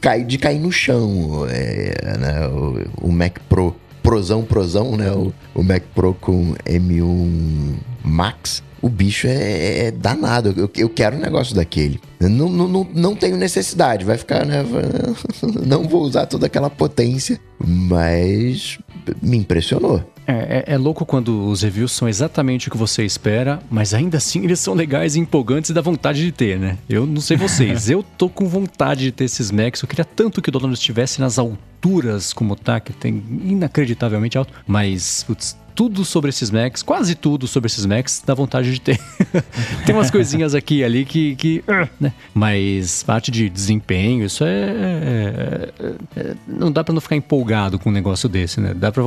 cai 0.00 0.24
de 0.24 0.36
cair 0.38 0.58
no 0.60 0.70
chão. 0.70 1.46
é, 1.48 2.16
né, 2.18 2.46
o, 2.48 3.08
o 3.08 3.12
Mac 3.12 3.38
Pro 3.48 3.74
prosão, 4.02 4.42
prosão, 4.42 4.96
né? 4.96 5.10
O, 5.12 5.32
o 5.54 5.62
Mac 5.62 5.82
Pro 5.94 6.12
com 6.14 6.54
M1 6.66 7.74
Max. 8.04 8.62
O 8.82 8.88
bicho 8.88 9.26
é, 9.26 9.86
é 9.86 9.90
danado. 9.90 10.54
Eu, 10.56 10.70
eu, 10.76 10.88
quero 10.88 11.16
um 11.16 11.20
negócio 11.20 11.54
daquele. 11.54 12.00
Não, 12.18 12.48
não, 12.48 12.86
não, 12.94 13.14
tenho 13.14 13.36
necessidade. 13.36 14.04
Vai 14.04 14.16
ficar, 14.16 14.44
né? 14.46 14.64
Não 15.66 15.88
vou 15.88 16.02
usar 16.02 16.26
toda 16.26 16.46
aquela 16.46 16.70
potência. 16.70 17.38
Mas 17.58 18.78
me 19.22 19.36
impressionou. 19.36 20.02
É, 20.26 20.64
é, 20.68 20.74
é, 20.74 20.78
louco 20.78 21.04
quando 21.04 21.48
os 21.48 21.62
reviews 21.62 21.90
são 21.90 22.08
exatamente 22.08 22.68
o 22.68 22.70
que 22.70 22.76
você 22.76 23.04
espera, 23.04 23.60
mas 23.68 23.92
ainda 23.92 24.18
assim 24.18 24.44
eles 24.44 24.60
são 24.60 24.74
legais 24.74 25.16
e 25.16 25.18
empolgantes 25.20 25.70
e 25.70 25.74
dá 25.74 25.80
vontade 25.80 26.24
de 26.24 26.30
ter, 26.30 26.56
né? 26.56 26.78
Eu 26.88 27.04
não 27.04 27.20
sei 27.20 27.36
vocês, 27.36 27.88
eu 27.90 28.04
tô 28.16 28.28
com 28.28 28.46
vontade 28.46 29.02
de 29.02 29.12
ter 29.12 29.24
esses 29.24 29.50
Macs. 29.50 29.82
Eu 29.82 29.88
queria 29.88 30.04
tanto 30.04 30.40
que 30.40 30.48
o 30.48 30.52
dólar 30.52 30.72
estivesse 30.72 31.20
nas 31.20 31.36
alturas 31.36 32.32
como 32.32 32.54
tá, 32.54 32.78
que 32.78 32.92
tem 32.92 33.22
inacreditavelmente 33.44 34.38
alto, 34.38 34.52
mas, 34.66 35.24
putz, 35.24 35.56
tudo 35.74 36.04
sobre 36.04 36.30
esses 36.30 36.50
Macs, 36.50 36.82
quase 36.82 37.14
tudo 37.14 37.46
sobre 37.46 37.66
esses 37.68 37.86
Macs, 37.86 38.22
dá 38.24 38.34
vontade 38.34 38.72
de 38.72 38.80
ter. 38.80 39.00
Tem 39.86 39.94
umas 39.94 40.10
coisinhas 40.10 40.54
aqui 40.54 40.78
e 40.78 40.84
ali 40.84 41.04
que. 41.04 41.36
que 41.36 41.64
né? 41.98 42.12
Mas 42.34 43.02
parte 43.02 43.30
de 43.30 43.48
desempenho, 43.48 44.24
isso 44.24 44.44
é. 44.44 44.48
é, 44.48 45.72
é, 45.78 45.92
é 46.20 46.34
não 46.46 46.70
dá 46.70 46.84
para 46.84 46.94
não 46.94 47.00
ficar 47.00 47.16
empolgado 47.16 47.78
com 47.78 47.90
um 47.90 47.92
negócio 47.92 48.28
desse, 48.28 48.60
né? 48.60 48.74
Dá 48.74 48.92
pra 48.92 49.02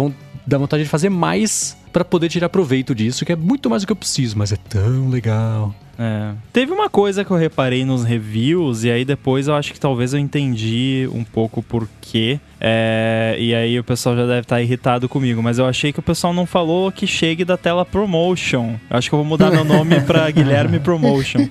dar 0.45 0.57
vontade 0.57 0.83
de 0.83 0.89
fazer 0.89 1.09
mais 1.09 1.77
para 1.93 2.03
poder 2.03 2.27
tirar 2.27 2.49
proveito 2.49 2.95
disso, 2.95 3.23
que 3.23 3.31
é 3.31 3.35
muito 3.35 3.69
mais 3.69 3.83
do 3.83 3.85
que 3.85 3.91
eu 3.91 3.95
preciso, 3.95 4.35
mas 4.37 4.51
é 4.51 4.57
tão 4.57 5.09
legal. 5.09 5.73
É. 5.97 6.31
Teve 6.51 6.71
uma 6.71 6.89
coisa 6.89 7.23
que 7.23 7.29
eu 7.29 7.37
reparei 7.37 7.85
nos 7.85 8.03
reviews, 8.03 8.83
e 8.83 8.91
aí 8.91 9.05
depois 9.05 9.47
eu 9.47 9.55
acho 9.55 9.71
que 9.71 9.79
talvez 9.79 10.13
eu 10.13 10.19
entendi 10.19 11.07
um 11.13 11.23
pouco 11.23 11.61
por 11.61 11.87
quê. 12.01 12.39
É, 12.59 13.35
e 13.37 13.53
aí 13.53 13.77
o 13.77 13.83
pessoal 13.83 14.15
já 14.15 14.25
deve 14.25 14.39
estar 14.39 14.61
irritado 14.61 15.07
comigo, 15.09 15.43
mas 15.43 15.59
eu 15.59 15.65
achei 15.65 15.91
que 15.91 15.99
o 15.99 16.03
pessoal 16.03 16.33
não 16.33 16.45
falou 16.45 16.91
que 16.91 17.05
chegue 17.05 17.43
da 17.45 17.57
tela 17.57 17.85
Promotion. 17.85 18.75
Eu 18.89 18.97
acho 18.97 19.09
que 19.09 19.13
eu 19.13 19.19
vou 19.19 19.25
mudar 19.25 19.51
meu 19.51 19.65
nome 19.65 19.99
para 20.01 20.29
Guilherme 20.31 20.79
Promotion. 20.79 21.41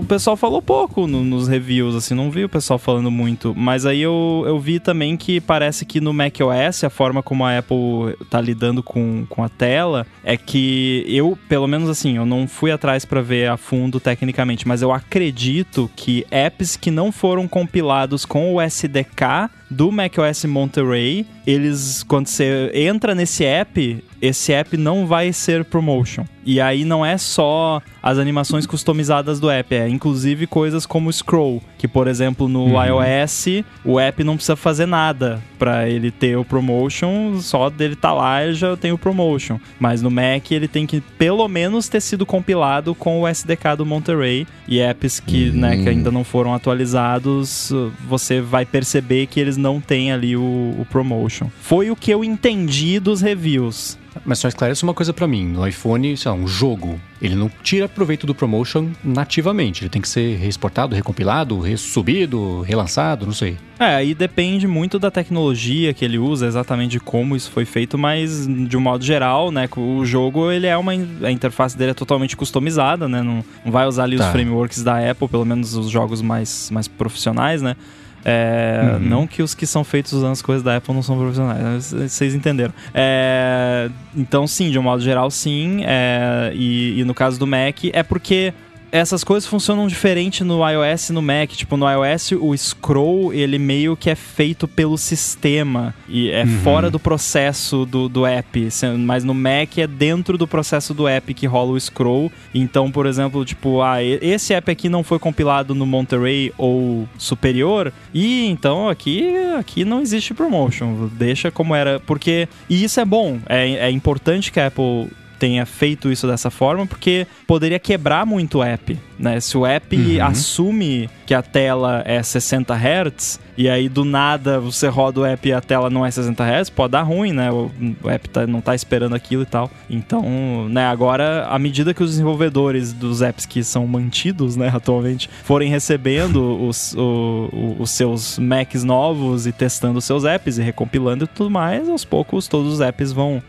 o 0.00 0.04
pessoal 0.04 0.36
falou 0.36 0.60
pouco 0.60 1.06
no, 1.06 1.24
nos 1.24 1.48
reviews, 1.48 1.96
assim, 1.96 2.14
não 2.14 2.30
vi 2.30 2.44
o 2.44 2.48
pessoal 2.48 2.78
falando 2.78 3.10
muito. 3.10 3.54
Mas 3.56 3.86
aí 3.86 4.02
eu, 4.02 4.44
eu 4.46 4.60
vi 4.60 4.78
também 4.78 5.16
que 5.16 5.40
parece 5.40 5.86
que 5.86 6.00
no 6.00 6.11
macOS, 6.12 6.84
a 6.84 6.90
forma 6.90 7.22
como 7.22 7.44
a 7.44 7.58
Apple 7.58 8.16
tá 8.30 8.40
lidando 8.40 8.82
com, 8.82 9.26
com 9.28 9.42
a 9.42 9.48
tela, 9.48 10.06
é 10.24 10.36
que 10.36 11.04
eu, 11.08 11.38
pelo 11.48 11.66
menos 11.66 11.88
assim, 11.88 12.16
eu 12.16 12.26
não 12.26 12.46
fui 12.46 12.70
atrás 12.70 13.04
para 13.04 13.20
ver 13.20 13.48
a 13.48 13.56
fundo 13.56 14.00
tecnicamente, 14.00 14.66
mas 14.66 14.82
eu 14.82 14.92
acredito 14.92 15.90
que 15.96 16.26
apps 16.30 16.76
que 16.76 16.90
não 16.90 17.12
foram 17.12 17.46
compilados 17.48 18.24
com 18.24 18.54
o 18.54 18.60
SDK 18.60 19.50
do 19.72 19.90
macOS 19.90 20.44
Monterey, 20.44 21.26
eles 21.46 22.02
quando 22.02 22.26
você 22.26 22.70
entra 22.74 23.14
nesse 23.14 23.44
app, 23.44 24.04
esse 24.20 24.52
app 24.52 24.76
não 24.76 25.06
vai 25.06 25.32
ser 25.32 25.64
promotion. 25.64 26.24
E 26.44 26.60
aí 26.60 26.84
não 26.84 27.06
é 27.06 27.16
só 27.16 27.80
as 28.02 28.18
animações 28.18 28.66
customizadas 28.66 29.38
do 29.38 29.48
app, 29.48 29.74
é 29.74 29.88
inclusive 29.88 30.46
coisas 30.46 30.84
como 30.84 31.12
scroll, 31.12 31.62
que 31.78 31.86
por 31.86 32.08
exemplo 32.08 32.48
no 32.48 32.64
uhum. 32.64 32.84
iOS 32.84 33.64
o 33.84 33.98
app 33.98 34.24
não 34.24 34.34
precisa 34.34 34.56
fazer 34.56 34.86
nada 34.86 35.40
para 35.56 35.88
ele 35.88 36.10
ter 36.10 36.36
o 36.36 36.44
promotion, 36.44 37.40
só 37.40 37.70
dele 37.70 37.94
tá 37.94 38.12
lá 38.12 38.50
já 38.52 38.76
tem 38.76 38.92
o 38.92 38.98
promotion. 38.98 39.58
Mas 39.78 40.02
no 40.02 40.10
Mac 40.10 40.50
ele 40.50 40.66
tem 40.66 40.84
que 40.84 41.00
pelo 41.00 41.46
menos 41.46 41.88
ter 41.88 42.00
sido 42.00 42.26
compilado 42.26 42.94
com 42.94 43.20
o 43.20 43.28
SDK 43.28 43.76
do 43.76 43.86
Monterey 43.86 44.46
e 44.66 44.80
apps 44.80 45.20
que, 45.20 45.50
uhum. 45.50 45.60
né, 45.60 45.76
que 45.76 45.88
ainda 45.88 46.10
não 46.10 46.24
foram 46.24 46.54
atualizados, 46.54 47.72
você 48.08 48.40
vai 48.40 48.64
perceber 48.64 49.26
que 49.26 49.38
eles 49.38 49.56
não 49.62 49.80
têm 49.80 50.12
ali 50.12 50.36
o, 50.36 50.74
o 50.78 50.86
promotion. 50.90 51.48
Foi 51.60 51.90
o 51.90 51.96
que 51.96 52.10
eu 52.10 52.22
entendi 52.22 53.00
dos 53.00 53.20
reviews. 53.20 53.96
Mas 54.24 54.38
só 54.38 54.48
esclarece 54.48 54.82
uma 54.82 54.94
coisa 54.94 55.12
para 55.12 55.26
mim. 55.26 55.46
No 55.46 55.66
iPhone, 55.66 56.16
sei 56.16 56.30
lá, 56.30 56.36
um 56.36 56.46
jogo, 56.46 57.00
ele 57.20 57.34
não 57.34 57.50
tira 57.62 57.88
proveito 57.88 58.26
do 58.26 58.34
promotion 58.34 58.90
nativamente. 59.02 59.82
Ele 59.82 59.88
tem 59.88 60.02
que 60.02 60.08
ser 60.08 60.36
reexportado, 60.36 60.94
recompilado, 60.94 61.58
resubido, 61.60 62.60
relançado, 62.60 63.24
não 63.24 63.32
sei. 63.32 63.56
É, 63.78 63.96
aí 63.96 64.14
depende 64.14 64.68
muito 64.68 64.98
da 64.98 65.10
tecnologia 65.10 65.92
que 65.92 66.04
ele 66.04 66.18
usa, 66.18 66.46
exatamente 66.46 66.92
de 66.92 67.00
como 67.00 67.34
isso 67.34 67.50
foi 67.50 67.64
feito, 67.64 67.98
mas 67.98 68.46
de 68.46 68.76
um 68.76 68.80
modo 68.80 69.04
geral, 69.04 69.50
né, 69.50 69.68
o 69.76 70.04
jogo 70.04 70.52
ele 70.52 70.66
é 70.66 70.76
uma 70.76 70.92
a 70.92 71.30
interface 71.30 71.76
dele 71.76 71.90
é 71.90 71.94
totalmente 71.94 72.36
customizada, 72.36 73.08
né? 73.08 73.22
Não, 73.22 73.44
não 73.64 73.72
vai 73.72 73.86
usar 73.86 74.04
ali 74.04 74.18
tá. 74.18 74.26
os 74.26 74.30
frameworks 74.30 74.84
da 74.84 75.10
Apple, 75.10 75.26
pelo 75.26 75.44
menos 75.44 75.74
os 75.74 75.88
jogos 75.90 76.22
mais 76.22 76.70
mais 76.70 76.86
profissionais, 76.86 77.60
né? 77.60 77.76
É, 78.24 78.92
uhum. 78.94 78.98
Não 79.00 79.26
que 79.26 79.42
os 79.42 79.54
que 79.54 79.66
são 79.66 79.82
feitos 79.82 80.12
usando 80.12 80.32
as 80.32 80.42
coisas 80.42 80.62
da 80.62 80.76
Apple 80.76 80.94
não 80.94 81.02
são 81.02 81.18
profissionais, 81.18 81.92
vocês 81.92 82.34
entenderam. 82.34 82.72
É, 82.94 83.90
então, 84.16 84.46
sim, 84.46 84.70
de 84.70 84.78
um 84.78 84.82
modo 84.82 85.02
geral, 85.02 85.30
sim. 85.30 85.82
É, 85.84 86.52
e, 86.54 87.00
e 87.00 87.04
no 87.04 87.14
caso 87.14 87.38
do 87.38 87.46
Mac, 87.46 87.84
é 87.92 88.02
porque 88.02 88.52
essas 88.92 89.24
coisas 89.24 89.48
funcionam 89.48 89.86
diferente 89.86 90.44
no 90.44 90.60
iOS 90.68 91.08
e 91.08 91.12
no 91.14 91.22
Mac. 91.22 91.50
Tipo, 91.50 91.78
no 91.78 91.90
iOS 91.90 92.32
o 92.32 92.54
scroll, 92.54 93.32
ele 93.32 93.58
meio 93.58 93.96
que 93.96 94.10
é 94.10 94.14
feito 94.14 94.68
pelo 94.68 94.98
sistema 94.98 95.94
e 96.06 96.30
é 96.30 96.44
uhum. 96.44 96.58
fora 96.58 96.90
do 96.90 97.00
processo 97.00 97.86
do, 97.86 98.06
do 98.06 98.26
app. 98.26 98.68
Mas 98.98 99.24
no 99.24 99.32
Mac 99.32 99.78
é 99.78 99.86
dentro 99.86 100.36
do 100.36 100.46
processo 100.46 100.92
do 100.92 101.08
app 101.08 101.32
que 101.32 101.46
rola 101.46 101.72
o 101.72 101.80
scroll. 101.80 102.30
Então, 102.54 102.90
por 102.90 103.06
exemplo, 103.06 103.42
tipo, 103.46 103.80
ah, 103.80 104.02
esse 104.02 104.52
app 104.52 104.70
aqui 104.70 104.90
não 104.90 105.02
foi 105.02 105.18
compilado 105.18 105.74
no 105.74 105.86
Monterey 105.86 106.52
ou 106.58 107.08
superior 107.16 107.90
e 108.12 108.46
então 108.46 108.90
aqui, 108.90 109.34
aqui 109.58 109.86
não 109.86 110.02
existe 110.02 110.34
promotion. 110.34 111.08
Deixa 111.14 111.50
como 111.50 111.74
era. 111.74 111.98
Porque. 111.98 112.46
E 112.68 112.84
isso 112.84 113.00
é 113.00 113.04
bom. 113.06 113.38
É, 113.48 113.86
é 113.86 113.90
importante 113.90 114.52
que 114.52 114.60
a 114.60 114.66
Apple 114.66 115.08
tenha 115.42 115.66
feito 115.66 116.08
isso 116.08 116.24
dessa 116.28 116.50
forma, 116.50 116.86
porque 116.86 117.26
poderia 117.48 117.80
quebrar 117.80 118.24
muito 118.24 118.58
o 118.58 118.62
app, 118.62 118.96
né? 119.18 119.40
Se 119.40 119.58
o 119.58 119.66
app 119.66 119.96
uhum. 119.96 120.24
assume 120.24 121.10
que 121.26 121.34
a 121.34 121.42
tela 121.42 122.00
é 122.06 122.22
60 122.22 122.72
Hz 122.72 123.40
e 123.58 123.68
aí 123.68 123.88
do 123.88 124.04
nada 124.04 124.60
você 124.60 124.86
roda 124.86 125.18
o 125.18 125.24
app 125.24 125.48
e 125.48 125.52
a 125.52 125.60
tela 125.60 125.90
não 125.90 126.06
é 126.06 126.10
60 126.12 126.44
Hz, 126.44 126.70
pode 126.70 126.92
dar 126.92 127.02
ruim, 127.02 127.32
né? 127.32 127.50
O, 127.50 127.72
o 128.04 128.08
app 128.08 128.28
tá, 128.28 128.46
não 128.46 128.60
tá 128.60 128.72
esperando 128.72 129.16
aquilo 129.16 129.42
e 129.42 129.46
tal. 129.46 129.68
Então, 129.90 130.68
né, 130.68 130.86
agora, 130.86 131.44
à 131.50 131.58
medida 131.58 131.92
que 131.92 132.04
os 132.04 132.10
desenvolvedores 132.10 132.92
dos 132.92 133.20
apps 133.20 133.44
que 133.44 133.64
são 133.64 133.84
mantidos, 133.84 134.54
né, 134.54 134.70
atualmente, 134.72 135.28
forem 135.42 135.68
recebendo 135.68 136.68
os, 136.68 136.94
o, 136.94 137.78
os 137.80 137.90
seus 137.90 138.38
Macs 138.38 138.84
novos 138.84 139.48
e 139.48 139.50
testando 139.50 139.98
os 139.98 140.04
seus 140.04 140.24
apps 140.24 140.58
e 140.58 140.62
recompilando 140.62 141.24
e 141.24 141.26
tudo 141.26 141.50
mais, 141.50 141.88
aos 141.88 142.04
poucos 142.04 142.46
todos 142.46 142.74
os 142.74 142.80
apps 142.80 143.10
vão 143.10 143.42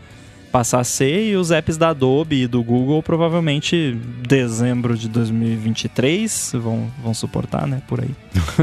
passar 0.54 0.78
a 0.78 0.84
ser 0.84 1.30
e 1.30 1.34
os 1.34 1.50
apps 1.50 1.76
da 1.76 1.88
Adobe 1.88 2.42
e 2.42 2.46
do 2.46 2.62
Google 2.62 3.02
provavelmente 3.02 3.98
dezembro 4.24 4.96
de 4.96 5.08
2023 5.08 6.52
vão, 6.54 6.88
vão 7.02 7.12
suportar, 7.12 7.66
né, 7.66 7.82
por 7.88 8.00
aí. 8.00 8.10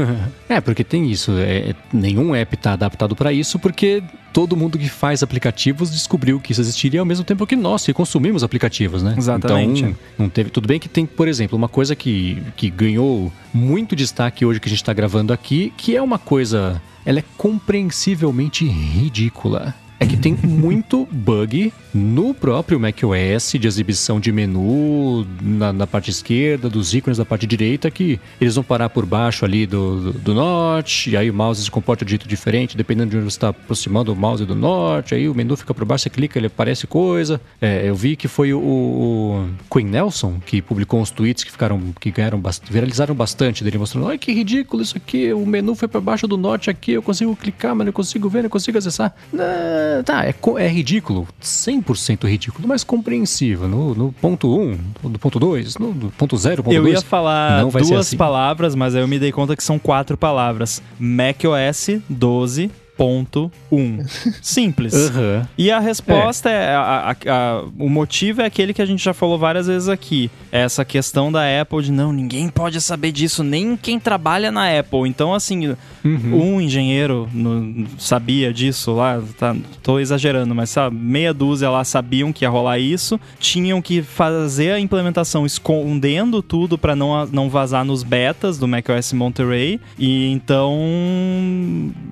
é, 0.48 0.58
porque 0.58 0.82
tem 0.82 1.10
isso, 1.10 1.32
é, 1.36 1.74
nenhum 1.92 2.34
app 2.34 2.54
está 2.54 2.72
adaptado 2.72 3.14
para 3.14 3.30
isso 3.30 3.58
porque 3.58 4.02
todo 4.32 4.56
mundo 4.56 4.78
que 4.78 4.88
faz 4.88 5.22
aplicativos 5.22 5.90
descobriu 5.90 6.40
que 6.40 6.52
isso 6.52 6.62
existiria 6.62 6.98
ao 6.98 7.04
mesmo 7.04 7.26
tempo 7.26 7.46
que 7.46 7.54
nós 7.54 7.84
que 7.84 7.92
consumimos 7.92 8.42
aplicativos, 8.42 9.02
né? 9.02 9.14
Exatamente. 9.18 9.82
Então, 9.82 9.96
não 10.16 10.30
teve 10.30 10.48
tudo 10.48 10.66
bem 10.66 10.80
que 10.80 10.88
tem, 10.88 11.04
por 11.04 11.28
exemplo, 11.28 11.58
uma 11.58 11.68
coisa 11.68 11.94
que, 11.94 12.42
que 12.56 12.70
ganhou 12.70 13.30
muito 13.52 13.94
destaque 13.94 14.46
hoje 14.46 14.58
que 14.58 14.66
a 14.66 14.70
gente 14.70 14.80
está 14.80 14.94
gravando 14.94 15.30
aqui, 15.30 15.70
que 15.76 15.94
é 15.94 16.00
uma 16.00 16.18
coisa 16.18 16.80
ela 17.04 17.18
é 17.18 17.24
compreensivelmente 17.36 18.64
ridícula 18.64 19.74
é 20.02 20.06
que 20.06 20.16
tem 20.16 20.36
muito 20.42 21.08
bug 21.12 21.72
no 21.94 22.34
próprio 22.34 22.80
macOS 22.80 23.52
de 23.52 23.68
exibição 23.68 24.18
de 24.18 24.32
menu 24.32 25.24
na, 25.40 25.72
na, 25.72 25.86
parte 25.86 26.10
esquerda, 26.10 26.68
dos 26.68 26.92
ícones 26.92 27.18
da 27.18 27.24
parte 27.24 27.46
direita, 27.46 27.88
que 27.88 28.18
eles 28.40 28.56
vão 28.56 28.64
parar 28.64 28.88
por 28.88 29.06
baixo 29.06 29.44
ali 29.44 29.64
do, 29.64 30.12
do, 30.12 30.12
do 30.18 30.34
norte, 30.34 31.10
e 31.10 31.16
aí 31.16 31.30
o 31.30 31.34
mouse 31.34 31.62
se 31.62 31.70
comporta 31.70 32.04
de 32.04 32.10
jeito 32.10 32.26
diferente, 32.26 32.76
dependendo 32.76 33.10
de 33.10 33.16
onde 33.16 33.26
você 33.26 33.36
está 33.36 33.50
aproximando 33.50 34.12
o 34.12 34.16
mouse 34.16 34.44
do 34.44 34.56
norte, 34.56 35.14
aí 35.14 35.28
o 35.28 35.34
menu 35.34 35.56
fica 35.56 35.72
por 35.72 35.84
baixo, 35.84 36.02
você 36.04 36.10
clica, 36.10 36.36
ele 36.36 36.48
aparece 36.48 36.84
coisa. 36.86 37.40
É, 37.60 37.88
eu 37.88 37.94
vi 37.94 38.16
que 38.16 38.26
foi 38.26 38.52
o, 38.52 38.58
o 38.58 39.48
Queen 39.70 39.86
Nelson 39.86 40.40
que 40.44 40.60
publicou 40.60 41.00
uns 41.00 41.10
tweets 41.10 41.44
que 41.44 41.52
ficaram, 41.52 41.80
que 42.00 42.10
ganharam, 42.10 42.42
viralizaram 42.68 43.14
bastante 43.14 43.62
dele, 43.62 43.78
mostrando, 43.78 44.08
ai 44.08 44.18
que 44.18 44.32
ridículo 44.32 44.82
isso 44.82 44.96
aqui, 44.96 45.32
o 45.32 45.46
menu 45.46 45.76
foi 45.76 45.86
para 45.86 46.00
baixo 46.00 46.26
do 46.26 46.36
norte 46.36 46.70
aqui, 46.70 46.92
eu 46.92 47.02
consigo 47.02 47.36
clicar, 47.36 47.76
mas 47.76 47.84
não 47.84 47.92
consigo 47.92 48.28
ver, 48.28 48.42
não 48.42 48.50
consigo 48.50 48.78
acessar. 48.78 49.14
Não 49.32 49.91
tá, 50.04 50.24
é, 50.24 50.34
é 50.58 50.68
ridículo, 50.68 51.26
100% 51.42 52.28
ridículo, 52.28 52.66
mas 52.68 52.84
compreensível. 52.84 53.68
No, 53.68 53.94
no 53.94 54.12
ponto 54.12 54.48
1, 54.56 54.60
um, 54.60 54.78
no 55.08 55.18
ponto 55.18 55.38
2, 55.38 55.78
no, 55.78 55.92
no 55.92 56.10
ponto 56.10 56.36
0, 56.36 56.62
ponto 56.62 56.74
Eu 56.74 56.82
dois, 56.82 56.94
ia 56.94 57.02
falar 57.02 57.64
duas 57.64 57.92
assim. 57.92 58.16
palavras, 58.16 58.74
mas 58.74 58.94
aí 58.94 59.02
eu 59.02 59.08
me 59.08 59.18
dei 59.18 59.32
conta 59.32 59.56
que 59.56 59.62
são 59.62 59.78
quatro 59.78 60.16
palavras. 60.16 60.82
macOS 60.98 62.00
12 62.08 62.70
12.1. 63.02 64.06
Simples. 64.40 64.94
Aham. 64.94 65.48
E 65.58 65.70
a 65.70 65.78
resposta 65.80 66.48
é. 66.50 66.74
a- 66.74 67.10
a- 67.26 67.32
a- 67.32 67.64
o 67.78 67.88
motivo 67.88 68.42
é 68.42 68.46
aquele 68.46 68.72
que 68.72 68.80
a 68.82 68.86
gente 68.86 69.02
já 69.02 69.12
falou 69.12 69.38
várias 69.38 69.66
vezes 69.66 69.88
aqui. 69.88 70.30
É 70.50 70.62
Essa 70.62 70.84
questão 70.84 71.32
da 71.32 71.42
Apple 71.60 71.82
de 71.82 71.90
não, 71.92 72.12
ninguém 72.12 72.48
pode 72.48 72.80
saber 72.80 73.10
disso, 73.10 73.42
nem 73.42 73.76
quem 73.76 73.98
trabalha 73.98 74.52
na 74.52 74.78
Apple. 74.78 75.08
Então, 75.08 75.34
assim, 75.34 75.74
um 76.04 76.60
engenheiro 76.60 77.28
no- 77.32 77.86
sabia 77.98 78.52
disso 78.52 78.92
lá, 78.92 79.20
tá, 79.38 79.56
tô 79.82 79.98
exagerando, 79.98 80.54
mas 80.54 80.70
sabe, 80.70 80.94
meia 80.96 81.34
dúzia 81.34 81.68
lá 81.68 81.82
sabiam 81.84 82.32
que 82.32 82.44
ia 82.44 82.48
rolar 82.48 82.78
isso, 82.78 83.18
tinham 83.40 83.82
que 83.82 84.02
fazer 84.02 84.72
a 84.72 84.80
implementação 84.80 85.44
escondendo 85.44 86.42
tudo 86.42 86.78
para 86.78 86.94
não, 86.94 87.26
não 87.26 87.48
vazar 87.50 87.84
nos 87.84 88.02
betas 88.04 88.56
do 88.58 88.68
macOS 88.68 89.12
Monterey. 89.12 89.80
E 89.98 90.28
então 90.32 90.78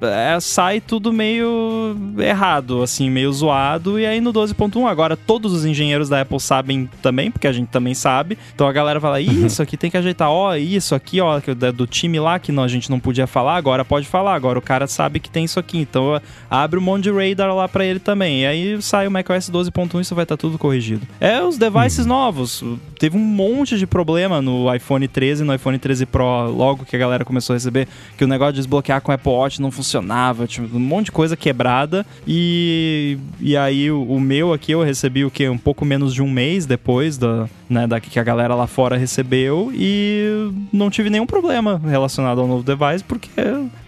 é, 0.03 0.39
sai 0.41 0.80
tudo 0.81 1.13
meio 1.13 1.97
errado, 2.19 2.83
assim, 2.83 3.11
meio 3.11 3.33
zoado. 3.33 3.99
E 3.99 4.07
aí 4.07 4.21
no 4.21 4.33
12.1, 4.33 4.87
agora 4.87 5.17
todos 5.17 5.53
os 5.53 5.65
engenheiros 5.65 6.09
da 6.09 6.21
Apple 6.21 6.41
sabem 6.41 6.89
também, 7.03 7.31
porque 7.31 7.47
a 7.47 7.53
gente 7.53 7.69
também 7.69 7.95
sabe. 7.95 8.39
Então 8.55 8.67
a 8.67 8.73
galera 8.73 9.01
fala: 9.01 9.21
"Ih, 9.21 9.47
isso 9.47 9.63
aqui 9.63 9.77
tem 9.77 9.91
que 9.91 9.97
ajeitar, 9.97 10.31
ó, 10.31 10.55
isso 10.57 10.95
aqui, 10.95 11.21
ó, 11.21 11.41
que 11.41 11.51
é 11.51 11.73
do 11.73 11.87
time 11.87 12.19
lá 12.19 12.39
que 12.39 12.53
não, 12.53 12.63
a 12.63 12.69
gente 12.69 12.91
não 12.91 13.01
podia 13.01 13.27
falar, 13.27 13.57
agora 13.57 13.85
pode 13.85 14.07
falar, 14.07 14.35
agora 14.35 14.59
o 14.59 14.63
cara 14.63 14.87
sabe 14.87 15.21
que 15.21 15.31
tem 15.31 15.45
isso 15.45 15.59
aqui. 15.59 15.79
Então 15.79 16.05
ó, 16.05 16.21
abre 16.51 16.79
um 16.79 16.83
monte 16.83 17.05
de 17.05 17.11
radar 17.11 17.55
lá 17.55 17.69
pra 17.69 17.85
ele 17.85 17.99
também. 17.99 18.43
E 18.43 18.47
aí 18.47 18.83
sai 18.83 19.07
o 19.07 19.11
macOS 19.11 19.51
12.1 19.51 19.99
e 19.99 20.01
isso 20.03 20.15
vai 20.15 20.25
estar 20.25 20.37
tudo 20.37 20.59
corrigido. 20.59 21.07
É 21.21 21.43
os 21.43 21.59
devices 21.59 22.07
novos. 22.07 22.63
Teve 22.99 23.17
um 23.17 23.21
monte 23.21 23.79
de 23.79 23.87
problema 23.87 24.43
no 24.43 24.73
iPhone 24.75 25.07
13 25.07 25.43
e 25.43 25.47
no 25.47 25.55
iPhone 25.55 25.79
13 25.79 26.07
Pro, 26.07 26.51
logo 26.51 26.85
que 26.85 26.95
a 26.97 26.99
galera 26.99 27.25
começou 27.25 27.55
a 27.55 27.57
receber, 27.57 27.89
que 28.17 28.25
o 28.25 28.29
negócio 28.29 28.55
de 28.55 28.59
desbloquear 28.59 29.01
com 29.01 29.11
o 29.11 29.15
Apple 29.15 29.33
Watch 29.33 29.61
não 29.61 29.71
funcionava, 29.71 30.47
tinha 30.69 30.77
um 30.77 30.81
monte 30.81 31.07
de 31.07 31.13
coisa 31.13 31.37
quebrada. 31.37 32.05
E, 32.27 33.19
e 33.41 33.57
aí 33.57 33.91
o, 33.91 34.03
o 34.03 34.21
meu 34.21 34.53
aqui 34.53 34.73
eu 34.73 34.83
recebi 34.83 35.25
o 35.25 35.31
que? 35.31 35.49
Um 35.49 35.59
pouco 35.59 35.85
menos 35.85 36.15
de 36.15 36.23
um 36.23 36.31
mês 36.31 36.67
depois 36.67 37.17
da, 37.17 37.49
né, 37.69 37.87
da 37.87 38.01
que 38.01 38.19
a 38.19 38.25
galera 38.25 38.55
lá 38.55 38.67
fora 38.67 38.97
recebeu 38.97 39.71
e 39.75 40.51
não 40.73 40.91
tive 40.91 41.11
nenhum 41.11 41.27
problema 41.27 41.81
relacionado 41.85 42.41
ao 42.41 42.47
novo 42.47 42.63
device, 42.63 43.05
porque 43.05 43.31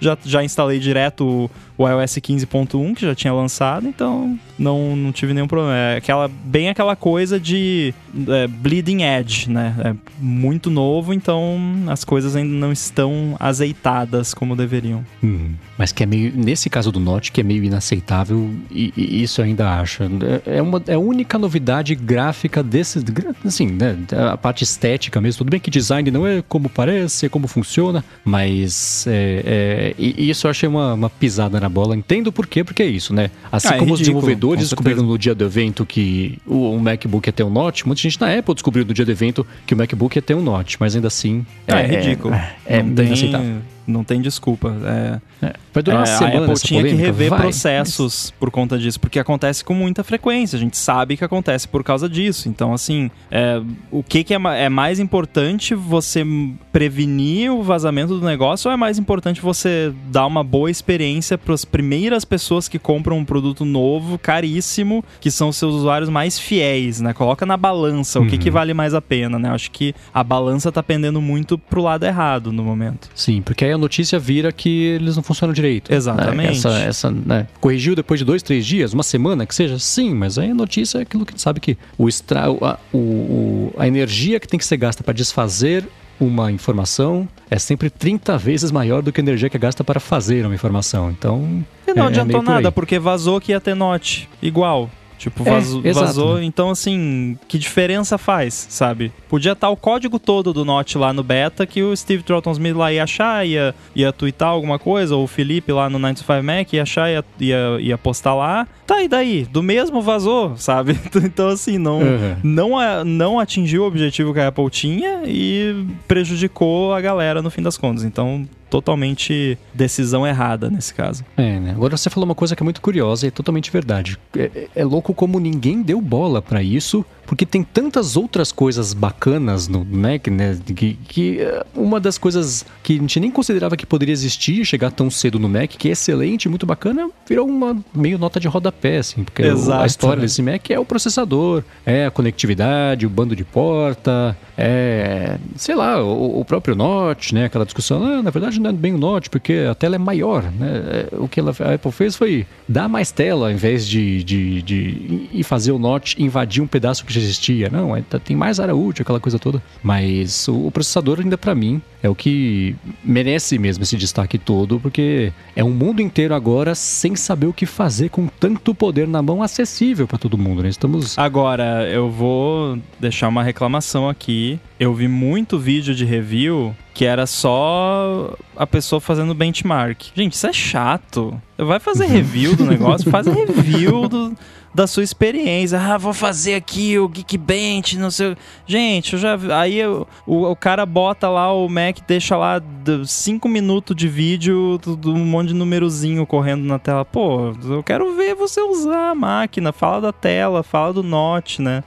já, 0.00 0.16
já 0.24 0.44
instalei 0.44 0.78
direto 0.78 1.24
o, 1.24 1.50
o 1.76 1.88
iOS 1.88 2.14
15.1 2.14 2.94
que 2.94 3.02
já 3.02 3.14
tinha 3.14 3.32
lançado, 3.32 3.86
então 3.88 4.38
não, 4.58 4.94
não 4.96 5.12
tive 5.12 5.32
nenhum 5.34 5.48
problema. 5.48 5.74
É 5.74 5.96
aquela, 5.96 6.28
bem 6.28 6.68
aquela 6.68 6.94
coisa 6.94 7.38
de 7.38 7.94
é, 8.28 8.46
bleeding 8.46 9.02
edge, 9.02 9.50
né? 9.50 9.74
É 9.84 9.94
muito 10.18 10.70
novo, 10.70 11.12
então 11.12 11.58
as 11.88 12.04
coisas 12.04 12.36
ainda 12.36 12.54
não 12.54 12.72
estão 12.72 13.36
azeitadas 13.40 14.34
como 14.34 14.54
deveriam. 14.54 15.04
Hum, 15.22 15.52
mas 15.76 15.92
que 15.92 16.02
é 16.02 16.06
meio. 16.06 16.32
Nesse 16.34 16.70
caso 16.70 16.92
do 16.92 17.00
Note, 17.00 17.32
que 17.32 17.40
é 17.40 17.44
meio 17.44 17.64
inaceitável, 17.64 18.50
e, 18.70 18.92
e 18.96 19.22
isso 19.22 19.40
eu 19.40 19.44
ainda 19.44 19.68
acho. 19.80 20.02
É, 20.02 20.58
é 20.58 20.62
uma, 20.62 20.82
é 20.86 20.94
a 20.94 20.98
única 20.98 21.38
novidade 21.38 21.94
gráfica 21.94 22.62
desse. 22.62 23.02
Assim, 23.44 23.66
né? 23.66 23.96
A 24.32 24.36
parte 24.36 24.64
estética 24.64 25.20
mesmo. 25.20 25.38
Tudo 25.38 25.50
bem 25.50 25.60
que 25.60 25.70
design 25.70 26.10
não 26.10 26.26
é 26.26 26.42
como 26.48 26.68
parece, 26.68 27.26
é 27.26 27.28
como 27.28 27.48
funciona, 27.48 28.04
mas. 28.24 29.06
É, 29.08 29.94
é, 29.98 30.02
isso 30.02 30.46
eu 30.46 30.50
achei 30.50 30.68
uma, 30.68 30.94
uma 30.94 31.10
pisada 31.10 31.58
na 31.62 31.68
bola. 31.68 31.96
Entendo 31.96 32.32
por 32.32 32.46
quê, 32.46 32.62
porque 32.62 32.82
é 32.82 32.86
isso, 32.86 33.14
né? 33.14 33.30
Assim 33.50 33.68
Ah, 33.68 33.76
é 33.76 33.78
como 33.78 33.94
os 33.94 34.00
ridículo, 34.00 34.20
desenvolvedores 34.20 34.64
com 34.64 34.68
descobriram 34.68 35.02
no 35.02 35.18
dia 35.18 35.34
do 35.34 35.44
evento 35.44 35.86
que 35.86 36.38
o, 36.46 36.78
MacBook 36.78 37.28
ia 37.28 37.32
ter 37.32 37.42
um 37.42 37.50
Note, 37.50 37.86
muita 37.86 38.02
gente 38.02 38.20
na 38.20 38.36
Apple 38.36 38.54
descobriu 38.54 38.84
no 38.84 38.92
dia 38.92 39.04
do 39.04 39.10
evento 39.10 39.46
que 39.66 39.74
o 39.74 39.76
MacBook 39.76 40.16
ia 40.16 40.22
ter 40.22 40.34
um 40.34 40.42
Note, 40.42 40.76
mas 40.78 40.94
ainda 40.94 41.08
assim. 41.08 41.46
É, 41.66 41.82
ridículo. 41.82 42.34
É, 42.34 42.54
é 42.66 42.82
não, 42.82 42.94
tem, 42.94 43.06
inaceitável. 43.06 43.56
não 43.86 44.04
tem 44.04 44.20
desculpa. 44.20 44.76
É, 44.84 45.20
É. 45.42 45.54
Vai 45.74 45.82
durar 45.82 45.98
uma 46.00 46.04
É, 46.04 46.06
semana 46.06 46.40
a 46.40 46.44
Apple 46.44 46.54
tinha 46.60 46.80
que 46.82 46.88
polêmica? 46.90 47.06
rever 47.06 47.30
Vai. 47.30 47.40
processos 47.40 48.32
por 48.38 48.50
conta 48.50 48.78
disso, 48.78 49.00
porque 49.00 49.18
acontece 49.18 49.64
com 49.64 49.74
muita 49.74 50.04
frequência. 50.04 50.56
A 50.56 50.60
gente 50.60 50.76
sabe 50.76 51.16
que 51.16 51.24
acontece 51.24 51.66
por 51.66 51.82
causa 51.82 52.08
disso. 52.08 52.48
Então, 52.48 52.72
assim, 52.72 53.10
é, 53.30 53.60
o 53.90 54.02
que, 54.02 54.22
que 54.22 54.32
é, 54.34 54.38
é 54.56 54.68
mais 54.68 55.00
importante 55.00 55.74
você 55.74 56.24
prevenir 56.72 57.52
o 57.52 57.62
vazamento 57.62 58.18
do 58.18 58.24
negócio 58.26 58.68
ou 58.68 58.72
é 58.74 58.76
mais 58.76 58.98
importante 58.98 59.40
você 59.40 59.92
dar 60.10 60.26
uma 60.26 60.42
boa 60.44 60.70
experiência 60.70 61.36
para 61.36 61.52
as 61.54 61.64
primeiras 61.64 62.24
pessoas 62.24 62.68
que 62.68 62.78
compram 62.78 63.18
um 63.18 63.24
produto 63.24 63.64
novo, 63.64 64.18
caríssimo, 64.18 65.04
que 65.20 65.30
são 65.30 65.48
os 65.48 65.56
seus 65.56 65.74
usuários 65.74 66.08
mais 66.08 66.38
fiéis, 66.38 67.00
né? 67.00 67.12
Coloca 67.12 67.44
na 67.44 67.56
balança 67.56 68.20
o 68.20 68.26
que, 68.26 68.32
Uhum. 68.36 68.38
que 68.38 68.50
vale 68.50 68.72
mais 68.74 68.94
a 68.94 69.00
pena, 69.02 69.38
né? 69.38 69.50
Acho 69.50 69.70
que 69.70 69.94
a 70.14 70.22
balança 70.24 70.70
tá 70.72 70.82
pendendo 70.82 71.20
muito 71.20 71.58
pro 71.58 71.82
lado 71.82 72.04
errado 72.04 72.52
no 72.52 72.62
momento. 72.62 73.08
Sim, 73.14 73.42
porque 73.42 73.64
aí 73.64 73.72
a 73.72 73.78
notícia 73.78 74.18
vira 74.18 74.50
que 74.52 74.68
eles 74.84 75.16
não 75.16 75.22
funcionam 75.34 75.52
direito. 75.54 75.92
Exatamente. 75.92 76.48
É, 76.48 76.52
essa, 76.52 76.78
essa, 76.78 77.10
né, 77.10 77.46
corrigiu 77.60 77.94
depois 77.94 78.18
de 78.20 78.24
dois, 78.24 78.42
três 78.42 78.64
dias, 78.66 78.92
uma 78.92 79.02
semana 79.02 79.44
que 79.46 79.54
seja? 79.54 79.78
Sim, 79.78 80.14
mas 80.14 80.38
aí 80.38 80.50
a 80.50 80.54
notícia 80.54 80.98
é 80.98 81.02
aquilo 81.02 81.24
que 81.24 81.30
a 81.30 81.34
gente 81.34 81.42
sabe 81.42 81.60
que 81.60 81.76
o 81.98 82.08
extra, 82.08 82.44
a, 82.46 82.78
o, 82.92 82.98
o- 82.98 83.74
a 83.78 83.86
energia 83.86 84.38
que 84.38 84.46
tem 84.48 84.58
que 84.58 84.64
ser 84.66 84.76
gasta 84.76 85.02
para 85.02 85.12
desfazer 85.14 85.84
uma 86.20 86.52
informação 86.52 87.28
é 87.50 87.58
sempre 87.58 87.90
30 87.90 88.38
vezes 88.38 88.70
maior 88.70 89.02
do 89.02 89.10
que 89.12 89.20
a 89.20 89.22
energia 89.24 89.50
que 89.50 89.56
é 89.56 89.60
gasta 89.60 89.82
para 89.82 89.98
fazer 89.98 90.44
uma 90.46 90.54
informação. 90.54 91.10
Então. 91.10 91.64
E 91.86 91.92
não 91.94 92.04
é- 92.04 92.06
é 92.06 92.08
adiantou 92.10 92.40
aí. 92.40 92.46
nada, 92.46 92.70
porque 92.70 92.98
vazou 92.98 93.40
que 93.40 93.50
ia 93.52 93.60
ter 93.60 93.74
note. 93.74 94.28
Igual. 94.40 94.88
Tipo, 95.22 95.46
É, 95.46 95.52
vazou, 95.52 95.80
exato, 95.84 96.06
vazou. 96.06 96.42
Então, 96.42 96.68
assim, 96.70 97.38
que 97.46 97.56
diferença 97.56 98.18
faz, 98.18 98.66
sabe? 98.68 99.12
Podia 99.28 99.52
estar 99.52 99.68
o 99.70 99.76
código 99.76 100.18
todo 100.18 100.52
do 100.52 100.64
Note 100.64 100.98
lá 100.98 101.12
no 101.12 101.22
beta 101.22 101.64
que 101.64 101.80
o 101.80 101.96
Steve 101.96 102.24
Trotton 102.24 102.50
Smith 102.50 102.74
lá 102.74 102.92
ia 102.92 103.04
achar, 103.04 103.46
ia, 103.46 103.72
ia 103.94 104.12
twittar 104.12 104.48
alguma 104.48 104.80
coisa, 104.80 105.14
ou 105.14 105.22
o 105.22 105.26
Felipe 105.28 105.70
lá 105.72 105.88
no 105.88 105.98
95 105.98 106.42
Mac 106.42 106.72
ia 106.72 106.82
achar, 106.82 107.08
ia, 107.08 107.24
ia, 107.38 107.56
ia 107.80 107.96
postar 107.96 108.34
lá. 108.34 108.66
Tá, 108.84 109.00
e 109.00 109.06
daí? 109.06 109.46
Do 109.48 109.62
mesmo 109.62 110.02
vazou, 110.02 110.54
sabe? 110.58 110.98
Então, 111.24 111.48
assim, 111.48 111.78
não, 111.78 112.00
Uhum. 112.00 112.36
não, 112.42 113.04
não 113.04 113.38
atingiu 113.38 113.84
o 113.84 113.86
objetivo 113.86 114.34
que 114.34 114.40
a 114.40 114.48
Apple 114.48 114.68
tinha 114.70 115.22
e 115.24 115.86
prejudicou 116.08 116.92
a 116.92 117.00
galera 117.00 117.40
no 117.40 117.48
fim 117.50 117.62
das 117.62 117.78
contas. 117.78 118.02
Então, 118.04 118.44
totalmente 118.72 119.58
decisão 119.74 120.26
errada 120.26 120.70
nesse 120.70 120.94
caso. 120.94 121.22
É, 121.36 121.60
né? 121.60 121.72
Agora 121.72 121.94
você 121.94 122.08
falou 122.08 122.24
uma 122.26 122.34
coisa 122.34 122.56
que 122.56 122.62
é 122.62 122.64
muito 122.64 122.80
curiosa 122.80 123.26
e 123.26 123.28
é 123.28 123.30
totalmente 123.30 123.70
verdade. 123.70 124.18
É, 124.34 124.50
é- 124.54 124.68
é 124.76 124.84
louco 124.84 125.12
como 125.12 125.38
ninguém 125.38 125.82
deu 125.82 126.00
bola 126.00 126.40
pra 126.40 126.62
isso, 126.62 127.04
porque 127.26 127.46
tem 127.46 127.62
tantas 127.62 128.16
outras 128.16 128.52
coisas 128.52 128.92
bacanas 128.94 129.68
no 129.68 129.84
Mac, 129.84 130.28
né? 130.28 130.58
Que, 130.74 130.94
que 130.94 131.40
é, 131.40 131.64
uma 131.74 131.98
das 132.00 132.18
coisas 132.18 132.64
que 132.82 132.94
a 132.96 133.00
gente 133.00 133.18
nem 133.20 133.30
considerava 133.30 133.76
que 133.76 133.86
poderia 133.86 134.12
existir, 134.12 134.64
chegar 134.64 134.90
tão 134.90 135.10
cedo 135.10 135.38
no 135.38 135.48
Mac, 135.48 135.70
que 135.70 135.88
é 135.88 135.92
excelente, 135.92 136.48
muito 136.48 136.66
bacana, 136.66 137.08
virou 137.28 137.46
uma 137.48 137.76
meio 137.94 138.18
nota 138.18 138.38
de 138.38 138.48
rodapé, 138.48 138.98
assim. 138.98 139.24
Porque 139.24 139.42
o- 139.42 139.46
Exato, 139.52 139.82
a 139.82 139.86
história 139.86 140.16
né? 140.16 140.22
desse 140.22 140.42
Mac 140.42 140.70
é 140.70 140.78
o 140.78 140.84
processador, 140.84 141.62
é 141.86 142.06
a 142.06 142.10
conectividade, 142.10 143.06
o 143.06 143.10
bando 143.10 143.34
de 143.36 143.44
porta, 143.44 144.36
é, 144.56 145.38
sei 145.56 145.74
lá, 145.74 146.02
o, 146.02 146.40
o 146.40 146.44
próprio 146.44 146.74
Note, 146.74 147.34
né? 147.34 147.46
Aquela 147.46 147.64
discussão, 147.64 148.02
ah, 148.04 148.22
na 148.22 148.30
verdade 148.30 148.60
não 148.60 148.70
é 148.70 148.72
bem 148.72 148.94
o 148.94 148.98
Note, 148.98 149.30
porque 149.30 149.66
a 149.70 149.74
tela 149.74 149.94
é 149.94 149.98
maior, 149.98 150.42
né? 150.44 151.08
É, 151.12 151.16
O 151.16 151.28
que 151.28 151.40
ela- 151.40 151.54
a 151.60 151.74
Apple 151.74 151.92
fez 151.92 152.16
foi 152.16 152.46
dar 152.68 152.88
mais 152.88 153.10
tela, 153.12 153.46
ao 153.46 153.52
invés 153.52 153.86
de, 153.86 154.22
de, 154.24 154.62
de 154.62 155.28
ir 155.32 155.42
fazer 155.44 155.72
o 155.72 155.78
Note 155.78 156.20
invadir 156.22 156.62
um 156.62 156.66
pedaço 156.66 157.04
que 157.04 157.11
já 157.12 157.20
existia. 157.20 157.68
Não, 157.70 157.96
é, 157.96 158.02
tem 158.24 158.36
mais 158.36 158.58
área 158.58 158.74
útil, 158.74 159.02
aquela 159.02 159.20
coisa 159.20 159.38
toda. 159.38 159.62
Mas 159.82 160.48
o, 160.48 160.66
o 160.66 160.70
processador 160.70 161.20
ainda 161.20 161.38
pra 161.38 161.54
mim 161.54 161.80
é 162.02 162.08
o 162.08 162.14
que 162.14 162.74
merece 163.04 163.58
mesmo 163.58 163.82
esse 163.84 163.96
destaque 163.96 164.38
todo, 164.38 164.80
porque 164.80 165.32
é 165.54 165.62
um 165.62 165.70
mundo 165.70 166.02
inteiro 166.02 166.34
agora 166.34 166.74
sem 166.74 167.14
saber 167.14 167.46
o 167.46 167.52
que 167.52 167.66
fazer 167.66 168.08
com 168.08 168.26
tanto 168.26 168.74
poder 168.74 169.06
na 169.06 169.22
mão 169.22 169.42
acessível 169.42 170.06
pra 170.08 170.18
todo 170.18 170.36
mundo, 170.36 170.62
né? 170.62 170.68
Estamos 170.68 171.16
Agora, 171.16 171.88
eu 171.88 172.10
vou 172.10 172.78
deixar 172.98 173.28
uma 173.28 173.42
reclamação 173.42 174.08
aqui. 174.08 174.58
Eu 174.80 174.92
vi 174.94 175.06
muito 175.06 175.58
vídeo 175.58 175.94
de 175.94 176.04
review 176.04 176.74
que 176.94 177.04
era 177.04 177.26
só 177.26 178.34
a 178.56 178.66
pessoa 178.66 179.00
fazendo 179.00 179.34
benchmark. 179.34 180.08
Gente, 180.14 180.34
isso 180.34 180.46
é 180.46 180.52
chato. 180.52 181.40
Vai 181.56 181.78
fazer 181.78 182.06
review 182.06 182.54
do 182.54 182.64
negócio? 182.64 183.10
Faz 183.10 183.26
review 183.26 184.08
do, 184.08 184.36
da 184.74 184.86
sua 184.86 185.02
experiência. 185.02 185.78
Ah, 185.78 185.98
vou 185.98 186.14
fazer 186.14 186.54
aqui 186.54 186.98
o 186.98 187.06
Geekbench, 187.08 187.98
não 187.98 188.10
sei. 188.10 188.32
o- 188.32 188.36
Gente, 188.66 189.12
eu 189.14 189.18
já 189.18 189.36
vi- 189.36 189.52
aí 189.52 189.76
eu- 189.78 190.06
o, 190.26 190.50
o 190.50 190.56
cara 190.56 190.86
bota 190.86 191.28
lá 191.28 191.52
o 191.52 191.68
Mac, 191.68 191.98
deixa 192.06 192.36
lá 192.36 192.60
5 193.04 193.48
minutos 193.48 193.94
de 193.94 194.08
vídeo 194.08 194.78
do, 194.82 194.96
do 194.96 195.12
um 195.14 195.24
monte 195.26 195.48
de 195.48 195.54
numerozinho 195.54 196.24
correndo 196.26 196.64
na 196.64 196.78
tela. 196.78 197.04
Pô, 197.04 197.52
eu 197.64 197.82
quero 197.82 198.14
ver 198.16 198.34
você 198.34 198.60
usar 198.62 199.10
a 199.10 199.14
máquina. 199.14 199.72
Fala 199.72 200.00
da 200.00 200.12
tela, 200.12 200.62
fala 200.62 200.92
do 200.94 201.02
Note, 201.02 201.60
né? 201.60 201.84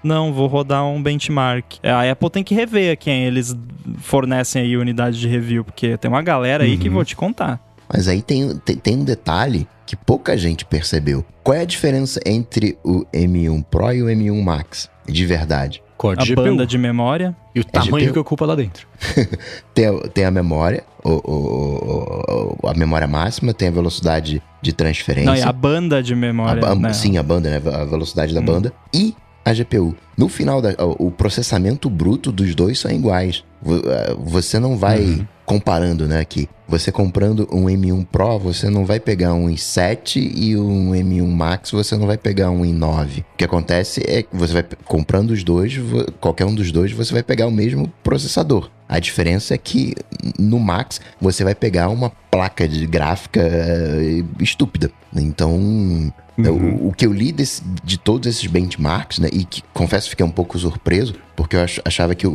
Não, 0.00 0.32
vou 0.32 0.46
rodar 0.46 0.84
um 0.86 1.02
benchmark. 1.02 1.78
É, 1.82 1.90
A 1.90 2.12
Apple 2.12 2.30
tem 2.30 2.44
que 2.44 2.54
rever 2.54 2.96
quem 2.96 3.24
eles 3.24 3.56
fornecem 3.98 4.62
aí 4.62 4.76
unidade 4.76 5.18
de 5.18 5.26
review, 5.26 5.64
porque 5.64 5.96
tem 5.96 6.08
uma 6.08 6.22
galera 6.22 6.62
aí 6.62 6.76
que 6.76 6.88
Uhum. 6.88 6.94
vou 6.94 7.04
te 7.04 7.16
contar. 7.16 7.58
Mas 7.92 8.06
aí 8.06 8.22
tem, 8.22 8.56
tem, 8.58 8.76
tem 8.76 8.96
um 8.96 9.04
detalhe 9.04 9.66
que 9.88 9.96
pouca 9.96 10.36
gente 10.36 10.66
percebeu. 10.66 11.24
Qual 11.42 11.56
é 11.56 11.62
a 11.62 11.64
diferença 11.64 12.20
entre 12.26 12.76
o 12.84 13.06
M1 13.06 13.64
Pro 13.70 13.90
e 13.90 14.02
o 14.02 14.06
M1 14.06 14.42
Max? 14.42 14.90
De 15.06 15.24
verdade. 15.24 15.82
A 16.18 16.22
de 16.22 16.34
banda 16.34 16.66
de 16.66 16.76
memória. 16.76 17.34
E 17.54 17.60
o 17.60 17.64
tamanho 17.64 18.04
GPU. 18.04 18.12
que 18.12 18.18
ocupa 18.18 18.44
lá 18.44 18.54
dentro. 18.54 18.86
Tem, 19.72 19.86
a- 19.86 20.08
tem 20.12 20.24
a 20.26 20.30
memória, 20.30 20.84
o, 21.02 21.10
o- 21.10 22.56
o- 22.62 22.68
a 22.68 22.74
memória 22.74 23.06
máxima, 23.06 23.54
tem 23.54 23.68
a 23.68 23.70
velocidade 23.70 24.42
de 24.60 24.72
transferência. 24.74 25.30
Não, 25.32 25.36
e 25.38 25.42
a 25.42 25.50
banda 25.52 26.02
de 26.02 26.12
A 26.12 26.16
memória. 26.16 26.60
ba- 26.60 26.74
né? 26.74 26.92
Sim, 26.92 27.16
a 27.16 27.22
banda, 27.22 27.48
né? 27.50 27.56
A 27.74 27.84
velocidade 27.86 28.32
Hum. 28.32 28.34
da 28.34 28.42
banda. 28.42 28.72
E 28.92 29.16
a 29.50 29.54
GPU. 29.54 29.94
No 30.16 30.28
final, 30.28 30.60
da, 30.60 30.74
o 30.98 31.10
processamento 31.10 31.88
bruto 31.88 32.30
dos 32.32 32.54
dois 32.54 32.78
são 32.78 32.90
iguais. 32.90 33.44
Eh, 33.66 34.14
Você 34.24 34.58
não 34.58 34.76
vai 34.76 35.00
Uhum. 35.00 35.26
comparando, 35.46 36.06
né? 36.06 36.20
Aqui. 36.20 36.48
Você 36.68 36.92
comprando 36.92 37.48
um 37.50 37.64
M1 37.64 38.04
Pro, 38.04 38.38
você 38.38 38.68
não 38.68 38.84
vai 38.84 39.00
pegar 39.00 39.32
um 39.32 39.48
i7 39.48 40.16
e 40.36 40.54
um 40.56 40.90
M1 40.94 41.26
Max, 41.26 41.70
você 41.70 41.96
não 41.96 42.06
vai 42.06 42.18
pegar 42.18 42.50
um 42.50 42.60
i9. 42.62 43.20
O 43.20 43.24
que 43.38 43.44
acontece 43.44 44.02
é 44.06 44.22
que 44.22 44.28
você 44.36 44.52
vai 44.52 44.64
comprando 44.84 45.30
os 45.30 45.42
dois, 45.42 45.72
qualquer 46.20 46.44
um 46.44 46.54
dos 46.54 46.70
dois, 46.70 46.92
você 46.92 47.14
vai 47.14 47.22
pegar 47.22 47.46
o 47.46 47.50
mesmo 47.50 47.90
processador. 48.02 48.68
A 48.88 48.98
diferença 48.98 49.54
é 49.54 49.58
que 49.58 49.94
no 50.38 50.58
Max 50.58 51.00
você 51.20 51.44
vai 51.44 51.54
pegar 51.54 51.88
uma 51.90 52.10
placa 52.30 52.66
de 52.66 52.86
gráfica 52.86 53.40
eh, 53.42 54.22
estúpida. 54.40 54.90
Então, 55.14 56.12
o, 56.54 56.88
o 56.88 56.92
que 56.92 57.04
eu 57.06 57.12
li 57.12 57.30
desse- 57.32 57.62
de 57.84 57.98
todos 57.98 58.26
esses 58.28 58.46
benchmarks, 58.46 59.18
né, 59.18 59.28
e 59.32 59.44
que 59.44 59.62
confesso 59.74 60.04
que 60.06 60.10
fiquei 60.10 60.24
um 60.24 60.30
pouco 60.30 60.58
surpreso, 60.58 61.14
porque 61.36 61.56
eu 61.56 61.62
ach- 61.62 61.80
achava 61.84 62.14
que 62.14 62.26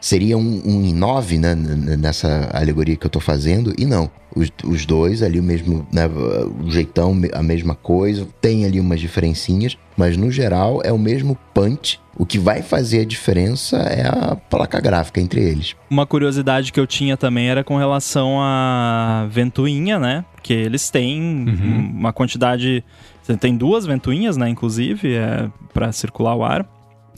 seria 0.00 0.36
um, 0.38 0.62
um 0.64 0.82
i9 0.82 1.38
né, 1.38 1.54
nessa 1.96 2.48
alegoria 2.52 2.96
que 2.96 3.06
eu 3.06 3.10
tô 3.10 3.20
fazendo, 3.20 3.74
e 3.78 3.84
não. 3.84 4.10
Os, 4.34 4.50
os 4.64 4.86
dois 4.86 5.22
ali, 5.22 5.40
o 5.40 5.42
mesmo, 5.42 5.86
né, 5.92 6.06
o 6.06 6.70
jeitão, 6.70 7.18
a 7.32 7.42
mesma 7.42 7.74
coisa, 7.74 8.26
tem 8.40 8.64
ali 8.64 8.78
umas 8.78 9.00
diferencinhas, 9.00 9.76
mas 9.96 10.16
no 10.16 10.30
geral 10.30 10.80
é 10.84 10.92
o 10.92 10.98
mesmo 10.98 11.36
punch. 11.52 11.98
O 12.16 12.24
que 12.24 12.38
vai 12.38 12.62
fazer 12.62 13.00
a 13.00 13.04
diferença 13.04 13.76
é 13.78 14.06
a 14.06 14.36
placa 14.36 14.78
gráfica 14.80 15.20
entre 15.20 15.40
eles. 15.42 15.74
Uma 15.88 16.06
curiosidade 16.06 16.72
que 16.72 16.78
eu 16.78 16.86
tinha 16.86 17.16
também 17.16 17.48
era 17.48 17.64
com 17.64 17.76
relação 17.76 18.40
à 18.40 19.26
ventoinha, 19.30 19.98
né? 19.98 20.24
Porque 20.34 20.52
eles 20.52 20.90
têm 20.90 21.20
Uhum. 21.48 21.92
uma 21.98 22.12
quantidade. 22.12 22.84
Você 23.22 23.36
tem 23.36 23.56
duas 23.56 23.84
ventoinhas, 23.86 24.36
né? 24.36 24.48
Inclusive, 24.48 25.14
é, 25.14 25.48
para 25.74 25.90
circular 25.92 26.34
o 26.36 26.44
ar. 26.44 26.66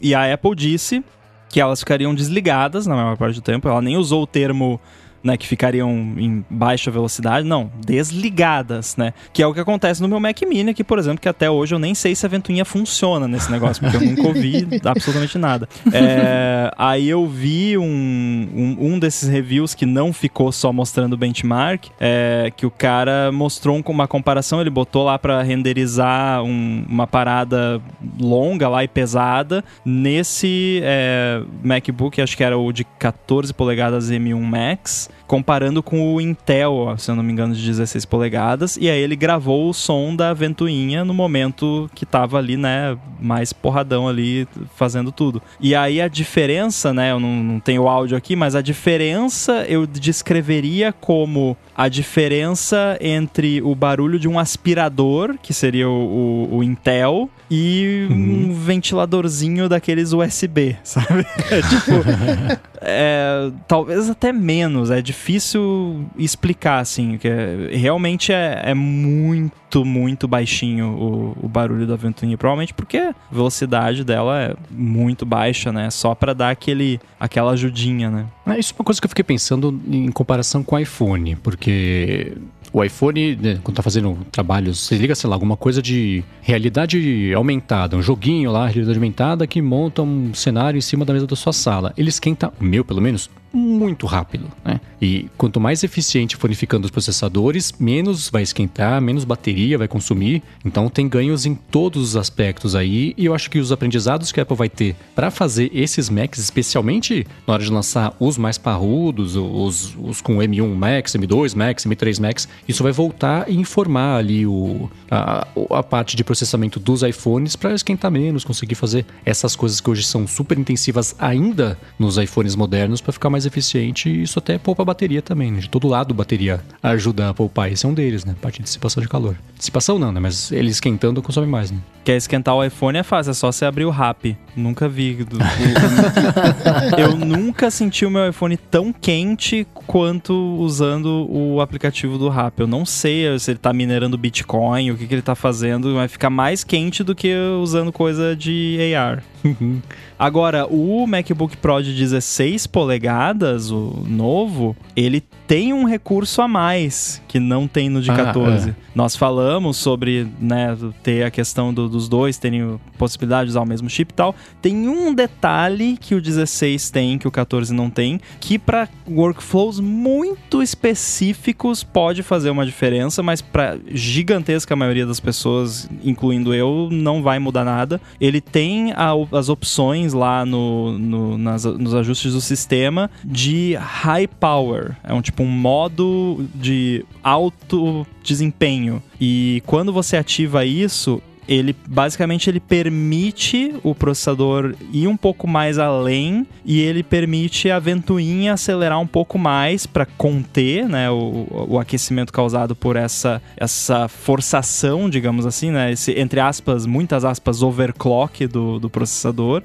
E 0.01 0.15
a 0.15 0.33
Apple 0.33 0.55
disse 0.55 1.05
que 1.49 1.61
elas 1.61 1.81
ficariam 1.81 2.15
desligadas 2.15 2.87
na 2.87 2.95
maior 2.95 3.17
parte 3.17 3.35
do 3.35 3.43
tempo. 3.43 3.69
Ela 3.69 3.83
nem 3.83 3.97
usou 3.97 4.23
o 4.23 4.27
termo. 4.27 4.81
Né, 5.25 5.37
que 5.37 5.47
ficariam 5.47 5.89
em 6.19 6.45
baixa 6.51 6.91
velocidade, 6.91 7.47
não, 7.47 7.71
desligadas, 7.87 8.97
né? 8.97 9.15
Que 9.33 9.43
é 9.43 9.47
o 9.47 9.55
que 9.55 9.61
acontece 9.61 10.03
no 10.03 10.09
meu 10.09 10.19
Mac 10.19 10.37
Mini 10.49 10.71
aqui, 10.71 10.83
por 10.83 10.99
exemplo, 10.99 11.21
que 11.21 11.29
até 11.29 11.49
hoje 11.49 11.75
eu 11.75 11.79
nem 11.79 11.95
sei 11.95 12.15
se 12.15 12.27
a 12.27 12.29
ventoinha 12.29 12.65
funciona 12.65 13.29
nesse 13.29 13.51
negócio, 13.51 13.81
porque 13.83 13.97
eu 13.97 14.01
nunca 14.01 14.23
ouvi 14.27 14.67
absolutamente 14.85 15.39
nada. 15.39 15.69
É, 15.93 16.73
aí 16.77 17.09
eu 17.09 17.27
vi 17.27 17.79
um, 17.79 17.85
um, 17.85 18.77
um 18.95 18.99
desses 18.99 19.29
reviews 19.29 19.75
que 19.75 19.87
não 19.87 20.13
ficou 20.13 20.51
só 20.51 20.73
mostrando 20.73 21.13
o 21.13 21.17
benchmark, 21.17 21.87
é, 22.01 22.53
que 22.57 22.67
o 22.67 22.71
cara 22.71 23.31
mostrou 23.33 23.77
um- 23.77 23.83
uma 23.93 24.09
comparação, 24.09 24.61
ele 24.61 24.71
botou 24.71 25.05
lá 25.05 25.19
pra 25.19 25.43
renderizar 25.43 26.43
um- 26.43 26.85
uma 26.89 27.07
parada 27.07 27.81
longa 28.19 28.69
lá 28.69 28.83
e 28.83 28.89
pesada 28.89 29.63
nesse 29.85 30.81
é, 30.83 31.43
MacBook, 31.63 32.21
acho 32.21 32.37
que 32.37 32.43
era 32.43 32.59
o 32.59 32.73
de 32.73 32.85
14 32.85 33.53
polegadas 33.55 34.11
M1 34.11 34.41
Max, 34.41 35.09
comparando 35.27 35.83
com 35.83 36.15
o 36.15 36.21
Intel, 36.21 36.95
se 36.99 37.11
eu 37.11 37.15
não 37.17 37.23
me 37.23 37.33
engano, 37.33 37.55
de 37.55 37.65
16 37.65 38.05
polegadas, 38.05 38.77
e 38.77 38.91
aí 38.91 39.01
ele 39.01 39.17
gravou 39.17 39.71
o 39.71 39.73
som 39.73 40.15
da 40.15 40.35
ventoinha 40.35 41.05
no 41.05 41.15
momento 41.15 41.89
que 41.95 42.05
tava 42.05 42.37
ali, 42.37 42.57
né, 42.57 42.97
mais 43.21 43.53
porradão 43.53 44.07
ali, 44.07 44.47
fazendo 44.77 45.11
tudo. 45.11 45.41
E 45.59 45.75
aí 45.75 46.01
a 46.03 46.09
diferença, 46.09 46.93
né, 46.93 47.13
eu 47.13 47.19
não, 47.21 47.43
não 47.43 47.61
tenho 47.61 47.89
áudio 47.89 48.17
aqui, 48.17 48.37
mas 48.37 48.55
a 48.55 48.61
diferença 48.61 49.65
eu 49.69 49.87
descreveria 49.87 50.93
como 50.93 51.57
a 51.75 51.89
diferença 51.89 52.99
entre 53.01 53.63
o 53.63 53.75
barulho 53.75 54.19
de 54.19 54.29
um 54.29 54.39
aspirador, 54.39 55.35
que 55.43 55.55
seria 55.55 55.89
o, 55.89 56.49
o- 56.53 56.57
o 56.59 56.63
Intel, 56.63 57.31
e 57.51 58.07
um 58.11 58.53
ventiladorzinho 58.55 59.69
daqueles 59.69 60.13
USB, 60.13 60.77
sabe? 60.85 61.27
É 61.51 61.61
tipo, 61.61 62.61
é, 62.81 63.51
talvez 63.69 64.09
até 64.09 64.33
menos. 64.33 64.91
É 64.91 65.02
difícil 65.03 66.07
explicar, 66.17 66.79
assim. 66.81 67.19
Que 67.19 67.29
é- 67.29 67.69
realmente 67.73 68.33
é, 68.33 68.61
é 68.65 68.75
muito, 68.75 69.85
muito 69.85 70.27
baixinho 70.29 70.87
o, 70.89 71.37
o 71.45 71.49
barulho 71.49 71.87
da 71.87 71.97
ventoinha. 71.97 72.37
Provavelmente 72.39 72.73
porque 72.75 72.99
a 72.99 73.15
velocidade 73.31 74.05
dela 74.05 74.41
é 74.41 74.55
muito 74.71 75.25
baixa, 75.27 75.73
né? 75.73 75.91
Só 75.91 76.15
pra 76.15 76.33
dar 76.33 76.51
aquele, 76.51 77.01
aquela 77.19 77.53
ajudinha, 77.53 78.11
né? 78.11 78.27
Ah, 78.47 78.59
Isso 78.59 78.73
é 78.73 78.77
uma 78.79 78.85
coisa 78.85 79.01
que 79.01 79.05
eu 79.07 79.09
fiquei 79.11 79.25
pensando 79.25 79.81
em 79.89 80.11
comparação 80.11 80.63
com 80.63 80.77
o 80.77 80.79
iPhone, 80.79 81.37
porque 81.37 82.37
o 82.73 82.83
iPhone, 82.83 83.37
né, 83.37 83.59
quando 83.63 83.77
tá 83.77 83.83
fazendo 83.83 84.19
trabalhos, 84.31 84.81
você 84.81 84.97
liga, 84.97 85.15
sei 85.15 85.29
lá, 85.29 85.37
alguma 85.37 85.57
coisa 85.57 85.83
de 85.83 86.25
realidade 86.41 87.33
aumentada, 87.35 87.97
um 87.97 88.03
joguinho 88.03 88.51
lá, 88.51 88.67
realidade 88.67 88.97
aumentada, 88.97 89.47
que 89.47 89.61
monta 89.61 90.03
um 90.03 90.33
cenário 90.33 90.79
em 90.79 90.83
cima 90.83 91.05
da 91.05 91.13
mesa 91.13 91.27
da 91.27 91.37
sua 91.37 91.53
sala. 91.53 91.93
Ele 91.97 92.09
esquenta, 92.09 92.53
o 92.61 92.65
meu 92.65 92.85
pelo 92.85 93.01
menos, 93.01 93.29
muito 93.53 94.07
rápido, 94.07 94.47
né? 94.65 94.81
E 95.01 95.29
quanto 95.37 95.61
mais 95.61 95.85
eficiente 95.85 96.37
forem 96.37 96.57
ficando 96.57 96.85
os 96.85 96.91
processadores, 96.91 97.73
menos 97.79 98.31
vai 98.31 98.43
esquentar, 98.43 99.01
menos 99.01 99.25
bateria 99.25 99.77
vai 99.77 99.89
consumir. 99.89 100.43
Então 100.65 100.89
tem 100.89 101.09
ganhos 101.09 101.45
em 101.45 101.55
todos 101.55 102.03
os 102.03 102.17
aspectos 102.17 102.75
aí. 102.75 103.13
E 103.17 103.27
eu 103.27 103.35
acho 103.35 103.51
que 103.51 103.59
os 103.59 103.71
aprendizados 103.71 104.33
que 104.33 104.41
a 104.41 104.43
Apple 104.45 104.57
vai 104.57 104.69
ter 104.69 104.97
para 105.15 105.31
fazer 105.31 105.71
esses 105.75 106.09
Macs, 106.09 106.39
especialmente 106.39 107.27
na 107.47 107.55
hora 107.55 107.63
de 107.63 107.71
lançar 107.71 108.15
os 108.19 108.39
mais 108.39 108.57
parrudos, 108.57 109.37
os, 109.37 109.95
os 109.99 110.21
com 110.21 110.37
M1 110.37 110.75
Max, 110.75 111.13
M2 111.13 111.55
Max, 111.55 111.85
M3 111.85 112.21
Max, 112.21 112.49
isso 112.69 112.83
vai 112.83 112.93
voltar 112.93 113.49
e 113.51 113.57
informar 113.57 114.17
ali 114.19 114.47
o, 114.47 114.91
a, 115.11 115.47
a 115.71 115.83
parte 115.83 116.17
de 116.17 116.23
processamento 116.25 116.79
dos 116.81 117.03
iPhones 117.03 117.57
para 117.57 117.75
esquentar 117.75 118.11
menos, 118.11 118.45
conseguir 118.45 118.75
fazer 118.75 119.05
essas 119.25 119.55
coisas 119.57 119.81
que 119.81 119.91
hoje 119.91 120.05
são 120.05 120.27
super 120.27 120.59
intensivas 120.59 121.15
ainda 121.19 121.79
nos 121.99 122.17
iPhones 122.19 122.55
modernos 122.55 123.01
para 123.01 123.13
ficar 123.13 123.31
mais 123.31 123.47
eficiente. 123.47 124.09
E 124.09 124.23
isso 124.23 124.39
até 124.39 124.59
poupa 124.59 124.83
a 124.83 124.85
bateria 124.87 125.21
também, 125.23 125.51
né? 125.53 125.61
De 125.61 125.69
todo 125.69 125.89
lado, 125.89 126.15
bateria 126.15 126.61
ajuda 126.83 127.29
a 127.31 127.35
poupar. 127.35 127.71
Esse 127.71 127.85
é 127.87 127.89
um 127.89 127.95
deles, 127.95 128.25
né? 128.25 128.35
Parte 128.41 128.59
de 128.59 128.65
dissipação 128.65 129.03
de 129.03 129.09
calor. 129.09 129.37
Dissipação 129.57 129.99
não, 129.99 130.13
né? 130.13 130.21
Mas 130.21 130.51
ele 130.53 130.71
esquentando 130.71 131.21
consome 131.23 131.47
mais, 131.47 131.71
né? 131.71 131.79
Quer 132.05 132.17
esquentar 132.17 132.55
o 132.57 132.65
iPhone 132.65 132.99
é 132.99 133.03
fácil, 133.03 133.31
é 133.31 133.35
só 133.35 133.53
você 133.53 133.65
abrir 133.65 133.85
o 133.85 133.91
RAP. 133.91 134.37
Nunca 134.57 134.89
vi. 134.89 135.15
do- 135.25 135.39
eu 136.99 137.17
nunca 137.17 137.71
senti 137.71 138.05
o 138.05 138.11
meu 138.11 138.29
iPhone 138.29 138.57
tão 138.57 138.93
quente 138.93 139.67
quanto 139.87 140.33
usando 140.59 141.27
o 141.31 141.61
aplicativo 141.61 142.19
do 142.19 142.29
RAP. 142.29 142.52
Eu 142.57 142.67
não 142.67 142.85
sei 142.85 143.39
se 143.39 143.51
ele 143.51 143.59
tá 143.59 143.73
minerando 143.73 144.19
Bitcoin, 144.19 144.91
o 144.91 144.97
que, 144.97 145.07
que 145.07 145.15
ele 145.15 145.23
tá 145.23 145.35
fazendo, 145.35 145.95
vai 145.95 146.09
ficar 146.09 146.31
mais 146.31 146.63
quente 146.63 147.03
do 147.03 147.15
que 147.15 147.35
usando 147.61 147.91
coisa 147.93 148.37
de 148.37 148.79
AR. 148.95 149.23
Agora, 150.19 150.67
o 150.67 151.07
MacBook 151.07 151.57
Pro 151.57 151.83
de 151.83 151.93
16 151.95 152.67
polegadas, 152.67 153.71
o 153.71 154.05
novo, 154.07 154.77
ele 154.95 155.23
tem 155.49 155.73
um 155.73 155.85
recurso 155.85 156.41
a 156.41 156.49
mais 156.49 157.21
que 157.29 157.41
não 157.41 157.67
tem 157.67 157.89
no 157.89 158.01
de 158.01 158.11
Ah, 158.11 158.15
14. 158.17 158.71
é. 158.71 158.75
Nós 158.95 159.17
falamos 159.17 159.77
sobre 159.79 160.27
né, 160.41 160.77
ter 161.03 161.25
a 161.25 161.31
questão 161.31 161.73
do- 161.75 161.89
dos 161.89 162.09
dois 162.09 162.39
terem 162.39 162.79
possibilidade 162.97 163.47
de 163.47 163.51
usar 163.51 163.63
o 163.63 163.67
mesmo 163.67 163.89
chip 163.91 164.13
e 164.13 164.15
tal. 164.15 164.35
Tem 164.61 164.89
um 164.89 165.13
detalhe 165.15 165.97
que 166.01 166.15
o 166.15 166.21
16 166.21 166.91
tem, 166.91 167.19
que 167.19 167.27
o 167.27 167.31
14 167.31 167.73
não 167.75 167.91
tem, 167.91 168.21
que 168.39 168.59
para 168.59 168.89
workflows 169.11 169.81
muito 169.81 170.63
específicos 170.63 171.83
pode 171.83 172.23
fazer 172.23 172.51
uma 172.51 172.65
diferença, 172.65 173.23
mas 173.23 173.41
para 173.41 173.77
gigantesca 173.93 174.77
maioria 174.77 175.07
das 175.07 175.19
pessoas, 175.21 175.89
incluindo 176.05 176.55
eu, 176.55 176.89
não 176.93 177.23
vai 177.23 177.39
mudar 177.39 177.65
nada. 177.65 178.01
Ele 178.21 178.41
tem 178.41 178.93
a- 178.93 179.13
as 179.33 179.49
opções 179.49 180.13
lá 180.13 180.45
no, 180.45 180.99
no- 180.99 181.39
nas- 181.39 181.65
nos 181.65 181.95
ajustes 181.95 182.33
do 182.33 182.41
sistema 182.41 183.11
de 183.25 183.75
high 183.77 184.27
power. 184.29 184.97
É 185.03 185.13
um 185.13 185.23
tipo 185.23 185.43
um 185.43 185.49
modo 185.51 186.47
de 186.55 187.05
alto 187.23 188.07
desempenho. 188.23 189.03
E 189.21 189.63
quando 189.67 189.93
você 189.93 190.17
ativa 190.17 190.65
isso, 190.65 191.21
ele 191.49 191.75
basicamente 191.89 192.49
ele 192.49 192.61
permite 192.61 193.75
o 193.83 193.95
processador 193.95 194.75
ir 194.93 195.09
um 195.09 195.17
pouco 195.17 195.49
mais 195.49 195.79
além 195.79 196.47
e 196.65 196.81
ele 196.81 197.03
permite 197.03 197.71
a 197.71 197.79
ventoinha 197.79 198.53
acelerar 198.53 199.01
um 199.01 199.07
pouco 199.07 199.39
mais 199.39 199.87
para 199.87 200.07
conter 200.07 200.89
né, 200.89 201.11
o, 201.11 201.47
o 201.69 201.79
aquecimento 201.79 202.33
causado 202.33 202.77
por 202.77 202.97
essa, 202.97 203.43
essa 203.57 204.07
forçação, 204.07 205.11
digamos 205.11 205.45
assim, 205.45 205.71
né, 205.71 205.93
esse, 205.93 206.13
entre 206.13 206.39
aspas, 206.39 206.87
muitas 206.87 207.25
aspas, 207.25 207.63
overclock 207.63 208.47
do, 208.47 208.79
do 208.79 208.89
processador. 208.89 209.63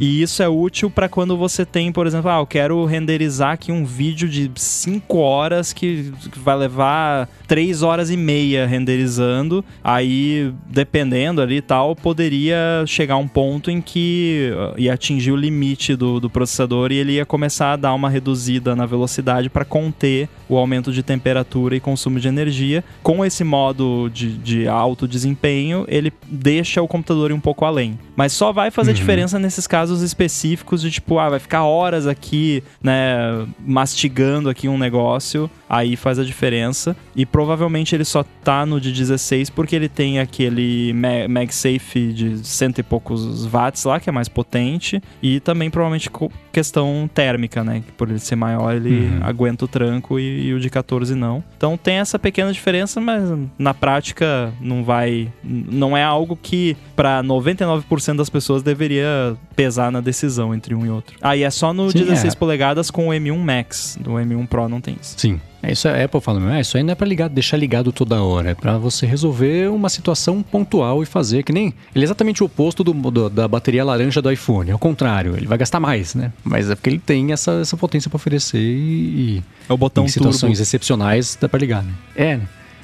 E 0.00 0.22
isso 0.22 0.42
é 0.42 0.48
útil 0.48 0.90
para 0.90 1.08
quando 1.08 1.36
você 1.36 1.64
tem, 1.64 1.92
por 1.92 2.06
exemplo, 2.06 2.30
ah, 2.30 2.38
eu 2.38 2.46
quero 2.46 2.84
renderizar 2.84 3.52
aqui 3.52 3.70
um 3.70 3.84
vídeo 3.84 4.28
de 4.28 4.50
5 4.54 5.18
horas 5.18 5.72
que, 5.72 6.12
que 6.32 6.38
vai 6.38 6.56
levar 6.56 7.28
3 7.46 7.82
horas 7.82 8.10
e 8.10 8.16
meia 8.16 8.66
renderizando. 8.66 9.64
Aí, 9.84 10.52
dependendo 10.68 11.11
dependendo 11.12 11.42
ali 11.42 11.56
e 11.56 11.62
tal, 11.62 11.94
poderia 11.94 12.84
chegar 12.86 13.16
um 13.16 13.28
ponto 13.28 13.70
em 13.70 13.80
que 13.80 14.50
uh, 14.54 14.80
ia 14.80 14.94
atingir 14.94 15.30
o 15.30 15.36
limite 15.36 15.94
do, 15.94 16.18
do 16.18 16.30
processador 16.30 16.90
e 16.90 16.96
ele 16.96 17.12
ia 17.12 17.26
começar 17.26 17.72
a 17.72 17.76
dar 17.76 17.94
uma 17.94 18.08
reduzida 18.08 18.74
na 18.74 18.86
velocidade 18.86 19.50
para 19.50 19.64
conter 19.64 20.28
o 20.48 20.56
aumento 20.56 20.90
de 20.90 21.02
temperatura 21.02 21.76
e 21.76 21.80
consumo 21.80 22.18
de 22.18 22.28
energia. 22.28 22.82
Com 23.02 23.24
esse 23.24 23.44
modo 23.44 24.10
de, 24.12 24.32
de 24.38 24.66
alto 24.66 25.06
desempenho, 25.06 25.84
ele 25.86 26.12
deixa 26.26 26.80
o 26.80 26.88
computador 26.88 27.30
ir 27.30 27.34
um 27.34 27.40
pouco 27.40 27.64
além. 27.64 27.98
Mas 28.16 28.32
só 28.32 28.52
vai 28.52 28.70
fazer 28.70 28.90
uhum. 28.90 28.96
diferença 28.96 29.38
nesses 29.38 29.66
casos 29.66 30.02
específicos 30.02 30.80
de 30.80 30.90
tipo, 30.90 31.18
ah, 31.18 31.28
vai 31.28 31.38
ficar 31.38 31.64
horas 31.64 32.06
aqui, 32.06 32.62
né, 32.82 33.46
mastigando 33.58 34.48
aqui 34.48 34.68
um 34.68 34.78
negócio, 34.78 35.50
aí 35.68 35.96
faz 35.96 36.18
a 36.18 36.24
diferença. 36.24 36.96
E 37.14 37.26
provavelmente 37.26 37.94
ele 37.94 38.04
só 38.04 38.24
tá 38.42 38.64
no 38.64 38.80
de 38.80 38.92
16 38.92 39.50
porque 39.50 39.76
ele 39.76 39.88
tem 39.88 40.18
aquele 40.18 40.92
MagSafe 41.28 42.12
de 42.12 42.46
cento 42.46 42.78
e 42.78 42.82
poucos 42.82 43.44
watts 43.46 43.84
lá, 43.84 44.00
que 44.00 44.08
é 44.08 44.12
mais 44.12 44.28
potente, 44.28 45.02
e 45.22 45.40
também 45.40 45.70
provavelmente 45.70 46.10
questão 46.52 47.08
térmica, 47.12 47.64
né, 47.64 47.82
por 47.96 48.08
ele 48.08 48.18
ser 48.18 48.36
maior, 48.36 48.74
ele 48.74 49.06
uhum. 49.06 49.20
aguenta 49.22 49.64
o 49.64 49.68
tranco 49.68 50.18
e, 50.18 50.46
e 50.46 50.54
o 50.54 50.60
de 50.60 50.68
14 50.68 51.14
não. 51.14 51.42
Então 51.56 51.76
tem 51.76 51.96
essa 51.96 52.18
pequena 52.18 52.52
diferença, 52.52 53.00
mas 53.00 53.22
na 53.58 53.72
prática 53.72 54.52
não 54.60 54.84
vai, 54.84 55.32
não 55.42 55.96
é 55.96 56.02
algo 56.02 56.36
que 56.40 56.76
para 56.94 57.22
99% 57.22 58.16
das 58.16 58.28
pessoas 58.28 58.62
deveria 58.62 59.36
pesar 59.56 59.90
na 59.90 60.00
decisão 60.00 60.54
entre 60.54 60.74
um 60.74 60.84
e 60.84 60.90
outro. 60.90 61.16
Ah, 61.20 61.36
e 61.36 61.42
é 61.42 61.50
só 61.50 61.72
no 61.72 61.90
Sim, 61.90 61.98
16 61.98 62.34
é. 62.34 62.36
polegadas 62.36 62.90
com 62.90 63.08
o 63.08 63.12
M1 63.12 63.38
Max, 63.38 63.98
do 64.00 64.12
M1 64.12 64.46
Pro 64.46 64.68
não 64.68 64.80
tem 64.80 64.96
isso. 65.00 65.14
Sim. 65.18 65.40
É 65.62 65.72
isso 65.72 65.88
a 65.88 66.04
Apple 66.04 66.20
fala, 66.20 66.56
é, 66.56 66.60
isso 66.60 66.76
aí 66.76 66.82
não 66.82 66.92
é 66.92 66.94
para 66.94 67.06
ligar, 67.06 67.28
deixar 67.28 67.56
ligado 67.56 67.92
toda 67.92 68.20
hora, 68.20 68.50
é 68.50 68.54
para 68.54 68.76
você 68.78 69.06
resolver 69.06 69.70
uma 69.70 69.88
situação 69.88 70.42
pontual 70.42 71.02
e 71.02 71.06
fazer 71.06 71.44
que 71.44 71.52
nem 71.52 71.72
ele 71.94 72.04
é 72.04 72.06
exatamente 72.06 72.42
o 72.42 72.46
oposto 72.46 72.82
do, 72.82 72.92
do, 72.92 73.30
da 73.30 73.46
bateria 73.46 73.84
laranja 73.84 74.20
do 74.20 74.30
iPhone, 74.30 74.72
ao 74.72 74.78
contrário, 74.78 75.36
ele 75.36 75.46
vai 75.46 75.56
gastar 75.56 75.78
mais, 75.78 76.16
né? 76.16 76.32
Mas 76.42 76.68
é 76.68 76.74
porque 76.74 76.90
ele 76.90 76.98
tem 76.98 77.32
essa, 77.32 77.52
essa 77.60 77.76
potência 77.76 78.10
para 78.10 78.16
oferecer 78.16 78.58
e, 78.58 79.42
é 79.68 79.72
o 79.72 79.76
botão 79.76 80.04
em 80.04 80.08
situações 80.08 80.40
turbo. 80.40 80.62
excepcionais 80.62 81.38
dá 81.40 81.48
para 81.48 81.60
ligar, 81.60 81.84
né? 81.84 81.92
É. 82.16 82.40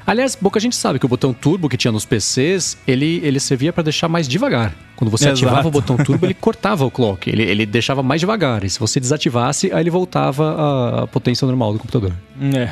Aliás, 0.09 0.35
pouca 0.35 0.59
gente 0.59 0.75
sabe 0.75 0.99
que 0.99 1.05
o 1.05 1.09
botão 1.09 1.35
turbo 1.35 1.69
que 1.69 1.77
tinha 1.77 1.93
nos 1.93 2.07
PCs, 2.07 2.79
ele, 2.87 3.21
ele 3.23 3.39
servia 3.39 3.75
para 3.75 3.83
deixar 3.83 4.09
mais 4.09 4.27
devagar. 4.27 4.75
Quando 4.97 5.11
você 5.11 5.29
Exato. 5.29 5.45
ativava 5.45 5.69
o 5.69 5.71
botão 5.71 5.99
turbo, 6.03 6.25
ele 6.25 6.33
cortava 6.33 6.87
o 6.87 6.91
clock, 6.91 7.29
ele, 7.29 7.43
ele 7.43 7.67
deixava 7.67 8.03
mais 8.03 8.19
devagar. 8.19 8.65
E 8.65 8.71
se 8.71 8.81
você 8.81 8.99
desativasse, 8.99 9.71
aí 9.71 9.83
ele 9.83 9.91
voltava 9.91 11.03
a 11.03 11.07
potência 11.07 11.45
normal 11.45 11.75
do 11.75 11.79
computador. 11.79 12.15
É. 12.57 12.71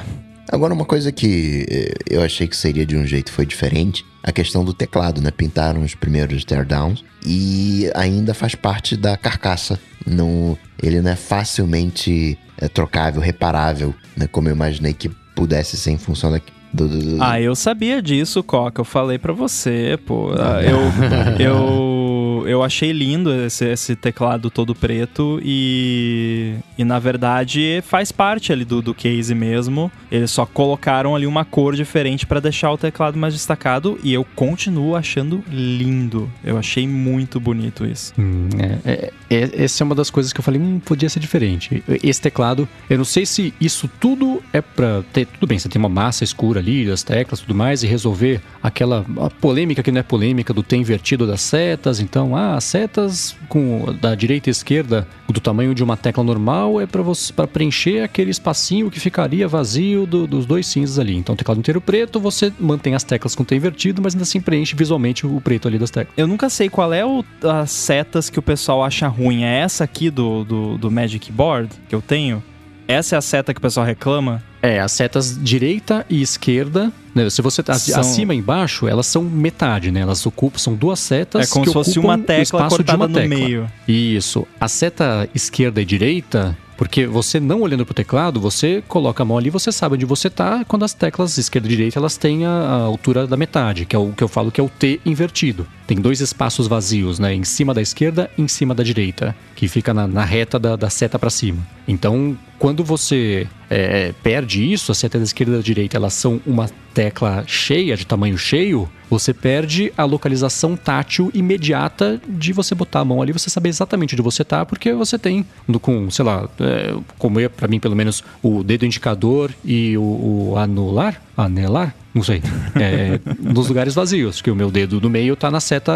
Agora, 0.51 0.73
uma 0.73 0.87
coisa 0.87 1.13
que 1.13 1.67
eh, 1.69 1.95
eu 2.09 2.23
achei 2.23 2.47
que 2.47 2.57
seria 2.57 2.87
de 2.87 2.97
um 2.97 3.07
jeito 3.07 3.31
foi 3.31 3.45
diferente, 3.45 4.03
a 4.23 4.33
questão 4.33 4.65
do 4.65 4.73
teclado, 4.73 5.21
né? 5.21 5.31
Pintaram 5.31 5.83
os 5.83 5.95
primeiros 5.95 6.43
teardowns 6.43 7.05
e 7.27 7.91
ainda 7.95 8.33
faz 8.33 8.55
parte 8.55 8.97
da 8.97 9.15
carcaça. 9.15 9.79
Não, 10.07 10.57
ele 10.83 11.03
não 11.03 11.11
é 11.11 11.17
facilmente 11.17 12.39
é, 12.57 12.67
trocável, 12.67 13.21
reparável, 13.21 13.95
né? 14.17 14.27
Como 14.27 14.49
eu 14.49 14.55
imaginei 14.55 14.95
que 14.95 15.11
pudesse 15.35 15.77
ser 15.77 15.91
em 15.91 15.99
função 15.99 16.31
da, 16.31 16.41
do, 16.77 16.89
do, 16.89 16.99
do... 16.99 17.23
Ah, 17.23 17.41
eu 17.41 17.55
sabia 17.57 18.03
disso, 18.03 18.43
Coca. 18.43 18.81
Eu 18.81 18.85
falei 18.85 19.19
para 19.19 19.33
você, 19.33 19.99
pô. 20.05 20.31
Ah, 20.39 20.63
eu, 20.63 20.79
eu, 21.41 22.45
eu 22.47 22.63
achei 22.63 22.93
lindo 22.93 23.33
esse, 23.33 23.65
esse, 23.67 23.97
teclado 23.97 24.51
todo 24.51 24.75
preto 24.75 25.41
e, 25.43 26.55
e 26.77 26.85
na 26.85 26.99
verdade 26.99 27.83
faz 27.87 28.13
parte 28.13 28.53
ali 28.53 28.65
do, 28.65 28.83
do 28.83 28.95
case 28.95 29.35
mesmo. 29.35 29.91
Eles 30.11 30.31
só 30.31 30.45
colocaram 30.45 31.17
ali 31.17 31.27
uma 31.27 31.45
cor 31.45 31.75
diferente 31.75 32.27
para 32.27 32.41
deixar 32.41 32.71
o 32.71 32.79
teclado 32.79 33.19
mais 33.19 33.33
destacado 33.33 33.99
e 34.03 34.13
eu 34.13 34.25
continuo 34.37 34.95
achando 34.95 35.43
lindo. 35.51 36.31
Eu 36.45 36.59
achei 36.59 36.87
muito 36.87 37.41
bonito 37.41 37.87
isso. 37.87 38.13
Hum, 38.19 38.49
é, 38.59 38.93
é, 38.93 39.13
é, 39.31 39.65
essa 39.65 39.83
é 39.83 39.85
uma 39.85 39.95
das 39.95 40.11
coisas 40.11 40.33
que 40.33 40.41
eu 40.41 40.45
falei, 40.45 40.61
hum, 40.61 40.79
podia 40.79 41.09
ser 41.09 41.21
diferente. 41.21 41.83
Esse 42.03 42.21
teclado, 42.21 42.69
eu 42.89 42.99
não 42.99 43.05
sei 43.05 43.25
se 43.25 43.55
isso 43.61 43.89
tudo 43.99 44.43
é 44.53 44.61
pra 44.61 45.03
ter. 45.13 45.27
Tudo 45.27 45.47
bem, 45.47 45.59
você 45.59 45.69
tem 45.69 45.81
uma 45.81 45.89
massa 45.89 46.23
escura 46.23 46.61
ali, 46.67 46.91
as 46.91 47.03
teclas 47.03 47.41
tudo 47.41 47.55
mais, 47.55 47.83
e 47.83 47.87
resolver 47.87 48.41
aquela 48.63 49.05
polêmica 49.41 49.83
que 49.83 49.93
não 49.93 50.01
é 50.01 50.03
polêmica 50.03 50.53
do 50.53 50.63
T 50.63 50.77
invertido 50.77 51.27
das 51.27 51.41
setas. 51.41 52.01
Então, 52.01 52.37
ah, 52.37 52.57
as 52.57 52.65
setas 52.65 53.37
com 53.49 53.95
da 54.01 54.15
direita 54.15 54.51
e 54.51 54.53
esquerda 54.53 55.07
do 55.29 55.41
tamanho 55.41 55.75
de 55.75 55.83
uma 55.83 55.97
tecla 55.97 56.25
normal 56.25 56.81
é 56.81 56.87
para 56.87 57.47
preencher 57.47 58.03
aquele 58.03 58.31
espacinho 58.31 58.91
que 58.91 58.99
ficaria 58.99 59.47
vazio 59.47 60.07
do, 60.07 60.27
dos 60.27 60.45
dois 60.45 60.67
cinzas 60.67 60.99
ali. 60.99 61.17
Então, 61.17 61.37
teclado 61.37 61.59
inteiro 61.59 61.81
preto, 61.81 62.19
você 62.19 62.53
mantém 62.59 62.95
as 62.95 63.05
teclas 63.05 63.35
com 63.35 63.45
T 63.45 63.55
invertido, 63.55 64.03
mas 64.03 64.15
ainda 64.15 64.25
assim 64.25 64.41
preenche 64.41 64.75
visualmente 64.75 65.27
o 65.27 65.41
preto 65.41 65.69
ali 65.69 65.79
das 65.79 65.91
teclas. 65.91 66.17
Eu 66.17 66.27
nunca 66.27 66.49
sei 66.49 66.69
qual 66.69 66.93
é 66.93 67.05
o, 67.05 67.25
as 67.43 67.71
setas 67.71 68.29
que 68.29 68.39
o 68.39 68.43
pessoal 68.43 68.83
acha 68.83 69.07
ruim. 69.07 69.45
É 69.45 69.61
essa 69.61 69.85
aqui 69.85 70.11
do, 70.11 70.45
do, 70.45 70.79
do 70.79 70.91
Magic 70.91 71.31
Board 71.31 71.71
que 71.89 71.95
eu 71.95 72.03
tenho? 72.03 72.43
Essa 72.89 73.17
é 73.17 73.19
a 73.19 73.21
seta 73.21 73.53
que 73.53 73.59
o 73.59 73.63
pessoal 73.63 73.85
reclama? 73.85 74.43
É, 74.63 74.81
as 74.81 74.93
setas 74.93 75.39
direita 75.41 76.05
e 76.09 76.23
esquerda, 76.23 76.93
né, 77.15 77.31
se 77.31 77.41
você 77.41 77.63
tá 77.63 77.75
são... 77.75 78.01
acima 78.01 78.35
e 78.35 78.39
embaixo, 78.39 78.89
elas 78.89 79.07
são 79.07 79.23
metade, 79.23 79.91
né? 79.91 80.01
Elas 80.01 80.25
ocupam, 80.27 80.59
são 80.59 80.75
duas 80.75 80.99
setas 80.99 81.49
É 81.49 81.53
como 81.53 81.67
se 81.67 81.73
fosse 81.73 81.99
uma 81.99 82.19
tecla 82.19 82.69
cortada 82.69 83.07
no 83.07 83.29
meio. 83.29 83.71
Isso. 83.87 84.47
A 84.61 84.69
seta 84.69 85.29
esquerda 85.35 85.81
e 85.81 85.85
direita, 85.85 86.57
porque 86.77 87.07
você 87.07 87.41
não 87.41 87.63
olhando 87.63 87.85
para 87.85 87.93
o 87.93 87.95
teclado, 87.95 88.41
você 88.41 88.83
coloca 88.87 89.23
a 89.23 89.27
mão 89.27 89.39
ali, 89.39 89.51
você 89.51 89.73
sabe 89.73 89.95
onde 89.95 90.05
você 90.05 90.29
está. 90.29 90.65
Quando 90.65 90.85
as 90.85 90.93
teclas 90.93 91.39
esquerda 91.39 91.67
e 91.67 91.71
direita 91.71 91.99
elas 91.99 92.17
têm 92.17 92.45
a, 92.45 92.51
a, 92.51 92.73
altura 92.83 93.27
da 93.27 93.37
metade, 93.37 93.87
que 93.87 93.97
é 93.97 93.99
o 93.99 94.13
que 94.13 94.23
eu 94.23 94.29
falo 94.29 94.51
que 94.51 94.61
é 94.61 94.65
o 94.65 94.69
T 94.69 95.01
invertido. 95.05 95.67
Tem 95.87 95.99
dois 95.99 96.21
espaços 96.21 96.67
vazios, 96.67 97.19
né? 97.19 97.35
Em 97.35 97.45
cima 97.45 97.73
da 97.73 97.81
esquerda 97.81 98.31
e 98.37 98.43
em 98.43 98.49
cima 98.49 98.75
da 98.75 98.83
direita, 98.83 99.37
que 99.55 99.69
fica 99.69 99.95
na, 99.95 100.07
na 100.07 100.25
reta 100.25 100.59
da, 100.59 100.75
da 100.75 100.91
seta 100.91 101.19
para 101.19 101.31
cima. 101.31 101.67
Então, 101.87 102.37
quando 102.59 102.83
você 102.83 103.47
é, 103.71 104.13
perde 104.23 104.73
isso, 104.73 104.91
a 104.91 104.95
seta 104.95 105.19
da 105.19 105.25
esquerda 105.25 105.53
e 105.53 105.57
da 105.57 105.63
direita 105.63 105.97
elas 105.97 106.15
são 106.15 106.41
uma 106.45 106.69
tecla 106.93 107.45
cheia, 107.47 107.97
de 107.97 108.07
tamanho 108.07 108.37
cheio, 108.37 108.89
você 109.09 109.33
perde 109.33 109.93
a 109.97 110.05
localização 110.05 110.77
tátil 110.77 111.31
imediata 111.35 112.21
de 112.27 112.53
você 112.53 112.75
botar 112.75 113.01
a 113.01 113.05
mão 113.05 113.23
ali, 113.23 113.33
você 113.33 113.51
saber 113.51 113.69
exatamente 113.69 114.15
onde 114.15 114.23
você 114.23 114.43
está, 114.43 114.65
porque 114.65 114.93
você 114.93 115.19
tem, 115.19 115.47
com, 115.81 116.11
sei 116.11 116.25
lá, 116.25 116.49
é, 116.59 116.97
como 117.19 117.39
é 117.39 117.49
para 117.49 117.69
mim 117.69 117.79
pelo 117.79 117.95
menos, 117.95 118.25
o 118.43 118.65
dedo 118.65 118.85
indicador 118.85 119.53
e 119.65 119.97
o, 119.97 120.53
o 120.53 120.59
anular, 120.59 121.23
anelar, 121.37 121.95
não 122.17 122.23
sei, 122.23 122.43
é, 122.77 123.21
nos 123.39 123.69
lugares 123.69 123.95
vazios, 123.95 124.41
que 124.41 124.51
o 124.51 124.57
meu 124.57 124.71
dedo 124.71 124.99
do 124.99 125.11
meio 125.11 125.37
tá 125.37 125.51
na 125.51 125.61
seta 125.61 125.93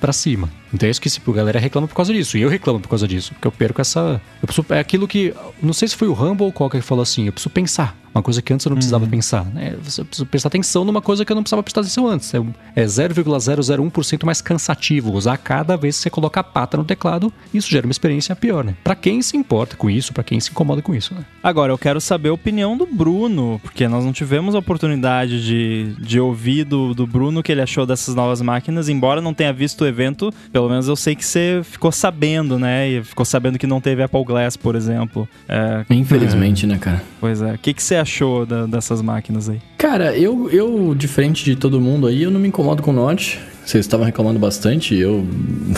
para 0.00 0.12
cima. 0.12 0.48
Então 0.72 0.86
é 0.86 0.90
isso 0.90 1.00
que 1.00 1.08
a 1.08 1.32
galera 1.32 1.58
reclama 1.58 1.88
por 1.88 1.94
causa 1.94 2.12
disso. 2.12 2.36
E 2.36 2.42
eu 2.42 2.48
reclamo 2.48 2.80
por 2.80 2.88
causa 2.88 3.06
disso. 3.06 3.32
Porque 3.34 3.46
eu 3.46 3.52
perco 3.52 3.80
essa. 3.80 4.20
Eu 4.42 4.46
preciso, 4.46 4.66
é 4.70 4.78
aquilo 4.78 5.06
que. 5.06 5.34
Não 5.62 5.72
sei 5.72 5.88
se 5.88 5.96
foi 5.96 6.08
o 6.08 6.12
Rumble 6.12 6.46
ou 6.46 6.52
qual 6.52 6.68
que 6.68 6.80
falou 6.80 7.02
assim. 7.02 7.26
Eu 7.26 7.32
preciso 7.32 7.50
pensar. 7.50 7.96
Uma 8.16 8.22
coisa 8.22 8.40
que 8.40 8.50
antes 8.50 8.64
eu 8.64 8.70
não 8.70 8.76
precisava 8.76 9.04
uhum. 9.04 9.10
pensar. 9.10 9.44
Né? 9.44 9.76
Você 9.82 10.02
precisa 10.02 10.24
prestar 10.24 10.48
atenção 10.48 10.86
numa 10.86 11.02
coisa 11.02 11.22
que 11.22 11.30
eu 11.30 11.34
não 11.34 11.42
precisava 11.42 11.62
prestar 11.62 11.82
atenção 11.82 12.08
antes. 12.08 12.32
É, 12.32 12.38
é 12.74 12.84
0,001% 12.86 14.24
mais 14.24 14.40
cansativo 14.40 15.12
usar 15.12 15.36
cada 15.36 15.76
vez 15.76 15.96
que 15.96 16.04
você 16.04 16.10
coloca 16.10 16.40
a 16.40 16.42
pata 16.44 16.78
no 16.78 16.84
teclado. 16.84 17.30
Isso 17.52 17.70
gera 17.70 17.86
uma 17.86 17.90
experiência 17.90 18.34
pior, 18.34 18.64
né? 18.64 18.74
Pra 18.82 18.94
quem 18.94 19.20
se 19.20 19.36
importa 19.36 19.76
com 19.76 19.90
isso, 19.90 20.14
para 20.14 20.24
quem 20.24 20.40
se 20.40 20.50
incomoda 20.50 20.80
com 20.80 20.94
isso, 20.94 21.14
né? 21.14 21.26
Agora, 21.42 21.72
eu 21.72 21.76
quero 21.76 22.00
saber 22.00 22.30
a 22.30 22.32
opinião 22.32 22.74
do 22.74 22.86
Bruno, 22.86 23.60
porque 23.62 23.86
nós 23.86 24.02
não 24.02 24.14
tivemos 24.14 24.54
a 24.54 24.60
oportunidade 24.60 25.44
de, 25.44 25.94
de 25.98 26.18
ouvir 26.18 26.64
do, 26.64 26.94
do 26.94 27.06
Bruno 27.06 27.40
o 27.40 27.42
que 27.42 27.52
ele 27.52 27.60
achou 27.60 27.84
dessas 27.84 28.14
novas 28.14 28.40
máquinas, 28.40 28.88
embora 28.88 29.20
não 29.20 29.34
tenha 29.34 29.52
visto 29.52 29.82
o 29.82 29.86
evento, 29.86 30.32
pelo 30.50 30.65
menos 30.68 30.88
eu 30.88 30.96
sei 30.96 31.14
que 31.14 31.24
você 31.24 31.60
ficou 31.64 31.92
sabendo, 31.92 32.58
né? 32.58 32.88
E 32.88 33.04
ficou 33.04 33.24
sabendo 33.24 33.58
que 33.58 33.66
não 33.66 33.80
teve 33.80 34.02
Apple 34.02 34.24
Glass, 34.24 34.56
por 34.56 34.74
exemplo. 34.74 35.28
É... 35.48 35.84
Infelizmente, 35.90 36.64
é... 36.64 36.68
né, 36.68 36.78
cara? 36.78 37.02
Pois 37.20 37.42
é. 37.42 37.52
O 37.52 37.58
que, 37.58 37.72
que 37.74 37.82
você 37.82 37.96
achou 37.96 38.46
da, 38.46 38.66
dessas 38.66 39.02
máquinas 39.02 39.48
aí? 39.48 39.60
Cara, 39.78 40.16
eu, 40.16 40.50
eu, 40.50 40.94
diferente 40.94 41.44
de 41.44 41.56
todo 41.56 41.80
mundo 41.80 42.06
aí, 42.06 42.22
eu 42.22 42.30
não 42.30 42.40
me 42.40 42.48
incomodo 42.48 42.82
com 42.82 42.90
o 42.90 42.94
Note. 42.94 43.40
Vocês 43.66 43.84
estavam 43.84 44.06
reclamando 44.06 44.38
bastante, 44.38 44.94
eu. 44.94 45.26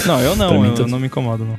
Não, 0.06 0.20
eu 0.20 0.36
não, 0.36 0.62
eu 0.62 0.74
tanto... 0.74 0.90
não 0.90 1.00
me 1.00 1.06
incomodo, 1.06 1.42
não. 1.42 1.58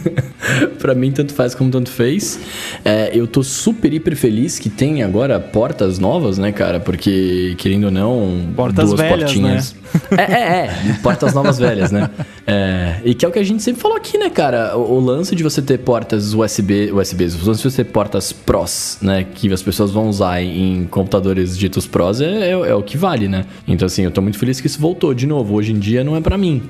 pra 0.80 0.94
mim, 0.94 1.12
tanto 1.12 1.34
faz 1.34 1.54
como 1.54 1.70
tanto 1.70 1.90
fez. 1.90 2.40
É, 2.82 3.10
eu 3.12 3.26
tô 3.26 3.42
super, 3.42 3.92
hiper 3.92 4.16
feliz 4.16 4.58
que 4.58 4.70
tem 4.70 5.02
agora 5.02 5.38
portas 5.38 5.98
novas, 5.98 6.38
né, 6.38 6.52
cara? 6.52 6.80
Porque, 6.80 7.54
querendo 7.58 7.84
ou 7.84 7.90
não, 7.90 8.52
portas 8.56 8.88
duas 8.88 9.00
velhas, 9.00 9.18
portinhas. 9.24 9.74
Né? 9.74 9.82
É, 10.16 10.22
é, 10.22 10.66
é, 10.66 10.92
portas 11.02 11.34
novas 11.34 11.58
velhas, 11.58 11.90
né? 11.90 12.08
É, 12.46 12.96
e 13.04 13.14
que 13.14 13.24
é 13.24 13.28
o 13.28 13.32
que 13.32 13.38
a 13.38 13.44
gente 13.44 13.62
sempre 13.62 13.82
falou 13.82 13.96
aqui, 13.96 14.16
né, 14.16 14.30
cara? 14.30 14.76
O, 14.76 14.94
o 14.94 15.00
lance 15.00 15.36
de 15.36 15.42
você 15.42 15.60
ter 15.60 15.78
portas 15.78 16.32
USB, 16.32 16.90
USBs, 16.92 17.34
o 17.34 17.46
lance 17.46 17.62
de 17.62 17.70
você 17.70 17.84
ter 17.84 17.90
portas 17.90 18.32
PROS, 18.32 18.98
né? 19.02 19.24
Que 19.34 19.52
as 19.52 19.62
pessoas 19.62 19.90
vão 19.90 20.08
usar 20.08 20.42
em 20.42 20.86
computadores 20.86 21.58
ditos 21.58 21.86
PROS 21.86 22.22
é, 22.22 22.48
é, 22.48 22.50
é 22.50 22.74
o 22.74 22.82
que 22.82 22.96
vale, 22.96 23.28
né? 23.28 23.44
Então, 23.68 23.84
assim, 23.84 24.02
eu 24.02 24.10
tô 24.10 24.22
muito 24.22 24.38
feliz 24.38 24.60
que 24.60 24.66
isso 24.66 24.80
voltou 24.80 25.12
de 25.12 25.26
novo. 25.26 25.41
Hoje 25.50 25.72
em 25.72 25.78
dia 25.78 26.04
não 26.04 26.16
é 26.16 26.20
para 26.20 26.38
mim. 26.38 26.62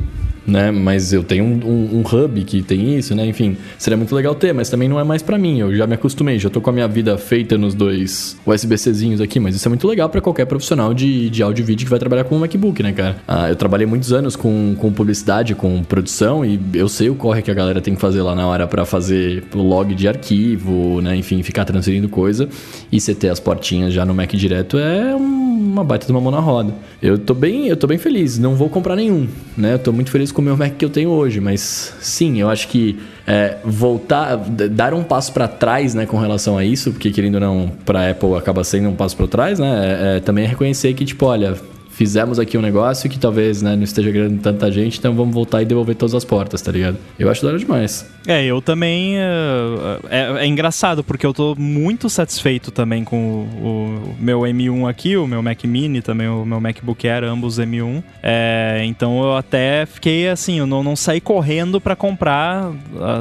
Né? 0.47 0.71
Mas 0.71 1.13
eu 1.13 1.23
tenho 1.23 1.45
um, 1.45 1.61
um, 1.65 1.99
um, 1.99 2.01
hub 2.01 2.43
que 2.45 2.63
tem 2.63 2.97
isso, 2.97 3.15
né? 3.15 3.27
Enfim, 3.27 3.57
seria 3.79 3.97
muito 3.97 4.15
legal 4.15 4.35
ter, 4.35 4.53
mas 4.53 4.69
também 4.69 4.89
não 4.89 4.99
é 4.99 5.05
mais 5.05 5.23
para 5.23 5.39
mim. 5.39 5.61
Eu 5.61 5.75
já 5.75 5.87
me 5.87 5.95
acostumei, 5.95 6.39
já 6.39 6.51
tô 6.51 6.61
com 6.61 6.71
a 6.71 6.73
minha 6.73 6.89
vida 6.89 7.17
feita 7.17 7.57
nos 7.57 7.75
dois 7.75 8.37
USB-Czinhos 8.47 9.21
aqui, 9.21 9.39
mas 9.39 9.55
isso 9.55 9.67
é 9.67 9.71
muito 9.71 9.87
legal 9.87 10.09
para 10.09 10.21
qualquer 10.21 10.47
profissional 10.47 10.93
de, 10.93 11.31
de 11.31 11.43
áudio 11.43 11.63
e 11.63 11.67
vídeo 11.67 11.85
que 11.85 11.91
vai 11.91 11.99
trabalhar 11.99 12.25
com 12.25 12.37
um 12.37 12.41
MacBook, 12.41 12.83
né, 12.83 12.93
cara? 12.93 13.17
Ah, 13.27 13.49
eu 13.49 13.57
trabalhei 13.57 13.87
muitos 13.87 14.13
anos 14.13 14.37
com, 14.37 14.75
com 14.79 14.93
publicidade, 14.93 15.55
com 15.55 15.83
produção 15.83 16.45
e 16.45 16.61
eu 16.75 16.89
sei 16.89 17.09
o 17.09 17.15
corre 17.15 17.43
que 17.43 17.51
a 17.51 17.55
galera 17.55 17.81
tem 17.81 17.95
que 17.95 18.01
fazer 18.01 18.23
lá 18.23 18.35
na 18.35 18.47
hora 18.47 18.67
para 18.67 18.85
fazer 18.85 19.45
o 19.55 19.63
log 19.63 19.95
de 19.95 20.09
arquivo, 20.09 21.01
né? 21.01 21.17
Enfim, 21.17 21.43
ficar 21.43 21.65
transferindo 21.65 22.09
coisa 22.09 22.49
e 22.91 23.01
você 23.01 23.15
ter 23.15 23.29
as 23.29 23.41
portinhas 23.41 23.93
já 23.93 24.05
no 24.05 24.15
Mac 24.15 24.33
direto 24.33 24.79
é 24.79 25.15
uma 25.15 25.85
baita 25.85 26.07
de 26.07 26.13
uma 26.13 26.21
mão 26.21 26.31
na 26.31 26.41
roda. 26.41 26.75
Eu 27.01 27.19
tô 27.19 27.35
bem, 27.35 27.69
eu 27.69 27.77
tô 27.77 27.87
bem 27.87 27.99
feliz, 27.99 28.39
não 28.39 28.55
vou 28.55 28.69
comprar 28.69 28.97
nenhum, 28.97 29.27
né? 29.57 29.75
Eu 29.75 29.79
tô 29.79 29.93
muito 29.93 30.11
feliz 30.11 30.32
com 30.33 30.41
o 30.41 30.45
meu 30.45 30.57
Mac 30.57 30.77
que 30.77 30.85
eu 30.85 30.91
tenho 30.91 31.11
hoje, 31.11 31.41
mas 31.41 31.95
sim, 32.01 32.41
eu 32.41 32.49
acho 32.49 32.69
que 32.69 32.99
é, 33.27 33.57
voltar, 33.65 34.37
dar 34.37 34.95
um 34.95 35.03
passo 35.03 35.33
para 35.33 35.47
trás, 35.47 35.95
né, 35.95 36.07
com 36.07 36.17
relação 36.17 36.59
a 36.59 36.65
isso, 36.65 36.93
porque 36.93 37.11
querendo 37.11 37.35
ou 37.35 37.41
não, 37.41 37.73
para 37.85 38.11
Apple 38.11 38.35
acaba 38.35 38.65
sendo 38.65 38.89
um 38.89 38.95
passo 38.95 39.17
para 39.17 39.27
trás, 39.27 39.59
né? 39.59 39.69
É, 39.69 40.17
é, 40.17 40.21
também 40.21 40.45
é 40.45 40.49
reconhecer 40.49 40.93
que 40.95 41.05
tipo, 41.05 41.27
olha, 41.27 41.57
fizemos 41.93 42.39
aqui 42.39 42.59
um 42.59 42.63
negócio 42.63 43.09
que 43.09 43.19
talvez 43.19 43.63
né, 43.63 43.77
não 43.77 43.85
esteja 43.85 44.11
ganhando 44.11 44.41
tanta 44.41 44.71
gente, 44.73 44.99
então 44.99 45.15
vamos 45.15 45.35
voltar 45.35 45.63
e 45.63 45.65
devolver 45.65 45.95
todas 45.95 46.15
as 46.15 46.25
portas, 46.25 46.61
tá 46.61 46.73
ligado? 46.73 46.99
Eu 47.19 47.31
acho 47.31 47.43
da 47.43 47.49
hora 47.49 47.59
demais. 47.59 48.11
É, 48.27 48.45
eu 48.45 48.63
também. 48.63 49.19
É, 49.19 49.99
é, 50.11 50.45
é, 50.45 50.47
engraçado, 50.47 51.05
porque 51.05 51.27
eu 51.27 51.35
tô 51.35 51.55
muito 51.57 52.09
satisfeito 52.09 52.71
também 52.71 53.05
com 53.05 53.17
o, 53.17 53.67
o, 53.67 54.17
meu 54.19 54.41
M1 54.41 54.89
aqui, 54.89 55.17
o 55.17 55.27
meu 55.27 55.43
Mac 55.43 55.63
Mini, 55.65 56.01
também 56.01 56.29
o 56.29 56.45
meu 56.45 56.61
MacBook 56.61 57.07
Air, 57.07 57.25
ambos 57.25 57.59
M1. 57.59 58.03
É, 58.23 58.83
então 58.85 59.23
eu 59.23 59.37
até 59.37 59.87
fiquei 59.87 60.29
assim, 60.29 60.59
eu 60.59 60.67
não, 60.67 60.83
não 60.83 60.97
saí 60.97 61.21
correndo 61.21 61.81
para 61.81 61.97
comprar 61.97 62.73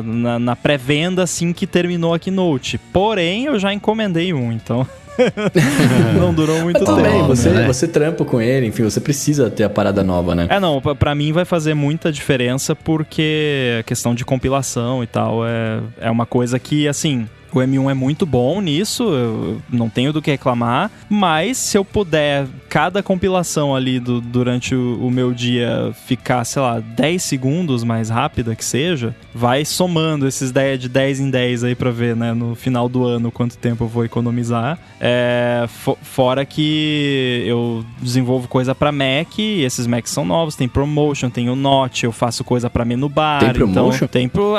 na, 0.03 0.39
na 0.39 0.56
pré-venda 0.56 1.23
assim 1.23 1.52
que 1.52 1.65
terminou 1.65 2.14
a 2.14 2.19
Keynote. 2.19 2.77
Porém, 2.93 3.45
eu 3.45 3.60
já 3.60 3.73
encomendei 3.73 4.34
um, 4.34 4.52
então. 4.52 4.88
não 6.19 6.33
durou 6.33 6.61
muito 6.61 6.79
tempo. 6.79 6.95
Também, 6.95 7.23
você, 7.23 7.49
né? 7.49 7.67
você 7.67 7.88
trampa 7.88 8.25
com 8.25 8.41
ele, 8.41 8.67
enfim, 8.67 8.83
você 8.83 8.99
precisa 8.99 9.49
ter 9.49 9.63
a 9.63 9.69
parada 9.69 10.03
nova, 10.03 10.35
né? 10.35 10.47
É, 10.49 10.59
não, 10.59 10.81
para 10.81 11.13
mim 11.15 11.31
vai 11.31 11.45
fazer 11.45 11.73
muita 11.73 12.11
diferença 12.11 12.75
porque 12.75 13.77
a 13.79 13.83
questão 13.83 14.15
de 14.15 14.23
compilação 14.25 15.03
e 15.03 15.07
tal 15.07 15.45
é, 15.45 15.79
é 15.99 16.11
uma 16.11 16.25
coisa 16.25 16.57
que, 16.59 16.88
assim, 16.88 17.27
o 17.60 17.61
M1 17.61 17.91
é 17.91 17.94
muito 17.94 18.26
bom 18.26 18.61
nisso, 18.61 19.03
eu 19.03 19.61
não 19.69 19.90
tenho 19.90 20.14
do 20.14 20.22
que 20.22 20.32
reclamar, 20.32 20.90
mas 21.10 21.57
se 21.57 21.78
eu 21.78 21.84
puder, 21.84 22.48
cada 22.69 23.03
compilação 23.03 23.76
ali 23.76 23.99
do, 23.99 24.22
durante 24.22 24.73
o, 24.73 25.06
o, 25.06 25.11
meu 25.11 25.34
dia 25.34 25.94
ficar, 26.06 26.44
sei 26.45 26.61
lá, 26.61 26.80
10 26.80 27.22
segundos 27.22 27.84
mais 27.84 28.10
rápida 28.10 28.56
que 28.56 28.64
seja, 28.64 29.15
vai 29.34 29.65
somando 29.65 30.28
esses 30.28 30.52
10 30.52 30.80
de 30.80 30.90
10 30.90 31.19
em 31.19 31.30
10 31.30 31.64
aí 31.65 31.76
pra 31.76 31.91
ver, 31.91 32.15
né, 32.15 32.34
no 32.34 32.56
final 32.56 32.88
do 32.88 33.06
ano 33.06 33.32
quanto 33.32 33.57
tempo 33.57 33.84
eu 33.84 33.88
vou 33.88 34.06
economizar. 34.06 34.80
É, 34.99 35.68
fora 36.02 36.45
que 36.45 37.44
eu 37.45 37.84
desenvolvo 38.02 38.48
coisa 38.48 38.73
para 38.73 38.91
Mac, 38.91 39.38
e 39.40 39.64
esses 39.64 39.88
Macs 39.88 40.11
são 40.11 40.23
novos, 40.23 40.56
tem 40.56 40.68
Promotion, 40.68 41.30
tem 41.30 41.49
o 41.49 41.56
Note, 41.56 42.06
eu 42.06 42.11
faço 42.11 42.44
coisa 42.44 42.69
para 42.69 42.86
menu 42.86 43.10
bar. 43.10 43.40
Tem 43.40 43.53
Promotion? 43.53 43.95
Então, 43.95 44.07
tem 44.07 44.30
pro... 44.30 44.53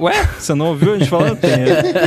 Ué, 0.00 0.26
você 0.38 0.54
não 0.54 0.68
ouviu 0.68 0.94
a 0.94 0.98
gente 0.98 1.08
falando? 1.08 1.38
Tem. 1.38 1.52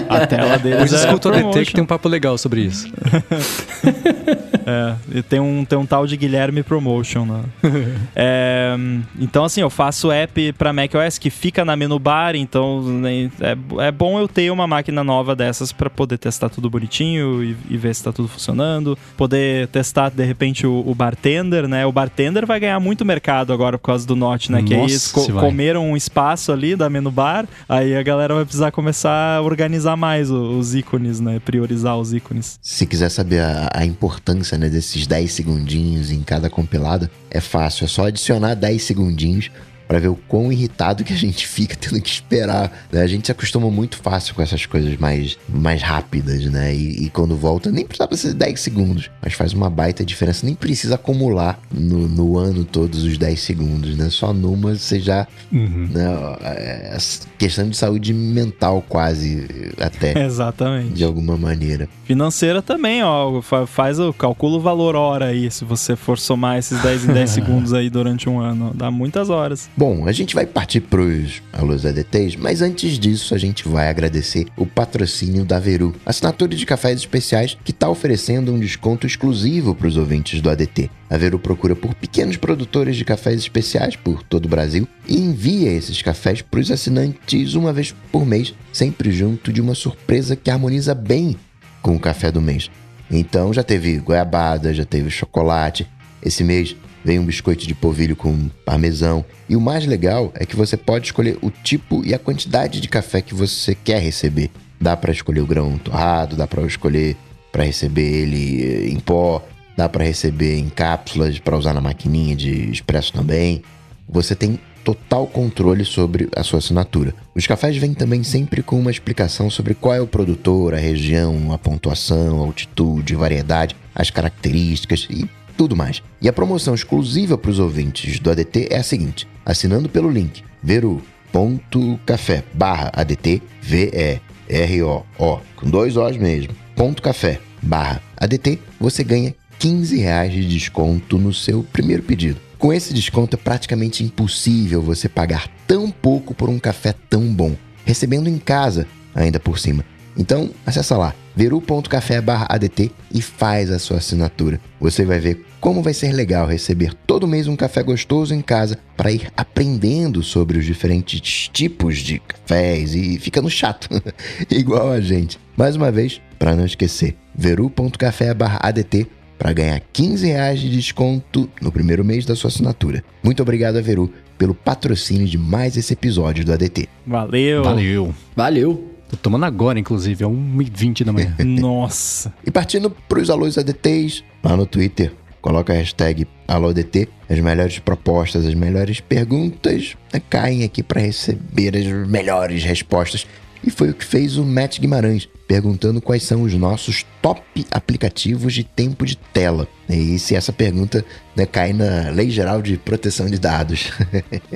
A 0.10 0.25
tela 0.26 0.58
deles 0.58 0.78
Pois 0.80 0.94
é 0.94 0.98
escuta 0.98 1.30
o 1.30 1.32
DT 1.32 1.66
que 1.66 1.74
tem 1.74 1.84
um 1.84 1.88
papo 1.88 2.08
legal 2.08 2.38
sobre 2.38 2.62
isso. 2.62 2.88
é, 4.66 4.96
e 5.14 5.22
tem 5.22 5.40
um, 5.40 5.64
tem 5.66 5.78
um 5.78 5.86
tal 5.86 6.08
de 6.08 6.18
Guilherme 6.18 6.64
Promotion, 6.64 7.26
né? 7.26 7.44
é, 8.16 8.76
então, 9.20 9.44
assim, 9.44 9.62
eu 9.62 9.70
faço 9.70 10.12
app 10.12 10.54
para 10.54 10.74
macOS 10.74 11.18
que 11.18 11.30
fica 11.30 11.64
na 11.64 11.76
menu 11.76 12.00
bar, 12.00 12.36
então 12.36 12.82
né, 12.82 13.30
é, 13.40 13.58
é 13.88 13.92
bom 13.92 14.20
eu 14.20 14.28
ter 14.28 14.52
uma 14.52 14.68
máquina 14.68 15.04
nova 15.04 15.36
dessas 15.36 15.72
para 15.72 15.90
poder 15.90 16.18
testar 16.18 16.50
tudo 16.50 16.70
bonitinho 16.70 17.44
e, 17.44 17.56
e, 17.70 17.78
ver 17.78 17.94
se 17.94 18.04
tá 18.04 18.12
tudo 18.12 18.28
funcionando. 18.28 18.98
Poder 19.18 19.68
testar, 19.68 20.10
de 20.10 20.24
repente, 20.24 20.66
o, 20.66 20.84
o, 20.86 20.96
bartender, 20.96 21.68
né? 21.68 21.86
O 21.86 21.92
bartender 21.92 22.46
vai 22.46 22.60
ganhar 22.60 22.80
muito 22.80 23.06
mercado 23.06 23.54
agora 23.54 23.78
por 23.78 23.86
causa 23.86 24.06
do 24.06 24.16
Note, 24.16 24.52
né? 24.52 24.60
Nossa, 24.60 24.68
que 24.68 24.74
aí 24.74 24.82
eles 24.82 25.12
co 25.12 25.26
comeram 25.34 25.92
um 25.92 25.98
espaço 25.98 26.52
ali 26.52 26.76
da 26.76 26.90
menu 26.90 27.12
bar, 27.12 27.46
aí 27.68 27.96
a 27.96 28.04
galera 28.04 28.34
vai 28.34 28.44
precisar 28.44 28.72
começar 28.72 29.38
a 29.38 29.42
organizar 29.42 29.96
mais 30.16 30.32
os 30.32 30.74
ícones, 30.74 31.20
né? 31.20 31.40
Priorizar 31.40 31.98
os 31.98 32.14
ícones. 32.14 32.58
Se 32.62 32.86
quiser 32.86 33.10
saber 33.10 33.42
a, 33.42 33.70
a 33.74 33.86
importância 33.86 34.58
né, 34.58 34.70
desses 34.70 35.06
10 35.06 35.32
segundinhos 35.32 36.10
em 36.10 36.22
cada 36.22 36.50
compilado, 36.50 37.10
é 37.30 37.42
fácil. 37.42 37.84
É 37.84 37.88
só 37.88 38.08
adicionar 38.08 38.56
10 38.56 38.82
segundinhos 38.82 39.52
para 39.88 40.00
ver 40.00 40.08
o 40.08 40.16
quão 40.28 40.52
irritado 40.52 41.04
que 41.04 41.14
a 41.14 41.18
gente 41.18 41.48
fica 41.48 41.76
tendo 41.76 42.02
que 42.02 42.10
esperar. 42.10 42.72
Né? 42.92 43.02
A 43.02 43.08
gente 43.08 43.26
se 43.26 43.32
acostuma 43.32 43.70
muito 43.70 43.98
fácil 43.98 44.36
com 44.36 44.42
essas 44.42 44.66
coisas 44.66 44.98
mais, 44.98 45.38
mais 45.48 45.82
rápidas, 45.82 46.46
né? 46.46 46.74
E, 46.74 47.06
e 47.06 47.10
quando 47.10 47.36
volta, 47.36 47.72
nem 47.72 47.86
precisava 47.86 48.16
ser 48.16 48.34
10 48.34 48.60
segundos, 48.60 49.10
mas 49.22 49.34
faz 49.34 49.54
uma 49.54 49.70
baita 49.70 50.06
diferença. 50.06 50.46
Nem 50.46 50.56
precisa 50.56 50.96
acumular 50.96 51.60
no, 51.72 52.08
no 52.08 52.38
ano 52.38 52.64
todos 52.64 53.04
os 53.04 53.18
10 53.18 53.40
segundos, 53.40 53.98
né? 53.98 54.10
Só 54.10 54.34
numa 54.34 54.76
você 54.76 55.00
já. 55.00 55.28
Uhum. 55.52 55.90
Né? 55.92 56.06
É, 56.44 56.98
questão 57.38 57.70
de 57.70 57.78
saúde 57.78 58.14
mental, 58.14 58.84
quase 58.88 59.48
até. 59.80 60.26
Exatamente. 60.26 60.94
De 60.94 61.04
alguma 61.04 61.38
maneira. 61.38 61.88
Financeira 62.06 62.62
também, 62.62 63.04
ó. 63.04 63.42
Faz 63.68 64.00
o 64.00 64.14
calcula 64.14 64.58
o 64.58 64.62
valor 64.62 64.96
hora 64.96 65.26
aí, 65.26 65.50
se 65.52 65.66
você 65.66 65.96
for 65.96 66.18
somar 66.18 66.58
esses 66.58 66.82
10 66.82 67.10
em 67.10 67.14
10 67.14 67.30
segundos 67.30 67.74
aí 67.74 67.90
durante 67.90 68.30
um 68.30 68.40
ano. 68.40 68.72
Dá 68.74 68.90
muitas 68.90 69.30
horas. 69.30 69.70
Bom, 69.78 70.08
a 70.08 70.14
gente 70.14 70.34
vai 70.34 70.46
partir 70.46 70.80
para 70.80 71.02
os 71.02 71.44
alunos 71.52 71.86
ADTs, 71.86 72.38
mas 72.38 72.62
antes 72.62 72.98
disso 72.98 73.36
a 73.36 73.38
gente 73.38 73.68
vai 73.68 73.90
agradecer 73.90 74.48
o 74.56 74.66
patrocínio 74.66 75.44
da 75.44 75.60
Veru, 75.60 75.94
assinatura 76.06 76.56
de 76.56 76.66
cafés 76.66 77.00
especiais 77.00 77.58
que 77.62 77.72
está 77.72 77.90
oferecendo 77.90 78.54
um 78.54 78.60
desconto 78.60 79.06
exclusivo 79.06 79.76
para 79.76 79.88
os 79.88 79.98
ouvintes 79.98 80.40
do 80.40 80.50
ADT. 80.50 80.90
A 81.10 81.18
Veru 81.18 81.38
procura 81.38 81.76
por 81.76 81.94
pequenos 81.94 82.38
produtores 82.38 82.96
de 82.96 83.04
cafés 83.04 83.40
especiais 83.40 83.98
por 83.98 84.24
todo 84.24 84.46
o 84.46 84.50
Brasil 84.50 84.88
e 85.10 85.18
envia 85.18 85.74
esses 85.74 86.02
cafés 86.02 86.42
para 86.42 86.62
os 86.62 86.72
assinantes 86.72 87.54
uma 87.56 87.74
vez 87.74 87.94
por 88.14 88.26
mês, 88.26 88.54
sempre 88.72 89.12
junto 89.12 89.52
de 89.52 89.60
uma 89.60 89.76
surpresa 89.76 90.38
que 90.38 90.50
harmoniza 90.50 90.96
bem 90.96 91.36
com 91.82 91.98
o 91.98 92.00
café 92.00 92.32
do 92.32 92.42
mês. 92.42 92.72
Então 93.12 93.54
já 93.54 93.62
teve 93.62 93.98
goiabada, 93.98 94.74
já 94.74 94.86
teve 94.86 95.10
chocolate. 95.10 95.86
Esse 96.24 96.46
mês 96.46 96.76
vem 97.06 97.20
um 97.20 97.26
biscoito 97.26 97.68
de 97.68 97.76
polvilho 97.76 98.16
com 98.16 98.50
parmesão. 98.66 99.24
E 99.48 99.56
o 99.56 99.62
mais 99.62 99.86
legal 99.86 100.32
é 100.34 100.44
que 100.44 100.56
você 100.56 100.76
pode 100.76 101.06
escolher 101.06 101.38
o 101.40 101.52
tipo 101.52 102.04
e 102.04 102.16
a 102.16 102.20
quantidade 102.20 102.82
de 102.82 102.90
café 102.90 103.22
que 103.22 103.36
você 103.36 103.76
quer 103.76 104.02
receber. 104.02 104.50
Dá 104.82 104.98
para 104.98 105.12
escolher 105.12 105.42
o 105.42 105.46
grão 105.46 105.78
torrado, 105.78 106.36
dá 106.36 106.48
para 106.48 106.66
escolher 106.66 107.16
para 107.52 107.64
receber 107.64 108.02
ele 108.02 108.64
eh, 108.64 108.90
em 108.90 109.00
pó, 109.00 109.42
dá 109.78 109.88
para 109.88 110.04
receber 110.04 110.58
em 110.58 110.68
cápsulas 110.68 111.38
para 111.38 111.56
usar 111.56 111.74
na 111.74 111.80
maquininha 111.80 112.36
de 112.36 112.72
expresso 112.72 113.14
também. 113.14 113.62
Você 114.10 114.36
tem 114.36 114.60
total 114.84 115.28
controle 115.28 115.86
sobre 115.86 116.28
a 116.36 116.44
sua 116.44 116.58
assinatura. 116.58 117.14
Os 117.36 117.46
cafés 117.46 117.78
vêm 117.78 117.94
também 117.94 118.24
sempre 118.24 118.64
com 118.64 118.80
uma 118.80 118.92
explicação 118.92 119.50
sobre 119.50 119.76
qual 119.76 119.94
é 119.94 120.02
o 120.02 120.08
produtor, 120.08 120.74
a 120.74 120.78
região, 120.78 121.54
a 121.54 121.58
pontuação, 121.58 122.40
a 122.40 122.46
altitude, 122.46 123.16
variedade, 123.16 123.76
as 123.94 124.10
características 124.10 125.08
e 125.10 125.30
tudo 125.58 125.76
mais. 125.76 126.02
E 126.22 126.28
a 126.28 126.34
promoção 126.34 126.74
exclusiva 126.74 127.38
para 127.38 127.52
os 127.52 127.60
ouvintes 127.60 128.20
do 128.20 128.30
ADT 128.30 128.68
é 128.70 128.78
a 128.78 128.84
seguinte: 128.84 129.28
assinando 129.46 129.90
pelo 129.90 130.10
link 130.10 130.44
veru.café 130.62 132.44
barra 132.54 132.92
ADT, 132.94 133.42
V-E-R-O-O, 133.62 135.40
com 135.56 135.70
dois 135.70 135.98
O's 135.98 136.18
mesmo, 136.18 136.54
ponto 136.76 137.02
café 137.02 137.40
barra 137.62 138.02
ADT, 138.18 138.60
você 138.80 139.04
ganha 139.04 139.36
15 139.60 139.98
reais 139.98 140.34
de 140.34 140.48
desconto 140.48 141.18
no 141.18 141.34
seu 141.34 141.64
primeiro 141.64 142.04
pedido. 142.04 142.40
Com 142.58 142.74
esse 142.74 142.94
desconto 142.94 143.36
é 143.36 143.40
praticamente 143.40 144.04
impossível 144.04 144.82
você 144.82 145.08
pagar 145.08 145.48
tão 145.68 145.92
pouco 145.92 146.34
por 146.34 146.50
um 146.50 146.58
café 146.58 146.94
tão 147.10 147.34
bom, 147.34 147.56
recebendo 147.86 148.28
em 148.28 148.38
casa 148.38 148.88
ainda 149.14 149.40
por 149.40 149.60
cima. 149.60 149.86
Então, 150.18 150.50
acessa 150.66 150.98
lá 150.98 151.14
veru.café/adt 151.36 152.92
e 153.14 153.22
faz 153.22 153.70
a 153.70 153.78
sua 153.78 153.98
assinatura. 153.98 154.60
Você 154.80 155.04
vai 155.04 155.20
ver 155.20 155.46
como 155.60 155.82
vai 155.82 155.94
ser 155.94 156.12
legal 156.14 156.48
receber 156.48 156.94
todo 157.06 157.28
mês 157.28 157.48
um 157.48 157.56
café 157.56 157.84
gostoso 157.84 158.34
em 158.34 158.42
casa 158.42 158.78
para 158.96 159.12
ir 159.12 159.28
aprendendo 159.36 160.24
sobre 160.24 160.58
os 160.58 160.66
diferentes 160.66 161.50
tipos 161.50 161.98
de 161.98 162.20
cafés 162.20 162.96
e 162.96 163.20
ficando 163.20 163.50
chato, 163.50 163.90
igual 164.50 164.92
a 164.92 165.02
gente. 165.02 165.38
Mais 165.58 165.76
uma 165.76 165.92
vez, 165.92 166.22
para 166.40 166.56
não 166.56 166.66
esquecer, 166.66 167.16
veru.café/adt 167.36 169.08
para 169.38 169.52
ganhar 169.52 169.82
15 169.92 170.28
reais 170.28 170.60
de 170.62 170.70
desconto 170.70 171.50
no 171.62 171.72
primeiro 171.72 172.06
mês 172.06 172.26
da 172.26 172.36
sua 172.36 172.48
assinatura. 172.48 173.04
Muito 173.22 173.42
obrigado 173.42 173.78
a 173.78 173.82
Veru 173.82 174.10
pelo 174.38 174.56
patrocínio 174.56 175.28
de 175.28 175.38
mais 175.38 175.76
esse 175.76 175.94
episódio 175.94 176.46
do 176.46 176.54
ADT. 176.54 176.88
Valeu! 177.06 177.64
Valeu! 177.64 178.16
Valeu! 178.36 178.95
Tô 179.10 179.18
tomando 179.18 179.46
agora, 179.46 179.80
inclusive, 179.80 180.24
é 180.24 180.28
1h20 180.28 181.04
da 181.04 181.14
manhã. 181.14 181.36
Nossa. 181.44 182.34
E 182.46 182.52
partindo 182.52 182.90
pros 182.90 183.30
alunos 183.30 183.58
ADTs, 183.58 184.24
lá 184.44 184.58
no 184.58 184.66
Twitter, 184.66 185.12
coloca 185.42 185.74
a 185.74 185.76
hashtag 185.76 186.28
Alô 186.48 186.72
DT, 186.72 187.08
as 187.28 187.40
melhores 187.40 187.80
propostas, 187.80 188.46
as 188.46 188.54
melhores 188.54 189.00
perguntas 189.00 189.96
né, 190.14 190.22
caem 190.30 190.64
aqui 190.64 190.84
para 190.84 191.02
receber 191.02 191.76
as 191.76 191.86
melhores 192.08 192.64
respostas. 192.64 193.26
E 193.64 193.72
foi 193.72 193.90
o 193.90 193.94
que 193.94 194.06
fez 194.06 194.38
o 194.38 194.46
Matt 194.46 194.80
Guimarães, 194.80 195.28
perguntando 195.48 196.02
quais 196.02 196.24
são 196.24 196.42
os 196.42 196.54
nossos 196.54 197.06
top 197.22 197.66
aplicativos 197.72 198.54
de 198.54 198.64
tempo 198.64 199.06
de 199.06 199.16
tela. 199.16 199.68
E 199.88 200.18
se 200.18 200.36
essa 200.36 200.52
pergunta 200.52 201.06
né, 201.36 201.46
cai 201.46 201.72
na 201.72 202.10
Lei 202.10 202.30
Geral 202.30 202.62
de 202.62 202.78
Proteção 202.78 203.28
de 203.28 203.38
Dados. 203.38 203.92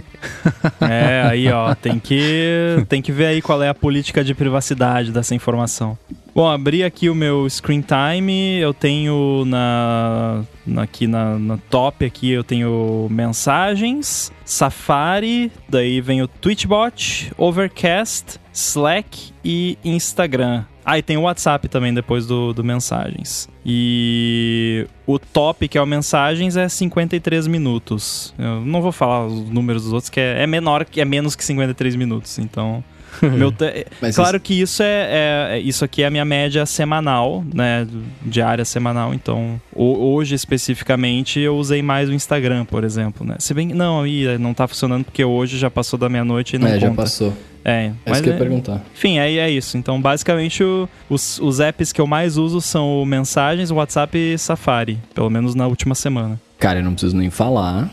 é, 0.81 1.23
aí 1.25 1.47
ó, 1.51 1.75
tem 1.75 1.99
que, 1.99 2.83
tem 2.87 3.01
que 3.01 3.11
ver 3.11 3.27
aí 3.27 3.41
qual 3.41 3.61
é 3.61 3.69
a 3.69 3.73
política 3.73 4.23
de 4.23 4.33
privacidade 4.33 5.11
dessa 5.11 5.35
informação. 5.35 5.97
Bom, 6.33 6.47
abri 6.47 6.83
aqui 6.83 7.09
o 7.09 7.15
meu 7.15 7.49
screen 7.49 7.81
time, 7.83 8.59
eu 8.59 8.73
tenho 8.73 9.43
na, 9.45 10.43
na 10.65 10.83
aqui 10.83 11.05
na, 11.05 11.37
na, 11.37 11.57
top 11.69 12.05
aqui 12.05 12.31
eu 12.31 12.43
tenho 12.43 13.07
mensagens, 13.11 14.31
Safari, 14.45 15.51
daí 15.67 15.99
vem 15.99 16.21
o 16.21 16.27
Twitchbot, 16.27 17.33
Overcast, 17.37 18.39
Slack 18.53 19.33
e 19.43 19.77
Instagram. 19.83 20.65
Ah, 20.83 20.97
e 20.97 21.03
tem 21.03 21.17
o 21.17 21.21
WhatsApp 21.21 21.67
também 21.67 21.93
depois 21.93 22.25
do, 22.25 22.51
do 22.53 22.63
Mensagens. 22.63 23.47
E 23.65 24.87
o 25.05 25.19
top, 25.19 25.67
que 25.67 25.77
é 25.77 25.81
o 25.81 25.85
Mensagens, 25.85 26.57
é 26.57 26.67
53 26.67 27.45
minutos. 27.47 28.33
Eu 28.39 28.61
não 28.61 28.81
vou 28.81 28.91
falar 28.91 29.27
os 29.27 29.49
números 29.49 29.83
dos 29.83 29.93
outros, 29.93 30.09
que 30.09 30.19
é, 30.19 30.41
é 30.41 30.47
menor, 30.47 30.85
é 30.95 31.05
menos 31.05 31.35
que 31.35 31.43
53 31.43 31.95
minutos. 31.95 32.39
Então, 32.39 32.83
te... 33.57 34.13
claro 34.13 34.37
isso... 34.37 34.43
que 34.43 34.61
isso 34.61 34.83
é, 34.83 35.07
é, 35.55 35.59
isso 35.59 35.83
aqui 35.83 36.03
é 36.03 36.07
a 36.07 36.09
minha 36.09 36.25
média 36.25 36.65
semanal, 36.65 37.43
né, 37.53 37.87
diária 38.21 38.65
semanal. 38.65 39.13
Então, 39.13 39.59
hoje 39.75 40.35
especificamente 40.35 41.39
eu 41.39 41.57
usei 41.57 41.81
mais 41.81 42.09
o 42.09 42.13
Instagram, 42.13 42.65
por 42.65 42.83
exemplo, 42.83 43.25
né. 43.25 43.35
Se 43.39 43.53
bem 43.53 43.67
não, 43.69 44.01
aí 44.01 44.37
não 44.37 44.53
tá 44.53 44.67
funcionando 44.67 45.05
porque 45.05 45.23
hoje 45.23 45.57
já 45.57 45.69
passou 45.69 45.97
da 45.97 46.09
meia-noite 46.09 46.55
e 46.55 46.59
não 46.59 46.67
é, 46.67 46.73
conta. 46.73 46.87
já 46.87 46.91
passou. 46.91 47.33
É, 47.63 47.85
é 47.85 47.93
mas 48.05 48.15
isso 48.15 48.23
que 48.23 48.29
eu 48.29 48.33
ia 48.33 48.37
é, 48.37 48.39
perguntar. 48.39 48.81
Enfim, 48.95 49.19
aí 49.19 49.37
é 49.37 49.49
isso. 49.49 49.77
Então, 49.77 50.01
basicamente, 50.01 50.63
o, 50.63 50.87
os, 51.09 51.39
os 51.39 51.59
apps 51.59 51.91
que 51.91 51.99
eu 51.99 52.07
mais 52.07 52.37
uso 52.37 52.61
são 52.61 53.01
o 53.01 53.05
Mensagens, 53.05 53.69
WhatsApp 53.69 54.17
e 54.17 54.37
Safari, 54.37 54.97
pelo 55.13 55.29
menos 55.29 55.55
na 55.55 55.67
última 55.67 55.93
semana. 55.93 56.39
Cara, 56.57 56.79
eu 56.79 56.83
não 56.83 56.93
preciso 56.93 57.15
nem 57.15 57.29
falar 57.29 57.89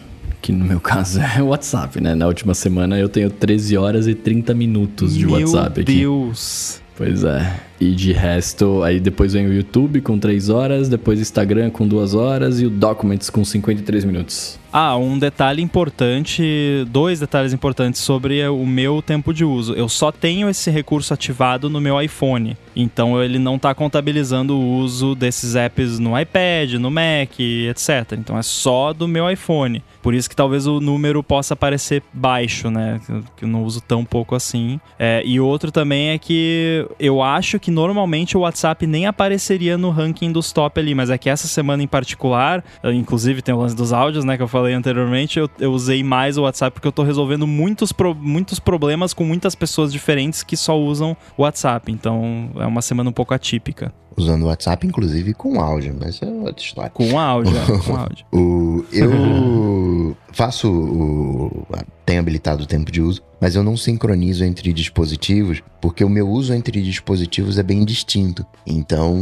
que 0.47 0.53
no 0.53 0.65
meu 0.65 0.79
caso 0.81 1.21
é 1.21 1.43
o 1.43 1.47
WhatsApp, 1.47 2.01
né? 2.01 2.15
Na 2.15 2.29
última 2.29 2.55
semana 2.55 2.97
eu 2.97 3.09
tenho 3.09 3.29
13 3.29 3.77
horas 3.77 4.07
e 4.07 4.15
30 4.15 4.55
minutos 4.55 5.13
de 5.13 5.27
Meu 5.27 5.41
WhatsApp 5.41 5.81
aqui. 5.81 5.97
Meu 5.97 6.21
Deus! 6.21 6.81
Pois 6.97 7.25
é. 7.25 7.61
E 7.79 7.91
de 7.91 8.13
resto, 8.13 8.83
aí 8.83 9.01
depois 9.01 9.33
vem 9.33 9.47
o 9.47 9.53
YouTube 9.53 10.01
com 10.01 10.19
3 10.19 10.49
horas, 10.49 10.89
depois 10.89 11.21
Instagram 11.21 11.69
com 11.71 11.87
2 11.87 12.15
horas 12.15 12.61
e 12.61 12.67
o 12.67 12.71
Documents 12.71 13.29
com 13.29 13.45
53 13.45 14.05
minutos. 14.05 14.59
Ah, 14.73 14.97
um 14.97 15.19
detalhe 15.19 15.63
importante, 15.63 16.85
dois 16.89 17.21
detalhes 17.21 17.53
importantes 17.53 18.01
sobre 18.01 18.47
o 18.49 18.67
meu 18.67 19.01
tempo 19.01 19.33
de 19.33 19.45
uso. 19.45 19.75
Eu 19.75 19.89
só 19.89 20.13
tenho 20.13 20.49
esse 20.49 20.71
recurso 20.71 21.15
ativado 21.15 21.71
no 21.71 21.81
meu 21.81 22.01
iPhone, 22.01 22.57
então 22.75 23.23
ele 23.23 23.39
não 23.39 23.57
está 23.57 23.75
contabilizando 23.75 24.57
o 24.57 24.77
uso 24.77 25.15
desses 25.15 25.55
apps 25.55 25.99
no 25.99 26.19
iPad, 26.19 26.75
no 26.75 26.91
Mac, 26.91 27.39
etc. 27.41 28.13
Então 28.19 28.37
é 28.37 28.43
só 28.43 28.93
do 28.93 29.09
meu 29.09 29.31
iPhone. 29.31 29.83
Por 30.03 30.15
isso 30.15 30.31
que 30.31 30.37
talvez 30.37 30.67
o 30.67 30.81
número 30.81 31.23
possa 31.23 31.57
parecer 31.57 32.03
baixo, 32.13 32.71
né? 32.71 33.01
Que 33.37 33.45
eu 33.45 33.49
não 33.49 33.65
uso 33.65 33.81
tão 33.81 34.05
pouco 34.05 34.35
assim. 34.37 34.79
É, 34.99 35.21
e 35.25 35.41
outro 35.41 35.73
também 35.73 36.11
é 36.11 36.19
que 36.19 36.87
eu 37.01 37.23
acho 37.23 37.59
que 37.59 37.71
normalmente 37.71 38.37
o 38.37 38.41
WhatsApp 38.41 38.87
nem 38.87 39.07
apareceria 39.07 39.77
no 39.77 39.91
ranking 39.91 40.31
dos 40.31 40.53
top 40.53 40.79
ali, 40.79 40.95
mas 40.95 41.11
é 41.11 41.19
que 41.19 41.29
essa 41.29 41.49
semana 41.49 41.83
em 41.83 41.89
particular, 41.89 42.65
inclusive 42.85 43.43
tem 43.43 43.55
o 43.55 43.59
lance 43.59 43.75
dos 43.75 43.93
áudios, 43.93 44.25
né? 44.25 44.37
Que 44.37 44.43
eu 44.43 44.49
falei 44.57 44.73
anteriormente, 44.73 45.39
eu, 45.39 45.51
eu 45.59 45.71
usei 45.71 46.03
mais 46.03 46.39
o 46.39 46.43
WhatsApp 46.43 46.73
porque 46.73 46.89
eu 46.89 46.93
tô 46.93 47.03
resolvendo 47.03 47.47
muitos, 47.47 47.93
pro, 47.93 48.15
muitos 48.15 48.59
problemas 48.59 49.13
com 49.13 49.23
muitas 49.23 49.55
pessoas 49.55 49.93
diferentes 49.93 50.43
que 50.43 50.57
só 50.57 50.79
usam 50.79 51.15
o 51.37 51.43
WhatsApp. 51.43 51.93
Então 51.93 52.51
é 52.57 52.67
uma 52.67 52.81
semana 52.81 53.11
um 53.11 53.13
pouco 53.13 53.35
atípica. 53.35 53.93
Usando 54.17 54.45
o 54.45 54.47
WhatsApp, 54.47 54.87
inclusive 54.87 55.35
com 55.35 55.61
áudio, 55.61 55.95
mas 56.01 56.23
é 56.23 56.27
outra 56.27 56.65
história. 56.65 56.91
Com 56.91 57.19
áudio, 57.19 57.57
é, 57.57 57.79
com 57.79 57.97
áudio. 57.97 58.27
o, 58.33 58.85
eu 58.93 60.17
faço 60.33 60.71
o. 60.71 61.67
tenho 62.05 62.21
habilitado 62.21 62.63
o 62.63 62.67
tempo 62.67 62.93
de 62.93 63.01
uso, 63.01 63.23
mas 63.41 63.55
eu 63.55 63.63
não 63.63 63.77
sincronizo 63.77 64.45
entre 64.45 64.73
dispositivos, 64.73 65.63
porque 65.81 66.05
o 66.05 66.09
meu 66.09 66.29
uso 66.29 66.53
entre 66.53 66.83
dispositivos 66.83 67.59
é 67.59 67.63
bem 67.63 67.85
distinto. 67.85 68.45
Então, 68.67 69.17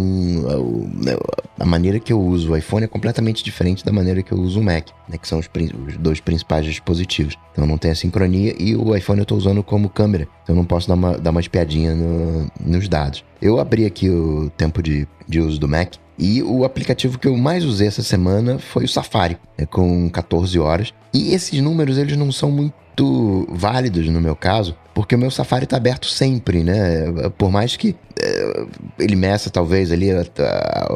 a 1.58 1.64
maneira 1.64 2.00
que 2.00 2.12
eu 2.12 2.20
uso 2.20 2.52
o 2.52 2.56
iPhone 2.56 2.84
é 2.84 2.88
completamente 2.88 3.44
diferente 3.44 3.84
da 3.84 3.92
maneira 3.92 4.22
que 4.22 4.32
eu 4.32 4.38
uso 4.38 4.60
o 4.60 4.62
Mac, 4.62 4.88
né, 5.08 5.16
que 5.16 5.28
são 5.28 5.38
os, 5.38 5.48
os 5.86 5.96
dois 5.96 6.20
principais 6.20 6.64
dispositivos. 6.66 7.36
Então, 7.52 7.66
não 7.66 7.78
tem 7.78 7.92
a 7.92 7.94
sincronia 7.94 8.54
e 8.58 8.74
o 8.74 8.94
iPhone 8.94 9.20
eu 9.20 9.24
estou 9.24 9.38
usando 9.38 9.62
como 9.62 9.88
câmera, 9.88 10.26
então 10.42 10.54
eu 10.54 10.56
não 10.56 10.64
posso 10.64 10.88
dar 10.88 10.94
uma, 10.94 11.16
dar 11.16 11.30
uma 11.30 11.40
espiadinha 11.40 11.94
no, 11.94 12.50
nos 12.60 12.88
dados. 12.88 13.24
Eu 13.44 13.60
abri 13.60 13.84
aqui 13.84 14.08
o 14.08 14.48
tempo 14.56 14.82
de, 14.82 15.06
de 15.28 15.38
uso 15.38 15.60
do 15.60 15.68
Mac 15.68 15.96
e 16.18 16.42
o 16.42 16.64
aplicativo 16.64 17.18
que 17.18 17.28
eu 17.28 17.36
mais 17.36 17.62
usei 17.62 17.88
essa 17.88 18.02
semana 18.02 18.58
foi 18.58 18.86
o 18.86 18.88
Safari, 18.88 19.36
né, 19.58 19.66
com 19.66 20.08
14 20.08 20.58
horas. 20.58 20.94
E 21.12 21.34
esses 21.34 21.60
números 21.60 21.98
eles 21.98 22.16
não 22.16 22.32
são 22.32 22.50
muito 22.50 23.46
válidos 23.50 24.08
no 24.08 24.18
meu 24.18 24.34
caso, 24.34 24.74
porque 24.94 25.14
o 25.14 25.18
meu 25.18 25.30
Safari 25.30 25.64
está 25.64 25.76
aberto 25.76 26.06
sempre, 26.06 26.64
né? 26.64 27.04
Por 27.36 27.50
mais 27.50 27.76
que 27.76 27.94
é, 28.18 28.66
ele 28.98 29.14
meça 29.14 29.50
talvez 29.50 29.92
ali 29.92 30.10
a, 30.10 30.22
a, 30.22 30.88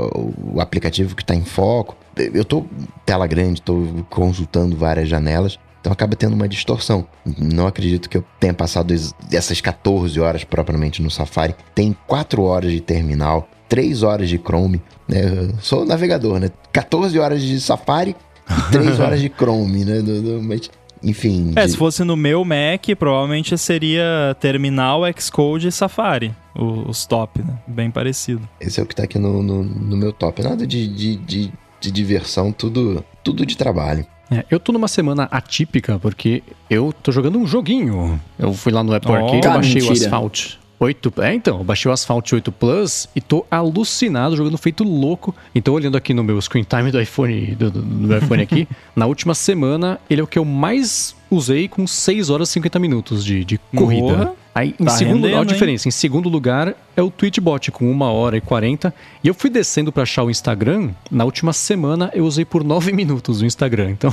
o 0.54 0.58
aplicativo 0.58 1.14
que 1.14 1.22
está 1.22 1.34
em 1.34 1.44
foco. 1.44 1.98
Eu 2.16 2.46
tô 2.46 2.64
tela 3.04 3.26
grande, 3.26 3.60
estou 3.60 4.06
consultando 4.08 4.74
várias 4.74 5.06
janelas. 5.06 5.58
Então 5.80 5.92
acaba 5.92 6.16
tendo 6.16 6.34
uma 6.34 6.48
distorção. 6.48 7.06
Não 7.38 7.66
acredito 7.66 8.09
que 8.09 8.16
eu 8.16 8.24
tenha 8.40 8.55
passado 8.55 8.94
essas 9.32 9.60
14 9.60 10.18
horas 10.20 10.44
propriamente 10.44 11.02
no 11.02 11.10
Safari. 11.10 11.55
Tem 11.74 11.96
4 12.06 12.42
horas 12.42 12.72
de 12.72 12.80
terminal, 12.80 13.48
3 13.68 14.02
horas 14.02 14.28
de 14.28 14.38
Chrome. 14.38 14.82
Né? 15.06 15.22
Eu 15.24 15.55
sou 15.60 15.84
navegador, 15.84 16.38
né? 16.38 16.50
14 16.72 17.18
horas 17.18 17.42
de 17.42 17.60
Safari 17.60 18.16
e 18.50 18.72
3 18.72 18.98
horas 19.00 19.20
de 19.20 19.28
Chrome, 19.28 19.84
né? 19.84 20.02
Mas, 20.42 20.70
enfim. 21.02 21.52
É, 21.55 21.64
de... 21.64 21.72
se 21.72 21.76
fosse 21.76 22.02
no 22.02 22.16
meu 22.16 22.44
Mac, 22.44 22.84
provavelmente 22.98 23.56
seria 23.56 24.36
Terminal, 24.40 25.02
Xcode 25.18 25.68
e 25.68 25.72
Safari. 25.72 26.34
Os 26.55 27.06
top, 27.06 27.40
né? 27.40 27.56
Bem 27.68 27.88
parecido. 27.88 28.46
Esse 28.60 28.80
é 28.80 28.82
o 28.82 28.86
que 28.86 28.96
tá 28.96 29.05
aqui 29.05 29.18
no, 29.18 29.42
no, 29.42 29.62
no 29.62 29.96
meu 29.96 30.12
top. 30.12 30.42
Nada 30.42 30.66
de, 30.66 30.88
de, 30.88 31.16
de, 31.16 31.52
de 31.80 31.90
diversão, 31.92 32.50
tudo, 32.50 33.05
tudo 33.22 33.46
de 33.46 33.56
trabalho. 33.56 34.05
É, 34.30 34.44
eu 34.50 34.60
tô 34.60 34.72
numa 34.72 34.88
semana 34.88 35.28
atípica 35.30 35.98
porque 35.98 36.42
eu 36.68 36.92
tô 37.02 37.10
jogando 37.10 37.38
um 37.38 37.46
joguinho. 37.46 38.20
Eu 38.38 38.52
fui 38.52 38.72
lá 38.72 38.82
no 38.82 38.94
Apple 38.94 39.10
oh, 39.10 39.14
Arcade, 39.14 39.46
eu 39.46 39.52
baixei 39.52 39.74
mentira. 39.82 39.90
o 39.90 39.92
Asphalt 39.92 40.59
8. 40.78 41.12
É, 41.18 41.34
então, 41.34 41.59
eu 41.59 41.64
baixei 41.64 41.90
o 41.90 41.92
Asphalt 41.92 42.32
8 42.32 42.52
Plus 42.52 43.09
e 43.14 43.20
tô 43.20 43.44
alucinado, 43.50 44.36
jogando 44.36 44.56
feito 44.56 44.84
louco. 44.84 45.34
Então, 45.55 45.74
olhando 45.74 45.96
aqui 45.96 46.14
no 46.14 46.22
meu 46.22 46.40
screen 46.40 46.64
time 46.64 46.90
do 46.90 47.00
iPhone, 47.00 47.55
do, 47.55 47.70
do, 47.70 47.82
do 47.82 48.16
iPhone 48.16 48.42
aqui, 48.42 48.68
na 48.94 49.06
última 49.06 49.34
semana, 49.34 49.98
ele 50.09 50.20
é 50.20 50.24
o 50.24 50.26
que 50.26 50.38
eu 50.38 50.44
mais 50.44 51.16
usei 51.30 51.68
com 51.68 51.86
6 51.86 52.30
horas 52.30 52.48
e 52.50 52.52
50 52.52 52.78
minutos 52.78 53.24
de, 53.24 53.44
de 53.44 53.59
corrida. 53.74 54.34
Aí, 54.54 54.74
em 54.78 54.84
tá 54.84 54.90
segundo 54.90 55.26
lugar, 55.26 55.40
a 55.40 55.44
diferença, 55.44 55.86
hein? 55.86 55.90
em 55.90 55.92
segundo 55.92 56.28
lugar 56.28 56.74
é 56.96 57.02
o 57.02 57.10
Twitchbot 57.10 57.70
com 57.70 57.90
1 57.92 58.00
hora 58.02 58.36
e 58.36 58.40
40. 58.40 58.92
E 59.22 59.28
eu 59.28 59.34
fui 59.34 59.48
descendo 59.48 59.92
para 59.92 60.02
achar 60.02 60.24
o 60.24 60.30
Instagram. 60.30 60.90
Na 61.10 61.24
última 61.24 61.52
semana 61.52 62.10
eu 62.12 62.24
usei 62.24 62.44
por 62.44 62.64
9 62.64 62.90
minutos 62.92 63.40
o 63.40 63.46
Instagram. 63.46 63.90
Então. 63.90 64.12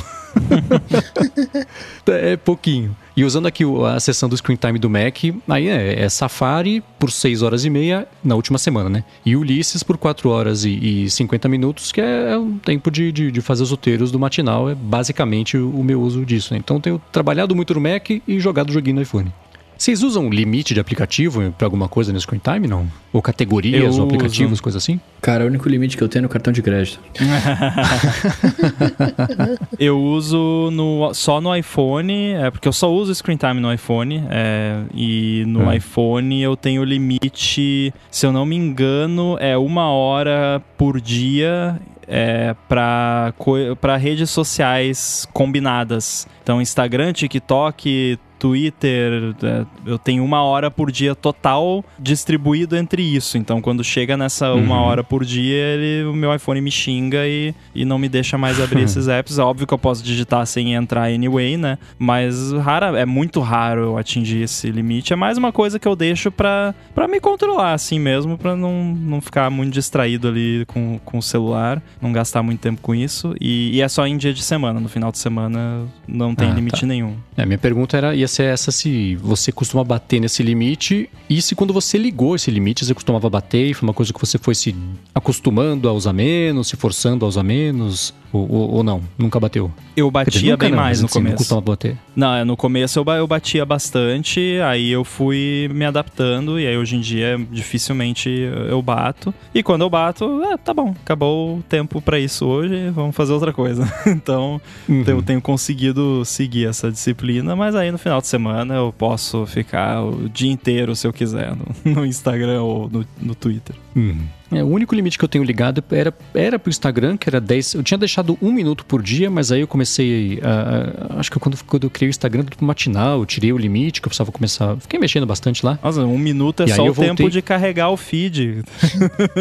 é 2.07 2.37
pouquinho. 2.37 2.95
E 3.17 3.23
usando 3.23 3.47
aqui 3.47 3.63
a 3.87 3.99
seção 3.99 4.27
do 4.27 4.35
Screen 4.37 4.57
Time 4.57 4.77
do 4.77 4.89
Mac, 4.89 5.23
aí 5.47 5.67
é, 5.67 6.03
é, 6.03 6.09
Safari 6.09 6.83
por 6.99 7.09
6 7.09 7.41
horas 7.41 7.63
e 7.65 7.69
meia 7.69 8.07
na 8.23 8.35
última 8.35 8.59
semana, 8.59 8.89
né? 8.89 9.03
E 9.25 9.35
Ulisses 9.35 9.81
por 9.81 9.97
4 9.97 10.29
horas 10.29 10.65
e, 10.65 11.05
e 11.05 11.09
50 11.09 11.47
minutos, 11.47 11.91
que 11.91 12.01
é, 12.01 12.33
é 12.33 12.37
o 12.37 12.51
tempo 12.63 12.91
de, 12.91 13.11
de, 13.11 13.31
de, 13.31 13.41
fazer 13.41 13.63
os 13.63 13.71
roteiros 13.71 14.11
do 14.11 14.19
matinal. 14.19 14.69
É 14.69 14.75
basicamente 14.75 15.57
o, 15.57 15.69
o 15.71 15.83
meu 15.83 16.01
uso 16.01 16.25
disso. 16.25 16.53
Né? 16.53 16.59
Então 16.59 16.79
tenho 16.79 17.01
trabalhado 17.11 17.55
muito 17.55 17.73
no 17.73 17.81
Mac 17.81 18.09
e 18.09 18.39
jogado 18.39 18.71
joguinho 18.71 18.97
no 18.97 19.01
iPhone. 19.01 19.31
Vocês 19.77 20.03
usam 20.03 20.29
limite 20.29 20.73
de 20.73 20.79
aplicativo 20.79 21.51
para 21.57 21.67
alguma 21.67 21.87
coisa 21.87 22.13
no 22.13 22.19
Screen 22.19 22.41
Time, 22.43 22.67
não? 22.67 22.87
Ou 23.11 23.21
categorias 23.21 23.95
eu 23.95 24.01
ou 24.01 24.07
aplicativos, 24.07 24.53
uso. 24.53 24.63
coisa 24.63 24.77
assim? 24.77 24.99
Cara, 25.21 25.43
o 25.43 25.47
único 25.47 25.67
limite 25.67 25.97
que 25.97 26.03
eu 26.03 26.07
tenho 26.07 26.21
é 26.21 26.23
no 26.23 26.29
cartão 26.29 26.53
de 26.53 26.61
crédito. 26.61 26.99
eu 29.79 30.01
uso 30.01 30.69
no, 30.71 31.13
só 31.13 31.41
no 31.41 31.55
iPhone, 31.55 32.33
é 32.33 32.51
porque 32.51 32.67
eu 32.67 32.73
só 32.73 32.91
uso 32.91 33.13
Screen 33.13 33.37
Time 33.37 33.59
no 33.59 33.73
iPhone. 33.73 34.23
É, 34.29 34.81
e 34.93 35.43
no 35.47 35.71
é. 35.71 35.77
iPhone 35.77 36.41
eu 36.41 36.55
tenho 36.55 36.83
limite, 36.83 37.93
se 38.11 38.25
eu 38.25 38.31
não 38.31 38.45
me 38.45 38.55
engano, 38.55 39.37
é 39.39 39.57
uma 39.57 39.89
hora 39.89 40.61
por 40.77 41.01
dia 41.01 41.79
é, 42.07 42.55
para 42.67 43.97
redes 43.97 44.29
sociais 44.29 45.27
combinadas. 45.33 46.27
Então, 46.43 46.61
Instagram, 46.61 47.13
TikTok, 47.13 48.19
Twitter. 48.49 49.33
é, 49.43 49.65
eu 49.85 49.97
tenho 49.97 50.23
uma 50.23 50.43
hora 50.43 50.69
por 50.69 50.91
dia 50.91 51.15
total 51.15 51.83
distribuído 51.97 52.75
entre 52.77 53.01
isso. 53.01 53.37
Então, 53.37 53.61
quando 53.61 53.83
chega 53.83 54.15
nessa 54.15 54.53
uma 54.53 54.81
hora 54.81 55.03
por 55.03 55.25
dia, 55.25 55.55
ele, 55.75 56.07
o 56.07 56.13
meu 56.13 56.33
iPhone 56.33 56.61
me 56.61 56.71
xinga 56.71 57.27
e, 57.27 57.53
e 57.73 57.83
não 57.83 57.97
me 57.97 58.07
deixa 58.07 58.37
mais 58.37 58.61
abrir 58.61 58.83
esses 58.85 59.07
apps. 59.07 59.37
Óbvio 59.39 59.65
que 59.67 59.73
eu 59.73 59.77
posso 59.77 60.03
digitar 60.03 60.45
sem 60.45 60.73
entrar 60.73 61.03
anyway, 61.05 61.57
né? 61.57 61.77
Mas 61.97 62.51
rara, 62.53 62.97
é 62.99 63.05
muito 63.05 63.39
raro 63.39 63.81
eu 63.81 63.97
atingir 63.97 64.43
esse 64.43 64.69
limite. 64.69 65.11
É 65.11 65.15
mais 65.15 65.37
uma 65.37 65.51
coisa 65.51 65.79
que 65.79 65.87
eu 65.87 65.95
deixo 65.95 66.31
pra, 66.31 66.73
pra 66.93 67.07
me 67.07 67.19
controlar 67.19 67.73
assim 67.73 67.99
mesmo, 67.99 68.37
pra 68.37 68.55
não, 68.55 68.83
não 68.95 69.21
ficar 69.21 69.49
muito 69.49 69.73
distraído 69.73 70.27
ali 70.27 70.63
com, 70.67 70.99
com 71.03 71.17
o 71.17 71.21
celular, 71.21 71.81
não 72.01 72.11
gastar 72.13 72.43
muito 72.43 72.59
tempo 72.59 72.81
com 72.81 72.93
isso. 72.93 73.35
E, 73.41 73.71
e 73.75 73.81
é 73.81 73.87
só 73.87 74.05
em 74.05 74.17
dia 74.17 74.33
de 74.33 74.43
semana. 74.43 74.79
No 74.79 74.87
final 74.89 75.11
de 75.11 75.17
semana 75.17 75.85
não 76.07 76.35
tem 76.35 76.49
Ah, 76.49 76.53
limite 76.53 76.81
tá. 76.81 76.87
nenhum. 76.87 77.15
É, 77.35 77.45
minha 77.45 77.57
pergunta 77.57 77.97
era, 77.97 78.15
ia 78.15 78.27
ser 78.35 78.43
essa 78.43 78.71
se 78.71 79.15
você 79.15 79.51
costuma 79.51 79.83
bater 79.83 80.19
nesse 80.19 80.43
limite 80.43 81.09
e 81.29 81.41
se 81.41 81.55
quando 81.55 81.73
você 81.73 81.97
ligou 81.97 82.35
esse 82.35 82.51
limite 82.51 82.85
você 82.85 82.93
costumava 82.93 83.29
bater 83.29 83.69
e 83.69 83.73
foi 83.73 83.87
uma 83.87 83.93
coisa 83.93 84.11
que 84.11 84.19
você 84.19 84.37
foi 84.37 84.53
se 84.53 84.75
acostumando 85.13 85.87
a 85.87 85.93
usar 85.93 86.13
menos, 86.13 86.67
se 86.67 86.75
forçando 86.75 87.25
a 87.25 87.27
usar 87.27 87.43
menos 87.43 88.13
ou, 88.35 88.51
ou, 88.51 88.69
ou 88.75 88.83
não? 88.83 89.01
Nunca 89.17 89.39
bateu? 89.39 89.71
Eu 89.95 90.07
dizer, 90.07 90.11
batia 90.11 90.51
nunca 90.51 90.65
bem 90.65 90.71
não, 90.71 90.77
mais 90.83 90.99
no 91.01 91.05
assim, 91.05 91.19
Não 91.19 91.23
começo. 91.25 91.37
costumava 91.37 91.65
bater. 91.65 91.97
Não, 92.15 92.33
é, 92.35 92.43
no 92.43 92.57
começo 92.57 92.99
eu, 92.99 93.05
eu 93.13 93.27
batia 93.27 93.65
bastante, 93.65 94.39
aí 94.63 94.91
eu 94.91 95.03
fui 95.03 95.69
me 95.73 95.85
adaptando, 95.85 96.59
e 96.59 96.67
aí 96.67 96.77
hoje 96.77 96.95
em 96.95 97.01
dia 97.01 97.37
dificilmente 97.51 98.29
eu 98.69 98.81
bato. 98.81 99.33
E 99.53 99.61
quando 99.63 99.81
eu 99.81 99.89
bato, 99.89 100.41
é, 100.43 100.57
tá 100.57 100.73
bom, 100.73 100.93
acabou 101.03 101.57
o 101.57 101.63
tempo 101.63 102.01
pra 102.01 102.19
isso 102.19 102.45
hoje, 102.45 102.89
vamos 102.91 103.15
fazer 103.15 103.33
outra 103.33 103.53
coisa. 103.53 103.91
então 104.07 104.61
Uhum. 104.87 105.03
eu 105.07 105.21
tenho 105.21 105.41
conseguido 105.41 106.23
seguir 106.25 106.67
essa 106.67 106.91
disciplina, 106.91 107.55
mas 107.55 107.75
aí 107.75 107.91
no 107.91 107.97
final 107.97 108.21
de 108.21 108.27
semana 108.27 108.75
eu 108.75 108.93
posso 108.95 109.45
ficar 109.45 110.03
o 110.03 110.29
dia 110.29 110.51
inteiro, 110.51 110.95
se 110.95 111.07
eu 111.07 111.13
quiser, 111.13 111.53
no, 111.55 111.65
no 111.93 112.05
Instagram 112.05 112.61
ou 112.61 112.89
no, 112.89 113.05
no 113.21 113.35
Twitter. 113.35 113.75
Uhum. 113.95 114.17
É, 114.51 114.63
o 114.63 114.67
único 114.67 114.93
limite 114.93 115.17
que 115.17 115.25
eu 115.25 115.29
tenho 115.29 115.43
ligado 115.43 115.83
era, 115.91 116.13
era 116.33 116.59
pro 116.59 116.69
Instagram, 116.69 117.17
que 117.17 117.27
era 117.27 117.41
10. 117.41 117.73
Eu 117.75 117.83
tinha 117.83 117.97
deixado 117.97 118.37
um 118.41 118.51
minuto 118.51 118.85
por 118.85 119.01
dia, 119.01 119.29
mas 119.29 119.51
aí 119.51 119.61
eu 119.61 119.67
comecei. 119.67 120.39
a- 120.43 121.15
a- 121.15 121.19
acho 121.19 121.31
que 121.31 121.39
quando, 121.39 121.57
quando 121.65 121.83
eu 121.85 121.89
criei 121.89 122.09
o 122.09 122.11
Instagram 122.11 122.43
do 122.43 122.65
matinal, 122.65 123.19
eu 123.19 123.25
tirei 123.25 123.51
o 123.51 123.57
limite, 123.57 123.99
que 124.01 124.07
eu 124.07 124.09
precisava 124.09 124.31
começar. 124.31 124.77
Fiquei 124.79 124.99
mexendo 124.99 125.25
bastante 125.25 125.65
lá. 125.65 125.79
Nossa, 125.83 126.01
um 126.01 126.17
minuto 126.17 126.61
é 126.63 126.65
E 126.65 126.69
só 126.69 126.83
o 126.83 126.93
tempo 126.93 127.05
voltei- 127.05 127.29
de 127.29 127.41
carregar 127.41 127.89
o 127.89 127.97
feed. 127.97 128.63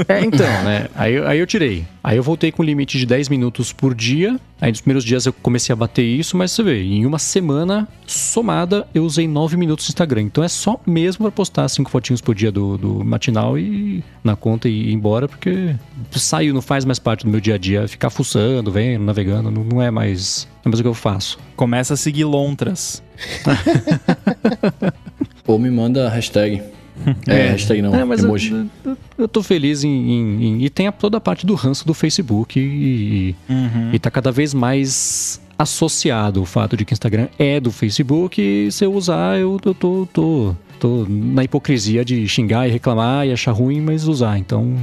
É, 0.08 0.24
então, 0.24 0.46
né? 0.64 0.88
Aí, 0.94 1.14
eu- 1.14 1.26
aí 1.28 1.38
eu 1.38 1.46
tirei. 1.46 1.84
Aí 2.04 2.18
eu 2.18 2.22
voltei 2.22 2.52
com 2.52 2.62
o 2.62 2.66
limite 2.66 2.98
de 2.98 3.06
10 3.06 3.30
minutos 3.30 3.72
por 3.72 3.94
dia. 3.94 4.38
Aí 4.60 4.70
nos 4.70 4.82
primeiros 4.82 5.02
dias 5.02 5.24
eu 5.24 5.32
comecei 5.32 5.72
a 5.72 5.76
bater 5.76 6.04
isso, 6.04 6.36
mas 6.36 6.52
você 6.52 6.62
vê, 6.62 6.82
em 6.82 7.06
uma 7.06 7.18
semana 7.18 7.88
somada 8.06 8.86
eu 8.94 9.06
usei 9.06 9.26
9 9.26 9.56
minutos 9.56 9.86
no 9.86 9.92
Instagram. 9.92 10.20
Então 10.20 10.44
é 10.44 10.48
só 10.48 10.78
mesmo 10.86 11.24
pra 11.24 11.32
postar 11.32 11.66
5 11.66 11.90
fotinhos 11.90 12.20
por 12.20 12.34
dia 12.34 12.52
do, 12.52 12.76
do 12.76 13.02
matinal 13.02 13.58
e 13.58 14.04
na 14.22 14.36
conta 14.36 14.68
e 14.68 14.90
ir 14.90 14.92
embora, 14.92 15.26
porque 15.26 15.74
saiu, 16.12 16.52
não 16.52 16.60
faz 16.60 16.84
mais 16.84 16.98
parte 16.98 17.24
do 17.24 17.30
meu 17.30 17.40
dia 17.40 17.54
a 17.54 17.58
dia. 17.58 17.88
Ficar 17.88 18.10
fuçando, 18.10 18.70
vendo, 18.70 19.02
navegando, 19.02 19.50
não, 19.50 19.64
não 19.64 19.80
é 19.80 19.90
mais. 19.90 20.46
Não 20.56 20.68
é 20.68 20.68
mais 20.68 20.80
o 20.80 20.82
que 20.82 20.88
eu 20.88 20.94
faço. 20.94 21.38
Começa 21.56 21.94
a 21.94 21.96
seguir 21.96 22.24
lontras. 22.24 23.02
Ou 25.46 25.58
me 25.58 25.70
manda 25.70 26.06
hashtag. 26.10 26.62
É, 27.26 27.50
hashtag 27.50 27.82
não, 27.82 27.94
É, 27.94 28.04
mas 28.04 28.20
eu, 28.20 28.26
emoji. 28.26 28.66
eu, 28.84 28.96
eu 29.18 29.28
tô 29.28 29.42
feliz 29.42 29.82
em, 29.84 29.88
em- 29.90 30.44
em- 30.44 30.64
E 30.64 30.70
tem 30.70 30.86
a- 30.86 30.92
toda 30.92 31.16
a 31.18 31.20
parte 31.20 31.44
do 31.46 31.54
ranço 31.54 31.86
do 31.86 31.92
Facebook 31.94 32.58
e, 32.60 33.34
Uhum. 33.48 33.90
e 33.92 33.98
tá 33.98 34.10
cada 34.10 34.30
vez 34.30 34.54
mais 34.54 35.40
associado 35.58 36.42
o 36.42 36.44
fato 36.44 36.76
de 36.76 36.84
que 36.84 36.92
o 36.92 36.94
Instagram 36.94 37.28
é 37.38 37.60
do 37.60 37.70
Facebook 37.70 38.40
e 38.42 38.70
se 38.72 38.84
eu 38.84 38.92
usar, 38.94 39.38
eu, 39.38 39.58
eu 39.64 39.74
tô, 39.74 40.08
tô, 40.12 40.54
tô 40.80 41.06
na 41.08 41.44
hipocrisia 41.44 42.04
de 42.04 42.26
xingar 42.28 42.66
e 42.68 42.70
reclamar 42.72 43.26
e 43.26 43.32
achar 43.32 43.52
ruim, 43.52 43.80
mas 43.80 44.06
usar. 44.08 44.38
Então, 44.38 44.76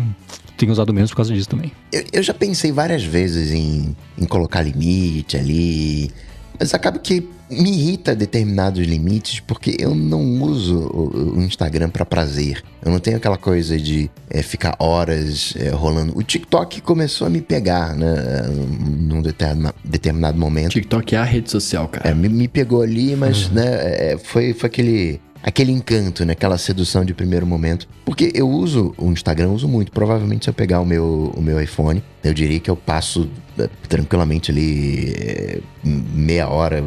tenho 0.58 0.72
usado 0.72 0.94
menos 0.94 1.10
por 1.12 1.18
causa 1.18 1.34
disso 1.34 1.50
também. 1.50 1.72
Eu, 1.92 2.04
eu 2.14 2.24
já 2.24 2.34
pensei 2.34 2.72
várias 2.72 3.04
vezes 3.04 3.52
em, 3.52 3.96
em 4.18 4.26
colocar 4.26 4.62
limite 4.62 5.36
ali, 5.38 6.10
mas 6.60 6.74
acaba 6.74 7.00
que 7.00 7.28
me 7.52 7.70
irrita 7.72 8.16
determinados 8.16 8.86
limites 8.86 9.40
porque 9.42 9.76
eu 9.80 9.94
não 9.94 10.42
uso 10.42 10.80
o, 10.80 11.42
Instagram 11.42 11.90
pra 11.90 12.06
prazer. 12.06 12.64
Eu 12.84 12.92
não 12.92 13.00
tenho 13.00 13.18
aquela 13.18 13.38
coisa 13.38 13.78
de 13.78 14.10
é, 14.30 14.42
ficar 14.42 14.76
horas 14.80 15.54
é, 15.58 15.70
rolando. 15.70 16.18
O 16.18 16.24
TikTok 16.24 16.82
começou 16.82 17.28
a 17.28 17.30
me 17.30 17.42
pegar, 17.42 17.96
né, 17.96 18.16
num 19.00 19.22
determinado, 19.22 19.76
determinado 19.84 20.40
momento. 20.40 20.72
TikTok 20.72 21.16
é 21.16 21.18
a 21.18 21.24
rede 21.24 21.52
social, 21.52 21.88
cara. 21.88 22.10
É, 22.10 22.14
me, 22.14 22.30
me 22.30 22.48
pegou 22.48 22.82
ali, 22.82 23.16
mas 23.16 23.50
né, 23.50 23.66
é, 24.14 24.18
foi, 24.18 24.54
foi 24.54 24.68
aquele, 24.68 25.22
aquele 25.44 25.72
encanto, 25.72 26.26
né, 26.26 26.34
aquela 26.34 26.58
sedução 26.58 27.04
de 27.04 27.14
primeiro 27.14 27.46
momento. 27.46 27.88
Porque 28.06 28.32
eu 28.34 28.50
uso 28.50 28.94
o 28.98 29.12
Instagram, 29.12 29.50
uso 29.50 29.68
muito. 29.68 29.92
Provavelmente 29.92 30.46
se 30.46 30.50
eu 30.50 30.54
pegar 30.54 30.80
o 30.80 30.86
meu, 30.86 31.34
o 31.36 31.42
meu 31.42 31.62
iPhone, 31.62 32.02
eu 32.24 32.34
diria 32.34 32.60
que 32.60 32.70
eu 32.70 32.76
passo 32.76 33.30
é, 33.58 33.68
tranquilamente 33.88 34.52
ali 34.52 35.14
é, 35.18 35.60
meia 35.84 36.48
hora, 36.48 36.84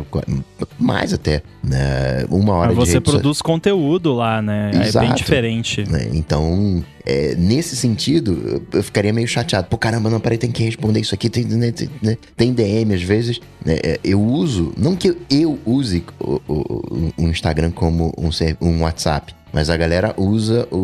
mais 0.79 1.13
até, 1.13 1.43
né, 1.63 2.25
uma 2.31 2.55
hora 2.55 2.69
Mas 2.69 2.77
você 2.89 2.95
rede 2.95 3.07
so- 3.11 3.13
produz 3.13 3.43
conteúdo 3.43 4.13
lá, 4.15 4.41
né? 4.41 4.71
É 4.73 4.79
bem 4.79 4.87
Exato. 4.87 5.15
diferente. 5.15 5.89
né? 5.91 6.09
Então, 6.13 6.83
é, 7.05 7.35
nesse 7.35 7.77
sentido, 7.77 8.63
eu- 8.73 8.83
ficaria 8.83 9.13
meio 9.13 9.27
chateado. 9.29 9.67
Pô, 9.69 9.77
caramba, 9.77 10.09
não, 10.09 10.21
peraí, 10.21 10.39
tem 10.39 10.51
que 10.53 10.63
responder 10.63 11.01
isso 11.01 11.15
aqui. 11.15 11.29
Tem, 11.29 11.45
né, 11.45 11.73
tem, 11.73 11.91
né, 12.03 12.17
tem 12.37 12.53
DM 12.53 12.95
às 12.95 13.03
vezes. 13.03 13.41
né, 13.65 13.79
é, 13.83 14.01
eu 14.05 14.21
uso, 14.23 14.73
não 14.77 14.95
que 14.97 15.17
eu 15.31 15.59
use 15.67 16.05
o, 16.21 16.41
o- 16.49 17.13
o 17.19 17.29
Instagram 17.29 17.71
como 17.71 18.13
um, 18.17 18.31
um 18.67 18.83
WhatsApp. 18.83 19.35
Mas 19.55 19.71
a 19.71 19.77
galera 19.77 20.13
usa 20.19 20.67
o, 20.73 20.77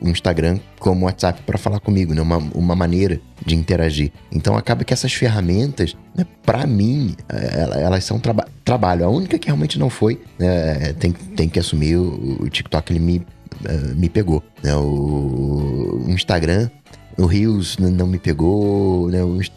o- 0.00 0.08
Instagram 0.08 0.58
como 0.78 1.04
WhatsApp 1.06 1.42
para 1.42 1.58
falar 1.58 1.80
comigo, 1.80 2.14
né? 2.14 2.22
Uma, 2.22 2.36
uma 2.54 2.76
maneira 2.76 3.20
de 3.44 3.56
interagir. 3.56 4.12
Então 4.30 4.56
acaba 4.56 4.84
que 4.84 4.92
essas 4.94 5.12
ferramentas, 5.12 5.96
né, 6.14 6.24
para 6.46 6.64
mim, 6.66 7.16
ela- 7.28 7.76
elas 7.80 8.04
são 8.04 8.20
traba 8.20 8.46
trabalho. 8.64 9.04
A 9.04 9.08
única 9.10 9.36
que 9.36 9.46
realmente 9.48 9.78
não 9.80 9.90
foi, 9.90 10.20
né, 10.38 10.92
tem, 10.94 11.10
tem 11.10 11.48
que 11.48 11.58
assumir, 11.58 11.96
o, 11.96 12.42
o 12.42 12.48
TikTok 12.48 12.92
ele 12.92 13.00
me, 13.00 13.26
eh, 13.64 13.94
me 13.96 14.08
pegou. 14.08 14.42
Né? 14.62 14.74
O, 14.76 16.04
o 16.06 16.10
Instagram, 16.10 16.70
o 17.18 17.26
n- 17.80 17.90
não 17.90 18.06
me 18.06 18.18
pegou, 18.18 19.08
né? 19.08 19.22
O 19.22 19.36
Inst- 19.36 19.52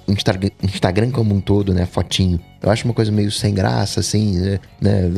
Instagram, 0.64 1.10
como 1.12 1.34
um 1.36 1.40
todo, 1.42 1.74
né? 1.74 1.86
Fotinho. 1.86 2.40
Eu 2.62 2.70
acho 2.72 2.86
uma 2.86 2.94
coisa 2.94 3.12
meio 3.12 3.32
sem 3.32 3.54
graça, 3.54 4.00
assim, 4.00 4.38
né? 4.40 4.60
né? 4.82 5.12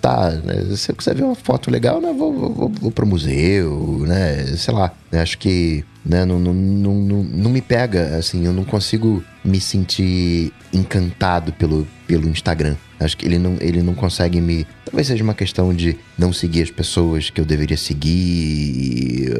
Tá, 0.00 0.30
né? 0.30 0.74
se 0.76 0.90
eu 0.90 0.96
quiser 0.96 1.14
ver 1.14 1.22
uma 1.24 1.34
foto 1.34 1.70
legal, 1.70 2.00
né? 2.00 2.12
Vou, 2.16 2.32
vou, 2.32 2.68
vou- 2.68 2.90
pro 2.90 3.06
museu, 3.06 4.04
né? 4.06 4.44
Sei 4.56 4.72
lá. 4.72 4.92
Acho 5.12 5.38
que 5.38 5.84
né? 6.04 6.24
não, 6.24 6.38
não, 6.38 6.54
não, 6.54 6.94
não, 6.94 7.22
não 7.22 7.50
me 7.50 7.60
pega, 7.60 8.16
assim, 8.16 8.44
eu 8.44 8.52
não 8.52 8.64
consigo 8.64 9.22
me 9.44 9.60
sentir 9.60 10.52
encantado 10.72 11.52
pelo, 11.52 11.86
pelo 12.06 12.28
Instagram. 12.28 12.76
Acho 12.98 13.16
que 13.16 13.26
ele 13.26 13.38
não, 13.38 13.56
ele 13.60 13.82
não 13.82 13.94
consegue 13.94 14.40
me. 14.40 14.66
Talvez 14.84 15.06
seja 15.06 15.22
uma 15.22 15.34
questão 15.34 15.74
de 15.74 15.96
não 16.18 16.32
seguir 16.32 16.62
as 16.62 16.70
pessoas 16.70 17.28
que 17.28 17.40
eu 17.40 17.44
deveria 17.44 17.76
seguir, 17.76 19.32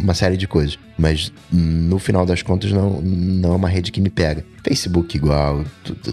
uma 0.00 0.14
série 0.14 0.36
de 0.36 0.46
coisas. 0.46 0.78
Mas 0.96 1.32
no 1.50 1.98
final 1.98 2.24
das 2.24 2.42
contas, 2.42 2.70
não, 2.70 3.00
não 3.02 3.52
é 3.52 3.56
uma 3.56 3.68
rede 3.68 3.90
que 3.90 4.00
me 4.00 4.10
pega. 4.10 4.44
Facebook 4.64 5.16
igual, 5.16 5.64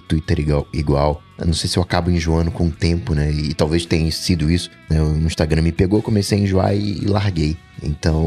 Twitter 0.08 0.40
igual. 0.40 0.68
igual. 0.74 1.24
Eu 1.38 1.46
não 1.46 1.54
sei 1.54 1.70
se 1.70 1.78
eu 1.78 1.84
acabo 1.84 2.10
enjoando 2.10 2.52
com 2.52 2.68
o 2.68 2.72
tempo, 2.72 3.14
né? 3.14 3.32
E 3.32 3.54
talvez 3.54 3.86
tenha 3.86 4.12
sido 4.12 4.52
isso. 4.52 4.70
Né? 4.90 5.02
O 5.02 5.16
Instagram 5.18 5.62
me 5.62 5.72
pegou, 5.72 6.02
comecei 6.02 6.40
a 6.40 6.42
enjoar 6.42 6.76
e 6.76 7.06
larguei. 7.06 7.56
Então, 7.82 8.26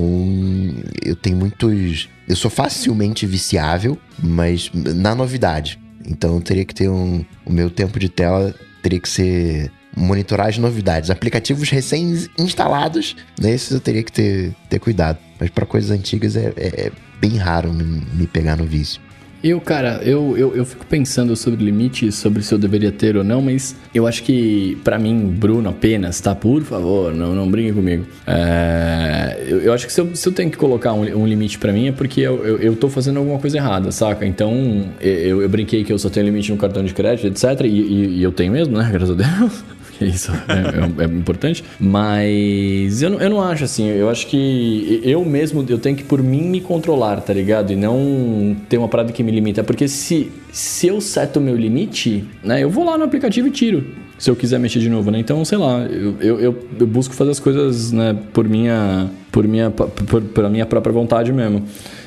eu 1.05 1.17
tenho 1.17 1.37
muitos. 1.37 2.09
Eu 2.29 2.37
sou 2.37 2.51
facilmente 2.51 3.27
viciável, 3.27 3.99
mas 4.23 4.71
na 4.73 5.15
novidade. 5.15 5.82
Então, 6.07 6.35
eu 6.37 6.41
teria 6.41 6.65
que 6.65 6.75
ter 6.75 6.89
um. 6.89 7.25
O 7.45 7.53
meu 7.53 7.71
tempo 7.71 7.99
de 7.99 8.09
tela 8.09 8.55
teria 8.83 9.01
que 9.01 9.09
ser 9.09 9.71
monitorar 9.97 10.49
as 10.49 10.59
novidades. 10.59 11.11
Aplicativos 11.11 11.69
recém-instalados, 11.71 13.17
nesses 13.39 13.71
eu 13.73 13.81
teria 13.81 14.03
que 14.03 14.13
ter, 14.13 14.55
ter 14.69 14.79
cuidado. 14.79 15.19
Mas 15.39 15.51
para 15.51 15.67
coisas 15.67 15.91
antigas 15.91 16.37
é, 16.37 16.53
é- 16.57 16.87
é 16.87 16.93
bem 17.21 17.37
raro 17.37 17.73
me, 17.73 17.85
me 18.15 18.27
pegar 18.27 18.57
no 18.57 18.65
vício. 18.65 19.01
Eu, 19.43 19.61
cara, 19.61 20.01
eu, 20.05 20.37
eu, 20.39 20.55
eu 20.55 20.65
fico 20.65 20.87
pensando 20.87 21.35
sobre 21.35 21.65
limites, 21.65 22.15
sobre 22.15 22.43
se 22.43 22.55
eu 22.55 22.59
deveria 22.59 22.93
ter 22.93 23.17
ou 23.17 23.25
não, 23.25 23.43
mas 23.43 23.75
eu 23.93 24.07
acho 24.07 24.23
que, 24.23 24.79
pra 24.85 24.99
mim, 24.99 25.27
Bruno 25.27 25.69
apenas, 25.69 26.21
tá? 26.21 26.33
Por 26.33 26.63
favor, 26.63 27.13
não, 27.13 27.35
não 27.35 27.51
brinque 27.51 27.73
comigo. 27.73 28.07
É, 28.25 29.45
eu, 29.49 29.61
eu 29.63 29.73
acho 29.73 29.87
que 29.87 29.93
se 29.93 30.01
eu, 30.01 30.15
se 30.15 30.29
eu 30.29 30.33
tenho 30.33 30.49
que 30.49 30.57
colocar 30.57 30.93
um, 30.93 31.01
um 31.01 31.27
limite 31.27 31.59
pra 31.59 31.73
mim 31.73 31.89
é 31.89 31.93
porque 31.93 32.21
eu, 32.21 32.45
eu, 32.47 32.59
eu 32.59 32.77
tô 32.77 32.89
fazendo 32.89 33.17
alguma 33.19 33.39
coisa 33.39 33.57
errada, 33.57 33.91
saca? 33.91 34.25
Então, 34.25 34.87
eu, 35.01 35.43
eu 35.43 35.49
brinquei 35.49 35.83
que 35.83 35.93
eu 35.93 35.99
só 35.99 36.09
tenho 36.09 36.27
limite 36.27 36.53
no 36.53 36.57
cartão 36.57 36.85
de 36.85 36.95
crédito, 36.95 37.27
etc. 37.27 37.65
E, 37.65 37.67
e, 37.67 38.19
e 38.19 38.23
eu 38.23 38.31
tenho 38.31 38.53
mesmo, 38.53 38.79
né? 38.79 38.89
Graças 38.93 39.11
a 39.11 39.15
Deus. 39.15 39.65
Porque 39.93 40.07
Isso 40.07 40.33
é, 40.33 41.03
é- 41.03 41.05
é 41.05 41.07
importante. 41.07 41.63
Mas 41.79 43.03
eu 43.03 43.11
não, 43.11 43.21
eu 43.21 43.31
não 43.31 43.41
acho 43.43 43.65
assim. 43.65 43.87
Eu 43.89 44.09
acho 44.09 44.27
que 44.27 45.01
eu 45.05 45.25
mesmo 45.25 45.65
eu 45.69 45.79
tenho 45.79 45.97
que 45.97 46.03
por 46.05 46.23
mim 46.23 46.43
me 46.43 46.61
controlar, 46.61 47.21
tá 47.21 47.33
ligado? 47.33 47.73
E 47.73 47.77
não 47.77 48.57
ter 48.69 48.79
uma 48.79 48.89
parada 48.89 49.13
que 49.13 49.23
me 49.23 49.31
limita. 49.31 49.63
Porque 49.63 49.87
se, 49.87 50.31
se 50.51 50.87
eu 50.89 51.01
seto 51.01 51.39
o 51.39 51.43
meu 51.43 51.57
limite, 51.57 52.25
né? 52.43 52.63
Eu 52.63 52.71
vou 52.71 52.85
lá 52.85 52.97
no 52.99 53.05
aplicativo 53.05 53.49
e 53.49 53.51
tiro. 53.51 53.85
se 54.19 54.31
eu 54.31 54.37
quiser 54.37 54.59
mexer 54.59 54.79
de 54.79 54.89
novo, 54.89 55.11
né? 55.11 55.19
Então, 55.19 55.45
sei 55.45 55.59
lá, 55.59 55.81
eu, 55.81 56.15
eu, 56.21 56.41
eu, 56.41 56.69
eu 56.81 56.87
busco 56.87 57.15
fazer 57.15 57.31
as 57.33 57.41
coisas, 57.41 57.91
né, 57.93 58.17
por 58.33 58.49
minha, 58.49 59.11
por 59.33 59.47
minha, 59.49 59.71
por, 59.71 60.23
por, 60.23 60.49
minha 60.49 60.65
própria 60.65 60.93
vontade 60.93 61.33
mesmo. 61.33 61.65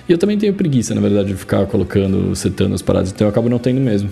E 0.08 0.12
eu 0.12 0.18
também 0.18 0.38
tenho 0.38 0.54
preguiça, 0.54 0.96
na 0.96 1.02
verdade, 1.02 1.30
de 1.30 1.36
ficar 1.36 1.66
colocando, 1.66 2.34
setando 2.36 2.74
as 2.74 2.82
paradas, 2.82 3.12
então 3.12 3.28
eu 3.28 3.30
acabo 3.30 3.50
não 3.50 3.60
tendo 3.60 3.82
mesmo. 3.82 4.10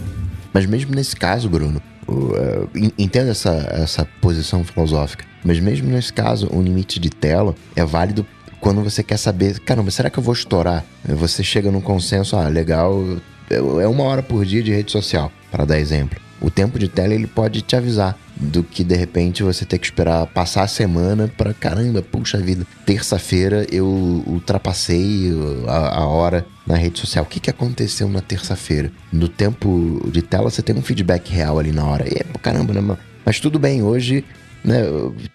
Mas 0.54 0.66
mesmo 0.66 0.94
nesse 0.94 1.16
caso, 1.16 1.48
Bruno, 1.50 1.82
uh, 2.08 2.70
entendo 2.98 3.30
essa, 3.30 3.52
essa 3.72 4.08
posição 4.22 4.64
filosófica, 4.64 5.26
mas 5.44 5.60
mesmo 5.60 5.90
nesse 5.90 6.12
caso, 6.12 6.50
o 6.52 6.62
limite 6.62 7.00
de 7.00 7.10
tela 7.10 7.56
é 7.76 7.84
válido 7.84 8.26
quando 8.60 8.82
você 8.82 9.04
quer 9.04 9.18
saber, 9.18 9.60
caramba, 9.60 9.92
será 9.92 10.10
que 10.10 10.18
eu 10.18 10.24
vou 10.24 10.34
estourar? 10.34 10.86
Você 11.04 11.44
chega 11.44 11.70
num 11.70 11.82
consenso, 11.82 12.38
ah, 12.38 12.48
legal, 12.48 13.04
é 13.50 13.88
uma 13.88 14.06
hora 14.06 14.24
por 14.24 14.46
dia 14.46 14.64
de 14.64 14.72
rede 14.72 14.90
social, 14.90 15.30
para 15.52 15.66
dar 15.66 15.78
exemplo. 15.78 16.23
O 16.44 16.52
tempo 16.52 16.78
de 16.78 16.90
tela 16.90 17.14
ele 17.14 17.26
pode 17.26 17.62
te 17.62 17.74
avisar 17.74 18.20
do 18.36 18.62
que 18.64 18.84
de 18.84 18.96
repente 18.96 19.42
você 19.42 19.64
ter 19.64 19.80
que 19.80 19.86
esperar 19.86 20.28
passar 20.28 20.64
a 20.64 20.68
semana 20.68 21.32
para 21.38 21.54
caramba, 21.54 22.02
puxa 22.02 22.38
vida, 22.38 22.68
terça-feira 22.86 23.66
eu 23.72 23.88
ultrapassei 24.28 25.32
a, 25.68 26.00
a, 26.00 26.06
hora 26.06 26.46
na 26.68 26.76
rede 26.76 27.00
social. 27.00 27.24
O 27.24 27.28
que, 27.28 27.40
que 27.40 27.50
aconteceu 27.50 28.10
na 28.10 28.20
terça-feira? 28.20 28.92
No 29.12 29.30
tempo 29.30 30.02
de 30.12 30.22
tela 30.22 30.50
você 30.50 30.62
tem 30.62 30.76
um 30.76 30.82
feedback 30.82 31.32
real 31.32 31.58
ali 31.58 31.72
na 31.72 31.86
hora. 31.86 32.06
E 32.08 32.18
é, 32.18 32.26
caramba, 32.42 32.74
né? 32.74 32.98
Mas 33.26 33.40
tudo 33.40 33.58
bem, 33.58 33.82
hoje 33.82 34.26
né, 34.66 34.84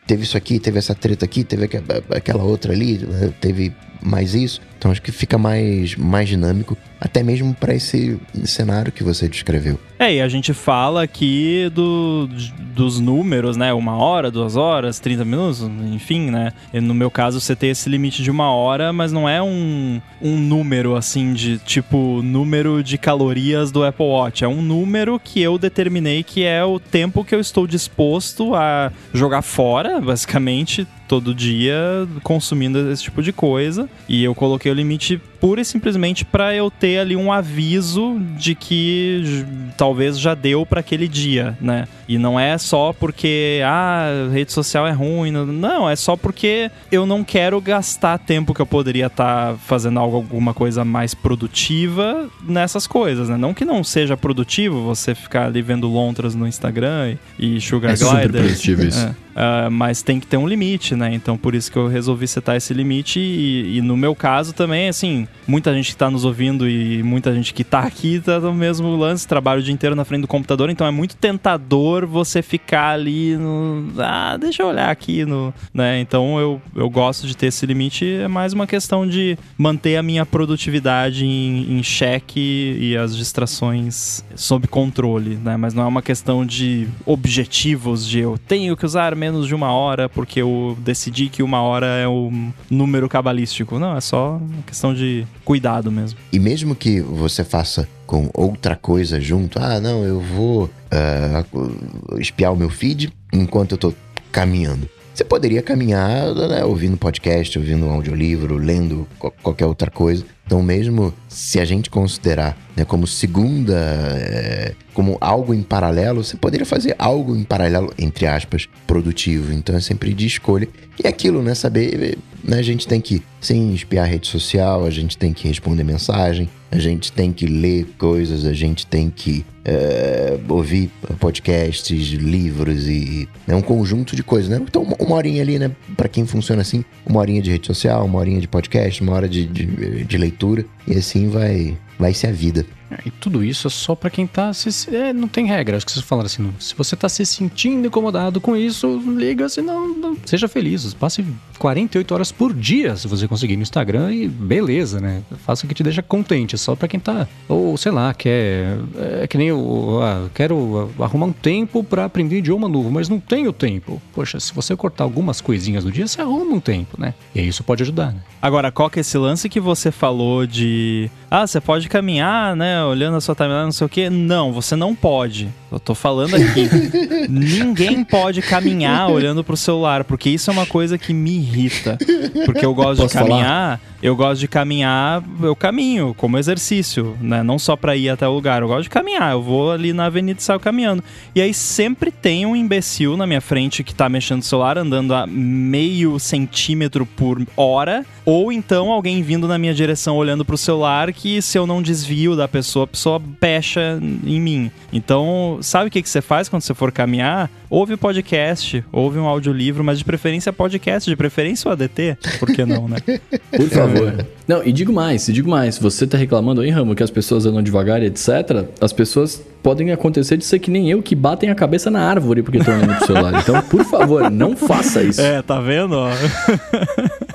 teve 0.06 0.24
isso 0.24 0.36
aqui, 0.36 0.59
teve 0.59 0.78
essa 0.78 0.94
treta 0.94 1.24
aqui, 1.24 1.43
teve 1.43 1.68
aquela 2.10 2.43
outra 2.43 2.72
ali, 2.72 2.98
né, 2.98 3.32
teve 3.40 3.72
mais 4.02 4.35
isso. 4.35 4.60
Então 4.78 4.90
acho 4.90 5.02
que 5.02 5.12
fica 5.12 5.39
mais, 5.39 5.94
mais 5.97 6.28
dinâmico, 6.28 6.76
até 7.00 7.22
mesmo 7.22 7.54
para 7.54 7.74
esse 7.74 8.18
cenário 8.44 8.92
que 8.92 9.04
você 9.04 9.28
descreveu. 9.28 9.78
É, 9.98 10.14
e 10.14 10.20
a 10.20 10.28
gente 10.28 10.54
fala 10.54 11.02
aqui 11.02 11.70
do, 11.74 12.28
dos 12.74 13.00
números, 13.00 13.56
né? 13.56 13.72
Uma 13.72 13.96
hora, 13.96 14.30
duas 14.30 14.54
horas, 14.54 15.00
30 15.00 15.24
minutos, 15.24 15.62
enfim, 15.92 16.30
né? 16.30 16.52
E 16.72 16.80
no 16.80 16.94
meu 16.94 17.10
caso, 17.10 17.40
você 17.40 17.56
tem 17.56 17.70
esse 17.70 17.88
limite 17.88 18.22
de 18.22 18.30
uma 18.30 18.52
hora, 18.52 18.92
mas 18.92 19.10
não 19.10 19.28
é 19.28 19.42
um, 19.42 20.00
um 20.22 20.36
número 20.36 20.94
assim 20.94 21.32
de 21.32 21.58
tipo 21.58 22.22
número 22.22 22.82
de 22.82 22.96
calorias 22.96 23.72
do 23.72 23.84
Apple 23.84 24.06
Watch. 24.06 24.44
É 24.44 24.48
um 24.48 24.62
número 24.62 25.18
que 25.18 25.40
eu 25.42 25.58
determinei 25.58 26.22
que 26.22 26.44
é 26.44 26.64
o 26.64 26.78
tempo 26.78 27.24
que 27.24 27.34
eu 27.34 27.40
estou 27.40 27.66
disposto 27.66 28.54
a 28.54 28.92
jogar 29.12 29.42
fora, 29.42 30.00
basicamente, 30.00 30.86
todo 31.08 31.34
dia 31.34 32.06
consumindo 32.22 32.90
esse 32.92 33.02
tipo 33.02 33.22
de 33.22 33.32
coisa. 33.32 33.88
E 34.08 34.22
eu 34.22 34.34
coloquei 34.34 34.70
o 34.70 34.74
limite 34.74 35.20
pura 35.40 35.60
e 35.60 35.64
simplesmente 35.64 36.24
para 36.24 36.54
eu 36.54 36.70
ter 36.70 36.88
ali 36.97 37.16
um 37.16 37.32
aviso 37.32 38.19
de 38.36 38.55
que 38.55 39.44
talvez 39.77 40.19
já 40.19 40.35
deu 40.35 40.65
para 40.65 40.81
aquele 40.81 41.09
dia, 41.09 41.56
né? 41.60 41.86
E 42.09 42.16
não 42.16 42.39
é 42.39 42.56
só 42.56 42.93
porque 42.93 43.60
ah, 43.65 44.28
rede 44.32 44.52
social 44.52 44.86
é 44.86 44.93
ruim, 44.93 45.31
não, 45.31 45.89
é 45.89 45.94
só 45.94 46.16
porque 46.16 46.70
eu 46.90 47.05
não 47.05 47.23
quero 47.23 47.60
gastar 47.60 48.19
tempo 48.19 48.55
que 48.55 48.60
eu 48.60 48.66
poderia 48.66 49.06
estar 49.06 49.52
tá 49.52 49.59
fazendo 49.59 49.98
algo, 49.98 50.16
alguma 50.16 50.55
coisa 50.55 50.85
mais 50.85 51.15
produtiva 51.15 52.28
nessas 52.43 52.86
coisas, 52.86 53.28
né? 53.28 53.36
Não 53.36 53.52
que 53.52 53.65
não 53.65 53.85
seja 53.85 54.16
produtivo 54.16 54.82
você 54.82 55.15
ficar 55.15 55.47
ali 55.47 55.60
vendo 55.60 55.86
lontras 55.89 56.35
no 56.35 56.47
Instagram 56.47 57.16
e, 57.39 57.56
e 57.56 57.60
sugar 57.60 57.93
é 57.93 57.97
gliders. 57.97 58.23
Super 58.23 58.31
produtivo 58.31 58.85
isso. 58.85 59.01
É. 59.01 59.27
Uh, 59.39 59.70
mas 59.70 60.02
tem 60.02 60.19
que 60.19 60.27
ter 60.27 60.36
um 60.36 60.48
limite, 60.48 60.97
né? 60.97 61.15
Então 61.15 61.39
por 61.39 61.55
isso 61.55 61.70
que 61.70 61.78
eu 61.78 61.86
resolvi 61.86 62.27
setar 62.27 62.56
esse 62.56 62.74
limite 62.74 63.20
e, 63.20 63.78
e 63.78 63.81
no 63.81 63.97
meu 63.97 64.12
caso 64.12 64.52
também, 64.52 64.89
assim, 64.89 65.28
muita 65.47 65.73
gente 65.73 65.86
que 65.86 65.93
está 65.93 66.10
nos 66.10 66.24
ouvindo 66.24 66.69
e 66.69 67.05
muita 67.05 67.32
gente 67.32 67.55
que 67.55 67.62
está 67.62 67.81
aqui 67.81 68.19
tá 68.19 68.40
no 68.40 68.52
mesmo 68.52 68.97
lance, 68.97 69.28
trabalho 69.28 69.60
o 69.60 69.62
dia 69.62 69.73
inteiro 69.73 69.94
na 69.94 70.05
frente 70.05 70.23
do 70.23 70.27
computador, 70.27 70.70
então 70.70 70.85
é 70.85 70.90
muito 70.90 71.15
tentador 71.15 72.05
você 72.05 72.43
ficar 72.43 72.94
ali 72.94 73.36
no. 73.36 73.93
Ah, 73.98 74.36
deixa 74.36 74.65
eu 74.65 74.66
olhar 74.66 74.90
aqui 74.90 75.24
no. 75.24 75.55
Né? 75.73 76.01
Então 76.01 76.40
eu, 76.40 76.60
eu 76.74 76.90
gosto 76.90 77.24
de 77.24 77.36
ter 77.36 77.47
esse 77.47 77.65
limite, 77.65 78.05
é 78.05 78.27
mais 78.27 78.52
uma 78.52 78.66
questão 78.66 79.06
de 79.06 79.39
manter 79.56 79.98
a 79.98 80.02
minha 80.02 80.27
produtividade 80.27 81.24
em, 81.24 81.78
em 81.78 81.82
xeque 81.85 82.77
e 82.81 82.97
as 82.97 83.16
distrações 83.16 84.24
sob 84.35 84.66
controle, 84.66 85.36
né? 85.36 85.56
Mas 85.56 85.74
não 85.74 85.85
é 85.85 85.86
uma 85.86 86.02
questão 86.02 86.44
de 86.44 86.89
objetivos 87.06 88.05
de 88.05 88.19
eu 88.19 88.36
tenho 88.36 88.77
que 88.77 88.85
usar 88.85 89.15
menos 89.15 89.27
de 89.32 89.55
uma 89.55 89.72
hora 89.72 90.09
porque 90.09 90.40
eu 90.40 90.76
decidi 90.80 91.28
que 91.28 91.42
uma 91.42 91.62
hora 91.62 91.86
é 91.86 92.06
o 92.06 92.30
número 92.70 93.09
cabalístico. 93.09 93.78
Não, 93.78 93.96
é 93.96 94.00
só 94.00 94.36
uma 94.36 94.62
questão 94.62 94.94
de 94.94 95.26
cuidado 95.44 95.90
mesmo. 95.90 96.18
E 96.32 96.38
mesmo 96.38 96.74
que 96.74 97.00
você 97.00 97.44
faça 97.44 97.88
com 98.06 98.30
outra 98.34 98.74
coisa 98.74 99.20
junto, 99.20 99.59
ah, 99.59 99.80
não, 99.80 100.02
eu 100.05 100.20
vou 100.20 100.64
uh, 100.64 102.18
espiar 102.18 102.52
o 102.52 102.56
meu 102.56 102.70
feed 102.70 103.12
enquanto 103.32 103.72
eu 103.72 103.78
tô 103.78 103.94
caminhando. 104.32 104.88
Você 105.19 105.24
poderia 105.24 105.61
caminhar 105.61 106.32
né, 106.32 106.65
ouvindo 106.65 106.97
podcast, 106.97 107.59
ouvindo 107.59 107.85
um 107.86 107.90
audiolivro, 107.90 108.57
lendo 108.57 109.05
qualquer 109.43 109.66
outra 109.66 109.90
coisa. 109.90 110.24
Então, 110.47 110.62
mesmo 110.62 111.12
se 111.28 111.59
a 111.59 111.65
gente 111.65 111.90
considerar 111.90 112.57
né, 112.77 112.85
como 112.85 113.05
segunda, 113.05 113.74
é, 113.74 114.74
como 114.95 115.19
algo 115.20 115.53
em 115.53 115.61
paralelo, 115.61 116.23
você 116.23 116.36
poderia 116.36 116.65
fazer 116.65 116.95
algo 117.01 117.35
em 117.35 117.43
paralelo, 117.43 117.93
entre 117.99 118.28
aspas, 118.28 118.69
produtivo. 118.86 119.53
Então, 119.53 119.74
é 119.74 119.81
sempre 119.81 120.15
de 120.15 120.24
escolha. 120.24 120.69
E 121.03 121.05
é 121.05 121.11
aquilo, 121.11 121.43
né? 121.43 121.53
Saber, 121.53 122.16
né, 122.48 122.58
a 122.58 122.62
gente 122.62 122.88
tem 122.88 122.98
que, 122.98 123.22
sim, 123.40 123.74
espiar 123.74 124.06
a 124.06 124.08
rede 124.08 124.26
social, 124.26 124.86
a 124.86 124.90
gente 124.90 125.18
tem 125.18 125.34
que 125.34 125.46
responder 125.46 125.84
mensagem, 125.84 126.48
a 126.70 126.78
gente 126.78 127.12
tem 127.12 127.30
que 127.30 127.46
ler 127.46 127.86
coisas, 127.98 128.46
a 128.46 128.54
gente 128.54 128.86
tem 128.86 129.10
que 129.10 129.44
é, 129.64 130.38
ouvir 130.48 130.90
podcasts, 131.20 132.08
livros 132.08 132.88
e 132.88 133.28
é 133.46 133.54
um 133.54 133.60
conjunto 133.60 134.16
de 134.16 134.22
coisas, 134.22 134.48
né? 134.48 134.58
Então, 134.62 134.82
uma 134.98 135.16
horinha 135.16 135.42
ali, 135.42 135.58
né? 135.58 135.70
Para 135.94 136.08
quem 136.08 136.24
funciona 136.24 136.62
assim, 136.62 136.82
uma 137.06 137.20
horinha 137.20 137.42
de 137.42 137.50
rede 137.50 137.66
social, 137.66 138.04
uma 138.06 138.18
horinha 138.18 138.40
de 138.40 138.48
podcast, 138.48 139.02
uma 139.02 139.12
hora 139.12 139.28
de, 139.28 139.44
de, 139.44 140.04
de 140.04 140.18
leitura 140.18 140.64
e 140.86 140.94
assim 140.94 141.28
vai 141.28 141.76
vai 141.98 142.14
ser 142.14 142.28
a 142.28 142.32
vida. 142.32 142.64
É, 142.90 143.01
e 143.06 143.10
tudo 143.10 143.44
isso 143.44 143.66
é 143.66 143.70
só 143.70 143.94
para 143.94 144.10
quem 144.10 144.27
tá 144.27 144.52
se, 144.52 144.94
é, 144.94 145.12
não 145.12 145.28
tem 145.28 145.47
regra, 145.47 145.77
acho 145.77 145.85
que 145.85 145.93
vocês 145.93 146.05
falaram 146.05 146.27
assim, 146.27 146.51
se 146.59 146.74
você 146.74 146.97
tá 146.97 147.09
se 147.09 147.24
sentindo 147.27 147.86
incomodado 147.86 148.40
com 148.40 148.56
isso, 148.56 149.01
liga, 149.16 149.48
senão 149.48 149.94
não, 149.94 150.16
seja 150.24 150.48
feliz, 150.48 150.94
passe 150.94 151.24
48 151.59 152.15
horas 152.15 152.32
por 152.32 152.55
dia 152.55 152.97
se 152.97 153.06
você 153.06 153.28
conseguir 153.28 153.56
no 153.56 153.62
Instagram 153.62 154.12
e 154.12 154.28
beleza, 154.28 155.01
né? 155.01 155.23
Faça 155.44 155.66
o 155.66 155.69
que 155.69 155.74
te 155.74 155.82
deixa 155.82 156.02
contente, 156.02 156.55
é 156.55 156.59
só 156.59 156.74
para 156.74 156.89
quem 156.89 156.98
tá 156.98 157.28
ou 157.48 157.77
sei 157.77 157.93
lá, 157.93 158.15
quer 158.15 158.78
é, 158.97 159.27
que 159.27 159.36
nem 159.36 159.48
eu, 159.48 160.01
ah, 160.02 160.28
quero 160.35 160.90
arrumar 161.01 161.27
um 161.27 161.32
tempo 161.32 161.85
para 161.85 162.05
aprender 162.05 162.39
idioma 162.39 162.69
novo, 162.69 162.90
mas 162.90 163.09
não 163.09 163.20
tenho 163.20 163.52
tempo. 163.52 164.01
Poxa, 164.15 164.40
se 164.40 164.52
você 164.55 164.74
cortar 164.77 165.05
algumas 165.05 165.40
coisinhas 165.40 165.85
no 165.85 165.90
dia, 165.90 166.06
você 166.06 166.20
arruma 166.20 166.55
um 166.55 166.60
tempo, 166.60 167.01
né? 167.01 167.15
E 167.35 167.47
isso 167.47 167.62
pode 167.62 167.82
ajudar, 167.82 168.12
né? 168.12 168.20
Agora, 168.40 168.70
qual 168.70 168.89
que 168.89 168.98
é 168.98 169.02
esse 169.02 169.19
lance 169.19 169.48
que 169.48 169.60
você 169.60 169.90
falou 169.90 170.47
de 170.47 171.10
ah, 171.31 171.47
você 171.47 171.60
pode 171.60 171.89
caminhar, 171.89 172.56
né? 172.56 172.77
Olhando 172.86 173.16
a 173.16 173.20
sua 173.20 173.34
timeline, 173.34 173.64
não 173.64 173.72
sei 173.72 173.86
o 173.86 173.90
quê. 173.90 174.10
Não, 174.10 174.52
você 174.52 174.76
não 174.76 174.94
pode. 174.94 175.48
Eu 175.70 175.78
tô 175.78 175.95
falando 175.95 176.35
aqui. 176.35 176.69
Ninguém 177.28 178.03
pode 178.03 178.40
caminhar 178.40 179.11
olhando 179.11 179.45
pro 179.45 179.57
celular, 179.57 180.03
porque 180.05 180.31
isso 180.31 180.51
é 180.51 180.53
uma 180.53 180.65
coisa 180.65 180.97
que 180.97 181.12
me 181.12 181.36
irrita. 181.36 181.99
Porque 182.47 182.65
eu 182.65 182.74
gosto 182.74 183.03
Posso 183.03 183.09
de 183.09 183.23
caminhar, 183.23 183.78
falar? 183.78 183.81
eu 184.03 184.16
gosto 184.16 184.40
de 184.40 184.49
caminhar, 184.49 185.23
eu 185.43 185.55
caminho 185.55 186.15
como 186.15 186.39
exercício, 186.39 187.16
né? 187.20 187.43
Não 187.43 187.59
só 187.59 187.77
para 187.77 187.95
ir 187.97 188.09
até 188.09 188.27
o 188.27 188.32
lugar, 188.32 188.62
eu 188.62 188.69
gosto 188.69 188.85
de 188.85 188.90
caminhar. 188.90 189.32
Eu 189.32 189.43
vou 189.43 189.70
ali 189.70 189.93
na 189.93 190.07
avenida 190.07 190.40
e 190.40 190.43
saio 190.43 190.59
caminhando. 190.59 191.05
E 191.35 191.40
aí 191.43 191.53
sempre 191.53 192.11
tem 192.11 192.47
um 192.47 192.57
imbecil 192.57 193.16
na 193.16 193.27
minha 193.27 193.40
frente 193.40 193.85
que 193.85 193.95
tá 193.95 194.09
mexendo 194.09 194.39
no 194.39 194.45
celular, 194.45 194.78
andando 194.78 195.15
a 195.15 195.27
meio 195.27 196.19
centímetro 196.19 197.05
por 197.05 197.45
hora, 197.57 198.07
ou 198.24 198.51
então 198.51 198.90
alguém 198.90 199.23
vindo 199.23 199.47
na 199.47 199.59
minha 199.59 199.74
direção 199.74 200.16
olhando 200.16 200.45
pro 200.45 200.57
celular 200.57 201.12
que 201.12 201.43
se 201.43 201.59
eu 201.59 201.66
não 201.66 201.82
desvio 201.82 202.35
da 202.35 202.49
pessoa, 202.49 202.85
a 202.85 202.89
pessoa 202.89 203.20
pecha 203.39 203.99
em 204.24 204.40
mim. 204.40 204.70
Então, 204.93 205.57
sabe 205.60 205.89
o 205.89 205.90
que, 205.90 206.02
que 206.02 206.09
você 206.09 206.20
faz 206.20 206.48
quando 206.48 206.62
você 206.62 206.74
for 206.74 206.93
caminhar? 206.93 207.51
Ouve 207.70 207.97
podcast, 207.97 208.85
ouve 208.90 209.18
um 209.18 209.26
audiolivro, 209.26 209.85
mas 209.85 209.98
de 209.98 210.05
preferência 210.05 210.52
podcast, 210.52 211.09
de 211.09 211.16
preferência 211.16 211.68
o 211.68 211.72
ADT, 211.72 212.16
por 212.39 212.51
que 212.52 212.64
não, 212.64 212.89
né? 212.89 212.98
Por 213.51 213.68
favor. 213.68 214.26
Não, 214.47 214.64
e 214.64 214.72
digo 214.72 214.93
mais, 214.93 215.28
e 215.28 215.32
digo 215.32 215.48
mais, 215.48 215.78
você 215.78 216.06
tá 216.06 216.16
reclamando 216.16 216.60
aí, 216.60 216.70
Ramo, 216.70 216.94
que 216.94 217.02
as 217.02 217.10
pessoas 217.10 217.47
andam 217.47 217.62
devagar 217.62 218.02
e 218.02 218.06
etc. 218.06 218.66
As 218.80 218.93
pessoas 218.93 219.43
podem 219.62 219.90
acontecer 219.90 220.36
de 220.36 220.44
ser 220.44 220.59
que 220.59 220.70
nem 220.70 220.90
eu, 220.90 221.02
que 221.02 221.14
batem 221.14 221.51
a 221.51 221.55
cabeça 221.55 221.90
na 221.90 222.01
árvore 222.01 222.43
porque 222.43 222.59
estão 222.59 222.74
olhando 222.74 222.97
pro 222.97 223.06
celular. 223.06 223.40
Então, 223.40 223.60
por 223.62 223.85
favor, 223.85 224.30
não 224.30 224.56
faça 224.56 225.02
isso. 225.02 225.20
É, 225.20 225.43
tá 225.43 225.60
vendo? 225.60 225.97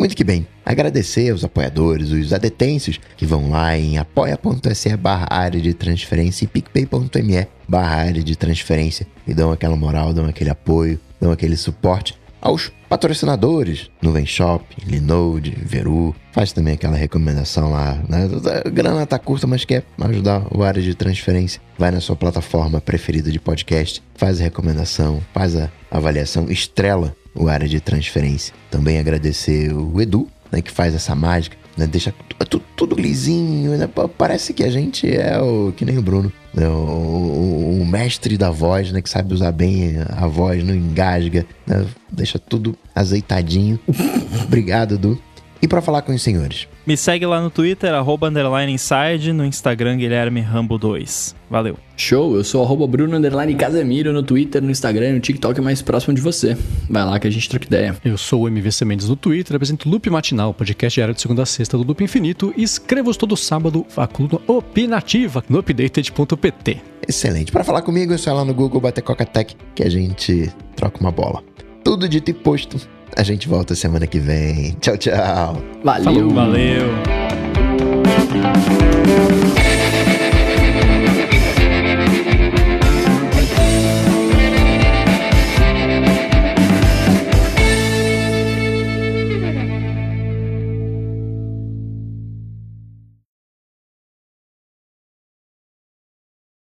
Muito 0.00 0.16
que 0.16 0.24
bem. 0.24 0.46
Agradecer 0.64 1.30
aos 1.30 1.44
apoiadores, 1.44 2.10
os 2.10 2.32
adetenses, 2.32 2.98
que 3.18 3.26
vão 3.26 3.50
lá 3.50 3.76
em 3.76 3.98
apoia.se 3.98 4.96
barra 4.96 5.26
área 5.28 5.60
de 5.60 5.74
transferência 5.74 6.46
e 6.46 6.48
picpay.me 6.48 7.46
barra 7.68 7.96
área 7.96 8.22
de 8.22 8.34
transferência 8.34 9.06
e 9.26 9.34
dão 9.34 9.52
aquela 9.52 9.76
moral, 9.76 10.14
dão 10.14 10.24
aquele 10.24 10.48
apoio, 10.48 10.98
dão 11.20 11.30
aquele 11.30 11.54
suporte 11.54 12.18
aos 12.40 12.72
patrocinadores, 12.88 13.90
Nuvem 14.00 14.24
Shop, 14.24 14.64
Linode, 14.86 15.54
Veru, 15.62 16.16
faz 16.32 16.50
também 16.50 16.72
aquela 16.72 16.96
recomendação 16.96 17.70
lá, 17.70 18.02
né? 18.08 18.26
A 18.64 18.70
grana 18.70 19.04
tá 19.04 19.18
curta, 19.18 19.46
mas 19.46 19.66
quer 19.66 19.84
ajudar 20.00 20.46
o 20.50 20.62
área 20.62 20.80
de 20.80 20.94
transferência, 20.94 21.60
vai 21.78 21.90
na 21.90 22.00
sua 22.00 22.16
plataforma 22.16 22.80
preferida 22.80 23.30
de 23.30 23.38
podcast, 23.38 24.02
faz 24.14 24.40
a 24.40 24.44
recomendação, 24.44 25.20
faz 25.34 25.54
a 25.54 25.70
avaliação, 25.90 26.50
estrela 26.50 27.14
o 27.34 27.48
área 27.48 27.68
de 27.68 27.80
transferência. 27.80 28.54
Também 28.70 28.98
agradecer 28.98 29.72
o 29.72 30.00
Edu, 30.00 30.28
né, 30.50 30.60
que 30.60 30.70
faz 30.70 30.94
essa 30.94 31.14
mágica, 31.14 31.56
né, 31.76 31.86
deixa 31.86 32.12
tudo, 32.48 32.64
tudo 32.76 33.00
lisinho, 33.00 33.76
né, 33.76 33.88
parece 34.18 34.52
que 34.52 34.64
a 34.64 34.70
gente 34.70 35.10
é 35.10 35.40
o 35.40 35.72
que 35.72 35.84
nem 35.84 35.98
o 35.98 36.02
Bruno, 36.02 36.32
né, 36.52 36.68
o, 36.68 36.72
o, 36.72 37.80
o, 37.80 37.86
mestre 37.86 38.36
da 38.36 38.50
voz, 38.50 38.90
né, 38.92 39.00
que 39.00 39.08
sabe 39.08 39.32
usar 39.32 39.52
bem 39.52 39.96
a 40.08 40.26
voz, 40.26 40.64
não 40.64 40.74
engasga, 40.74 41.46
né, 41.66 41.86
deixa 42.10 42.38
tudo 42.38 42.76
azeitadinho. 42.94 43.78
Obrigado, 44.44 44.94
Edu. 44.94 45.20
E 45.62 45.68
para 45.68 45.82
falar 45.82 46.00
com 46.02 46.14
os 46.14 46.22
senhores? 46.22 46.66
Me 46.86 46.96
segue 46.96 47.26
lá 47.26 47.40
no 47.40 47.50
Twitter, 47.50 47.92
arroba 47.92 48.28
underline 48.28 48.72
inside, 48.72 49.30
no 49.32 49.44
Instagram 49.44 49.98
Guilherme 49.98 50.40
Rambo 50.40 50.78
2. 50.78 51.36
Valeu. 51.50 51.76
Show, 51.96 52.34
eu 52.34 52.42
sou 52.42 52.64
arroba 52.64 52.86
Bruno 52.86 53.14
underline 53.14 53.54
Casemiro 53.54 54.10
no 54.10 54.22
Twitter, 54.22 54.62
no 54.62 54.70
Instagram 54.70 55.10
e 55.10 55.12
no 55.12 55.20
TikTok 55.20 55.60
mais 55.60 55.82
próximo 55.82 56.14
de 56.14 56.22
você. 56.22 56.56
Vai 56.88 57.04
lá 57.04 57.18
que 57.20 57.26
a 57.26 57.30
gente 57.30 57.46
troca 57.46 57.66
ideia. 57.66 57.94
Eu 58.02 58.16
sou 58.16 58.44
o 58.44 58.48
MVC 58.48 58.86
Mendes 58.86 59.08
no 59.08 59.16
Twitter, 59.16 59.54
apresento 59.54 59.86
Loop 59.86 60.08
Matinal, 60.08 60.54
podcast 60.54 60.94
diário 60.94 61.14
de 61.14 61.20
segunda 61.20 61.42
a 61.42 61.46
sexta 61.46 61.76
do 61.76 61.84
Loop 61.84 62.02
Infinito 62.02 62.54
e 62.56 62.62
escrevo 62.62 63.14
todo 63.14 63.36
sábado 63.36 63.84
a 63.94 64.06
coluna 64.06 64.40
opinativa 64.46 65.44
no 65.46 65.58
updated.pt. 65.58 66.80
Excelente. 67.06 67.52
Para 67.52 67.64
falar 67.64 67.82
comigo, 67.82 68.14
é 68.14 68.18
só 68.18 68.32
lá 68.32 68.44
no 68.46 68.54
Google 68.54 68.80
bater 68.80 69.02
Coca 69.02 69.26
Tech 69.26 69.54
que 69.74 69.82
a 69.82 69.90
gente 69.90 70.50
troca 70.74 70.98
uma 71.00 71.12
bola. 71.12 71.42
Tudo 71.84 72.08
dito 72.08 72.30
e 72.30 72.34
posto. 72.34 72.78
A 73.16 73.22
gente 73.22 73.48
volta 73.48 73.74
semana 73.74 74.06
que 74.06 74.18
vem. 74.18 74.72
Tchau, 74.80 74.96
tchau. 74.96 75.62
Valeu. 75.84 76.04
Falou, 76.04 76.30
valeu. 76.30 77.20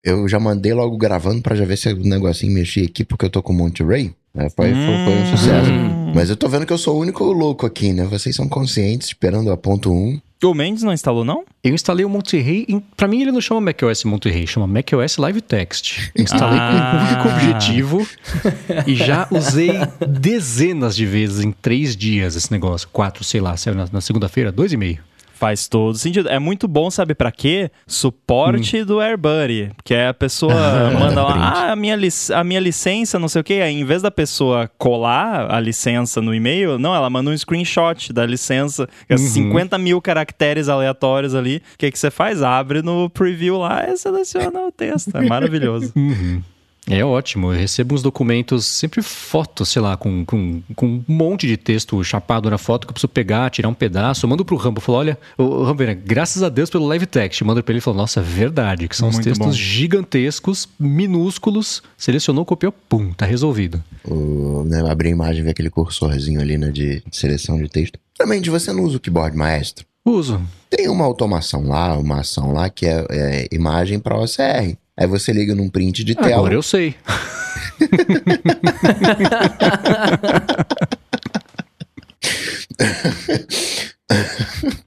Eu 0.06 0.28
já 0.28 0.38
mandei 0.38 0.74
logo 0.74 0.98
gravando 0.98 1.42
para 1.42 1.56
já 1.56 1.64
ver 1.64 1.78
se 1.78 1.92
o 1.94 1.98
negocinho 2.04 2.54
mexia 2.54 2.84
aqui, 2.84 3.06
porque 3.06 3.26
eu 3.26 3.30
tô 3.30 3.42
com 3.42 3.54
o 3.54 3.56
Monterey. 3.56 4.14
Né? 4.34 4.50
Foi, 4.50 4.74
hum. 4.74 4.86
foi, 4.86 5.14
foi, 5.14 5.22
um 5.22 5.38
sucesso. 5.38 5.72
Hum. 5.72 6.12
Mas 6.16 6.30
eu 6.30 6.36
tô 6.36 6.48
vendo 6.50 6.66
que 6.66 6.74
eu 6.74 6.78
sou 6.78 6.98
o 6.98 7.00
único 7.00 7.24
louco 7.26 7.66
aqui, 7.66 7.94
né? 7.94 8.06
Vocês 8.06 8.36
são 8.36 8.48
conscientes, 8.48 9.08
esperando 9.08 9.52
a 9.52 9.58
ponto 9.58 9.92
1. 9.92 10.20
O 10.44 10.54
Mendes 10.54 10.84
não 10.84 10.92
instalou, 10.92 11.24
não? 11.24 11.46
Eu 11.64 11.74
instalei 11.74 12.04
o 12.04 12.10
Monterey. 12.10 12.66
Em, 12.68 12.80
pra 12.80 13.08
mim, 13.08 13.22
ele 13.22 13.32
não 13.32 13.40
chama 13.40 13.62
macOS 13.62 14.04
Monterey, 14.04 14.46
chama 14.46 14.68
macOS 14.68 15.18
Live 15.18 15.40
Text. 15.40 16.12
Instalei 16.18 16.60
ah. 16.60 16.92
com 16.92 16.98
um 16.98 17.08
único 17.08 17.30
objetivo 17.30 18.08
e 18.86 18.96
já 18.96 19.26
usei 19.32 19.72
dezenas 20.06 20.98
de 20.98 21.06
vezes 21.06 21.46
em 21.46 21.52
três 21.52 21.96
dias 21.96 22.36
esse 22.36 22.52
negócio. 22.52 22.90
Quatro, 22.92 23.24
sei 23.24 23.40
lá, 23.40 23.56
saiu 23.56 23.76
na, 23.76 23.88
na 23.90 24.02
segunda-feira, 24.02 24.52
dois 24.52 24.74
e 24.74 24.78
meio. 24.78 25.00
Faz 25.44 25.68
todo 25.68 25.98
sentido. 25.98 26.30
É 26.30 26.40
muito 26.40 26.70
bom, 26.70 26.90
sabe 26.90 27.14
para 27.14 27.30
quê? 27.30 27.70
Suporte 27.86 28.82
hum. 28.82 28.86
do 28.86 29.02
AirBuddy. 29.02 29.72
Que 29.84 29.94
é 29.94 30.08
a 30.08 30.14
pessoa 30.14 30.54
manda 30.98 31.22
lá, 31.22 31.34
ah, 31.34 31.72
a 31.74 31.76
minha, 31.76 31.98
a 32.34 32.44
minha 32.46 32.62
licença, 32.62 33.20
não 33.20 33.28
sei 33.28 33.42
o 33.42 33.44
quê. 33.44 33.56
Aí, 33.56 33.74
em 33.74 33.84
vez 33.84 34.02
da 34.02 34.10
pessoa 34.10 34.72
colar 34.78 35.54
a 35.54 35.60
licença 35.60 36.22
no 36.22 36.34
e-mail, 36.34 36.80
não, 36.80 36.96
ela 36.96 37.10
manda 37.10 37.30
um 37.30 37.38
screenshot 37.38 38.14
da 38.14 38.26
licença, 38.26 38.88
é 39.10 39.16
uhum. 39.16 39.20
50 39.20 39.78
mil 39.78 40.02
caracteres 40.02 40.70
aleatórios 40.70 41.36
ali. 41.36 41.58
O 41.58 41.78
que, 41.78 41.92
que 41.92 42.00
você 42.00 42.10
faz? 42.10 42.42
Abre 42.42 42.82
no 42.82 43.10
preview 43.10 43.58
lá 43.58 43.86
e 43.90 43.98
seleciona 43.98 44.62
o 44.62 44.72
texto. 44.72 45.14
É 45.14 45.28
maravilhoso. 45.28 45.92
Uhum. 45.94 46.42
É 46.90 47.04
ótimo, 47.04 47.54
eu 47.54 47.58
recebo 47.58 47.96
uns 47.96 48.02
documentos, 48.02 48.66
sempre 48.66 49.02
fotos, 49.02 49.70
sei 49.70 49.82
lá, 49.82 49.96
com, 49.96 50.26
com, 50.26 50.62
com 50.76 50.86
um 50.86 51.04
monte 51.08 51.48
de 51.48 51.56
texto 51.56 52.04
chapado 52.04 52.50
na 52.50 52.58
foto 52.58 52.86
que 52.86 52.92
eu 52.92 52.94
preciso 52.94 53.08
pegar, 53.08 53.50
tirar 53.50 53.70
um 53.70 53.74
pedaço. 53.74 54.26
Eu 54.26 54.30
mando 54.30 54.44
pro 54.44 54.58
Rambo, 54.58 54.82
falo, 54.82 54.98
olha, 54.98 55.18
o 55.38 55.64
Rambo, 55.64 55.84
graças 56.06 56.44
a 56.44 56.50
Deus 56.50 56.70
pelo 56.70 56.86
live 56.88 57.06
text. 57.06 57.40
Eu 57.40 57.48
mando 57.48 57.64
pra 57.64 57.72
ele 57.72 57.78
e 57.80 57.82
falo, 57.82 57.96
nossa, 57.96 58.20
é 58.20 58.24
verdade, 58.24 58.88
que 58.90 58.98
são 58.98 59.08
Muito 59.10 59.20
os 59.20 59.26
textos 59.26 59.48
bom. 59.48 59.54
gigantescos, 59.54 60.68
minúsculos, 60.78 61.82
selecionou, 61.98 62.44
copiou, 62.44 62.74
pum, 62.74 63.14
tá 63.14 63.26
resolvido. 63.26 63.82
O, 64.04 64.66
né, 64.66 64.84
abrir 64.90 65.10
a 65.10 65.12
imagem, 65.12 65.44
ver 65.44 65.52
aquele 65.52 65.70
cursorzinho 65.70 66.42
ali, 66.42 66.58
né, 66.58 66.70
de 66.70 67.02
seleção 67.12 67.58
de 67.58 67.70
texto. 67.70 67.98
Também, 68.18 68.42
você 68.42 68.74
não 68.74 68.84
usa 68.84 68.98
o 68.98 69.00
keyboard 69.00 69.38
maestro? 69.38 69.86
Uso. 70.06 70.42
Tem 70.70 70.90
uma 70.90 71.06
automação 71.06 71.66
lá, 71.66 71.98
uma 71.98 72.20
ação 72.20 72.52
lá 72.52 72.70
que 72.70 72.86
é, 72.86 73.06
é 73.10 73.48
imagem 73.54 74.00
para 74.00 74.18
OCR. 74.18 74.76
Aí 74.98 75.08
você 75.08 75.32
liga 75.32 75.56
num 75.56 75.70
print 75.70 76.04
de 76.04 76.14
tela. 76.16 76.36
Agora 76.36 76.54
eu 76.54 76.62
sei. 76.62 76.96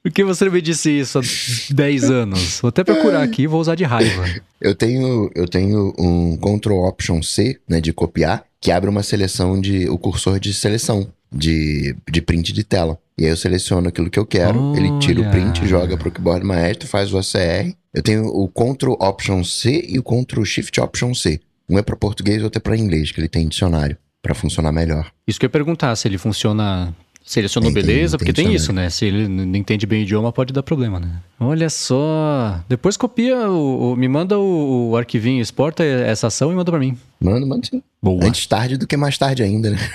Por 0.02 0.12
que 0.12 0.22
você 0.24 0.48
me 0.48 0.62
disse 0.62 0.90
isso 0.90 1.18
há 1.18 1.22
10 1.70 2.10
anos? 2.10 2.60
Vou 2.60 2.68
até 2.68 2.84
procurar 2.84 3.22
aqui 3.22 3.42
e 3.42 3.46
vou 3.46 3.60
usar 3.60 3.74
de 3.74 3.84
raiva. 3.84 4.24
Eu 4.60 4.74
tenho, 4.74 5.30
eu 5.34 5.46
tenho 5.48 5.92
um 5.98 6.36
Ctrl 6.36 6.86
Option 6.86 7.22
C, 7.22 7.58
né, 7.68 7.80
de 7.80 7.92
copiar, 7.92 8.44
que 8.60 8.70
abre 8.70 8.88
uma 8.88 9.02
seleção 9.02 9.60
de. 9.60 9.88
o 9.88 9.98
cursor 9.98 10.38
de 10.38 10.54
seleção 10.54 11.08
de, 11.32 11.96
de 12.10 12.22
print 12.22 12.52
de 12.52 12.64
tela. 12.64 12.98
E 13.18 13.24
aí 13.24 13.30
eu 13.30 13.36
seleciono 13.36 13.88
aquilo 13.88 14.10
que 14.10 14.18
eu 14.18 14.26
quero, 14.26 14.60
Olha. 14.60 14.78
ele 14.78 14.98
tira 14.98 15.20
o 15.20 15.30
print, 15.30 15.66
joga 15.66 15.96
pro 15.96 16.10
keyboard 16.10 16.44
maestro, 16.44 16.86
faz 16.86 17.12
o 17.12 17.18
ACR. 17.18 17.74
Eu 17.96 18.02
tenho 18.02 18.26
o 18.26 18.46
Ctrl 18.46 18.92
Option 19.00 19.42
C 19.42 19.82
e 19.88 19.98
o 19.98 20.02
Ctrl 20.02 20.44
Shift 20.44 20.78
Option 20.78 21.14
C. 21.14 21.40
Um 21.66 21.78
é 21.78 21.82
para 21.82 21.96
português, 21.96 22.42
outro 22.42 22.58
é 22.58 22.60
para 22.60 22.76
inglês, 22.76 23.10
que 23.10 23.18
ele 23.18 23.28
tem 23.28 23.48
dicionário 23.48 23.96
para 24.20 24.34
funcionar 24.34 24.70
melhor. 24.70 25.10
Isso 25.26 25.40
que 25.40 25.46
eu 25.46 25.48
ia 25.48 25.52
perguntar, 25.52 25.96
se 25.96 26.06
ele 26.06 26.18
funciona 26.18 26.94
Selecionou 27.24 27.72
tem, 27.72 27.82
beleza, 27.82 28.16
tem, 28.16 28.18
porque 28.18 28.32
tem, 28.32 28.46
tem 28.46 28.54
isso, 28.54 28.72
né? 28.72 28.88
Se 28.90 29.06
ele 29.06 29.26
não 29.26 29.56
entende 29.56 29.84
bem 29.84 30.00
o 30.00 30.02
idioma, 30.02 30.30
pode 30.30 30.52
dar 30.52 30.62
problema, 30.62 31.00
né? 31.00 31.08
Olha 31.40 31.68
só. 31.70 32.60
Depois 32.68 32.98
copia, 32.98 33.48
o, 33.50 33.94
o 33.94 33.96
me 33.96 34.06
manda 34.06 34.38
o, 34.38 34.90
o, 34.90 34.96
arquivinho, 34.96 35.40
exporta 35.40 35.82
essa 35.82 36.28
ação 36.28 36.52
e 36.52 36.54
manda 36.54 36.70
para 36.70 36.78
mim. 36.78 36.96
Manda, 37.18 37.44
manda 37.44 37.66
sim. 37.66 37.82
Boa. 38.00 38.24
Antes 38.24 38.46
tarde 38.46 38.76
do 38.76 38.86
que 38.86 38.96
mais 38.96 39.18
tarde 39.18 39.42
ainda, 39.42 39.70
né? 39.70 39.78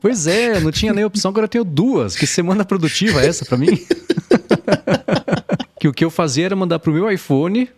Pois 0.00 0.28
é, 0.28 0.60
não 0.60 0.70
tinha 0.70 0.92
nem 0.94 1.04
opção, 1.04 1.28
agora 1.28 1.46
eu 1.46 1.48
tenho 1.48 1.64
duas. 1.64 2.14
Que 2.14 2.24
semana 2.24 2.64
produtiva 2.64 3.20
é 3.20 3.26
essa 3.26 3.44
para 3.44 3.56
mim? 3.56 3.66
que 5.78 5.88
o 5.88 5.92
que 5.92 6.04
eu 6.04 6.10
fazia 6.10 6.46
era 6.46 6.56
mandar 6.56 6.78
pro 6.78 6.92
meu 6.92 7.10
iPhone, 7.10 7.68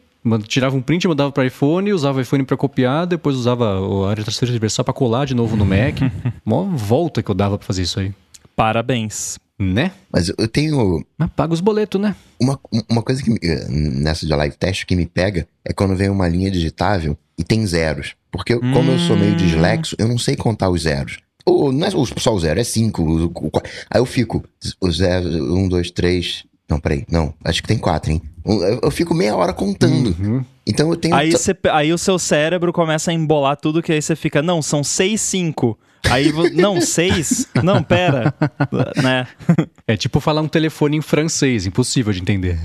tirava 0.47 0.77
um 0.77 0.82
print, 0.82 1.06
mandava 1.09 1.32
para 1.32 1.47
iPhone, 1.47 1.93
usava 1.93 2.18
o 2.18 2.20
iPhone 2.20 2.44
para 2.44 2.56
copiar, 2.56 3.06
depois 3.06 3.36
usava 3.36 3.66
a 3.66 4.10
área 4.10 4.20
de 4.20 4.24
transferência 4.24 4.52
universal 4.52 4.85
para 4.85 4.94
colar 4.94 5.27
de 5.27 5.35
novo 5.35 5.56
no 5.56 5.64
Mac. 5.64 6.01
Mó 6.44 6.64
volta 6.64 7.22
que 7.22 7.31
eu 7.31 7.35
dava 7.35 7.59
para 7.59 7.66
fazer 7.66 7.82
isso 7.82 8.01
aí. 8.01 8.12
Parabéns. 8.55 9.39
Né? 9.59 9.93
Mas 10.10 10.31
eu 10.31 10.48
tenho. 10.48 11.05
Mas 11.18 11.31
paga 11.36 11.52
os 11.52 11.60
boletos, 11.60 12.01
né? 12.01 12.16
Uma, 12.40 12.59
uma 12.89 13.02
coisa 13.02 13.22
que 13.22 13.31
eh, 13.43 13.66
nessa 13.68 14.27
de 14.27 14.35
live 14.35 14.56
test 14.56 14.86
que 14.86 14.97
me 14.97 15.05
pega 15.05 15.47
é 15.62 15.74
quando 15.74 15.94
vem 15.94 16.09
uma 16.09 16.27
linha 16.27 16.51
digitável 16.51 17.16
e 17.36 17.44
tem 17.44 17.66
zeros. 17.66 18.14
Porque 18.31 18.55
hum. 18.55 18.72
como 18.72 18.90
eu 18.90 18.98
sou 18.98 19.18
meio 19.18 19.35
hum. 19.35 19.36
dislexo, 19.36 19.94
eu 19.98 20.09
não 20.09 20.16
sei 20.16 20.35
contar 20.35 20.70
os 20.70 20.82
zeros. 20.82 21.18
Ou 21.44 21.72
não 21.72 21.86
é 21.86 21.90
só 21.90 22.35
o 22.35 22.40
zero, 22.40 22.60
é 22.60 22.64
cinco. 22.64 23.02
O, 23.02 23.27
o, 23.27 23.51
aí 23.90 24.01
eu 24.01 24.06
fico. 24.06 24.43
O 24.81 24.90
zero, 24.90 25.28
um, 25.55 25.68
dois, 25.68 25.90
três. 25.90 26.44
Não, 26.70 26.78
peraí. 26.78 27.05
Não, 27.10 27.34
acho 27.44 27.60
que 27.60 27.68
tem 27.68 27.76
quatro, 27.76 28.12
hein? 28.12 28.22
Eu, 28.47 28.80
eu 28.84 28.90
fico 28.92 29.12
meia 29.12 29.34
hora 29.34 29.52
contando. 29.52 30.16
Uhum. 30.18 30.44
Então 30.64 30.88
eu 30.88 30.97
tenho. 30.97 31.14
Aí, 31.14 31.36
cê, 31.36 31.56
aí 31.72 31.92
o 31.92 31.98
seu 31.98 32.16
cérebro 32.16 32.72
começa 32.72 33.10
a 33.10 33.14
embolar 33.14 33.56
tudo 33.56 33.82
que 33.82 33.92
aí 33.92 34.01
você 34.01 34.14
fica. 34.14 34.40
Não, 34.40 34.62
são 34.62 34.84
seis, 34.84 35.20
cinco. 35.20 35.76
Aí, 36.09 36.32
não, 36.55 36.80
seis? 36.80 37.48
Não, 37.62 37.82
pera. 37.82 38.32
né? 39.02 39.26
É 39.86 39.97
tipo 39.97 40.20
falar 40.20 40.40
um 40.40 40.48
telefone 40.48 40.97
em 40.97 41.02
francês, 41.02 41.66
impossível 41.66 42.12
de 42.12 42.20
entender. 42.20 42.59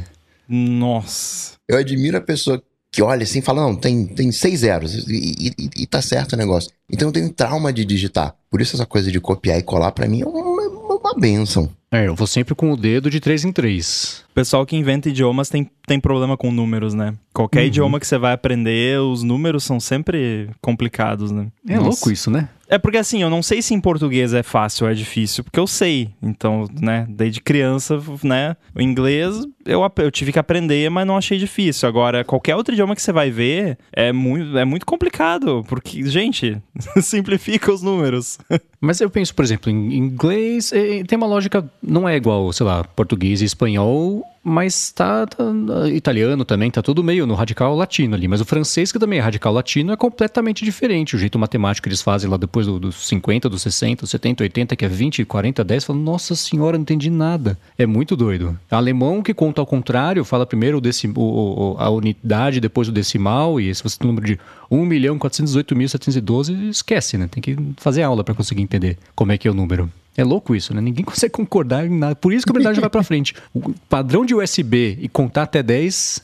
Nossa. 0.48 1.53
Eu 1.68 1.77
admiro 1.80 2.18
a 2.18 2.22
pessoa 2.22 2.61
que 2.91 3.02
olha 3.02 3.23
assim 3.23 3.40
e 3.40 3.41
fala, 3.41 3.64
não, 3.64 3.76
tem, 3.76 4.06
tem 4.06 4.32
seis 4.32 4.60
zeros 4.60 4.94
e, 5.07 5.52
e, 5.57 5.84
e, 5.84 5.88
tá 5.88 6.02
certo 6.02 6.34
o 6.34 6.38
negócio. 6.38 6.72
Então 6.90 7.10
eu 7.10 7.11
tenho 7.11 7.30
trauma 7.30 7.73
de 7.73 7.84
digitar. 7.84 8.36
Por 8.49 8.61
isso 8.61 8.76
essa 8.76 8.86
coisa 8.86 9.11
de 9.11 9.19
copiar 9.19 9.57
e 9.57 9.64
colar 9.64 9.91
para 9.91 10.07
mim 10.07 10.22
é 10.22 10.26
uma, 10.26 10.85
uma 11.06 11.14
benção. 11.14 11.69
É, 11.91 12.07
eu 12.07 12.15
vou 12.15 12.26
sempre 12.26 12.56
com 12.56 12.72
o 12.72 12.77
dedo 12.77 13.10
de 13.10 13.19
3 13.19 13.45
em 13.45 13.52
3. 13.52 14.26
O 14.32 14.34
pessoal 14.34 14.65
que 14.65 14.76
inventa 14.76 15.07
idiomas 15.07 15.49
tem, 15.49 15.69
tem 15.88 15.99
problema 15.99 16.36
com 16.38 16.52
números, 16.52 16.94
né? 16.94 17.14
Qualquer 17.34 17.62
Uhum. 17.62 17.68
idioma 17.68 17.99
que 17.99 18.07
você 18.07 18.18
vai 18.18 18.34
aprender, 18.34 18.99
os 18.99 19.22
números 19.24 19.64
são 19.64 19.80
sempre 19.80 20.49
complicados, 20.62 21.32
né? 21.32 21.48
É 21.68 21.76
Nossa. 21.76 21.88
louco 21.90 22.12
isso, 22.12 22.32
né? 22.32 22.49
É 22.68 22.80
porque 22.80 22.98
assim, 22.98 23.22
eu 23.22 23.30
não 23.30 23.44
sei 23.44 23.62
se 23.62 23.76
em 23.76 23.80
português 23.80 24.34
é 24.34 24.41
fácil 24.41 24.86
ou 24.86 24.91
é 24.91 24.95
difícil, 24.95 25.44
porque 25.44 25.60
eu 25.60 25.68
sei. 25.68 26.10
Então, 26.20 26.66
né, 26.82 27.06
desde 27.07 27.40
criança, 27.40 28.02
né, 28.24 28.56
o 28.74 28.82
inglês 28.82 29.36
eu, 29.64 29.82
eu 29.98 30.10
tive 30.12 30.32
que 30.34 30.40
aprender, 30.40 30.90
mas 30.90 31.06
não 31.06 31.16
achei 31.16 31.38
difícil. 31.38 31.88
Agora, 31.88 32.24
qualquer 32.24 32.56
outro 32.56 32.74
idioma 32.74 32.95
que 32.95 33.02
você 33.03 33.12
vai 33.12 33.30
ver 33.30 33.78
é 33.94 34.12
muito, 34.12 34.57
é 34.57 34.66
muito 34.66 34.84
complicado, 34.86 35.64
porque, 35.68 36.03
gente, 36.10 36.57
simplifica 37.03 37.72
os 37.72 37.84
números. 37.84 38.40
Mas 38.82 38.99
eu 38.99 39.12
penso, 39.12 39.36
por 39.36 39.45
exemplo, 39.45 39.72
em 39.72 39.95
inglês 39.95 40.72
eh, 40.74 41.03
tem 41.03 41.18
uma 41.18 41.28
lógica, 41.28 41.70
não 41.84 42.10
é 42.10 42.16
igual, 42.16 42.52
sei 42.52 42.66
lá, 42.66 42.84
português 42.84 43.41
e 43.41 43.45
espanhol, 43.45 44.24
mas 44.47 44.91
tá, 44.91 45.26
tá- 45.26 45.43
italiano 45.91 46.45
também, 46.45 46.69
tá 46.69 46.80
tudo 46.81 47.03
meio 47.03 47.26
no 47.26 47.34
radical 47.34 47.76
latino 47.76 48.13
ali. 48.13 48.27
Mas 48.27 48.39
o 48.41 48.45
francês, 48.45 48.91
que 48.91 48.99
também 48.99 49.17
é 49.17 49.22
radical 49.22 49.51
latino, 49.51 49.91
é 49.91 49.97
completamente 49.97 50.63
diferente. 50.63 51.15
O 51.15 51.19
jeito 51.19 51.39
matemático 51.39 51.84
que 51.84 51.89
eles 51.89 52.01
fazem 52.03 52.30
lá 52.30 52.38
depois 52.38 52.67
do- 52.67 52.80
dos 52.80 53.07
50, 53.07 53.49
dos 53.49 53.63
60, 53.63 54.01
dos 54.03 54.11
70, 54.11 54.43
80, 54.43 54.76
que 54.76 54.85
é 54.85 54.88
20, 54.88 55.26
40, 55.26 55.63
10, 55.63 55.84
fala, 55.85 55.97
nossa 55.97 56.35
senhora, 56.35 56.77
não 56.77 56.84
entendi 56.84 57.09
nada. 57.09 57.57
É 57.76 57.88
muito 57.88 58.15
doido. 58.15 58.55
Alemão 58.69 59.23
que 59.23 59.34
conta 59.34 59.59
ao 59.61 59.65
contrário, 59.65 60.23
fala 60.23 60.45
primeiro 60.45 60.77
o 60.77 60.81
decim, 60.81 61.11
o- 61.15 61.73
o- 61.73 61.76
a 61.80 61.89
unidade, 61.89 62.59
depois 62.59 62.88
o 62.88 62.91
decimal, 62.91 63.59
e 63.59 63.73
se 63.73 63.81
você 63.81 63.97
tem 63.97 64.07
um 64.07 64.13
número 64.13 64.27
de 64.27 64.39
1.418.712, 64.72 66.70
esquece, 66.70 67.18
né? 67.18 67.28
Tem 67.30 67.42
que 67.42 67.56
fazer 67.78 68.04
aula 68.04 68.24
para 68.24 68.34
conseguir 68.34 68.62
entender 68.62 68.98
como 69.16 69.32
é 69.32 69.38
que 69.38 69.48
é 69.48 69.52
o 69.52 69.54
número. 69.54 69.92
É 70.18 70.24
louco 70.24 70.56
isso, 70.56 70.74
né? 70.74 70.80
Ninguém 70.80 71.04
consegue 71.06 71.34
concordar 71.34 71.86
em 71.86 71.90
nada. 71.90 72.16
Por 72.16 72.32
isso 72.32 72.46
que 72.46 72.50
a 72.50 72.54
humanidade 72.54 72.80
vai 72.80 72.90
pra 72.90 73.04
frente. 73.04 73.36
O 73.54 73.74
padrão 73.90 74.26
de 74.26 74.34
USB 74.34 74.98
e 75.02 75.10
contar 75.10 75.44
até 75.44 75.62
10. 75.62 76.22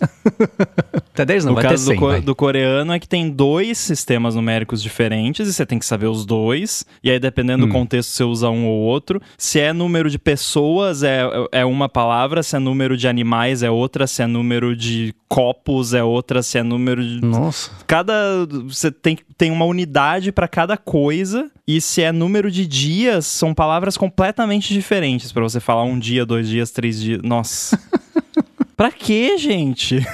até 1.14 1.26
10 1.26 1.44
não, 1.44 1.52
no 1.54 1.60
até 1.60 1.68
caso 1.70 1.88
100. 1.88 1.96
do, 1.96 2.00
co- 2.00 2.22
do 2.22 2.34
coreano 2.36 2.94
é 2.94 3.00
que 3.00 3.08
tem 3.08 3.30
dois 3.30 3.78
sistemas 3.78 4.34
numéricos 4.34 4.82
diferentes 4.82 5.46
e 5.46 5.52
você 5.54 5.66
tem 5.66 5.78
que 5.78 5.86
saber 5.86 6.08
os 6.08 6.26
dois. 6.26 6.86
E 7.04 7.12
aí, 7.12 7.20
dependendo 7.20 7.66
Hum. 7.66 7.68
do 7.68 7.74
contexto, 7.74 8.12
você 8.12 8.24
usa 8.24 8.50
um 8.50 8.66
ou 8.66 8.80
outro. 8.80 9.22
Se 9.38 9.60
é 9.60 9.74
número 9.74 10.10
de 10.10 10.18
pessoas, 10.18 11.04
é, 11.04 11.24
é 11.52 11.66
uma 11.66 11.90
palavra. 11.90 12.42
Se 12.44 12.56
é 12.56 12.60
número 12.60 12.96
de 12.96 13.10
animais, 13.10 13.62
é 13.62 13.70
outra. 13.70 14.08
Se 14.08 14.22
é 14.24 14.28
número 14.28 14.74
de 14.74 15.14
copos, 15.28 15.94
é 15.94 16.02
outra. 16.02 16.42
Se 16.42 16.58
é 16.58 16.64
número 16.64 17.04
de. 17.06 17.20
Nossa. 17.20 17.70
Cada. 17.86 18.14
Você 18.64 18.92
tem, 18.92 19.18
tem 19.38 19.52
uma 19.52 19.66
unidade 19.66 20.32
para 20.32 20.48
cada 20.48 20.78
coisa. 20.78 21.50
E 21.68 21.80
se 21.80 22.02
é 22.02 22.12
número 22.12 22.52
de 22.52 22.66
dias, 22.66 23.26
são 23.26 23.54
palavras 23.54 23.98
completamente 23.98 24.74
diferentes 24.74 25.32
para 25.32 25.44
você 25.44 25.60
falar 25.60 25.84
um 25.84 25.98
dia, 25.98 26.26
dois 26.26 26.48
dias, 26.48 26.72
três 26.72 27.00
dias. 27.00 27.22
Nossa. 27.24 27.80
pra 28.76 28.92
quê, 28.92 29.38
gente? 29.38 30.06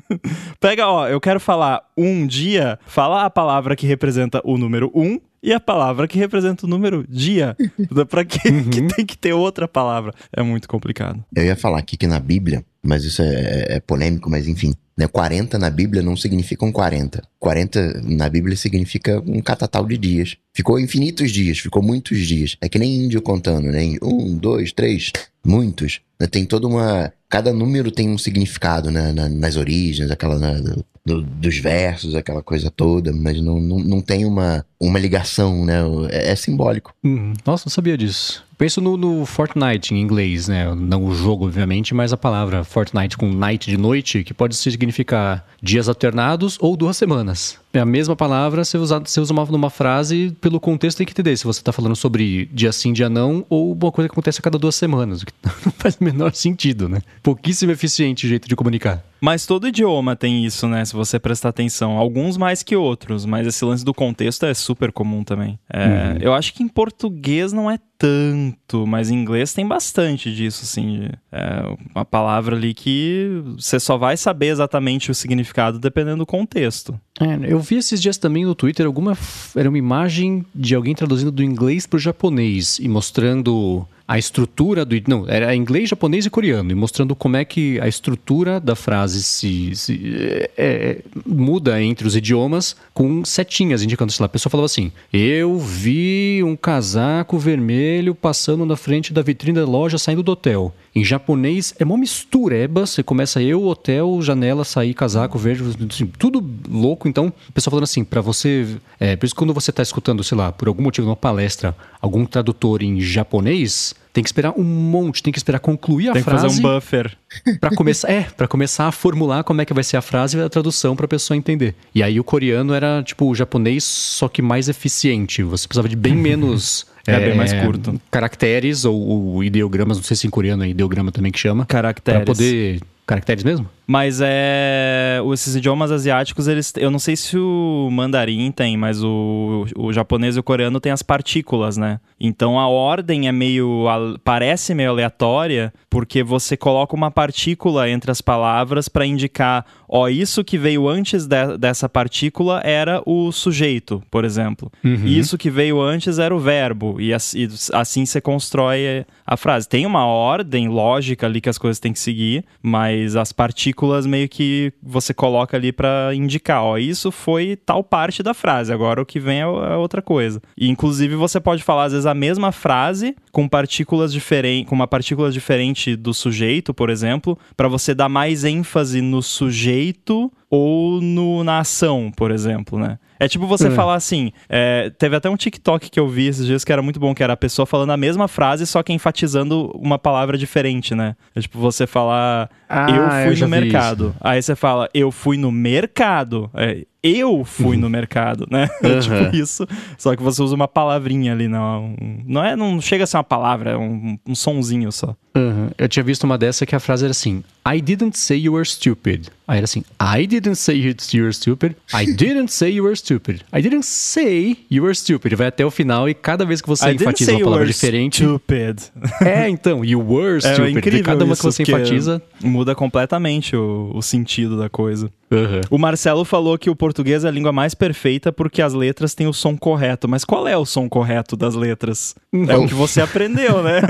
Pega, 0.60 0.88
ó, 0.88 1.08
eu 1.08 1.20
quero 1.20 1.40
falar 1.40 1.82
um 1.96 2.26
dia, 2.26 2.78
fala 2.86 3.24
a 3.24 3.30
palavra 3.30 3.74
que 3.74 3.86
representa 3.86 4.40
o 4.44 4.58
número 4.58 4.90
um 4.94 5.18
e 5.42 5.52
a 5.52 5.58
palavra 5.58 6.06
que 6.06 6.18
representa 6.18 6.66
o 6.66 6.68
número 6.68 7.04
dia. 7.08 7.56
pra 8.08 8.24
que, 8.24 8.38
que 8.38 8.82
tem 8.82 9.04
que 9.04 9.18
ter 9.18 9.32
outra 9.32 9.66
palavra? 9.66 10.14
É 10.32 10.42
muito 10.42 10.68
complicado. 10.68 11.22
Eu 11.34 11.44
ia 11.44 11.56
falar 11.56 11.78
aqui 11.78 11.96
que 11.96 12.06
na 12.06 12.20
Bíblia, 12.20 12.64
mas 12.84 13.04
isso 13.04 13.22
é, 13.22 13.76
é 13.76 13.80
polêmico, 13.80 14.28
mas 14.30 14.46
enfim. 14.48 14.74
Né, 14.96 15.06
40 15.06 15.58
na 15.58 15.70
Bíblia 15.70 16.02
não 16.02 16.14
significa 16.16 16.64
um 16.66 16.70
40. 16.72 17.22
40 17.40 18.02
na 18.04 18.28
Bíblia 18.28 18.54
significa 18.56 19.22
um 19.26 19.40
catatal 19.40 19.86
de 19.86 19.96
dias. 19.96 20.36
Ficou 20.54 20.78
infinitos 20.78 21.30
dias, 21.30 21.58
ficou 21.58 21.82
muitos 21.82 22.18
dias. 22.26 22.56
É 22.60 22.68
que 22.68 22.78
nem 22.78 23.04
índio 23.04 23.22
contando, 23.22 23.68
né? 23.72 23.96
Um, 24.02 24.36
dois, 24.36 24.70
três, 24.72 25.10
muitos. 25.44 26.00
Né, 26.20 26.26
Tem 26.26 26.44
toda 26.44 26.66
uma. 26.66 27.10
Cada 27.28 27.52
número 27.54 27.90
tem 27.90 28.10
um 28.10 28.18
significado 28.18 28.90
né, 28.90 29.12
na- 29.12 29.28
nas 29.30 29.56
origens, 29.56 30.10
aquela 30.10 30.38
na- 30.38 30.60
do- 30.60 30.84
do- 31.06 31.22
dos 31.22 31.56
versos, 31.56 32.14
aquela 32.14 32.42
coisa 32.42 32.70
toda, 32.70 33.12
mas 33.12 33.40
não, 33.40 33.58
não, 33.58 33.78
não 33.78 34.00
tem 34.02 34.26
uma, 34.26 34.64
uma 34.78 34.98
ligação, 34.98 35.64
né? 35.64 35.78
É, 36.10 36.32
é 36.32 36.36
simbólico. 36.36 36.94
Uhum. 37.02 37.32
Nossa, 37.46 37.64
não 37.66 37.72
sabia 37.72 37.96
disso. 37.96 38.44
Penso 38.62 38.80
no, 38.80 38.96
no 38.96 39.26
Fortnite 39.26 39.92
em 39.92 40.00
inglês, 40.00 40.46
né? 40.46 40.72
Não 40.72 41.04
o 41.04 41.12
jogo, 41.12 41.46
obviamente, 41.46 41.92
mas 41.92 42.12
a 42.12 42.16
palavra 42.16 42.62
Fortnite 42.62 43.16
com 43.16 43.28
night 43.28 43.68
de 43.68 43.76
noite, 43.76 44.22
que 44.22 44.32
pode 44.32 44.54
significar 44.54 45.44
dias 45.60 45.88
alternados 45.88 46.58
ou 46.60 46.76
duas 46.76 46.96
semanas. 46.96 47.58
É 47.72 47.80
a 47.80 47.84
mesma 47.84 48.14
palavra, 48.14 48.64
você 48.64 48.78
usa, 48.78 49.00
você 49.00 49.20
usa 49.20 49.32
uma, 49.32 49.44
numa 49.46 49.70
frase, 49.70 50.36
pelo 50.40 50.60
contexto 50.60 50.98
tem 50.98 51.06
que 51.06 51.12
entender 51.12 51.36
se 51.36 51.44
você 51.44 51.60
está 51.60 51.72
falando 51.72 51.96
sobre 51.96 52.46
dia 52.52 52.70
sim, 52.70 52.92
dia 52.92 53.08
não, 53.08 53.44
ou 53.48 53.72
uma 53.72 53.90
coisa 53.90 54.08
que 54.08 54.12
acontece 54.12 54.40
a 54.40 54.42
cada 54.42 54.58
duas 54.58 54.76
semanas, 54.76 55.22
o 55.22 55.26
que 55.26 55.32
não 55.64 55.72
faz 55.72 55.96
o 55.96 56.04
menor 56.04 56.32
sentido, 56.34 56.88
né? 56.88 57.00
Pouquíssimo 57.22 57.72
eficiente 57.72 58.26
o 58.26 58.28
jeito 58.28 58.46
de 58.46 58.54
comunicar. 58.54 59.02
Mas 59.20 59.46
todo 59.46 59.68
idioma 59.68 60.16
tem 60.16 60.44
isso, 60.44 60.66
né? 60.66 60.84
Se 60.84 60.92
você 60.92 61.16
prestar 61.16 61.50
atenção. 61.50 61.96
Alguns 61.96 62.36
mais 62.36 62.64
que 62.64 62.74
outros, 62.74 63.24
mas 63.24 63.46
esse 63.46 63.64
lance 63.64 63.84
do 63.84 63.94
contexto 63.94 64.44
é 64.44 64.52
super 64.52 64.90
comum 64.90 65.22
também. 65.22 65.58
É, 65.72 66.18
Eu 66.20 66.34
acho 66.34 66.52
que 66.52 66.62
em 66.62 66.68
português 66.68 67.52
não 67.52 67.70
é 67.70 67.78
tanto, 67.96 68.51
mas 68.86 69.10
em 69.10 69.14
inglês 69.14 69.52
tem 69.52 69.66
bastante 69.66 70.34
disso, 70.34 70.62
assim. 70.64 71.08
É 71.30 71.62
uma 71.94 72.04
palavra 72.04 72.56
ali 72.56 72.74
que 72.74 73.42
você 73.56 73.78
só 73.78 73.96
vai 73.96 74.16
saber 74.16 74.48
exatamente 74.48 75.10
o 75.10 75.14
significado 75.14 75.78
dependendo 75.78 76.18
do 76.18 76.26
contexto. 76.26 76.98
É, 77.20 77.38
eu 77.52 77.60
vi 77.60 77.76
esses 77.76 78.00
dias 78.00 78.16
também 78.16 78.44
no 78.44 78.54
Twitter 78.54 78.86
alguma. 78.86 79.16
Era 79.54 79.68
uma 79.68 79.78
imagem 79.78 80.44
de 80.54 80.74
alguém 80.74 80.94
traduzindo 80.94 81.30
do 81.30 81.42
inglês 81.42 81.86
para 81.86 81.96
o 81.96 82.00
japonês 82.00 82.78
e 82.78 82.88
mostrando 82.88 83.86
a 84.12 84.18
estrutura 84.18 84.84
do. 84.84 84.94
Não, 85.08 85.26
era 85.26 85.54
inglês, 85.54 85.88
japonês 85.88 86.26
e 86.26 86.30
coreano, 86.30 86.70
e 86.70 86.74
mostrando 86.74 87.14
como 87.16 87.36
é 87.36 87.44
que 87.46 87.80
a 87.80 87.88
estrutura 87.88 88.60
da 88.60 88.76
frase 88.76 89.22
se, 89.22 89.74
se- 89.74 90.14
é, 90.14 90.50
é, 90.56 90.98
muda 91.26 91.82
entre 91.82 92.06
os 92.06 92.14
idiomas 92.14 92.76
com 92.92 93.24
setinhas 93.24 93.82
indicando, 93.82 94.12
sei 94.12 94.22
lá, 94.22 94.26
a 94.26 94.28
pessoa 94.28 94.50
falava 94.50 94.66
assim: 94.66 94.92
Eu 95.12 95.58
vi 95.58 96.42
um 96.44 96.54
casaco 96.54 97.38
vermelho 97.38 98.14
passando 98.14 98.66
na 98.66 98.76
frente 98.76 99.12
da 99.14 99.22
vitrine 99.22 99.58
da 99.58 99.64
loja 99.64 99.96
saindo 99.96 100.22
do 100.22 100.32
hotel. 100.32 100.74
Em 100.94 101.02
japonês 101.02 101.74
é 101.78 101.84
uma 101.84 101.96
mistureba, 101.96 102.84
você 102.84 103.02
começa 103.02 103.42
eu, 103.42 103.64
hotel, 103.64 104.20
janela, 104.20 104.62
sair, 104.62 104.92
casaco, 104.92 105.38
verde, 105.38 105.62
assim, 105.90 106.06
tudo 106.06 106.44
louco. 106.68 107.08
Então, 107.08 107.32
o 107.48 107.52
pessoal 107.52 107.72
falando 107.72 107.84
assim, 107.84 108.04
pra 108.04 108.20
você. 108.20 108.76
É, 109.00 109.16
por 109.16 109.24
isso 109.24 109.34
que 109.34 109.38
quando 109.38 109.54
você 109.54 109.72
tá 109.72 109.82
escutando, 109.82 110.22
sei 110.22 110.36
lá, 110.36 110.52
por 110.52 110.68
algum 110.68 110.82
motivo 110.82 111.06
numa 111.06 111.16
palestra, 111.16 111.74
algum 112.00 112.26
tradutor 112.26 112.82
em 112.82 113.00
japonês, 113.00 113.94
tem 114.12 114.22
que 114.22 114.28
esperar 114.28 114.52
um 114.54 114.62
monte, 114.62 115.22
tem 115.22 115.32
que 115.32 115.38
esperar 115.38 115.58
concluir 115.58 116.10
a 116.10 116.12
Tem 116.12 116.22
que 116.22 116.28
frase 116.28 116.46
fazer 116.46 116.60
um 116.60 116.62
buffer. 116.62 117.16
Pra 117.58 117.74
começar, 117.74 118.10
é, 118.10 118.24
para 118.24 118.46
começar 118.46 118.86
a 118.86 118.92
formular 118.92 119.42
como 119.44 119.62
é 119.62 119.64
que 119.64 119.72
vai 119.72 119.82
ser 119.82 119.96
a 119.96 120.02
frase 120.02 120.36
e 120.36 120.42
a 120.42 120.48
tradução 120.50 120.94
pra 120.94 121.08
pessoa 121.08 121.36
entender. 121.36 121.74
E 121.94 122.02
aí 122.02 122.20
o 122.20 122.24
coreano 122.24 122.74
era 122.74 123.02
tipo 123.02 123.24
o 123.24 123.34
japonês, 123.34 123.84
só 123.84 124.28
que 124.28 124.42
mais 124.42 124.68
eficiente. 124.68 125.42
Você 125.42 125.66
precisava 125.66 125.88
de 125.88 125.96
bem 125.96 126.12
menos 126.14 126.86
É, 127.06 127.18
bem 127.18 127.34
mais 127.34 127.52
curto. 127.52 128.00
caracteres 128.10 128.84
ou, 128.84 128.96
ou 128.96 129.44
ideogramas, 129.44 129.96
não 129.96 130.04
sei 130.04 130.16
se 130.16 130.26
em 130.26 130.30
coreano 130.30 130.64
é 130.64 130.68
ideograma 130.68 131.10
também 131.10 131.32
que 131.32 131.38
chama, 131.38 131.66
Caracteres. 131.66 132.22
Pra 132.22 132.26
poder 132.26 132.80
caracteres 133.06 133.42
mesmo? 133.44 133.68
Mas 133.86 134.20
é. 134.22 135.20
Esses 135.32 135.56
idiomas 135.56 135.90
asiáticos, 135.90 136.46
eles. 136.48 136.72
Eu 136.76 136.90
não 136.90 136.98
sei 136.98 137.16
se 137.16 137.36
o 137.36 137.88
mandarim 137.90 138.50
tem, 138.52 138.76
mas 138.76 139.02
o, 139.02 139.66
o 139.76 139.92
japonês 139.92 140.36
e 140.36 140.40
o 140.40 140.42
coreano 140.42 140.80
tem 140.80 140.92
as 140.92 141.02
partículas, 141.02 141.76
né? 141.76 141.98
Então 142.20 142.58
a 142.58 142.68
ordem 142.68 143.26
é 143.28 143.32
meio. 143.32 143.84
parece 144.24 144.74
meio 144.74 144.90
aleatória, 144.90 145.72
porque 145.90 146.22
você 146.22 146.56
coloca 146.56 146.94
uma 146.94 147.10
partícula 147.10 147.88
entre 147.90 148.10
as 148.10 148.20
palavras 148.20 148.88
para 148.88 149.04
indicar, 149.04 149.64
ó, 149.88 150.08
isso 150.08 150.44
que 150.44 150.56
veio 150.56 150.88
antes 150.88 151.26
de- 151.26 151.58
dessa 151.58 151.88
partícula 151.88 152.60
era 152.64 153.02
o 153.04 153.32
sujeito, 153.32 154.02
por 154.10 154.24
exemplo. 154.24 154.70
E 154.84 155.18
isso 155.18 155.36
que 155.36 155.50
veio 155.50 155.80
antes 155.80 156.18
era 156.18 156.34
o 156.34 156.38
verbo. 156.38 157.00
E 157.00 157.12
assim, 157.12 157.48
assim 157.72 158.06
você 158.06 158.20
constrói 158.20 159.04
a 159.26 159.36
frase. 159.36 159.68
Tem 159.68 159.84
uma 159.86 160.06
ordem 160.06 160.68
lógica 160.68 161.26
ali 161.26 161.40
que 161.40 161.48
as 161.48 161.58
coisas 161.58 161.80
têm 161.80 161.92
que 161.92 161.98
seguir, 161.98 162.44
mas 162.62 163.16
as 163.16 163.32
partículas 163.32 163.71
meio 164.06 164.28
que 164.28 164.72
você 164.82 165.14
coloca 165.14 165.56
ali 165.56 165.72
para 165.72 166.14
indicar, 166.14 166.62
ó, 166.62 166.78
isso 166.78 167.10
foi 167.10 167.56
tal 167.56 167.82
parte 167.82 168.22
da 168.22 168.34
frase, 168.34 168.72
agora 168.72 169.00
o 169.02 169.06
que 169.06 169.20
vem 169.20 169.40
é 169.40 169.42
é 169.42 169.76
outra 169.76 170.02
coisa. 170.02 170.40
E 170.56 170.68
inclusive 170.68 171.14
você 171.14 171.40
pode 171.40 171.62
falar 171.62 171.84
às 171.84 171.92
vezes 171.92 172.06
a 172.06 172.14
mesma 172.14 172.52
frase 172.52 173.14
com 173.30 173.48
partículas 173.48 174.12
diferentes, 174.12 174.68
com 174.68 174.74
uma 174.74 174.86
partícula 174.86 175.30
diferente 175.30 175.96
do 175.96 176.12
sujeito, 176.14 176.72
por 176.74 176.90
exemplo, 176.90 177.38
para 177.56 177.68
você 177.68 177.94
dar 177.94 178.08
mais 178.08 178.44
ênfase 178.44 179.00
no 179.00 179.22
sujeito 179.22 180.32
ou 180.54 181.00
no, 181.00 181.42
na 181.42 181.60
ação, 181.60 182.12
por 182.14 182.30
exemplo, 182.30 182.78
né? 182.78 182.98
É 183.18 183.26
tipo 183.26 183.46
você 183.46 183.68
É. 183.68 183.70
falar 183.70 183.94
assim, 183.94 184.32
é, 184.50 184.90
teve 184.98 185.16
até 185.16 185.30
um 185.30 185.36
TikTok 185.36 185.88
que 185.88 185.98
eu 185.98 186.06
vi 186.08 186.26
esses 186.26 186.44
dias 186.44 186.62
que 186.62 186.70
era 186.72 186.82
muito 186.82 187.00
bom, 187.00 187.14
que 187.14 187.22
era 187.22 187.32
a 187.32 187.36
pessoa 187.36 187.64
falando 187.64 187.90
a 187.90 187.96
mesma 187.96 188.28
frase, 188.28 188.66
só 188.66 188.82
que 188.82 188.92
enfatizando 188.92 189.70
uma 189.76 189.98
palavra 189.98 190.36
diferente, 190.36 190.94
né? 190.94 191.16
É 191.34 191.40
tipo 191.40 191.58
você 191.58 191.86
falar, 191.86 192.50
Ah, 192.68 192.90
eu 192.90 192.96
eu 193.02 193.26
fui 193.28 193.36
já 193.36 193.46
no 193.46 193.50
mercado. 193.50 194.14
Aí 194.20 194.42
você 194.42 194.54
fala, 194.54 194.90
eu 194.92 195.10
fui 195.10 195.38
no 195.38 195.50
mercado. 195.50 196.50
É, 196.52 196.84
eu 197.02 197.44
fui 197.44 197.76
no 197.76 197.88
mercado, 197.88 198.46
né? 198.50 198.68
tipo 199.00 199.34
isso. 199.36 199.66
Só 199.96 200.14
que 200.14 200.22
você 200.22 200.42
usa 200.42 200.54
uma 200.54 200.68
palavrinha 200.68 201.32
ali, 201.32 201.48
não. 201.48 201.94
Não, 202.26 202.44
é, 202.44 202.54
não 202.56 202.80
chega 202.80 203.04
a 203.04 203.06
ser 203.06 203.16
uma 203.16 203.24
palavra, 203.24 203.70
é 203.70 203.76
um, 203.76 204.18
um 204.26 204.34
sonzinho 204.34 204.90
só. 204.92 205.14
Uhum. 205.36 205.70
Eu 205.78 205.88
tinha 205.88 206.02
visto 206.02 206.24
uma 206.24 206.36
dessa 206.36 206.66
que 206.66 206.74
a 206.76 206.80
frase 206.80 207.04
era 207.04 207.10
assim: 207.12 207.42
I 207.66 207.80
didn't 207.80 208.18
say 208.18 208.38
you 208.38 208.52
were 208.54 208.66
stupid. 208.66 209.28
Aí 209.52 209.58
era 209.58 209.64
assim: 209.64 209.84
I 210.00 210.26
didn't 210.26 210.54
say 210.54 210.74
you 210.78 211.24
were 211.24 211.32
stupid. 211.34 211.76
I 211.92 212.06
didn't 212.06 212.50
say 212.50 212.70
you 212.70 212.84
were 212.84 212.96
stupid. 212.96 213.42
I 213.54 213.60
didn't 213.60 213.84
say 213.84 214.56
you 214.70 214.82
were 214.82 214.94
stupid. 214.94 215.34
Vai 215.34 215.48
até 215.48 215.62
o 215.62 215.70
final 215.70 216.08
e 216.08 216.14
cada 216.14 216.46
vez 216.46 216.62
que 216.62 216.68
você 216.68 216.88
I 216.88 216.94
enfatiza 216.94 217.32
uma 217.32 217.44
palavra 217.44 217.66
diferente. 217.66 218.24
Stupid. 218.24 218.78
É, 219.20 219.48
então, 219.48 219.84
you 219.84 220.00
were 220.00 220.40
stupid. 220.40 220.64
É 220.64 220.70
incrível 220.70 221.04
cada 221.04 221.24
uma 221.24 221.36
que 221.36 221.42
você 221.42 221.64
enfatiza. 221.64 222.22
Muda 222.42 222.74
completamente 222.74 223.54
o, 223.54 223.90
o 223.94 224.00
sentido 224.00 224.58
da 224.58 224.70
coisa. 224.70 225.10
Uhum. 225.30 225.60
O 225.70 225.78
Marcelo 225.78 226.24
falou 226.26 226.58
que 226.58 226.68
o 226.68 226.76
português 226.76 227.24
é 227.24 227.28
a 227.28 227.30
língua 227.30 227.52
mais 227.52 227.74
perfeita 227.74 228.30
porque 228.30 228.60
as 228.60 228.74
letras 228.74 229.14
têm 229.14 229.26
o 229.26 229.32
som 229.32 229.56
correto. 229.56 230.06
Mas 230.06 230.24
qual 230.24 230.46
é 230.46 230.56
o 230.56 230.66
som 230.66 230.88
correto 230.88 231.36
das 231.36 231.54
letras? 231.54 232.14
É 232.48 232.56
o 232.56 232.66
que 232.66 232.74
você 232.74 233.00
aprendeu, 233.00 233.62
né? 233.62 233.80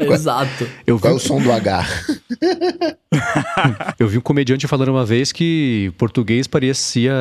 Exato. 0.00 0.66
Eu 0.86 0.96
vi, 0.96 1.02
Qual 1.02 1.12
é 1.12 1.16
o 1.16 1.18
som 1.18 1.42
do 1.42 1.52
H? 1.52 1.86
eu 3.98 4.08
vi 4.08 4.16
um 4.16 4.22
comediante 4.22 4.66
falando 4.66 4.81
uma 4.88 5.04
vez 5.04 5.32
que 5.32 5.92
português 5.98 6.46
parecia 6.46 7.12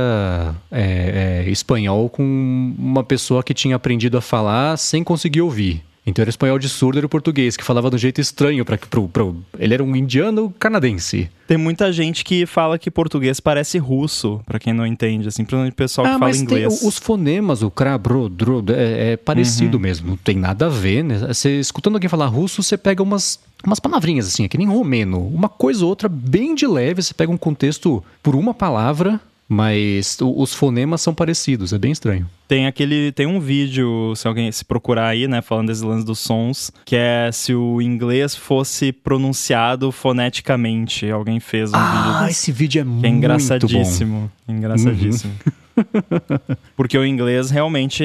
é, 0.71 1.43
é, 1.45 1.49
espanhol 1.49 2.09
com 2.09 2.73
uma 2.77 3.03
pessoa 3.03 3.43
que 3.43 3.53
tinha 3.53 3.75
aprendido 3.75 4.17
a 4.17 4.21
falar 4.21 4.77
sem 4.77 5.03
conseguir 5.03 5.41
ouvir. 5.41 5.83
Então 6.05 6.23
era 6.23 6.29
espanhol 6.29 6.57
de 6.57 6.67
surdo, 6.67 6.97
era 6.97 7.05
o 7.05 7.09
português, 7.09 7.55
que 7.55 7.63
falava 7.63 7.89
de 7.89 7.95
um 7.95 7.99
jeito 7.99 8.19
estranho. 8.19 8.65
Pra, 8.65 8.77
pro, 8.77 9.07
pro, 9.07 9.35
ele 9.59 9.73
era 9.73 9.83
um 9.83 9.95
indiano 9.95 10.51
canadense. 10.57 11.29
Tem 11.47 11.57
muita 11.57 11.91
gente 11.91 12.23
que 12.23 12.45
fala 12.45 12.79
que 12.79 12.89
português 12.89 13.39
parece 13.39 13.77
russo, 13.77 14.41
pra 14.45 14.57
quem 14.57 14.73
não 14.73 14.87
entende, 14.87 15.27
assim, 15.27 15.43
principalmente 15.43 15.73
o 15.73 15.75
pessoal 15.75 16.07
que 16.07 16.13
ah, 16.13 16.17
fala 16.19 16.29
mas 16.31 16.41
inglês. 16.41 16.79
Tem 16.79 16.87
os 16.87 16.97
fonemas, 16.97 17.61
o 17.61 17.69
cra, 17.69 17.97
bro, 17.97 18.29
dro, 18.29 18.63
é, 18.69 19.11
é 19.11 19.17
parecido 19.17 19.75
Uhum. 19.77 19.83
mesmo, 19.83 20.07
não 20.11 20.17
tem 20.17 20.35
nada 20.37 20.67
a 20.67 20.69
ver, 20.69 21.03
né? 21.03 21.19
Você, 21.27 21.59
escutando 21.59 21.95
alguém 21.95 22.09
falar 22.09 22.27
russo, 22.27 22.63
você 22.63 22.77
pega 22.77 23.03
umas, 23.03 23.37
umas 23.63 23.79
palavrinhas 23.79 24.27
assim, 24.27 24.45
é 24.45 24.47
que 24.47 24.57
nem 24.57 24.67
romeno. 24.67 25.19
Uma 25.27 25.49
coisa 25.49 25.83
ou 25.83 25.89
outra 25.89 26.09
bem 26.09 26.55
de 26.55 26.65
leve, 26.65 27.03
você 27.03 27.13
pega 27.13 27.31
um 27.31 27.37
contexto 27.37 28.03
por 28.23 28.33
uma 28.33 28.53
palavra, 28.53 29.19
mas 29.51 30.17
os 30.21 30.53
fonemas 30.53 31.01
são 31.01 31.13
parecidos, 31.13 31.73
é 31.73 31.77
bem 31.77 31.91
estranho. 31.91 32.25
Tem 32.47 32.67
aquele. 32.67 33.11
Tem 33.11 33.27
um 33.27 33.37
vídeo, 33.37 34.13
se 34.15 34.25
alguém 34.25 34.49
se 34.49 34.63
procurar 34.63 35.07
aí, 35.07 35.27
né, 35.27 35.41
falando 35.41 35.67
desse 35.67 35.83
lance 35.83 36.05
dos 36.05 36.19
sons, 36.19 36.71
que 36.85 36.95
é 36.95 37.29
se 37.33 37.53
o 37.53 37.81
inglês 37.81 38.33
fosse 38.33 38.93
pronunciado 38.93 39.91
foneticamente. 39.91 41.09
Alguém 41.11 41.41
fez 41.41 41.69
um 41.69 41.73
vídeo 41.73 42.11
Ah, 42.13 42.27
esse 42.29 42.49
vídeo 42.49 42.79
é 42.79 42.83
que 42.83 42.89
muito 42.89 43.05
é 43.05 43.09
bom. 43.09 43.15
engraçadíssimo. 43.17 44.31
Engraçadíssimo. 44.47 45.33
Porque 46.75 46.97
o 46.97 47.05
inglês 47.05 47.49
realmente, 47.49 48.03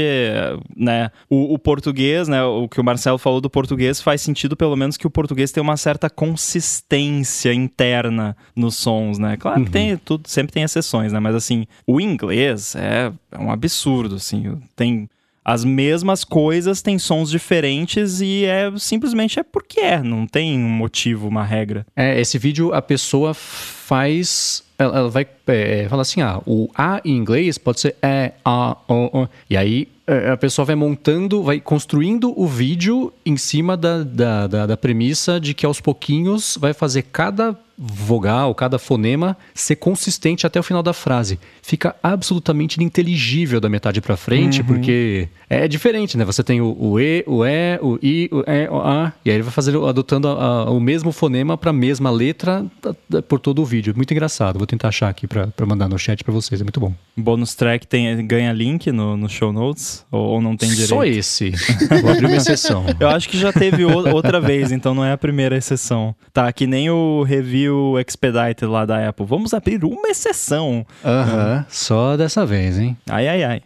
né? 0.76 1.10
O, 1.28 1.54
o 1.54 1.58
português, 1.58 2.28
né? 2.28 2.42
O 2.42 2.68
que 2.68 2.80
o 2.80 2.84
Marcelo 2.84 3.18
falou 3.18 3.40
do 3.40 3.50
português 3.50 4.00
faz 4.00 4.20
sentido, 4.20 4.56
pelo 4.56 4.76
menos, 4.76 4.96
que 4.96 5.06
o 5.06 5.10
português 5.10 5.50
tem 5.50 5.62
uma 5.62 5.76
certa 5.76 6.08
consistência 6.08 7.52
interna 7.52 8.36
nos 8.54 8.76
sons, 8.76 9.18
né? 9.18 9.36
Claro 9.36 9.64
que 9.64 9.70
tem 9.70 9.96
tudo, 9.96 10.28
sempre 10.28 10.52
tem 10.52 10.62
exceções, 10.62 11.12
né? 11.12 11.20
Mas 11.20 11.34
assim, 11.34 11.66
o 11.86 12.00
inglês 12.00 12.74
é, 12.76 13.12
é 13.32 13.38
um 13.38 13.50
absurdo, 13.50 14.16
assim. 14.16 14.56
Tem 14.74 15.08
as 15.46 15.64
mesmas 15.64 16.24
coisas, 16.24 16.82
tem 16.82 16.98
sons 16.98 17.30
diferentes 17.30 18.20
e 18.20 18.44
é 18.44 18.68
simplesmente 18.76 19.38
é 19.38 19.44
porque 19.44 19.78
é, 19.78 20.02
não 20.02 20.26
tem 20.26 20.58
um 20.58 20.68
motivo, 20.68 21.28
uma 21.28 21.44
regra. 21.44 21.86
É, 21.94 22.20
esse 22.20 22.36
vídeo 22.36 22.74
a 22.74 22.82
pessoa 22.82 23.32
faz. 23.32 24.64
Ela, 24.78 24.98
ela 24.98 25.08
vai 25.08 25.26
é, 25.46 25.86
falar 25.88 26.02
assim: 26.02 26.20
ah, 26.20 26.40
o 26.46 26.68
A 26.76 27.00
em 27.04 27.16
inglês 27.16 27.56
pode 27.58 27.80
ser 27.80 27.96
é, 28.02 28.32
a, 28.44 28.76
o, 28.88 29.22
o. 29.22 29.28
E 29.48 29.56
aí 29.56 29.88
é, 30.06 30.30
a 30.30 30.36
pessoa 30.36 30.64
vai 30.66 30.74
montando, 30.76 31.42
vai 31.42 31.60
construindo 31.60 32.32
o 32.38 32.46
vídeo 32.46 33.12
em 33.24 33.36
cima 33.36 33.76
da, 33.76 34.02
da, 34.02 34.46
da, 34.46 34.66
da 34.66 34.76
premissa 34.76 35.40
de 35.40 35.54
que 35.54 35.64
aos 35.66 35.80
pouquinhos 35.80 36.56
vai 36.60 36.72
fazer 36.74 37.02
cada 37.02 37.56
vogal, 37.78 38.54
cada 38.54 38.78
fonema 38.78 39.36
ser 39.54 39.76
consistente 39.76 40.46
até 40.46 40.58
o 40.58 40.62
final 40.62 40.82
da 40.82 40.94
frase. 40.94 41.38
Fica 41.62 41.94
absolutamente 42.02 42.76
ininteligível 42.76 43.60
da 43.60 43.68
metade 43.68 44.00
pra 44.00 44.16
frente, 44.16 44.62
porque 44.62 45.28
é 45.50 45.68
diferente, 45.68 46.16
né? 46.16 46.24
Você 46.24 46.42
tem 46.42 46.58
o, 46.60 46.74
o 46.80 46.98
E, 46.98 47.22
o 47.26 47.44
E, 47.44 47.78
o 47.82 47.98
I, 48.02 48.30
o 48.32 48.40
E, 48.50 48.68
o 48.70 48.78
A, 48.80 49.12
e 49.24 49.30
aí 49.30 49.36
ele 49.36 49.42
vai 49.42 49.52
fazer 49.52 49.76
adotando 49.76 50.26
a- 50.28 50.32
a- 50.64 50.70
o 50.70 50.80
mesmo 50.80 51.12
fonema 51.12 51.58
pra 51.58 51.70
mesma 51.70 52.10
letra 52.10 52.64
da- 52.82 52.94
da- 53.10 53.22
por 53.22 53.38
todo 53.40 53.60
o 53.60 53.64
vídeo. 53.66 53.92
Muito 53.94 54.10
engraçado. 54.12 54.58
Vou 54.66 54.70
tentar 54.70 54.88
achar 54.88 55.08
aqui 55.08 55.28
pra 55.28 55.46
pra 55.46 55.64
mandar 55.64 55.88
no 55.88 55.96
chat 55.96 56.24
pra 56.24 56.32
vocês, 56.34 56.60
é 56.60 56.64
muito 56.64 56.80
bom. 56.80 56.92
Bônus 57.16 57.54
track 57.54 57.86
tem, 57.86 58.26
ganha 58.26 58.52
link 58.52 58.90
no, 58.90 59.16
no 59.16 59.28
show 59.28 59.52
notes? 59.52 60.04
Ou, 60.10 60.20
ou 60.32 60.42
não 60.42 60.56
tem 60.56 60.68
direito? 60.68 60.88
Só 60.88 61.04
esse. 61.04 61.52
Vou 62.02 62.10
abrir 62.10 62.26
uma 62.26 62.36
exceção. 62.36 62.84
Eu 62.98 63.08
acho 63.08 63.28
que 63.28 63.38
já 63.38 63.52
teve 63.52 63.84
o- 63.84 64.12
outra 64.12 64.40
vez, 64.40 64.72
então 64.72 64.92
não 64.92 65.04
é 65.04 65.12
a 65.12 65.16
primeira 65.16 65.56
exceção. 65.56 66.16
Tá, 66.32 66.52
que 66.52 66.66
nem 66.66 66.90
o 66.90 67.22
review 67.22 67.94
Expedited 68.00 68.64
lá 68.66 68.84
da 68.84 69.08
Apple. 69.08 69.24
Vamos 69.24 69.54
abrir 69.54 69.84
uma 69.84 70.08
exceção. 70.08 70.84
Aham, 71.04 71.64
só 71.68 72.16
dessa 72.16 72.44
vez, 72.44 72.76
hein? 72.76 72.96
Ai, 73.08 73.28
ai, 73.28 73.44
ai. 73.44 73.62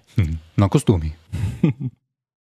Não 0.55 0.67
acostume. 0.67 1.15